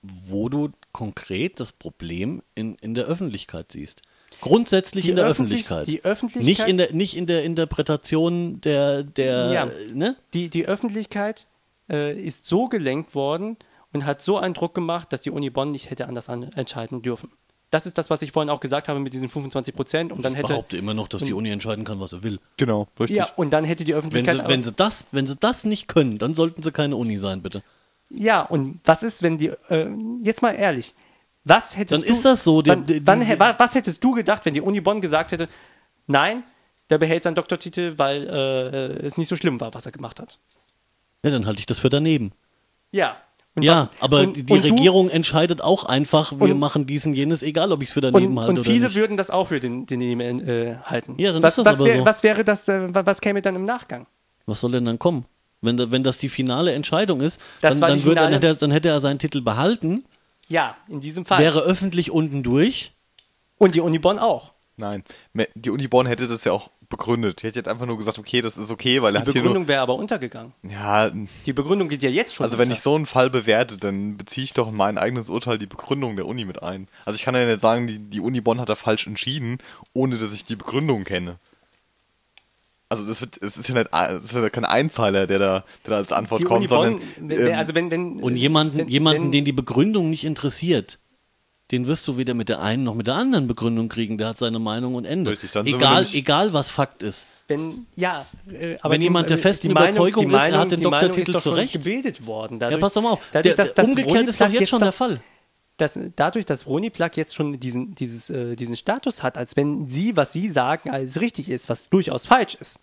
wo 0.03 0.49
du 0.49 0.69
konkret 0.91 1.59
das 1.59 1.71
Problem 1.71 2.43
in, 2.55 2.75
in 2.75 2.93
der 2.93 3.05
Öffentlichkeit 3.05 3.71
siehst. 3.71 4.01
Grundsätzlich 4.41 5.05
Die 5.05 5.11
in 5.11 5.15
der 5.15 5.25
Öffentlich- 5.25 5.61
Öffentlichkeit. 5.69 5.87
die 5.87 6.03
Öffentlichkeit- 6.03 6.43
Nicht 6.45 6.67
in 6.67 6.77
der, 6.77 6.93
nicht 6.93 7.15
in 7.15 7.25
der 7.27 7.43
Interpretation 7.43 8.59
der, 8.61 9.03
der 9.03 9.51
Ja. 9.51 9.67
ne? 9.93 10.15
Die, 10.33 10.49
die 10.49 10.65
Öffentlichkeit 10.67 11.47
äh, 11.89 12.15
ist 12.17 12.45
so 12.45 12.67
gelenkt 12.67 13.15
worden 13.15 13.57
und 13.93 14.05
hat 14.05 14.21
so 14.21 14.37
einen 14.37 14.53
Druck 14.53 14.73
gemacht, 14.73 15.13
dass 15.13 15.21
die 15.21 15.31
Uni 15.31 15.49
Bonn 15.49 15.71
nicht 15.71 15.89
hätte 15.89 16.07
anders 16.07 16.27
an, 16.29 16.43
entscheiden 16.53 17.01
dürfen. 17.01 17.31
Das 17.69 17.85
ist 17.87 17.97
das, 17.97 18.09
was 18.09 18.21
ich 18.21 18.31
vorhin 18.31 18.49
auch 18.49 18.59
gesagt 18.59 18.87
habe 18.87 18.99
mit 18.99 19.13
diesen 19.13 19.29
25 19.29 19.73
Prozent. 19.75 20.11
Und 20.11 20.23
dann 20.23 20.33
Ich 20.33 20.39
hätte 20.39 20.49
behaupte 20.49 20.77
immer 20.77 20.93
noch, 20.93 21.07
dass 21.07 21.23
die 21.23 21.33
Uni 21.33 21.49
entscheiden 21.49 21.85
kann, 21.85 21.99
was 21.99 22.11
sie 22.11 22.21
will. 22.23 22.39
genau, 22.57 22.87
richtig. 22.99 23.17
ja, 23.17 23.29
und 23.35 23.51
dann 23.51 23.63
hätte 23.63 23.83
die 23.83 23.93
Wenn 23.93 23.97
Öffentlichkeit 23.99 24.35
sie, 24.37 24.47
wenn, 24.47 24.63
sie 24.63 24.73
das, 24.73 25.07
wenn 25.11 25.25
sie 25.25 25.35
das 25.37 25.63
nicht 25.63 25.87
können, 25.87 26.17
dann 26.19 26.33
sollten 26.35 26.61
sie 26.61 26.71
keine 26.71 26.95
Uni 26.97 27.17
sein, 27.17 27.41
bitte. 27.41 27.63
Ja, 28.15 28.41
und 28.41 28.79
was 28.83 29.01
ist, 29.03 29.23
wenn 29.23 29.37
die, 29.37 29.47
äh, 29.69 29.89
jetzt 30.21 30.41
mal 30.41 30.51
ehrlich, 30.51 30.93
was 31.45 31.75
hättest 31.75 32.01
Dann 32.03 32.07
du, 32.07 32.13
ist 32.13 32.23
das 32.23 32.43
so, 32.43 32.61
die- 32.61 32.69
wann, 32.69 32.85
die- 32.85 33.01
wann, 33.05 33.19
die- 33.21 33.25
hä- 33.25 33.39
wa- 33.39 33.55
was 33.57 33.73
hättest 33.75 34.03
du 34.03 34.11
gedacht, 34.13 34.45
wenn 34.45 34.53
die 34.53 34.61
Uni 34.61 34.81
Bonn 34.81 35.01
gesagt 35.01 35.31
hätte, 35.31 35.49
nein, 36.07 36.43
der 36.89 36.99
behält 36.99 37.23
seinen 37.23 37.35
Doktortitel, 37.35 37.97
weil 37.97 38.27
äh, 38.29 39.05
es 39.05 39.17
nicht 39.17 39.27
so 39.29 39.35
schlimm 39.35 39.59
war, 39.59 39.73
was 39.73 39.85
er 39.85 39.91
gemacht 39.91 40.19
hat? 40.19 40.37
Ja, 41.23 41.31
dann 41.31 41.45
halte 41.47 41.59
ich 41.59 41.65
das 41.65 41.79
für 41.79 41.89
daneben. 41.89 42.33
Ja. 42.91 43.17
Und 43.55 43.63
Ja, 43.63 43.89
was- 43.93 44.01
aber 44.01 44.19
und, 44.21 44.37
die, 44.37 44.41
und 44.41 44.49
du- 44.63 44.69
Regierung 44.69 45.09
entscheidet 45.09 45.61
auch 45.61 45.85
einfach, 45.85 46.33
wir 46.39 46.55
machen 46.55 46.85
diesen, 46.85 47.13
jenes, 47.13 47.41
egal 47.43 47.71
ob 47.71 47.81
ich 47.81 47.89
es 47.89 47.93
für 47.93 48.01
daneben 48.01 48.37
und, 48.37 48.43
halte 48.43 48.59
und 48.61 48.65
viele 48.65 48.93
würden 48.95 49.17
das 49.17 49.29
auch 49.29 49.47
für 49.47 49.59
den, 49.59 49.85
daneben 49.85 50.47
äh, 50.47 50.77
halten. 50.85 51.15
Ja, 51.17 51.33
dann 51.33 51.41
was, 51.43 51.57
ist 51.57 51.65
das 51.65 51.73
was, 51.73 51.79
aber 51.81 51.89
wär, 51.89 51.99
so. 51.99 52.05
was 52.05 52.23
wäre 52.23 52.43
das, 52.43 52.67
äh, 52.67 52.93
wa- 52.93 53.05
was 53.05 53.21
käme 53.21 53.41
dann 53.41 53.55
im 53.55 53.65
Nachgang? 53.65 54.05
Was 54.45 54.59
soll 54.59 54.71
denn 54.71 54.85
dann 54.85 54.99
kommen? 54.99 55.25
Wenn, 55.63 55.77
da- 55.77 55.91
wenn 55.91 56.03
das 56.03 56.17
die 56.19 56.29
finale 56.29 56.73
Entscheidung 56.73 57.21
ist, 57.21 57.39
Das 57.61 57.79
dann, 57.79 57.81
dann, 57.89 58.03
würde, 58.03 58.21
dann, 58.21 58.33
hätte 58.33 58.47
er, 58.47 58.55
dann 58.55 58.71
hätte 58.71 58.89
er 58.89 58.99
seinen 58.99 59.17
Titel 59.19 59.41
behalten, 59.41 60.03
Ja, 60.49 60.75
in 60.87 60.99
diesem 61.01 61.25
Fall. 61.25 61.39
wäre 61.39 61.61
öffentlich 61.61 62.11
unten 62.11 62.43
durch. 62.43 62.93
und 63.57 63.73
die 63.75 63.81
Uni 63.81 63.97
Bonn 63.99 64.19
auch. 64.19 64.53
Nein, 64.75 65.03
die 65.55 65.69
Uni 65.69 65.87
Bonn 65.87 66.05
hätte 66.07 66.25
das 66.27 66.43
ja 66.43 66.51
auch 66.51 66.69
begründet. 66.89 67.41
Die 67.41 67.47
hätte 67.47 67.59
jetzt 67.59 67.67
einfach 67.69 67.85
nur 67.85 67.97
gesagt, 67.97 68.17
okay, 68.19 68.41
das 68.41 68.57
ist 68.57 68.71
okay, 68.71 69.01
weil 69.01 69.15
er 69.15 69.21
Die 69.21 69.27
hat 69.27 69.33
Begründung 69.35 69.67
wäre 69.67 69.81
aber 69.81 69.95
untergegangen. 69.95 70.51
Ja, 70.63 71.11
Die 71.45 71.53
Begründung 71.53 71.89
geht 71.89 72.01
ja 72.03 72.09
jetzt 72.09 72.33
schon 72.35 72.43
also 72.43 72.57
wenn 72.57 72.65
unter. 72.65 72.75
ich 72.75 72.81
so 72.81 72.95
einen 72.95 73.05
Fall 73.05 73.29
bewerte, 73.29 73.77
dann 73.77 74.17
beziehe 74.17 74.43
ich 74.43 74.53
doch 74.53 74.67
in 74.69 74.75
mein 74.75 74.97
eigenes 74.97 75.29
Urteil 75.29 75.57
die 75.59 75.67
Begründung 75.67 76.15
der 76.15 76.25
Uni 76.25 76.43
mit 76.45 76.61
ein. 76.63 76.87
Also 77.05 77.15
ich 77.15 77.23
kann 77.23 77.35
ja 77.35 77.45
nicht 77.45 77.59
sagen, 77.61 77.85
die, 77.87 77.99
die 77.99 78.19
Uni 78.19 78.41
Bonn 78.41 78.59
hat 78.59 78.67
da 78.69 78.75
falsch 78.75 79.05
entschieden, 79.07 79.59
ohne 79.93 80.17
dass 80.17 80.33
ich 80.33 80.43
die 80.45 80.55
Begründung 80.55 81.03
kenne. 81.03 81.37
Also 82.99 83.05
das 83.05 83.21
wird, 83.21 83.41
es 83.41 83.57
ist 83.57 83.67
ja 83.69 83.75
nicht, 83.75 83.89
es 83.91 84.23
ist 84.25 84.33
ja 84.35 84.49
kein 84.49 84.65
Einzeiler, 84.65 85.27
der 85.27 85.39
da, 85.39 85.63
der 85.85 85.91
da 85.91 85.95
als 85.97 86.11
Antwort 86.11 86.41
die 86.41 86.45
kommt, 86.45 86.67
Bonn, 86.69 86.99
sondern 87.17 87.47
ähm, 87.47 87.55
also 87.57 87.75
wenn, 87.75 87.91
wenn, 87.91 88.19
Und 88.21 88.35
jemanden, 88.35 88.77
wenn, 88.79 88.87
jemanden 88.87 89.23
wenn, 89.25 89.31
den 89.31 89.45
die 89.45 89.51
Begründung 89.53 90.09
nicht 90.09 90.23
interessiert, 90.25 90.99
den 91.71 91.87
wirst 91.87 92.07
du 92.07 92.17
weder 92.17 92.33
mit 92.33 92.49
der 92.49 92.61
einen 92.61 92.83
noch 92.83 92.93
mit 92.93 93.07
der 93.07 93.15
anderen 93.15 93.47
Begründung 93.47 93.89
kriegen. 93.89 94.17
Der 94.17 94.27
hat 94.27 94.37
seine 94.37 94.59
Meinung 94.59 94.95
und 94.95 95.05
Ende. 95.05 95.31
Richtig, 95.31 95.51
dann 95.51 95.65
egal, 95.65 95.95
nämlich- 95.95 96.15
egal 96.15 96.53
was 96.53 96.69
Fakt 96.69 97.01
ist. 97.03 97.25
wenn, 97.47 97.87
ja, 97.95 98.25
äh, 98.51 98.75
aber 98.81 98.93
Wenn 98.93 98.99
die- 99.01 99.05
jemand 99.05 99.29
der 99.29 99.37
äh, 99.37 99.39
festen 99.39 99.69
die 99.69 99.73
Meinung- 99.73 99.89
Überzeugung 99.89 100.21
die 100.23 100.27
ist, 100.27 100.33
er 100.33 100.39
Meinung, 100.39 100.59
hat 100.59 100.71
den 100.71 100.79
Meinung 100.83 100.91
Doktortitel 100.99 101.31
schon 101.31 101.41
zurecht. 101.41 101.73
gebildet 101.73 102.25
worden. 102.27 102.53
Ja, 102.55 102.59
Dadurch, 102.59 102.81
pass 102.81 102.93
doch 102.93 103.01
mal 103.01 103.11
auf. 103.11 103.19
Dadurch, 103.31 103.55
der, 103.55 103.65
dass, 103.65 103.73
dass 103.73 103.85
umgekehrt 103.87 104.27
ist 104.27 104.41
doch 104.41 104.49
jetzt 104.49 104.69
schon 104.69 104.79
doch- 104.79 104.85
der 104.87 104.91
Fall. 104.91 105.21
Dass, 105.77 105.97
dadurch, 106.15 106.45
dass 106.45 106.67
Roniplug 106.67 107.17
jetzt 107.17 107.35
schon 107.35 107.59
diesen, 107.59 107.95
dieses, 107.95 108.29
äh, 108.29 108.55
diesen 108.55 108.75
Status 108.77 109.23
hat, 109.23 109.37
als 109.37 109.55
wenn 109.55 109.89
sie, 109.89 110.15
was 110.15 110.33
sie 110.33 110.49
sagen, 110.49 110.89
alles 110.89 111.19
richtig 111.19 111.49
ist, 111.49 111.69
was 111.69 111.89
durchaus 111.89 112.25
falsch 112.27 112.55
ist, 112.55 112.79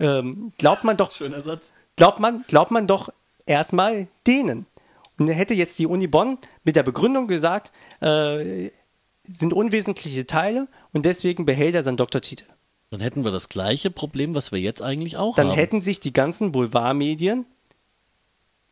ähm, 0.00 0.52
glaubt 0.58 0.84
man 0.84 0.96
doch, 0.96 1.12
Schöner 1.12 1.40
Satz. 1.40 1.72
glaubt 1.96 2.20
man, 2.20 2.44
glaubt 2.48 2.70
man 2.70 2.86
doch 2.86 3.10
erstmal 3.46 4.08
denen. 4.26 4.66
Und 5.18 5.28
hätte 5.28 5.54
jetzt 5.54 5.78
die 5.78 5.86
Uni 5.86 6.08
Bonn 6.08 6.38
mit 6.64 6.74
der 6.76 6.82
Begründung 6.82 7.28
gesagt, 7.28 7.70
äh, 8.00 8.70
sind 9.32 9.52
unwesentliche 9.52 10.26
Teile 10.26 10.68
und 10.92 11.06
deswegen 11.06 11.46
behält 11.46 11.74
er 11.74 11.82
seinen 11.82 11.96
Doktortitel. 11.96 12.46
Dann 12.90 13.00
hätten 13.00 13.24
wir 13.24 13.30
das 13.30 13.48
gleiche 13.48 13.90
Problem, 13.90 14.34
was 14.34 14.52
wir 14.52 14.60
jetzt 14.60 14.82
eigentlich 14.82 15.16
auch 15.16 15.36
Dann 15.36 15.48
haben. 15.48 15.54
hätten 15.54 15.82
sich 15.82 16.00
die 16.00 16.12
ganzen 16.12 16.52
Boulevardmedien, 16.52 17.46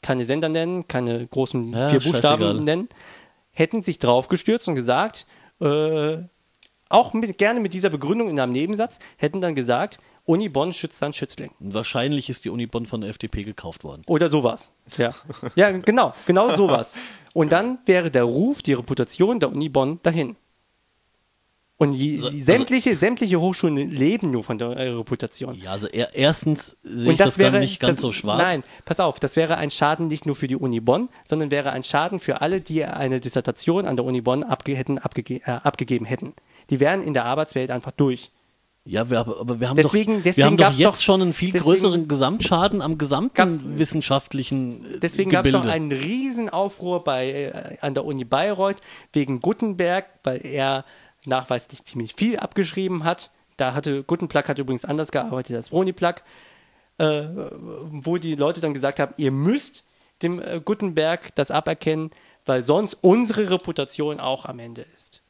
keine 0.02 0.24
Sender 0.24 0.48
nennen, 0.48 0.86
keine 0.88 1.26
großen 1.26 1.72
Ja, 1.72 1.88
vier 1.88 2.00
Buchstaben 2.00 2.64
nennen, 2.64 2.88
hätten 3.52 3.82
sich 3.82 3.98
draufgestürzt 3.98 4.68
und 4.68 4.74
gesagt, 4.74 5.26
äh, 5.60 6.18
auch 6.88 7.14
mit, 7.14 7.38
gerne 7.38 7.60
mit 7.60 7.72
dieser 7.74 7.90
Begründung 7.90 8.28
in 8.28 8.38
einem 8.38 8.52
Nebensatz, 8.52 8.98
hätten 9.16 9.40
dann 9.40 9.54
gesagt, 9.54 9.98
Uni 10.24 10.48
Bonn 10.48 10.72
schützt 10.72 10.98
seinen 10.98 11.12
Schützling. 11.12 11.50
Wahrscheinlich 11.58 12.28
ist 12.28 12.44
die 12.44 12.50
Uni 12.50 12.66
Bonn 12.66 12.86
von 12.86 13.00
der 13.00 13.10
FDP 13.10 13.44
gekauft 13.44 13.82
worden. 13.82 14.02
Oder 14.06 14.28
sowas. 14.28 14.72
Ja, 14.98 15.14
ja 15.54 15.70
genau, 15.70 16.14
genau 16.26 16.50
sowas. 16.50 16.94
Und 17.32 17.50
dann 17.50 17.78
wäre 17.86 18.10
der 18.10 18.24
Ruf, 18.24 18.62
die 18.62 18.74
Reputation 18.74 19.40
der 19.40 19.50
Uni 19.50 19.68
Bonn 19.68 20.00
dahin. 20.02 20.36
Und 21.82 21.92
die, 21.98 22.14
Also- 22.16 22.30
die 22.30 22.42
sämtliche, 22.42 22.96
sämtliche 22.96 23.40
Hochschulen 23.40 23.90
leben 23.90 24.30
nur 24.30 24.44
von 24.44 24.56
der 24.58 24.76
Reputation. 24.98 25.54
Ja, 25.60 25.72
also 25.72 25.88
er, 25.88 26.14
erstens 26.14 26.76
sehe 26.82 27.12
ich 27.12 27.18
das, 27.18 27.38
gar 27.38 27.50
nicht 27.58 27.80
ganz 27.80 27.96
das, 27.96 28.02
so 28.02 28.12
schwarz. 28.12 28.38
Nein, 28.40 28.62
pass 28.84 29.00
auf, 29.00 29.18
das 29.18 29.34
wäre 29.36 29.56
ein 29.56 29.70
Schaden 29.70 30.06
nicht 30.06 30.24
nur 30.24 30.36
für 30.36 30.46
die 30.46 30.56
Uni 30.56 30.80
Bonn, 30.80 31.08
sondern 31.24 31.50
wäre 31.50 31.72
ein 31.72 31.82
Schaden 31.82 32.20
für 32.20 32.40
alle, 32.40 32.60
die 32.60 32.84
eine 32.84 33.18
Dissertation 33.20 33.86
an 33.86 33.96
der 33.96 34.04
Uni 34.04 34.20
Bonn 34.20 34.44
abge 34.44 34.74
hätten, 34.76 34.98
abgege 34.98 35.40
äh, 35.44 35.50
abgegeben 35.62 36.04
hätten. 36.06 36.34
Die 36.70 36.78
wären 36.78 37.02
in 37.02 37.14
der 37.14 37.24
Arbeitswelt 37.24 37.70
einfach 37.72 37.90
durch. 37.92 38.30
Ja, 38.84 39.08
wir, 39.10 39.20
aber 39.20 39.60
wir 39.60 39.68
haben 39.68 39.76
Deswegen- 39.76 40.16
doch, 40.16 40.22
deswegen 40.24 40.36
wir 40.58 40.66
haben 40.66 40.72
doch 40.74 40.78
jetzt 40.78 40.98
doch- 40.98 41.00
schon 41.00 41.22
einen 41.22 41.32
viel 41.32 41.52
deswegen- 41.52 41.64
größeren 41.64 42.08
Gesamtschaden 42.08 42.82
am 42.82 42.98
gesamten 42.98 43.78
wissenschaftlichen 43.78 44.84
äh, 44.96 44.98
Deswegen 45.00 45.30
gab 45.30 45.46
es 45.46 45.52
doch 45.52 45.64
einen 45.66 45.92
Riesenaufruhr 45.92 47.04
bei, 47.04 47.30
äh, 47.30 47.76
an 47.80 47.94
der 47.94 48.04
Uni 48.04 48.24
Bayreuth 48.24 48.78
wegen 49.12 49.40
Gutenberg, 49.40 50.06
weil 50.24 50.44
er 50.44 50.84
nachweislich 51.26 51.84
ziemlich 51.84 52.14
viel 52.14 52.38
abgeschrieben 52.38 53.04
hat. 53.04 53.30
Da 53.56 53.74
hatte 53.74 54.02
Gutenplug 54.02 54.48
hat 54.48 54.58
übrigens 54.58 54.84
anders 54.84 55.12
gearbeitet 55.12 55.56
als 55.56 55.70
Broniplug, 55.70 56.22
äh, 56.98 57.22
wo 57.24 58.16
die 58.16 58.34
Leute 58.34 58.60
dann 58.60 58.74
gesagt 58.74 58.98
haben, 58.98 59.14
ihr 59.16 59.30
müsst 59.30 59.84
dem 60.22 60.40
äh, 60.40 60.60
Gutenberg 60.64 61.34
das 61.34 61.50
aberkennen, 61.50 62.10
weil 62.46 62.62
sonst 62.62 62.94
unsere 63.00 63.50
Reputation 63.50 64.20
auch 64.20 64.46
am 64.46 64.58
Ende 64.58 64.82
ist. 64.94 65.22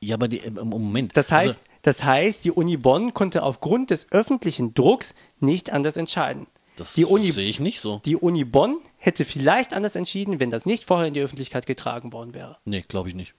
Ja, 0.00 0.14
aber 0.14 0.28
die, 0.28 0.38
im 0.38 0.58
im 0.58 0.68
Moment. 0.68 1.16
Das 1.16 1.32
heißt, 1.32 1.48
also, 1.48 1.60
das 1.82 2.04
heißt, 2.04 2.44
die 2.44 2.52
Uni 2.52 2.76
Bonn 2.76 3.14
konnte 3.14 3.42
aufgrund 3.42 3.90
des 3.90 4.12
öffentlichen 4.12 4.74
Drucks 4.74 5.14
nicht 5.40 5.70
anders 5.70 5.96
entscheiden. 5.96 6.46
das 6.76 6.94
sehe 6.94 7.48
ich 7.48 7.58
nicht 7.58 7.80
so. 7.80 8.00
die 8.04 8.16
Uni 8.16 8.44
Bonn 8.44 8.78
hätte 8.98 9.24
vielleicht 9.24 9.74
anders 9.74 9.96
entschieden, 9.96 10.38
wenn 10.38 10.50
das 10.50 10.66
nicht 10.66 10.84
vorher 10.84 11.08
in 11.08 11.14
die 11.14 11.20
Öffentlichkeit 11.20 11.66
getragen 11.66 12.12
worden 12.12 12.34
wäre. 12.34 12.58
Nee, 12.64 12.82
glaube 12.86 13.08
ich 13.08 13.16
nicht. 13.16 13.34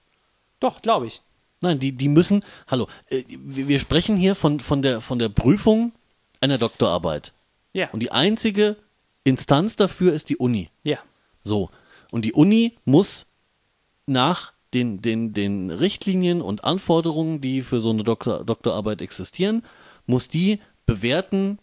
Doch, 0.60 0.82
glaube 0.82 1.06
ich. 1.06 1.22
Nein, 1.60 1.78
die, 1.78 1.92
die 1.92 2.08
müssen, 2.08 2.44
hallo, 2.68 2.88
äh, 3.08 3.24
wir, 3.28 3.68
wir 3.68 3.80
sprechen 3.80 4.16
hier 4.16 4.34
von, 4.34 4.60
von, 4.60 4.82
der, 4.82 5.00
von 5.00 5.18
der 5.18 5.28
Prüfung 5.28 5.92
einer 6.40 6.58
Doktorarbeit. 6.58 7.32
Ja. 7.72 7.90
Und 7.90 8.00
die 8.00 8.12
einzige 8.12 8.76
Instanz 9.24 9.76
dafür 9.76 10.12
ist 10.12 10.28
die 10.28 10.36
Uni. 10.36 10.70
ja. 10.84 10.98
So. 11.42 11.70
Und 12.10 12.24
die 12.24 12.32
Uni 12.32 12.76
muss 12.84 13.26
nach 14.06 14.52
den, 14.74 15.00
den, 15.00 15.32
den 15.32 15.70
Richtlinien 15.70 16.42
und 16.42 16.64
Anforderungen, 16.64 17.40
die 17.40 17.62
für 17.62 17.80
so 17.80 17.90
eine 17.90 18.02
Doktor, 18.02 18.44
Doktorarbeit 18.44 19.00
existieren, 19.00 19.64
muss 20.06 20.28
die 20.28 20.60
bewerten, 20.86 21.58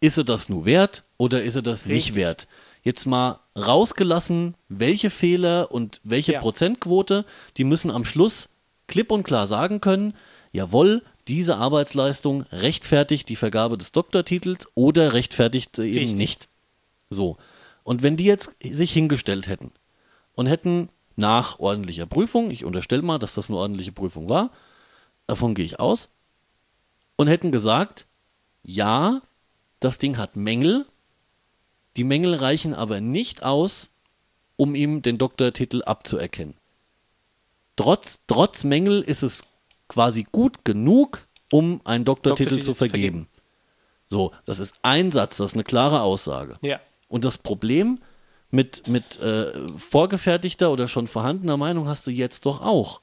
ist 0.00 0.16
sie 0.16 0.24
das 0.24 0.48
nur 0.48 0.64
wert 0.64 1.04
oder 1.16 1.42
ist 1.42 1.54
sie 1.54 1.62
das 1.62 1.86
nicht 1.86 2.08
Richtig. 2.08 2.14
wert? 2.16 2.48
Jetzt 2.82 3.06
mal 3.06 3.40
rausgelassen, 3.58 4.54
welche 4.68 5.10
Fehler 5.10 5.70
und 5.70 6.00
welche 6.04 6.32
Ja. 6.32 6.40
Prozentquote, 6.40 7.24
die 7.56 7.64
müssen 7.64 7.90
am 7.90 8.04
Schluss 8.04 8.48
klipp 8.86 9.10
und 9.10 9.24
klar 9.24 9.46
sagen 9.46 9.80
können, 9.80 10.14
jawohl, 10.52 11.02
diese 11.28 11.56
Arbeitsleistung 11.56 12.42
rechtfertigt 12.52 13.28
die 13.28 13.36
Vergabe 13.36 13.76
des 13.76 13.92
Doktortitels 13.92 14.68
oder 14.74 15.12
rechtfertigt 15.12 15.76
sie 15.76 15.88
eben 15.88 15.98
Richtig. 15.98 16.16
nicht. 16.16 16.48
So. 17.10 17.36
Und 17.84 18.02
wenn 18.02 18.16
die 18.16 18.24
jetzt 18.24 18.56
sich 18.62 18.92
hingestellt 18.92 19.46
hätten 19.46 19.70
und 20.34 20.46
hätten 20.46 20.88
nach 21.16 21.58
ordentlicher 21.58 22.06
Prüfung, 22.06 22.50
ich 22.50 22.64
unterstelle 22.64 23.02
mal, 23.02 23.18
dass 23.18 23.34
das 23.34 23.48
eine 23.48 23.58
ordentliche 23.58 23.92
Prüfung 23.92 24.28
war, 24.28 24.50
davon 25.26 25.54
gehe 25.54 25.64
ich 25.64 25.80
aus, 25.80 26.08
und 27.16 27.26
hätten 27.26 27.50
gesagt, 27.50 28.06
ja, 28.62 29.20
das 29.80 29.98
Ding 29.98 30.16
hat 30.16 30.36
Mängel, 30.36 30.86
die 31.98 32.04
Mängel 32.04 32.36
reichen 32.36 32.74
aber 32.74 33.00
nicht 33.00 33.42
aus, 33.42 33.90
um 34.56 34.74
ihm 34.74 35.02
den 35.02 35.18
Doktortitel 35.18 35.82
abzuerkennen. 35.82 36.54
Trotz, 37.74 38.22
trotz 38.26 38.64
Mängel 38.64 39.02
ist 39.02 39.22
es 39.22 39.48
quasi 39.88 40.24
gut 40.30 40.64
genug, 40.64 41.26
um 41.50 41.80
einen 41.84 42.04
Doktortitel, 42.04 42.50
Doktortitel 42.50 42.64
zu 42.64 42.74
vergeben. 42.74 43.00
vergeben. 43.02 43.28
So, 44.06 44.32
das 44.44 44.60
ist 44.60 44.74
ein 44.82 45.10
Satz, 45.12 45.38
das 45.38 45.50
ist 45.50 45.54
eine 45.54 45.64
klare 45.64 46.02
Aussage. 46.02 46.56
Ja. 46.62 46.80
Und 47.08 47.24
das 47.24 47.36
Problem 47.36 47.98
mit, 48.50 48.86
mit 48.86 49.20
äh, 49.20 49.66
vorgefertigter 49.76 50.70
oder 50.70 50.86
schon 50.86 51.08
vorhandener 51.08 51.56
Meinung 51.56 51.88
hast 51.88 52.06
du 52.06 52.12
jetzt 52.12 52.46
doch 52.46 52.60
auch. 52.60 53.00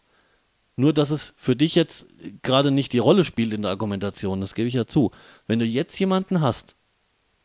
Nur, 0.78 0.94
dass 0.94 1.10
es 1.10 1.34
für 1.38 1.56
dich 1.56 1.76
jetzt 1.76 2.08
gerade 2.42 2.72
nicht 2.72 2.94
die 2.94 3.00
Rolle 3.00 3.26
spielt 3.26 3.52
in 3.52 3.62
der 3.62 3.72
Argumentation, 3.72 4.42
das 4.42 4.56
gebe 4.56 4.68
ich 4.68 4.74
ja 4.74 4.88
zu. 4.88 5.12
Wenn 5.48 5.60
du 5.60 5.66
jetzt 5.66 5.98
jemanden 6.00 6.40
hast, 6.40 6.76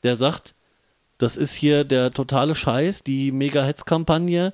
der 0.02 0.16
sagt, 0.16 0.54
das 1.22 1.36
ist 1.36 1.54
hier 1.54 1.84
der 1.84 2.10
totale 2.12 2.54
Scheiß, 2.54 3.02
die 3.02 3.30
Mega-Hetz-Kampagne, 3.30 4.52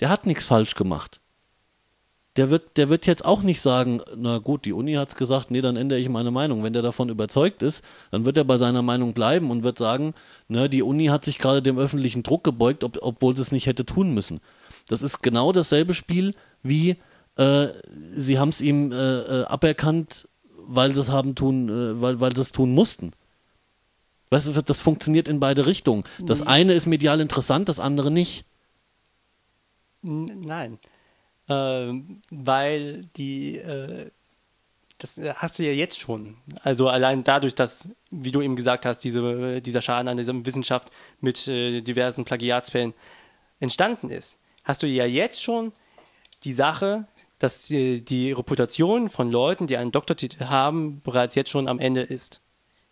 der 0.00 0.08
hat 0.08 0.26
nichts 0.26 0.44
falsch 0.44 0.74
gemacht. 0.74 1.20
Der 2.36 2.50
wird, 2.50 2.76
der 2.76 2.90
wird 2.90 3.06
jetzt 3.06 3.24
auch 3.24 3.42
nicht 3.42 3.62
sagen, 3.62 4.02
na 4.14 4.38
gut, 4.38 4.66
die 4.66 4.74
Uni 4.74 4.94
hat's 4.94 5.16
gesagt, 5.16 5.50
nee, 5.50 5.62
dann 5.62 5.76
ändere 5.76 5.98
ich 5.98 6.08
meine 6.10 6.30
Meinung. 6.30 6.62
Wenn 6.62 6.74
der 6.74 6.82
davon 6.82 7.08
überzeugt 7.08 7.62
ist, 7.62 7.82
dann 8.10 8.26
wird 8.26 8.36
er 8.36 8.44
bei 8.44 8.58
seiner 8.58 8.82
Meinung 8.82 9.14
bleiben 9.14 9.50
und 9.50 9.64
wird 9.64 9.78
sagen, 9.78 10.12
na, 10.48 10.68
die 10.68 10.82
Uni 10.82 11.06
hat 11.06 11.24
sich 11.24 11.38
gerade 11.38 11.62
dem 11.62 11.78
öffentlichen 11.78 12.22
Druck 12.22 12.44
gebeugt, 12.44 12.84
ob, 12.84 12.98
obwohl 13.00 13.34
sie 13.34 13.42
es 13.42 13.52
nicht 13.52 13.66
hätte 13.66 13.86
tun 13.86 14.12
müssen. 14.12 14.40
Das 14.88 15.02
ist 15.02 15.22
genau 15.22 15.52
dasselbe 15.52 15.94
Spiel 15.94 16.34
wie 16.62 16.96
äh, 17.36 17.68
sie 18.14 18.38
haben 18.38 18.48
es 18.48 18.60
ihm 18.60 18.92
äh, 18.92 18.96
äh, 18.96 19.44
aberkannt, 19.44 20.28
weil 20.66 20.92
sie 20.92 21.00
es 21.00 21.10
haben 21.10 21.34
tun, 21.34 21.68
äh, 21.68 22.00
weil, 22.00 22.20
weil 22.20 22.34
sie 22.34 22.42
es 22.42 22.52
tun 22.52 22.72
mussten. 22.72 23.12
Weißt 24.30 24.48
du, 24.48 24.62
das 24.62 24.80
funktioniert 24.80 25.28
in 25.28 25.40
beide 25.40 25.66
Richtungen. 25.66 26.04
Das 26.18 26.46
eine 26.46 26.72
ist 26.72 26.86
medial 26.86 27.20
interessant, 27.20 27.68
das 27.68 27.78
andere 27.78 28.10
nicht. 28.10 28.44
Nein. 30.02 30.78
Ähm, 31.48 32.22
weil 32.30 33.04
die, 33.16 33.58
äh, 33.58 34.10
das 34.98 35.18
äh, 35.18 35.34
hast 35.36 35.58
du 35.58 35.64
ja 35.64 35.72
jetzt 35.72 35.98
schon. 35.98 36.36
Also 36.62 36.88
allein 36.88 37.22
dadurch, 37.22 37.54
dass, 37.54 37.88
wie 38.10 38.32
du 38.32 38.42
eben 38.42 38.56
gesagt 38.56 38.84
hast, 38.84 39.00
diese, 39.00 39.60
dieser 39.62 39.82
Schaden 39.82 40.08
an 40.08 40.16
dieser 40.16 40.44
Wissenschaft 40.44 40.90
mit 41.20 41.46
äh, 41.46 41.82
diversen 41.82 42.24
Plagiatsfällen 42.24 42.94
entstanden 43.60 44.10
ist, 44.10 44.38
hast 44.64 44.82
du 44.82 44.86
ja 44.86 45.06
jetzt 45.06 45.42
schon 45.42 45.72
die 46.44 46.54
Sache, 46.54 47.06
dass 47.38 47.70
äh, 47.70 48.00
die 48.00 48.32
Reputation 48.32 49.08
von 49.08 49.30
Leuten, 49.30 49.66
die 49.66 49.76
einen 49.76 49.92
Doktortitel 49.92 50.46
haben, 50.46 51.00
bereits 51.02 51.34
jetzt 51.34 51.50
schon 51.50 51.68
am 51.68 51.78
Ende 51.78 52.02
ist. 52.02 52.40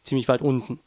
Ziemlich 0.02 0.28
weit 0.28 0.42
unten. 0.42 0.80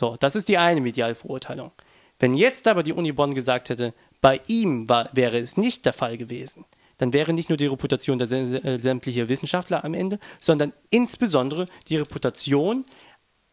So, 0.00 0.16
das 0.18 0.34
ist 0.34 0.48
die 0.48 0.56
eine 0.56 0.80
Medialverurteilung. 0.80 1.72
Wenn 2.18 2.32
jetzt 2.32 2.66
aber 2.66 2.82
die 2.82 2.94
Uni 2.94 3.12
Bonn 3.12 3.34
gesagt 3.34 3.68
hätte, 3.68 3.92
bei 4.22 4.40
ihm 4.46 4.88
war, 4.88 5.10
wäre 5.12 5.36
es 5.36 5.58
nicht 5.58 5.84
der 5.84 5.92
Fall 5.92 6.16
gewesen, 6.16 6.64
dann 6.96 7.12
wäre 7.12 7.34
nicht 7.34 7.50
nur 7.50 7.58
die 7.58 7.66
Reputation 7.66 8.18
der 8.18 8.32
äh, 8.32 8.78
sämtlicher 8.78 9.28
Wissenschaftler 9.28 9.84
am 9.84 9.92
Ende, 9.92 10.18
sondern 10.40 10.72
insbesondere 10.88 11.66
die 11.88 11.98
Reputation 11.98 12.86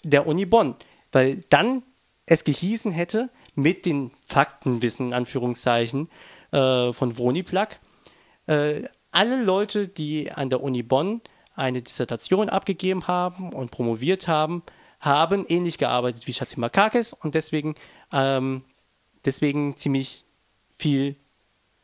der 0.05 0.25
Uni 0.25 0.45
Bonn. 0.45 0.75
Weil 1.11 1.43
dann 1.49 1.83
es 2.25 2.45
gehießen 2.45 2.93
hätte, 2.93 3.29
mit 3.55 3.85
den 3.85 4.11
Faktenwissen, 4.25 5.07
in 5.07 5.13
Anführungszeichen, 5.13 6.09
äh, 6.53 6.93
von 6.93 7.17
Vroniplak, 7.17 7.81
äh, 8.45 8.83
alle 9.11 9.43
Leute, 9.43 9.89
die 9.89 10.31
an 10.31 10.49
der 10.49 10.63
Uni 10.63 10.81
Bonn 10.81 11.19
eine 11.57 11.81
Dissertation 11.81 12.47
abgegeben 12.47 13.07
haben 13.07 13.51
und 13.51 13.69
promoviert 13.69 14.29
haben, 14.29 14.63
haben 14.99 15.45
ähnlich 15.47 15.77
gearbeitet 15.77 16.27
wie 16.27 16.33
Schatzimakakis 16.33 17.13
und 17.13 17.35
deswegen, 17.35 17.75
ähm, 18.11 18.63
deswegen 19.25 19.77
ziemlich 19.77 20.25
viel, 20.75 21.15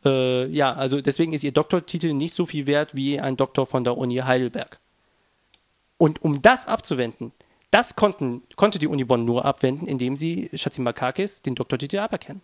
äh, 0.06 0.48
ja, 0.48 0.74
also 0.74 1.02
deswegen 1.02 1.34
ist 1.34 1.44
ihr 1.44 1.52
Doktortitel 1.52 2.14
nicht 2.14 2.36
so 2.36 2.46
viel 2.46 2.66
wert 2.68 2.96
wie 2.96 3.20
ein 3.20 3.38
Doktor 3.38 3.66
von 3.68 3.84
der 3.84 3.98
Uni 3.98 4.18
Heidelberg. 4.18 4.80
Und 5.98 6.22
um 6.24 6.42
das 6.42 6.68
abzuwenden, 6.68 7.32
das 7.72 7.96
konnten, 7.96 8.44
konnte 8.56 8.78
die 8.80 8.88
Uni 8.88 9.04
Bonn 9.04 9.26
nur 9.26 9.46
abwenden, 9.46 9.88
indem 9.88 10.18
sie 10.18 10.50
Schatzimakakis 10.54 11.42
den 11.42 11.56
Doktortitel 11.56 12.00
aberkennen. 12.00 12.42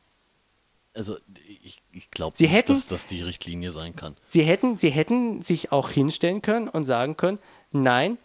Also 0.94 1.18
ich, 1.48 1.82
ich 1.92 2.10
glaube 2.10 2.36
nicht, 2.40 2.52
hätten- 2.52 2.74
dass 2.74 2.88
das 2.88 3.06
die 3.06 3.22
Richtlinie 3.22 3.72
sein 3.72 3.96
kann. 3.96 4.16
Sie 4.30 4.42
hätten, 4.44 4.78
sie 4.78 4.90
hätten 4.90 5.44
sich 5.44 5.72
auch 5.72 5.90
hinstellen 5.90 6.42
können 6.42 6.68
und 6.68 6.84
sagen 6.84 7.16
können, 7.16 7.38
nein, 7.72 8.18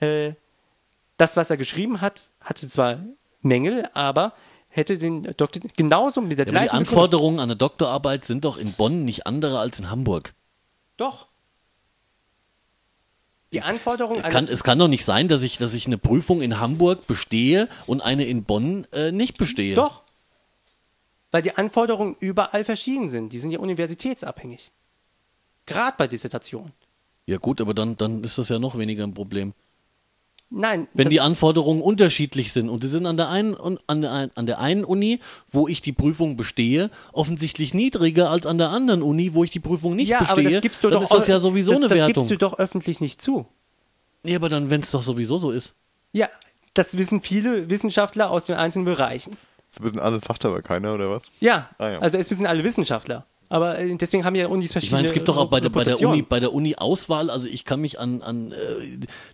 äh, 0.00 0.32
das, 1.20 1.36
was 1.36 1.50
er 1.50 1.56
geschrieben 1.56 2.00
hat, 2.00 2.30
hatte 2.40 2.68
zwar 2.68 2.98
Mängel, 3.42 3.88
aber 3.92 4.32
hätte 4.68 4.96
den 4.96 5.24
Doktor 5.36 5.60
genauso 5.76 6.20
mit 6.20 6.38
der 6.38 6.46
Ja, 6.46 6.52
aber 6.52 6.60
die 6.60 6.66
gleichen 6.66 6.76
Anforderungen 6.76 7.38
an 7.38 7.44
eine 7.44 7.56
Doktorarbeit 7.56 8.24
sind 8.24 8.44
doch 8.44 8.56
in 8.56 8.72
Bonn 8.72 9.04
nicht 9.04 9.26
andere 9.26 9.58
als 9.58 9.78
in 9.80 9.90
Hamburg. 9.90 10.34
Doch. 10.96 11.26
Die 13.52 13.62
Anforderungen 13.62 14.22
Kann, 14.22 14.46
es 14.46 14.62
kann 14.62 14.78
doch 14.78 14.86
nicht 14.86 15.04
sein, 15.04 15.26
dass 15.26 15.42
ich, 15.42 15.58
dass 15.58 15.74
ich 15.74 15.86
eine 15.86 15.98
Prüfung 15.98 16.40
in 16.40 16.60
Hamburg 16.60 17.06
bestehe 17.08 17.68
und 17.86 18.00
eine 18.00 18.24
in 18.24 18.44
Bonn 18.44 18.86
äh, 18.92 19.10
nicht 19.10 19.38
bestehe. 19.38 19.74
Doch. 19.74 20.02
Weil 21.32 21.42
die 21.42 21.56
Anforderungen 21.56 22.16
überall 22.20 22.64
verschieden 22.64 23.08
sind. 23.08 23.32
Die 23.32 23.40
sind 23.40 23.50
ja 23.50 23.58
universitätsabhängig. 23.58 24.70
Gerade 25.66 25.96
bei 25.98 26.06
Dissertationen. 26.06 26.72
Ja 27.26 27.38
gut, 27.38 27.60
aber 27.60 27.74
dann, 27.74 27.96
dann 27.96 28.22
ist 28.22 28.38
das 28.38 28.48
ja 28.48 28.58
noch 28.58 28.78
weniger 28.78 29.04
ein 29.04 29.14
Problem. 29.14 29.52
Nein, 30.52 30.88
Wenn 30.94 31.04
das- 31.04 31.10
die 31.12 31.20
Anforderungen 31.20 31.80
unterschiedlich 31.80 32.52
sind 32.52 32.68
und 32.68 32.82
sie 32.82 32.88
sind 32.88 33.06
an 33.06 33.16
der 33.16 33.28
einen 33.28 33.54
und 33.54 33.80
an 33.86 34.02
der, 34.02 34.30
an 34.34 34.46
der 34.46 34.58
einen 34.58 34.84
Uni, 34.84 35.20
wo 35.48 35.68
ich 35.68 35.80
die 35.80 35.92
Prüfung 35.92 36.36
bestehe, 36.36 36.90
offensichtlich 37.12 37.72
niedriger 37.72 38.30
als 38.30 38.46
an 38.46 38.58
der 38.58 38.70
anderen 38.70 39.02
Uni, 39.02 39.32
wo 39.34 39.44
ich 39.44 39.50
die 39.52 39.60
Prüfung 39.60 39.94
nicht 39.94 40.08
ja, 40.08 40.18
bestehe, 40.18 40.46
aber 40.46 40.50
das 40.50 40.60
gibst 40.60 40.82
du 40.82 40.88
dann 40.88 41.02
doch 41.02 41.02
ist 41.10 41.14
das 41.16 41.26
ja 41.28 41.38
sowieso 41.38 41.70
das, 41.72 41.78
eine 41.82 41.88
das 41.88 41.98
Wertung. 41.98 42.14
gibst 42.14 42.30
du 42.32 42.36
doch 42.36 42.58
öffentlich 42.58 43.00
nicht 43.00 43.22
zu. 43.22 43.46
nee, 44.24 44.34
aber 44.34 44.48
dann, 44.48 44.70
wenn 44.70 44.80
es 44.80 44.90
doch 44.90 45.02
sowieso 45.02 45.38
so 45.38 45.52
ist. 45.52 45.76
Ja, 46.12 46.28
das 46.74 46.96
wissen 46.98 47.20
viele 47.22 47.70
Wissenschaftler 47.70 48.30
aus 48.30 48.46
den 48.46 48.56
einzelnen 48.56 48.86
Bereichen. 48.86 49.36
Das 49.72 49.80
wissen 49.84 50.00
alle, 50.00 50.18
sagt 50.18 50.44
aber 50.44 50.62
keiner, 50.62 50.94
oder 50.94 51.10
was? 51.10 51.24
Ja, 51.38 51.70
Ah, 51.78 51.90
ja. 51.90 51.98
also 52.00 52.18
es 52.18 52.28
wissen 52.28 52.44
alle 52.46 52.64
Wissenschaftler. 52.64 53.24
Aber 53.48 53.78
äh, 53.78 53.94
deswegen 53.96 54.24
haben 54.24 54.34
ja 54.34 54.48
Unis 54.48 54.66
Ich 54.66 54.72
verschiedene 54.72 54.98
meine, 54.98 55.08
es 55.08 55.14
gibt 55.14 55.28
doch 55.28 55.36
auch 55.38 55.48
bei 55.48 55.60
der, 55.60 55.68
bei 55.70 55.84
der. 55.84 56.00
Uni, 56.00 56.22
bei 56.22 56.40
der 56.40 56.52
Uni 56.52 56.74
Auswahl, 56.76 57.30
also 57.30 57.46
ich 57.48 57.64
kann 57.64 57.80
mich 57.80 57.98
an, 58.00 58.22
an 58.22 58.50
äh, 58.52 58.56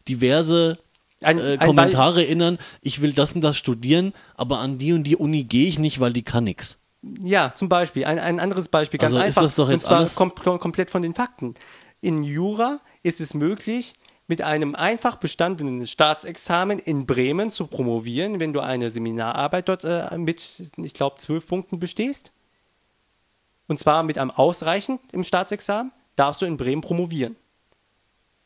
diverse 0.09 0.78
Ein- 1.22 1.38
äh, 1.38 1.56
ein 1.59 1.66
Kommentare 1.66 2.22
erinnern, 2.24 2.59
ich 2.82 3.01
will 3.01 3.12
das 3.12 3.32
und 3.32 3.40
das 3.43 3.56
studieren, 3.56 4.12
aber 4.34 4.59
an 4.59 4.78
die 4.78 4.93
und 4.93 5.05
die 5.05 5.16
Uni 5.16 5.44
gehe 5.44 5.66
ich 5.68 5.78
nicht, 5.78 5.98
weil 6.01 6.12
die 6.12 6.22
kann 6.22 6.44
nix. 6.44 6.78
Ja, 7.22 7.55
zum 7.55 7.68
Beispiel. 7.68 8.05
Ein, 8.05 8.18
ein 8.18 8.40
anderes 8.40 8.68
Beispiel, 8.68 8.98
ganz 8.98 9.12
Also 9.14 9.18
ist 9.20 9.24
einfach. 9.28 9.43
das 9.43 9.55
doch 9.55 9.68
jetzt 9.70 9.84
und 9.84 9.88
zwar 9.88 9.98
alles- 9.98 10.14
kom 10.14 10.34
kom 10.34 10.59
komplett 10.59 10.90
von 10.90 11.02
den 11.02 11.14
Fakten. 11.14 11.55
In 12.01 12.22
Jura 12.22 12.80
ist 13.02 13.20
es 13.20 13.32
möglich, 13.34 13.94
mit 14.28 14.43
einem 14.43 14.74
einfach 14.74 15.16
bestandenen 15.16 15.86
Staatsexamen 15.86 16.80
in 16.80 17.06
Bremen 17.06 17.51
zu 17.52 17.68
promovieren, 17.68 18.40
wenn 18.40 18.52
du 18.52 18.60
eine 18.60 18.90
Seminararbeit 18.90 19.68
dort 19.68 19.84
äh, 19.84 20.18
mit, 20.18 20.62
ich 20.76 20.94
glaube, 20.94 21.16
zwölf 21.18 21.47
Punkten 21.47 21.78
bestehst. 21.78 22.32
Und 23.68 23.78
zwar 23.78 24.02
mit 24.02 24.18
einem 24.18 24.30
Ausreichend 24.32 25.01
im 25.12 25.22
Staatsexamen 25.22 25.93
darfst 26.16 26.43
du 26.43 26.47
in 26.47 26.56
Bremen 26.56 26.82
promovieren. 26.82 27.36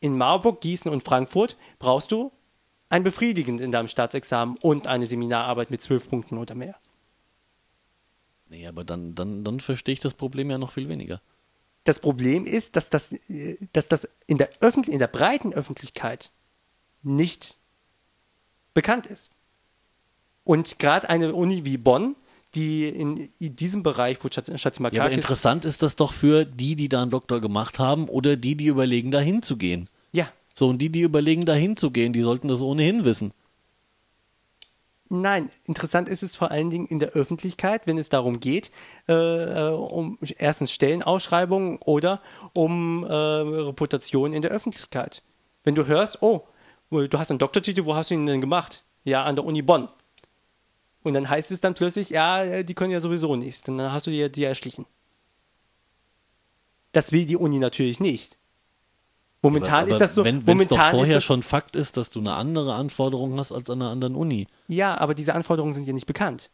in 0.01 0.17
Marburg, 0.17 0.61
Gießen 0.61 0.89
und 0.91 1.03
Frankfurt 1.03 1.57
brauchst 1.79 2.11
du 2.11 2.31
ein 2.91 3.03
befriedigend 3.03 3.61
in 3.61 3.71
deinem 3.71 3.87
Staatsexamen 3.87 4.57
und 4.61 4.85
eine 4.85 5.05
Seminararbeit 5.05 5.71
mit 5.71 5.81
zwölf 5.81 6.09
Punkten 6.09 6.37
oder 6.37 6.55
mehr. 6.55 6.75
Nee, 8.49 8.67
aber 8.67 8.83
dann, 8.83 9.15
dann, 9.15 9.45
dann 9.45 9.61
verstehe 9.61 9.93
ich 9.93 10.01
das 10.01 10.13
Problem 10.13 10.51
ja 10.51 10.57
noch 10.57 10.73
viel 10.73 10.89
weniger. 10.89 11.21
Das 11.85 12.01
Problem 12.01 12.45
ist, 12.45 12.75
dass 12.75 12.89
das, 12.89 13.13
äh, 13.29 13.57
dass 13.71 13.87
das 13.87 14.07
in, 14.27 14.37
der 14.37 14.49
Öffentlich 14.59 14.93
in 14.93 14.99
der 14.99 15.07
breiten 15.07 15.53
Öffentlichkeit 15.53 16.31
nicht 17.01 17.57
bekannt 18.73 19.07
ist. 19.07 19.31
Und 20.43 20.77
gerade 20.77 21.09
eine 21.09 21.33
Uni 21.33 21.63
wie 21.63 21.77
Bonn, 21.77 22.15
die 22.55 22.89
in 22.89 23.29
diesem 23.39 23.83
Bereich, 23.83 24.17
wo 24.21 24.27
Ja, 24.27 24.43
aber 24.43 24.57
Schatzimakakis... 24.57 25.15
interessant 25.15 25.63
ist 25.63 25.81
das 25.81 25.95
doch 25.95 26.11
für 26.11 26.43
die, 26.43 26.75
die 26.75 26.89
da 26.89 27.01
einen 27.01 27.11
Doktor 27.11 27.39
gemacht 27.39 27.79
haben 27.79 28.09
oder 28.09 28.35
die, 28.35 28.55
die 28.55 28.65
überlegen, 28.65 29.11
da 29.11 29.21
hinzugehen. 29.21 29.89
So, 30.53 30.67
und 30.67 30.79
die, 30.79 30.89
die 30.89 31.01
überlegen, 31.01 31.45
da 31.45 31.53
hinzugehen, 31.53 32.13
die 32.13 32.21
sollten 32.21 32.47
das 32.47 32.61
ohnehin 32.61 33.05
wissen. 33.05 33.33
Nein, 35.13 35.49
interessant 35.65 36.07
ist 36.07 36.23
es 36.23 36.37
vor 36.37 36.51
allen 36.51 36.69
Dingen 36.69 36.85
in 36.85 36.99
der 36.99 37.09
Öffentlichkeit, 37.09 37.85
wenn 37.85 37.97
es 37.97 38.07
darum 38.07 38.39
geht, 38.39 38.71
äh, 39.09 39.13
äh, 39.13 39.73
um 39.73 40.17
erstens 40.37 40.71
Stellenausschreibungen 40.71 41.79
oder 41.79 42.21
um 42.53 43.03
äh, 43.03 43.13
Reputation 43.13 44.31
in 44.31 44.41
der 44.41 44.51
Öffentlichkeit. 44.51 45.21
Wenn 45.65 45.75
du 45.75 45.85
hörst, 45.85 46.21
oh, 46.21 46.47
du 46.91 47.19
hast 47.19 47.29
einen 47.29 47.39
Doktortitel, 47.39 47.83
wo 47.83 47.93
hast 47.93 48.09
du 48.09 48.13
ihn 48.15 48.25
denn 48.25 48.39
gemacht? 48.39 48.85
Ja, 49.03 49.25
an 49.25 49.35
der 49.35 49.43
Uni 49.43 49.61
Bonn. 49.61 49.89
Und 51.03 51.13
dann 51.13 51.29
heißt 51.29 51.51
es 51.51 51.59
dann 51.59 51.73
plötzlich, 51.73 52.11
ja, 52.11 52.63
die 52.63 52.73
können 52.73 52.91
ja 52.91 53.01
sowieso 53.01 53.35
nichts. 53.35 53.63
Dann 53.63 53.81
hast 53.81 54.07
du 54.07 54.11
dir 54.11 54.29
die 54.29 54.45
erschlichen. 54.45 54.85
Das 56.93 57.11
will 57.11 57.25
die 57.25 57.35
Uni 57.35 57.59
natürlich 57.59 57.99
nicht. 57.99 58.37
Momentan 59.43 59.83
aber 59.85 59.91
ist 59.93 59.99
das 60.01 60.13
so. 60.15 60.23
Wenn 60.23 60.47
es 60.59 60.67
doch 60.67 60.89
vorher 60.91 61.19
schon 61.19 61.41
Fakt 61.41 61.75
ist, 61.75 61.97
dass 61.97 62.09
du 62.11 62.19
eine 62.19 62.35
andere 62.35 62.75
Anforderung 62.75 63.37
hast 63.39 63.51
als 63.51 63.69
an 63.69 63.81
einer 63.81 63.89
anderen 63.91 64.15
Uni. 64.15 64.45
Ja, 64.67 64.99
aber 64.99 65.15
diese 65.15 65.33
Anforderungen 65.33 65.73
sind 65.73 65.87
ja 65.87 65.93
nicht 65.93 66.05
bekannt. 66.05 66.51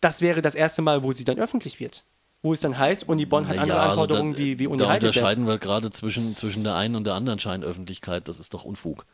Das 0.00 0.20
wäre 0.20 0.42
das 0.42 0.54
erste 0.54 0.82
Mal, 0.82 1.02
wo 1.02 1.12
sie 1.12 1.24
dann 1.24 1.38
öffentlich 1.38 1.80
wird. 1.80 2.04
Wo 2.42 2.52
es 2.52 2.60
dann 2.60 2.78
heißt, 2.78 3.08
Uni 3.08 3.24
Bonn 3.24 3.48
hat 3.48 3.56
andere 3.58 3.78
Naja, 3.78 3.90
also 3.90 4.02
Anforderungen 4.02 4.32
da, 4.34 4.38
wie, 4.38 4.58
wie 4.58 4.66
Uni 4.66 4.78
Da 4.78 4.88
Heidelberg. 4.90 5.14
unterscheiden 5.16 5.46
wir 5.46 5.58
gerade 5.58 5.90
zwischen, 5.90 6.36
zwischen 6.36 6.62
der 6.62 6.74
einen 6.76 6.94
und 6.94 7.04
der 7.04 7.14
anderen 7.14 7.38
Scheinöffentlichkeit. 7.38 8.28
Das 8.28 8.38
ist 8.38 8.52
doch 8.54 8.64
Unfug. 8.64 9.06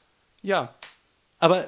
Ja. 0.42 0.74
Aber 1.38 1.66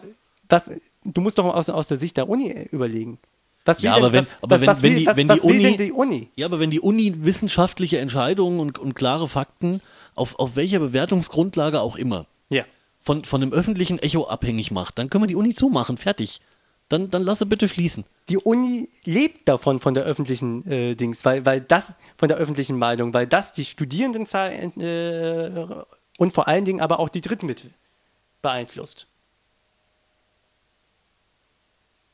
was, 0.48 0.70
du 1.04 1.20
musst 1.20 1.38
doch 1.38 1.44
aus, 1.54 1.70
aus 1.70 1.86
der 1.88 1.96
Sicht 1.96 2.16
der 2.16 2.28
Uni 2.28 2.50
überlegen. 2.72 3.18
Was 3.64 3.80
Ja, 3.80 3.94
denn, 3.94 4.02
aber 4.04 4.12
wenn- 4.12 4.24
was, 4.26 4.34
aber 4.42 4.50
was, 4.56 4.60
wenn- 4.60 4.66
was 4.68 4.82
wenn 4.82 4.96
die- 4.96 5.06
was, 5.06 5.16
wenn 5.16 5.28
die 5.28 5.40
Uni- 5.40 5.62
denn 5.62 5.76
die 5.78 5.92
Uni? 5.92 6.28
Ja, 6.36 6.46
aber 6.46 6.60
wenn 6.60 6.70
die 6.70 6.80
Uni 6.80 7.14
wissenschaftliche 7.24 7.98
Entscheidungen 7.98 8.58
und, 8.60 8.78
und 8.78 8.94
klare 8.94 9.26
Fakten 9.26 9.80
auf, 10.14 10.38
auf 10.38 10.56
welcher 10.56 10.78
Bewertungsgrundlage 10.78 11.80
auch 11.80 11.96
immer 11.96 12.26
Ja. 12.50 12.64
von, 13.00 13.24
von 13.24 13.40
dem 13.40 13.52
öffentlichen 13.52 13.98
Echo 13.98 14.26
abhängig 14.26 14.70
macht, 14.70 14.98
dann 14.98 15.10
können 15.10 15.24
wir 15.24 15.28
die 15.28 15.36
Uni 15.36 15.54
zumachen. 15.54 15.96
Fertig. 15.98 16.40
Dann, 16.90 17.10
dann 17.10 17.22
lasse 17.22 17.46
bitte 17.46 17.66
schließen. 17.66 18.04
Die 18.28 18.36
Uni 18.36 18.90
lebt 19.04 19.48
davon, 19.48 19.80
von 19.80 19.94
der 19.94 20.04
öffentlichen 20.04 20.70
äh, 20.70 20.94
Dings, 20.94 21.24
weil, 21.24 21.44
weil 21.46 21.62
das, 21.62 21.94
von 22.18 22.28
der 22.28 22.36
öffentlichen 22.36 22.76
Meinung, 22.76 23.14
weil 23.14 23.26
das 23.26 23.52
die 23.52 23.64
Studierendenzahl 23.64 24.52
äh, 24.52 25.84
und 26.18 26.32
vor 26.34 26.46
allen 26.46 26.66
Dingen 26.66 26.80
aber 26.82 27.00
auch 27.00 27.08
die 27.08 27.22
Drittmittel 27.22 27.70
beeinflusst. 28.42 29.06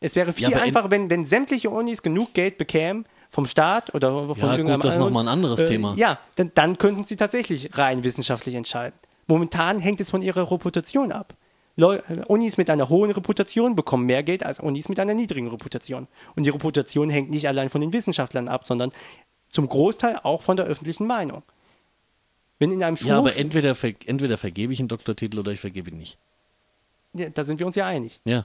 Es 0.01 0.15
wäre 0.17 0.33
viel 0.33 0.49
Ja, 0.51 0.59
einfacher, 0.61 0.91
wenn, 0.91 1.11
wenn 1.11 1.27
sämtliche 1.27 1.69
Unis 1.69 2.01
genug 2.03 2.33
Geld 2.33 2.57
bekämen 2.57 3.05
vom 3.31 3.47
Staat 3.47 3.95
oder 3.95 4.11
von 4.11 4.37
Ja, 4.37 4.57
gut, 4.57 4.69
das 4.69 4.77
ist 4.77 4.85
anderen, 4.85 5.01
noch 5.01 5.11
mal 5.11 5.21
ein 5.21 5.29
anderes 5.29 5.61
äh, 5.61 5.67
Thema. 5.67 5.95
Ja, 5.97 6.19
dann, 6.37 6.51
dann 6.55 6.79
könnten 6.79 7.05
sie 7.05 7.17
tatsächlich 7.17 7.77
rein 7.79 8.05
wissenschaftlich 8.05 8.55
entscheiden. 8.55 8.99
Momentan 9.27 9.79
hängt 9.79 10.01
es 10.01 10.11
von 10.11 10.23
ihrer 10.23 10.51
Reputation 10.51 11.13
ab. 11.13 11.35
Leu 11.77 11.97
äh, 11.97 12.23
Unis 12.27 12.57
mit 12.57 12.69
einer 12.69 12.89
hohen 12.89 13.13
Reputation 13.13 13.77
bekommen 13.77 14.07
mehr 14.07 14.23
Geld 14.23 14.45
als 14.45 14.61
Unis 14.61 14.89
mit 14.89 14.99
einer 14.99 15.15
niedrigen 15.15 15.49
Reputation. 15.49 16.09
Und 16.35 16.45
die 16.45 16.51
Reputation 16.51 17.09
hängt 17.09 17.31
nicht 17.31 17.47
allein 17.47 17.71
von 17.71 17.81
den 17.81 17.93
Wissenschaftlern 17.93 18.49
ab, 18.49 18.67
sondern 18.67 18.93
zum 19.49 19.69
Großteil 19.69 20.19
auch 20.23 20.43
von 20.43 20.57
der 20.57 20.67
öffentlichen 20.67 21.07
Meinung. 21.07 21.43
Wenn 22.59 22.73
in 22.73 22.83
einem 22.83 22.97
Schulhof, 22.97 23.13
Ja, 23.13 23.19
aber 23.19 23.37
entweder, 23.37 23.75
ver, 23.75 23.93
entweder 24.07 24.37
vergebe 24.37 24.73
ich 24.73 24.81
einen 24.81 24.89
Doktortitel 24.89 25.39
oder 25.39 25.53
ich 25.53 25.61
vergebe 25.61 25.91
ihn 25.91 25.97
nicht. 25.97 26.19
Ja, 27.15 27.31
da 27.31 27.45
sind 27.45 27.59
wir 27.59 27.67
uns 27.67 27.77
ja 27.77 27.87
einig. 27.87 28.21
Ja. 28.25 28.45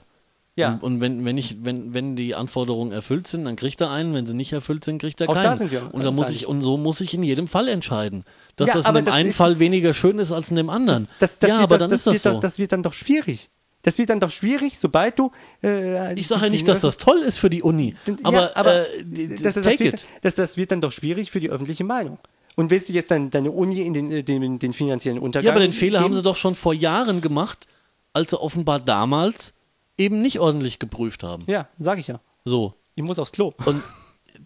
Ja. 0.58 0.72
Und, 0.72 0.82
und 0.82 1.00
wenn, 1.02 1.24
wenn, 1.26 1.36
ich, 1.36 1.58
wenn, 1.64 1.92
wenn 1.92 2.16
die 2.16 2.34
Anforderungen 2.34 2.90
erfüllt 2.90 3.26
sind, 3.26 3.44
dann 3.44 3.56
kriegt 3.56 3.80
er 3.82 3.90
einen. 3.90 4.14
Wenn 4.14 4.26
sie 4.26 4.34
nicht 4.34 4.52
erfüllt 4.54 4.84
sind, 4.84 4.98
kriegt 4.98 5.20
er 5.20 5.28
Auch 5.28 5.34
da 5.34 5.42
keinen. 5.42 5.56
sind 5.58 5.70
wir 5.70 5.92
und, 5.92 6.02
da 6.02 6.10
muss 6.10 6.30
ich, 6.30 6.46
und 6.46 6.62
so 6.62 6.78
muss 6.78 7.00
ich 7.02 7.12
in 7.12 7.22
jedem 7.22 7.46
Fall 7.46 7.68
entscheiden. 7.68 8.24
Dass 8.56 8.68
Ja, 8.68 8.74
das 8.76 8.84
in 8.84 8.88
aber 8.88 9.00
dem 9.02 9.04
das 9.06 9.14
einen 9.14 9.28
ist- 9.30 9.36
Fall 9.36 9.58
weniger 9.58 9.92
schön 9.92 10.18
ist 10.18 10.32
als 10.32 10.48
in 10.50 10.56
dem 10.56 10.70
anderen. 10.70 11.08
Das, 11.18 11.38
das 11.38 11.50
ja, 11.50 11.58
aber 11.58 11.76
dann 11.76 11.90
das 11.90 12.00
ist 12.00 12.06
das 12.06 12.22
so. 12.22 12.30
Doch, 12.32 12.40
das 12.40 12.58
wird 12.58 12.72
dann 12.72 12.82
doch 12.82 12.94
schwierig. 12.94 13.50
Das 13.82 13.98
wird 13.98 14.08
dann 14.10 14.18
doch 14.18 14.30
schwierig, 14.30 14.78
sobald 14.80 15.18
du. 15.18 15.30
Äh, 15.62 16.14
ich 16.18 16.26
sage 16.26 16.46
ja 16.46 16.50
nicht, 16.50 16.66
dass 16.66 16.80
das 16.80 16.96
toll 16.96 17.18
ist 17.18 17.36
für 17.38 17.50
die 17.50 17.62
Uni. 17.62 17.94
Ja, 18.06 18.14
Aber, 18.24 18.56
aber 18.56 18.80
äh, 18.98 19.38
das, 19.40 19.54
das, 19.54 19.64
take 19.64 19.84
wird, 19.84 19.94
it. 19.94 20.06
Das, 20.22 20.34
das 20.34 20.56
wird 20.56 20.72
dann 20.72 20.80
doch 20.80 20.90
schwierig 20.90 21.30
für 21.30 21.38
die 21.38 21.50
öffentliche 21.50 21.84
Meinung. 21.84 22.18
Und 22.56 22.70
willst 22.70 22.88
du 22.88 22.94
jetzt 22.94 23.10
dann 23.10 23.30
deine 23.30 23.50
Uni 23.50 23.82
in 23.82 23.92
den, 23.92 24.10
äh, 24.10 24.22
den, 24.24 24.58
den 24.58 24.72
finanziellen 24.72 25.18
Untergang 25.20 25.44
Ja, 25.46 25.52
aber 25.52 25.60
den 25.60 25.74
Fehler 25.74 25.98
haben 26.00 26.06
geben? 26.06 26.14
sie 26.14 26.22
doch 26.22 26.36
schon 26.36 26.54
vor 26.54 26.72
Jahren 26.72 27.20
gemacht, 27.20 27.66
als 28.14 28.30
sie 28.30 28.40
offenbar 28.40 28.80
damals 28.80 29.52
eben 29.98 30.20
nicht 30.22 30.38
ordentlich 30.40 30.78
geprüft 30.78 31.22
haben. 31.22 31.44
Ja, 31.46 31.68
sag 31.78 31.98
ich 31.98 32.06
ja. 32.08 32.20
So. 32.44 32.74
Ich 32.94 33.02
muss 33.02 33.18
aufs 33.18 33.32
Klo. 33.32 33.52
Und 33.64 33.82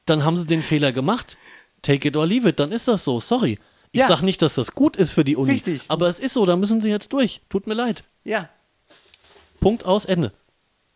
dann 0.06 0.24
haben 0.24 0.36
sie 0.38 0.46
den 0.46 0.62
Fehler 0.62 0.92
gemacht. 0.92 1.36
Take 1.82 2.08
it 2.08 2.16
or 2.16 2.26
leave 2.26 2.48
it, 2.48 2.60
dann 2.60 2.72
ist 2.72 2.88
das 2.88 3.04
so. 3.04 3.20
Sorry. 3.20 3.58
Ich 3.92 4.00
Ja. 4.00 4.06
sag 4.08 4.22
nicht, 4.22 4.42
dass 4.42 4.54
das 4.54 4.74
gut 4.74 4.96
ist 4.96 5.10
für 5.10 5.24
die 5.24 5.36
Uni. 5.36 5.52
Richtig. 5.52 5.82
Aber 5.88 6.08
es 6.08 6.18
ist 6.18 6.34
so, 6.34 6.46
da 6.46 6.56
müssen 6.56 6.80
sie 6.80 6.90
jetzt 6.90 7.12
durch. 7.12 7.40
Tut 7.48 7.66
mir 7.66 7.74
leid. 7.74 8.04
Ja. 8.24 8.48
Punkt 9.60 9.84
aus 9.84 10.04
Ende. 10.04 10.32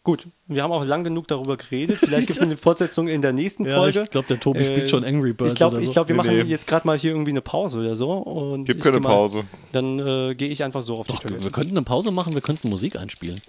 Gut, 0.05 0.27
wir 0.47 0.63
haben 0.63 0.71
auch 0.73 0.85
lang 0.85 1.03
genug 1.03 1.29
darüber 1.29 1.57
geredet. 1.57 1.97
Vielleicht 1.99 2.27
gibt 2.27 2.39
es 2.39 2.43
eine 2.43 2.59
Fortsetzung 2.59 3.09
in 3.09 3.23
der 3.23 3.33
nächsten 3.33 3.65
Ja, 3.65 3.77
Folge. 3.77 4.03
ich 4.05 4.11
glaub, 4.11 4.27
der 4.29 4.39
Tobi 4.39 4.63
spielt 4.65 4.91
schon 4.91 5.03
Angry 5.03 5.33
Birds 5.33 5.55
Ich 5.55 5.57
glaube, 5.57 5.77
oder 5.77 5.83
so. 5.83 5.89
ich 5.89 5.95
glaub, 5.95 6.09
wir 6.09 6.15
Nee, 6.15 6.17
machen 6.23 6.37
nee. 6.37 6.43
jetzt 6.43 6.67
gerade 6.67 6.87
mal 6.87 6.99
hier 6.99 7.13
irgendwie 7.13 7.31
eine 7.31 7.41
Pause 7.41 7.79
oder 7.79 7.97
so. 7.97 8.11
Und 8.13 8.67
Gibt 8.67 8.79
ich 8.79 8.85
keine 8.85 9.01
mal- 9.01 9.09
Pause. 9.09 9.45
Dann 9.73 9.99
äh, 9.99 10.35
gehe 10.35 10.49
ich 10.49 10.63
einfach 10.63 10.83
so 10.83 10.97
auf 10.97 11.07
die 11.07 11.15
Doch, 11.15 11.25
wir 11.25 11.31
Toilette. 11.31 11.51
könnten 11.51 11.71
eine 11.77 11.83
Pause 11.85 12.11
machen, 12.11 12.35
wir 12.35 12.43
könnten 12.43 12.69
Musik 12.69 12.97
einspielen. 12.97 13.41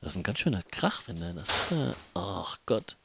Das 0.00 0.12
ist 0.12 0.16
ein 0.16 0.22
ganz 0.22 0.38
schöner 0.38 0.62
Krach, 0.70 1.02
wenn 1.06 1.18
der 1.20 1.32
das 1.34 1.48
ist. 1.48 1.70
Ja, 1.72 1.94
ach 2.14 2.58
Gott. 2.66 2.96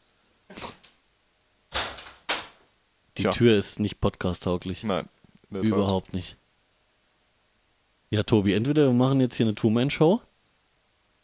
Die 3.18 3.24
Tja. 3.24 3.32
Tür 3.32 3.58
ist 3.58 3.80
nicht 3.80 4.00
podcast-tauglich. 4.00 4.84
Nein. 4.84 5.08
Tat. 5.52 5.64
Überhaupt 5.64 6.14
nicht. 6.14 6.36
Ja, 8.10 8.24
Tobi, 8.24 8.54
entweder 8.54 8.86
wir 8.86 8.94
machen 8.94 9.20
jetzt 9.22 9.36
hier 9.36 9.46
eine 9.46 9.56
Two-Man-Show 9.56 10.22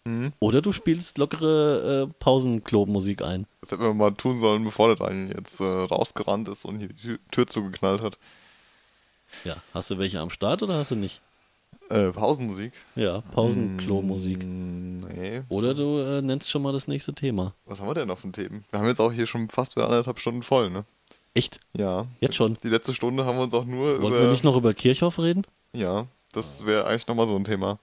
Mhm. 0.05 0.31
oder 0.39 0.61
du 0.61 0.71
spielst 0.71 1.17
lockere 1.17 2.07
äh, 2.09 2.13
Pausenklo-Musik 2.19 3.21
ein. 3.21 3.45
Das 3.59 3.71
hätten 3.71 3.83
wir 3.83 3.93
mal 3.93 4.11
tun 4.13 4.37
sollen, 4.37 4.63
bevor 4.63 4.95
der 4.95 5.05
Daniel 5.07 5.35
jetzt 5.35 5.59
äh, 5.59 5.65
rausgerannt 5.65 6.47
ist 6.47 6.63
und 6.63 6.79
hier 6.79 6.87
die 6.87 7.19
Tür 7.31 7.45
zugeknallt 7.47 8.01
hat. 8.01 8.17
Ja, 9.43 9.57
hast 9.73 9.91
du 9.91 9.97
welche 9.97 10.21
am 10.21 10.29
Start 10.29 10.63
oder 10.63 10.77
hast 10.77 10.91
du 10.91 10.95
nicht? 10.95 11.21
Äh, 11.89 12.11
Pausenmusik? 12.11 12.71
Ja, 12.95 13.21
Pausenklo-Musik. 13.33 14.43
Mm, 14.43 14.99
Nee. 15.15 15.41
Oder 15.49 15.73
du 15.73 15.97
äh, 15.99 16.21
nennst 16.21 16.49
schon 16.51 16.61
mal 16.61 16.71
das 16.71 16.87
nächste 16.87 17.13
Thema. 17.13 17.53
Was 17.65 17.79
haben 17.81 17.87
wir 17.87 17.93
denn 17.95 18.07
noch 18.07 18.19
für 18.19 18.31
Themen? 18.31 18.63
Wir 18.69 18.79
haben 18.79 18.87
jetzt 18.87 18.99
auch 19.01 19.11
hier 19.11 19.25
schon 19.25 19.49
fast 19.49 19.75
wieder 19.75 19.85
anderthalb 19.85 20.19
Stunden 20.19 20.43
voll, 20.43 20.69
ne? 20.69 20.85
Echt? 21.33 21.59
Ja. 21.73 22.05
Jetzt 22.19 22.35
schon? 22.35 22.57
Die 22.63 22.69
letzte 22.69 22.93
Stunde 22.93 23.25
haben 23.25 23.37
wir 23.37 23.43
uns 23.43 23.53
auch 23.53 23.65
nur 23.65 24.01
Wollten 24.01 24.07
über. 24.07 24.21
wir 24.21 24.31
nicht 24.31 24.43
noch 24.43 24.55
über 24.55 24.73
Kirchhoff 24.73 25.19
reden? 25.19 25.43
Ja, 25.73 26.05
das 26.31 26.65
wäre 26.65 26.85
eigentlich 26.85 27.07
nochmal 27.07 27.27
so 27.27 27.35
ein 27.35 27.43
Thema. 27.43 27.79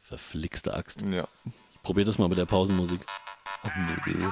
Verflixte 0.00 0.74
Axt. 0.74 1.02
Ja. 1.02 1.26
Ich 1.74 1.82
probier 1.82 2.04
das 2.04 2.18
mal 2.18 2.28
mit 2.28 2.38
der 2.38 2.46
Pausenmusik. 2.46 3.00
Ach, 3.62 3.70
nee, 4.06 4.24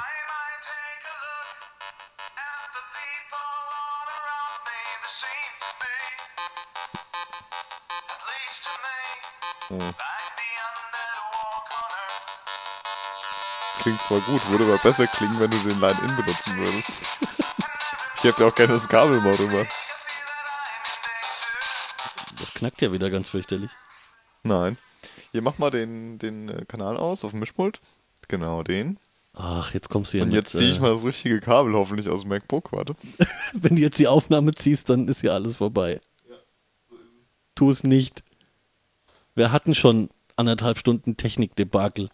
Das 13.72 13.82
klingt 13.82 14.02
zwar 14.02 14.20
gut, 14.20 14.48
würde 14.50 14.64
aber 14.64 14.78
besser 14.78 15.06
klingen, 15.06 15.38
wenn 15.40 15.50
du 15.50 15.58
den 15.58 15.80
Line-In 15.80 16.16
benutzen 16.16 16.56
würdest. 16.56 16.90
Ich 18.16 18.30
habe 18.30 18.42
ja 18.42 18.48
auch 18.48 18.54
gerne 18.54 18.72
das 18.72 18.88
Kabel 18.88 19.20
mal 19.20 19.34
rüber. 19.34 19.66
Das 22.38 22.54
knackt 22.54 22.80
ja 22.82 22.92
wieder 22.92 23.10
ganz 23.10 23.28
fürchterlich. 23.28 23.70
Nein. 24.42 24.78
Hier, 25.32 25.42
mach 25.42 25.58
mal 25.58 25.70
den, 25.70 26.18
den 26.18 26.48
äh, 26.48 26.64
Kanal 26.66 26.96
aus 26.96 27.24
auf 27.24 27.32
dem 27.32 27.40
Mischpult. 27.40 27.80
Genau, 28.28 28.62
den. 28.62 28.98
Ach, 29.34 29.74
jetzt 29.74 29.90
kommst 29.90 30.12
du 30.12 30.18
hier 30.18 30.22
Und 30.22 30.28
mit, 30.28 30.36
jetzt 30.36 30.52
ziehe 30.52 30.70
ich 30.70 30.76
äh, 30.76 30.80
mal 30.80 30.92
das 30.92 31.04
richtige 31.04 31.40
Kabel 31.40 31.74
hoffentlich 31.74 32.08
aus 32.08 32.20
dem 32.20 32.28
MacBook. 32.28 32.72
Warte. 32.72 32.94
Wenn 33.52 33.76
du 33.76 33.82
jetzt 33.82 33.98
die 33.98 34.06
Aufnahme 34.06 34.54
ziehst, 34.54 34.88
dann 34.90 35.08
ist 35.08 35.22
ja 35.22 35.32
alles 35.32 35.56
vorbei. 35.56 36.00
Tu 37.54 37.68
es 37.68 37.84
nicht. 37.84 38.22
Wir 39.36 39.50
hatten 39.50 39.74
schon 39.74 40.10
anderthalb 40.36 40.78
Stunden 40.78 41.16
Technikdebakel. 41.16 42.06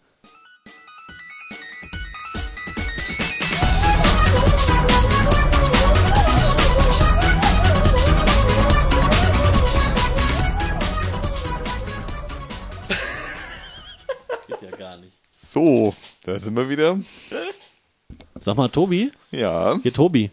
Geht 14.48 14.62
ja 14.62 14.70
gar 14.78 14.96
nicht. 14.96 15.14
So, 15.30 15.94
da 16.24 16.38
sind 16.38 16.56
wir 16.56 16.70
wieder. 16.70 16.98
Sag 18.40 18.56
mal, 18.56 18.70
Tobi? 18.70 19.12
Ja. 19.30 19.78
Hier, 19.82 19.92
Tobi. 19.92 20.30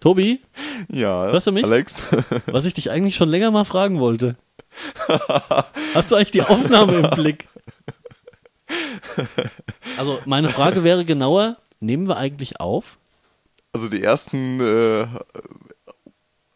Tobi? 0.00 0.42
Ja. 0.88 1.24
Hörst 1.24 1.48
du 1.48 1.52
mich? 1.52 1.64
Alex? 1.64 2.04
Was 2.46 2.66
ich 2.66 2.74
dich 2.74 2.92
eigentlich 2.92 3.16
schon 3.16 3.28
länger 3.28 3.50
mal 3.50 3.64
fragen 3.64 3.98
wollte. 3.98 4.36
Hast 5.94 6.10
du 6.10 6.16
eigentlich 6.16 6.30
die 6.30 6.42
Aufnahme 6.42 6.98
im 6.98 7.10
Blick? 7.10 7.48
Also, 9.98 10.20
meine 10.24 10.48
Frage 10.48 10.84
wäre 10.84 11.04
genauer, 11.04 11.56
nehmen 11.80 12.08
wir 12.08 12.16
eigentlich 12.16 12.60
auf? 12.60 12.98
Also 13.72 13.88
die 13.88 14.02
ersten 14.02 14.60
äh, 14.60 15.06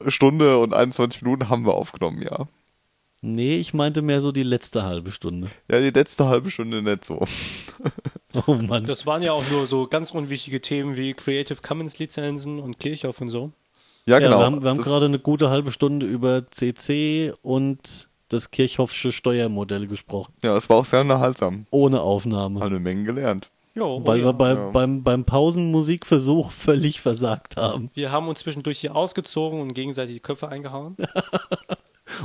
Stunde 0.09 0.59
und 0.59 0.75
21 0.75 1.23
Minuten 1.23 1.49
haben 1.49 1.65
wir 1.67 1.75
aufgenommen, 1.75 2.23
ja. 2.23 2.49
Nee, 3.27 3.57
ich 3.57 3.73
meinte 3.73 4.03
mehr 4.03 4.21
so 4.21 4.33
die 4.33 4.43
letzte 4.43 4.83
halbe 4.83 5.11
Stunde. 5.11 5.51
Ja, 5.71 5.81
die 5.81 5.91
letzte 5.91 6.27
halbe 6.27 6.51
Stunde 6.51 6.83
nicht 6.83 7.05
so. 7.05 7.25
Oh 8.49 8.55
Mann. 8.55 8.85
Das 8.85 9.07
waren 9.07 9.23
ja 9.23 9.31
auch 9.31 9.49
nur 9.49 9.65
so 9.65 9.87
ganz 9.87 10.11
unwichtige 10.11 10.61
Themen 10.61 10.97
wie 10.97 11.15
Creative 11.15 11.63
Commons 11.63 12.01
Lizenzen 12.01 12.59
und 12.59 12.81
Kirchhoff 12.81 13.21
und 13.21 13.29
so. 13.29 13.53
Ja, 14.07 14.19
Ja, 14.19 14.19
genau. 14.27 14.39
wir 14.39 14.45
haben, 14.45 14.63
wir 14.63 14.71
haben 14.71 14.77
Das- 14.79 14.87
gerade 14.87 15.07
eine 15.07 15.19
gute 15.19 15.51
halbe 15.51 15.71
Stunde 15.71 16.07
über 16.07 16.51
CC 16.51 17.33
und 17.43 18.09
das 18.29 18.51
Kirchhoffsche 18.51 19.13
Steuermodell 19.13 19.87
gesprochen. 19.87 20.33
Ja, 20.43 20.57
es 20.57 20.69
war 20.69 20.79
auch 20.79 20.85
sehr 20.85 21.01
unterhaltsam. 21.03 21.65
Ohne 21.71 22.01
Aufnahme. 22.01 22.61
Haben 22.61 22.67
eine 22.71 22.81
Menge 22.81 23.05
gelernt. 23.05 23.51
Jo, 23.77 24.01
Weil 24.05 24.21
oh 24.21 24.23
wir 24.23 24.27
ja. 24.27 24.33
bei, 24.33 24.49
Ja. 24.55 24.71
beim, 24.71 25.03
beim 25.03 25.25
Pausenmusikversuch 25.25 26.51
völlig 26.53 27.01
versagt 27.01 27.57
haben. 27.57 27.91
wir 27.95 28.13
haben 28.13 28.29
uns 28.29 28.41
zwischendurch 28.41 28.79
hier 28.79 28.95
ausgezogen 28.95 29.61
und 29.61 29.75
gegenseitig 29.75 30.15
die 30.15 30.21
Köpfe 30.21 30.49
eingehauen. 30.49 30.97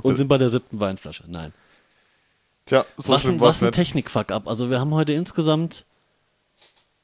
Und 0.04 0.18
sind 0.18 0.28
bei 0.28 0.38
der 0.38 0.50
siebten 0.50 0.80
Weinflasche. 0.80 1.24
Nein. 1.28 1.54
Tja, 2.66 2.86
so 2.98 3.12
was 3.14 3.22
schlimm 3.24 3.36
ein, 3.36 3.40
war's 3.40 3.56
was 3.56 3.62
ein 3.64 3.66
nicht. 3.68 3.76
Technik-Fuck 3.76 4.32
ab. 4.32 4.48
Also 4.48 4.70
wir 4.70 4.80
haben 4.80 4.94
heute 4.94 5.14
insgesamt 5.14 5.86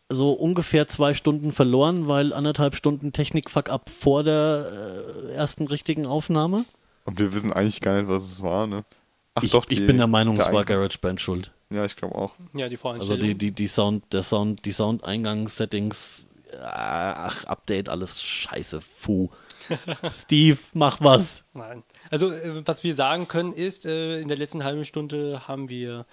so 0.10 0.34
ungefähr 0.34 0.88
zwei 0.88 1.14
Stunden 1.14 1.52
verloren, 1.52 2.08
weil 2.08 2.32
anderthalb 2.34 2.76
Stunden 2.76 3.12
Technik-Fuck 3.14 3.70
ab 3.70 3.90
vor 3.90 4.24
der 4.24 5.26
äh, 5.28 5.34
ersten 5.34 5.68
richtigen 5.68 6.06
Aufnahme. 6.06 6.66
Und 7.06 7.20
wir 7.20 7.34
wissen 7.34 7.52
eigentlich 7.54 7.82
gar 7.82 7.96
nicht, 7.98 8.08
was 8.08 8.24
es 8.24 8.42
war, 8.42 8.68
ne? 8.68 8.86
Ach 9.34 9.44
Ich, 9.44 9.52
doch, 9.52 9.66
ich 9.70 9.80
die- 9.80 9.86
bin 9.86 9.98
der 9.98 10.08
Meinung, 10.08 10.38
es 10.38 10.46
der 10.46 10.54
war 10.54 10.62
Eingang. 10.62 10.78
GarageBand 10.78 11.20
schuld. 11.22 11.52
Ja, 11.72 11.84
ich 11.86 11.96
glaube 11.96 12.16
auch. 12.16 12.32
Ja, 12.54 12.70
die 12.70 12.78
Also 12.84 13.18
die, 13.18 13.36
die, 13.36 13.52
die 13.52 13.68
Sound, 13.68 14.14
der 14.14 14.22
Sound, 14.24 14.66
die 14.66 14.72
Soundeingangssettings, 14.72 16.30
ach, 16.64 17.46
Update, 17.46 17.90
alles 17.90 18.22
scheiße, 18.22 18.82
fu. 18.82 19.30
Steve, 20.12 20.60
mach 20.74 21.02
was. 21.02 21.44
Nein. 21.54 21.84
Also, 22.12 22.32
äh, 22.32 22.62
was 22.66 22.84
wir 22.84 22.94
sagen 22.94 23.28
können, 23.28 23.52
ist, 23.52 23.86
äh, 23.86 24.20
in 24.22 24.28
der 24.28 24.38
letzten 24.38 24.64
halben 24.64 24.86
Stunde 24.86 25.42
haben 25.48 25.70
wir 25.70 26.06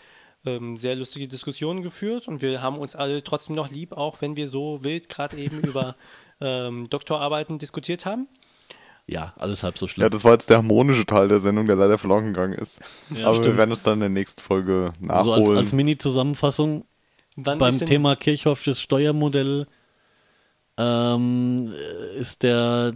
ähm, 0.44 0.76
sehr 0.76 0.96
lustige 0.96 1.28
Diskussionen 1.28 1.82
geführt 1.82 2.28
und 2.28 2.42
wir 2.42 2.62
haben 2.62 2.78
uns 2.78 2.96
alle 2.96 3.22
trotzdem 3.22 3.54
noch 3.56 3.70
lieb, 3.70 3.96
auch 3.96 4.20
wenn 4.20 4.36
wir 4.36 4.48
so 4.48 4.82
wild 4.82 5.08
gerade 5.08 5.36
eben 5.36 5.60
über 5.62 5.96
ähm, 6.40 6.88
Doktorarbeiten 6.90 7.58
diskutiert 7.58 8.04
haben. 8.06 8.26
Ja, 9.06 9.32
alles 9.36 9.62
halb 9.64 9.78
so 9.78 9.86
Ja, 9.86 9.90
schlimm. 9.90 10.10
das 10.10 10.24
war 10.24 10.32
jetzt 10.32 10.48
der 10.48 10.58
harmonische 10.58 11.04
Teil 11.04 11.26
der 11.28 11.40
Sendung, 11.40 11.66
der 11.66 11.76
leider 11.76 11.98
verloren 11.98 12.26
gegangen 12.26 12.54
ist. 12.54 12.80
Ja, 13.10 13.26
Aber 13.26 13.36
wir 13.38 13.42
stimmt. 13.44 13.58
werden 13.58 13.72
es 13.72 13.82
dann 13.82 13.94
in 13.94 14.00
der 14.00 14.08
nächsten 14.10 14.40
Folge 14.40 14.92
so 15.00 15.08
als, 15.12 15.26
nachholen. 15.26 15.56
als 15.58 15.72
Mini-Zusammenfassung 15.72 16.84
beim 17.36 17.78
Thema 17.80 18.14
Kirchhoffsches 18.14 18.80
Steuermodell 18.80 19.66
ähm, 20.78 21.72
ist 22.16 22.42
der, 22.42 22.92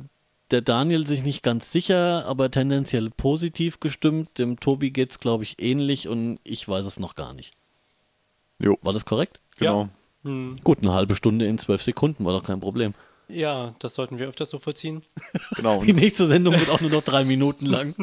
der 0.51 0.61
Daniel 0.63 1.07
sich 1.07 1.23
nicht 1.25 1.43
ganz 1.43 1.73
sicher, 1.73 2.25
aber 2.27 2.51
tendenziell 2.51 3.11
positiv 3.11 3.81
gestimmt. 3.81 4.39
Dem 4.39 4.61
Tobi 4.61 4.91
geht's, 4.91 5.19
glaube 5.21 5.43
ich, 5.45 5.61
ähnlich 5.61 6.09
und 6.09 6.39
ich 6.45 6.67
weiß 6.69 6.85
es 6.85 6.99
noch 7.01 7.15
gar 7.15 7.33
nicht. 7.35 7.53
jo, 8.59 8.79
War 8.83 8.93
das 8.93 9.05
korrekt? 9.05 9.39
genau. 9.59 9.89
Hm, 10.23 10.59
Gut, 10.65 10.79
eine 10.83 10.93
halbe 10.93 11.15
Stunde 11.15 11.45
in 11.47 11.59
zwölf 11.59 11.83
Sekunden 11.83 12.25
war 12.25 12.33
doch 12.33 12.45
kein 12.45 12.61
Problem. 12.61 12.95
ja, 13.29 13.75
das 13.79 13.95
sollten 13.95 14.19
wir 14.19 14.27
öfters 14.29 14.51
so 14.51 14.59
vollziehen. 14.59 15.03
genau. 15.57 15.83
Die 15.83 15.93
nächste 15.93 16.27
Sendung 16.27 16.55
wird 16.55 16.71
auch 16.71 16.81
nur 16.81 16.91
noch 16.91 17.03
drei 17.03 17.25
Minuten 17.25 17.67
lang. 17.67 17.95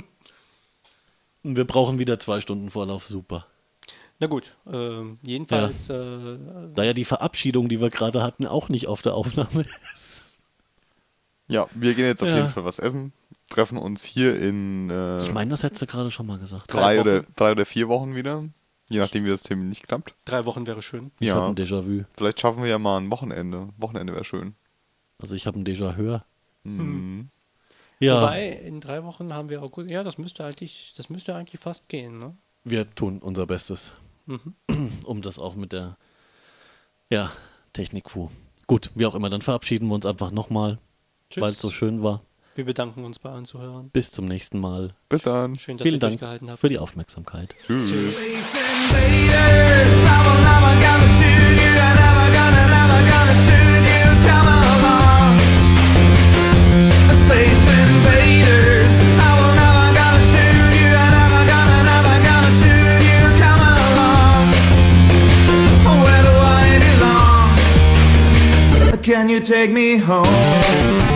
Und 1.43 1.57
wir 1.57 1.65
brauchen 1.65 1.99
wieder 1.99 2.19
zwei 2.19 2.39
Stunden 2.39 2.69
Vorlauf. 2.69 3.05
Super. 3.05 3.45
Na 4.19 4.27
gut, 4.27 4.55
ähm, 4.71 5.17
jedenfalls, 5.25 5.89
äh, 5.89 6.37
Da 6.75 6.83
ja 6.83 6.93
die 6.93 7.03
Verabschiedung, 7.03 7.67
die 7.67 7.81
wir 7.81 7.89
gerade 7.89 8.21
hatten, 8.23 8.45
auch 8.47 8.69
nicht 8.69 8.87
auf 8.87 9.01
der 9.01 9.15
Aufnahme 9.15 9.65
ist. 9.93 10.22
Ja, 11.53 11.67
wir 11.73 11.93
gehen 11.93 12.05
jetzt 12.05 12.21
auf 12.23 12.29
Ja. 12.29 12.37
jeden 12.37 12.49
Fall 12.49 12.65
was 12.65 12.79
essen. 12.79 13.13
Treffen 13.49 13.77
uns 13.77 14.03
hier 14.03 14.39
in 14.39 14.89
äh, 14.89 15.19
Ich 15.19 15.31
meine, 15.31 15.51
das 15.51 15.63
hättest 15.63 15.81
du 15.81 15.85
gerade 15.85 16.09
schon 16.11 16.25
mal 16.25 16.39
gesagt. 16.39 16.71
drei, 16.73 16.95
drei 16.95 17.01
oder, 17.01 17.21
drei 17.35 17.51
oder 17.51 17.65
vier 17.65 17.87
Wochen 17.87 18.15
wieder. 18.15 18.43
Je 18.89 18.99
nachdem, 18.99 19.25
wie 19.25 19.29
das 19.29 19.43
Termin 19.43 19.69
nicht 19.69 19.87
klappt. 19.87 20.13
drei 20.25 20.45
Wochen 20.45 20.65
wäre 20.67 20.81
schön. 20.81 21.11
Ich 21.19 21.27
Ja. 21.29 21.35
habe 21.35 21.47
ein 21.47 21.55
Déjà-vu. 21.55 22.03
Vielleicht 22.17 22.39
schaffen 22.39 22.63
wir 22.63 22.69
ja 22.69 22.79
mal 22.79 22.97
ein 22.99 23.09
Wochenende. 23.11 23.69
Wochenende 23.77 24.13
wäre 24.13 24.23
schön. 24.25 24.55
Also 25.19 25.35
ich 25.35 25.47
habe 25.47 25.59
ein 25.59 25.63
Déjà-hör. 25.65 26.25
Mhm. 26.63 27.29
Ja, 27.99 28.21
Wobei, 28.21 28.49
in 28.49 28.81
drei 28.81 29.03
Wochen 29.03 29.33
haben 29.33 29.49
wir 29.49 29.61
August. 29.63 29.89
Ja, 29.89 30.03
das 30.03 30.17
müsste 30.17 30.43
eigentlich, 30.45 30.93
das 30.97 31.09
müsste 31.09 31.35
eigentlich 31.35 31.61
fast 31.61 31.87
gehen, 31.89 32.19
ne? 32.19 32.35
wir 32.65 32.89
tun 32.95 33.19
unser 33.19 33.45
Bestes, 33.45 33.93
Mhm. 34.25 34.53
um 35.05 35.21
das 35.21 35.37
auch 35.39 35.55
mit 35.55 35.71
der 35.73 35.97
ja, 37.09 37.31
Technik-Fu. 37.73 38.29
Gut, 38.67 38.89
wie 38.95 39.05
auch 39.05 39.15
immer, 39.15 39.29
dann 39.29 39.41
verabschieden 39.41 39.87
wir 39.89 39.95
uns 39.95 40.05
einfach 40.05 40.31
nochmal. 40.31 40.79
Weil 41.41 41.51
es 41.53 41.59
so 41.59 41.69
schön 41.71 42.01
war. 42.03 42.21
Wir 42.55 42.65
bedanken 42.65 43.03
uns 43.03 43.17
bei 43.17 43.29
allen 43.31 43.45
Zuhörern. 43.45 43.89
Bis 43.89 44.11
zum 44.11 44.25
nächsten 44.25 44.59
Mal. 44.59 44.91
Bis 45.09 45.23
dann. 45.23 45.57
Schön, 45.57 45.77
dass 45.77 45.83
Vielen 45.83 45.95
ihr 45.95 45.99
Dank 45.99 46.11
durchgehalten 46.19 46.49
habt. 46.51 46.59
für 46.59 46.69
die 46.69 46.77
Aufmerksamkeit. 46.77 47.55
Tschüss. 47.65 48.15
Space 57.23 57.67
invaders, 57.79 58.93
I 59.17 59.29
will 59.39 59.53
never 59.55 59.87
gonna 59.97 60.21
shoot 60.31 60.73
you, 60.81 60.91
I 60.91 61.07
never 61.17 61.41
gonna, 61.51 61.79
never 61.93 62.15
gonna 62.27 62.51
shoot 62.61 63.01
you, 63.11 63.21
come 63.41 63.61
along. 63.79 64.45
Where 66.03 66.23
do 66.27 66.33
I 66.35 66.67
belong? 66.85 67.47
Can 69.03 69.29
you 69.29 69.39
take 69.39 69.71
me 69.71 69.97
home? 69.97 71.12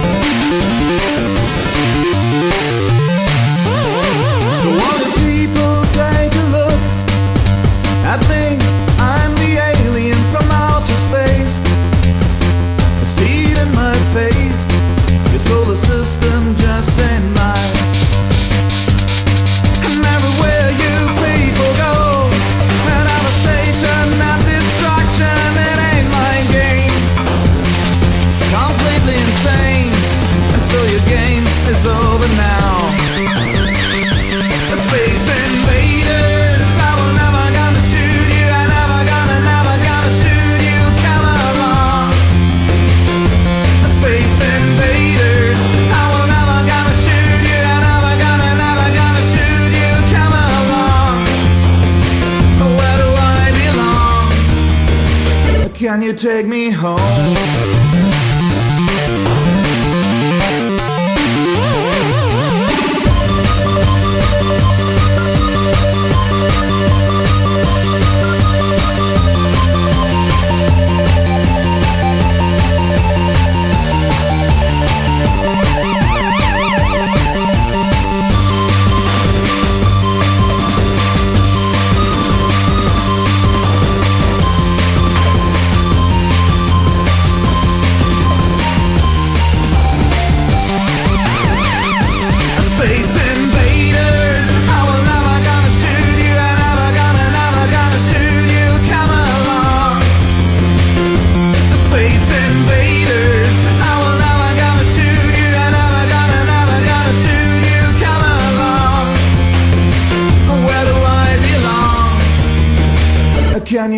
Take 56.17 56.47
me 56.47 56.71
home? 56.71 57.16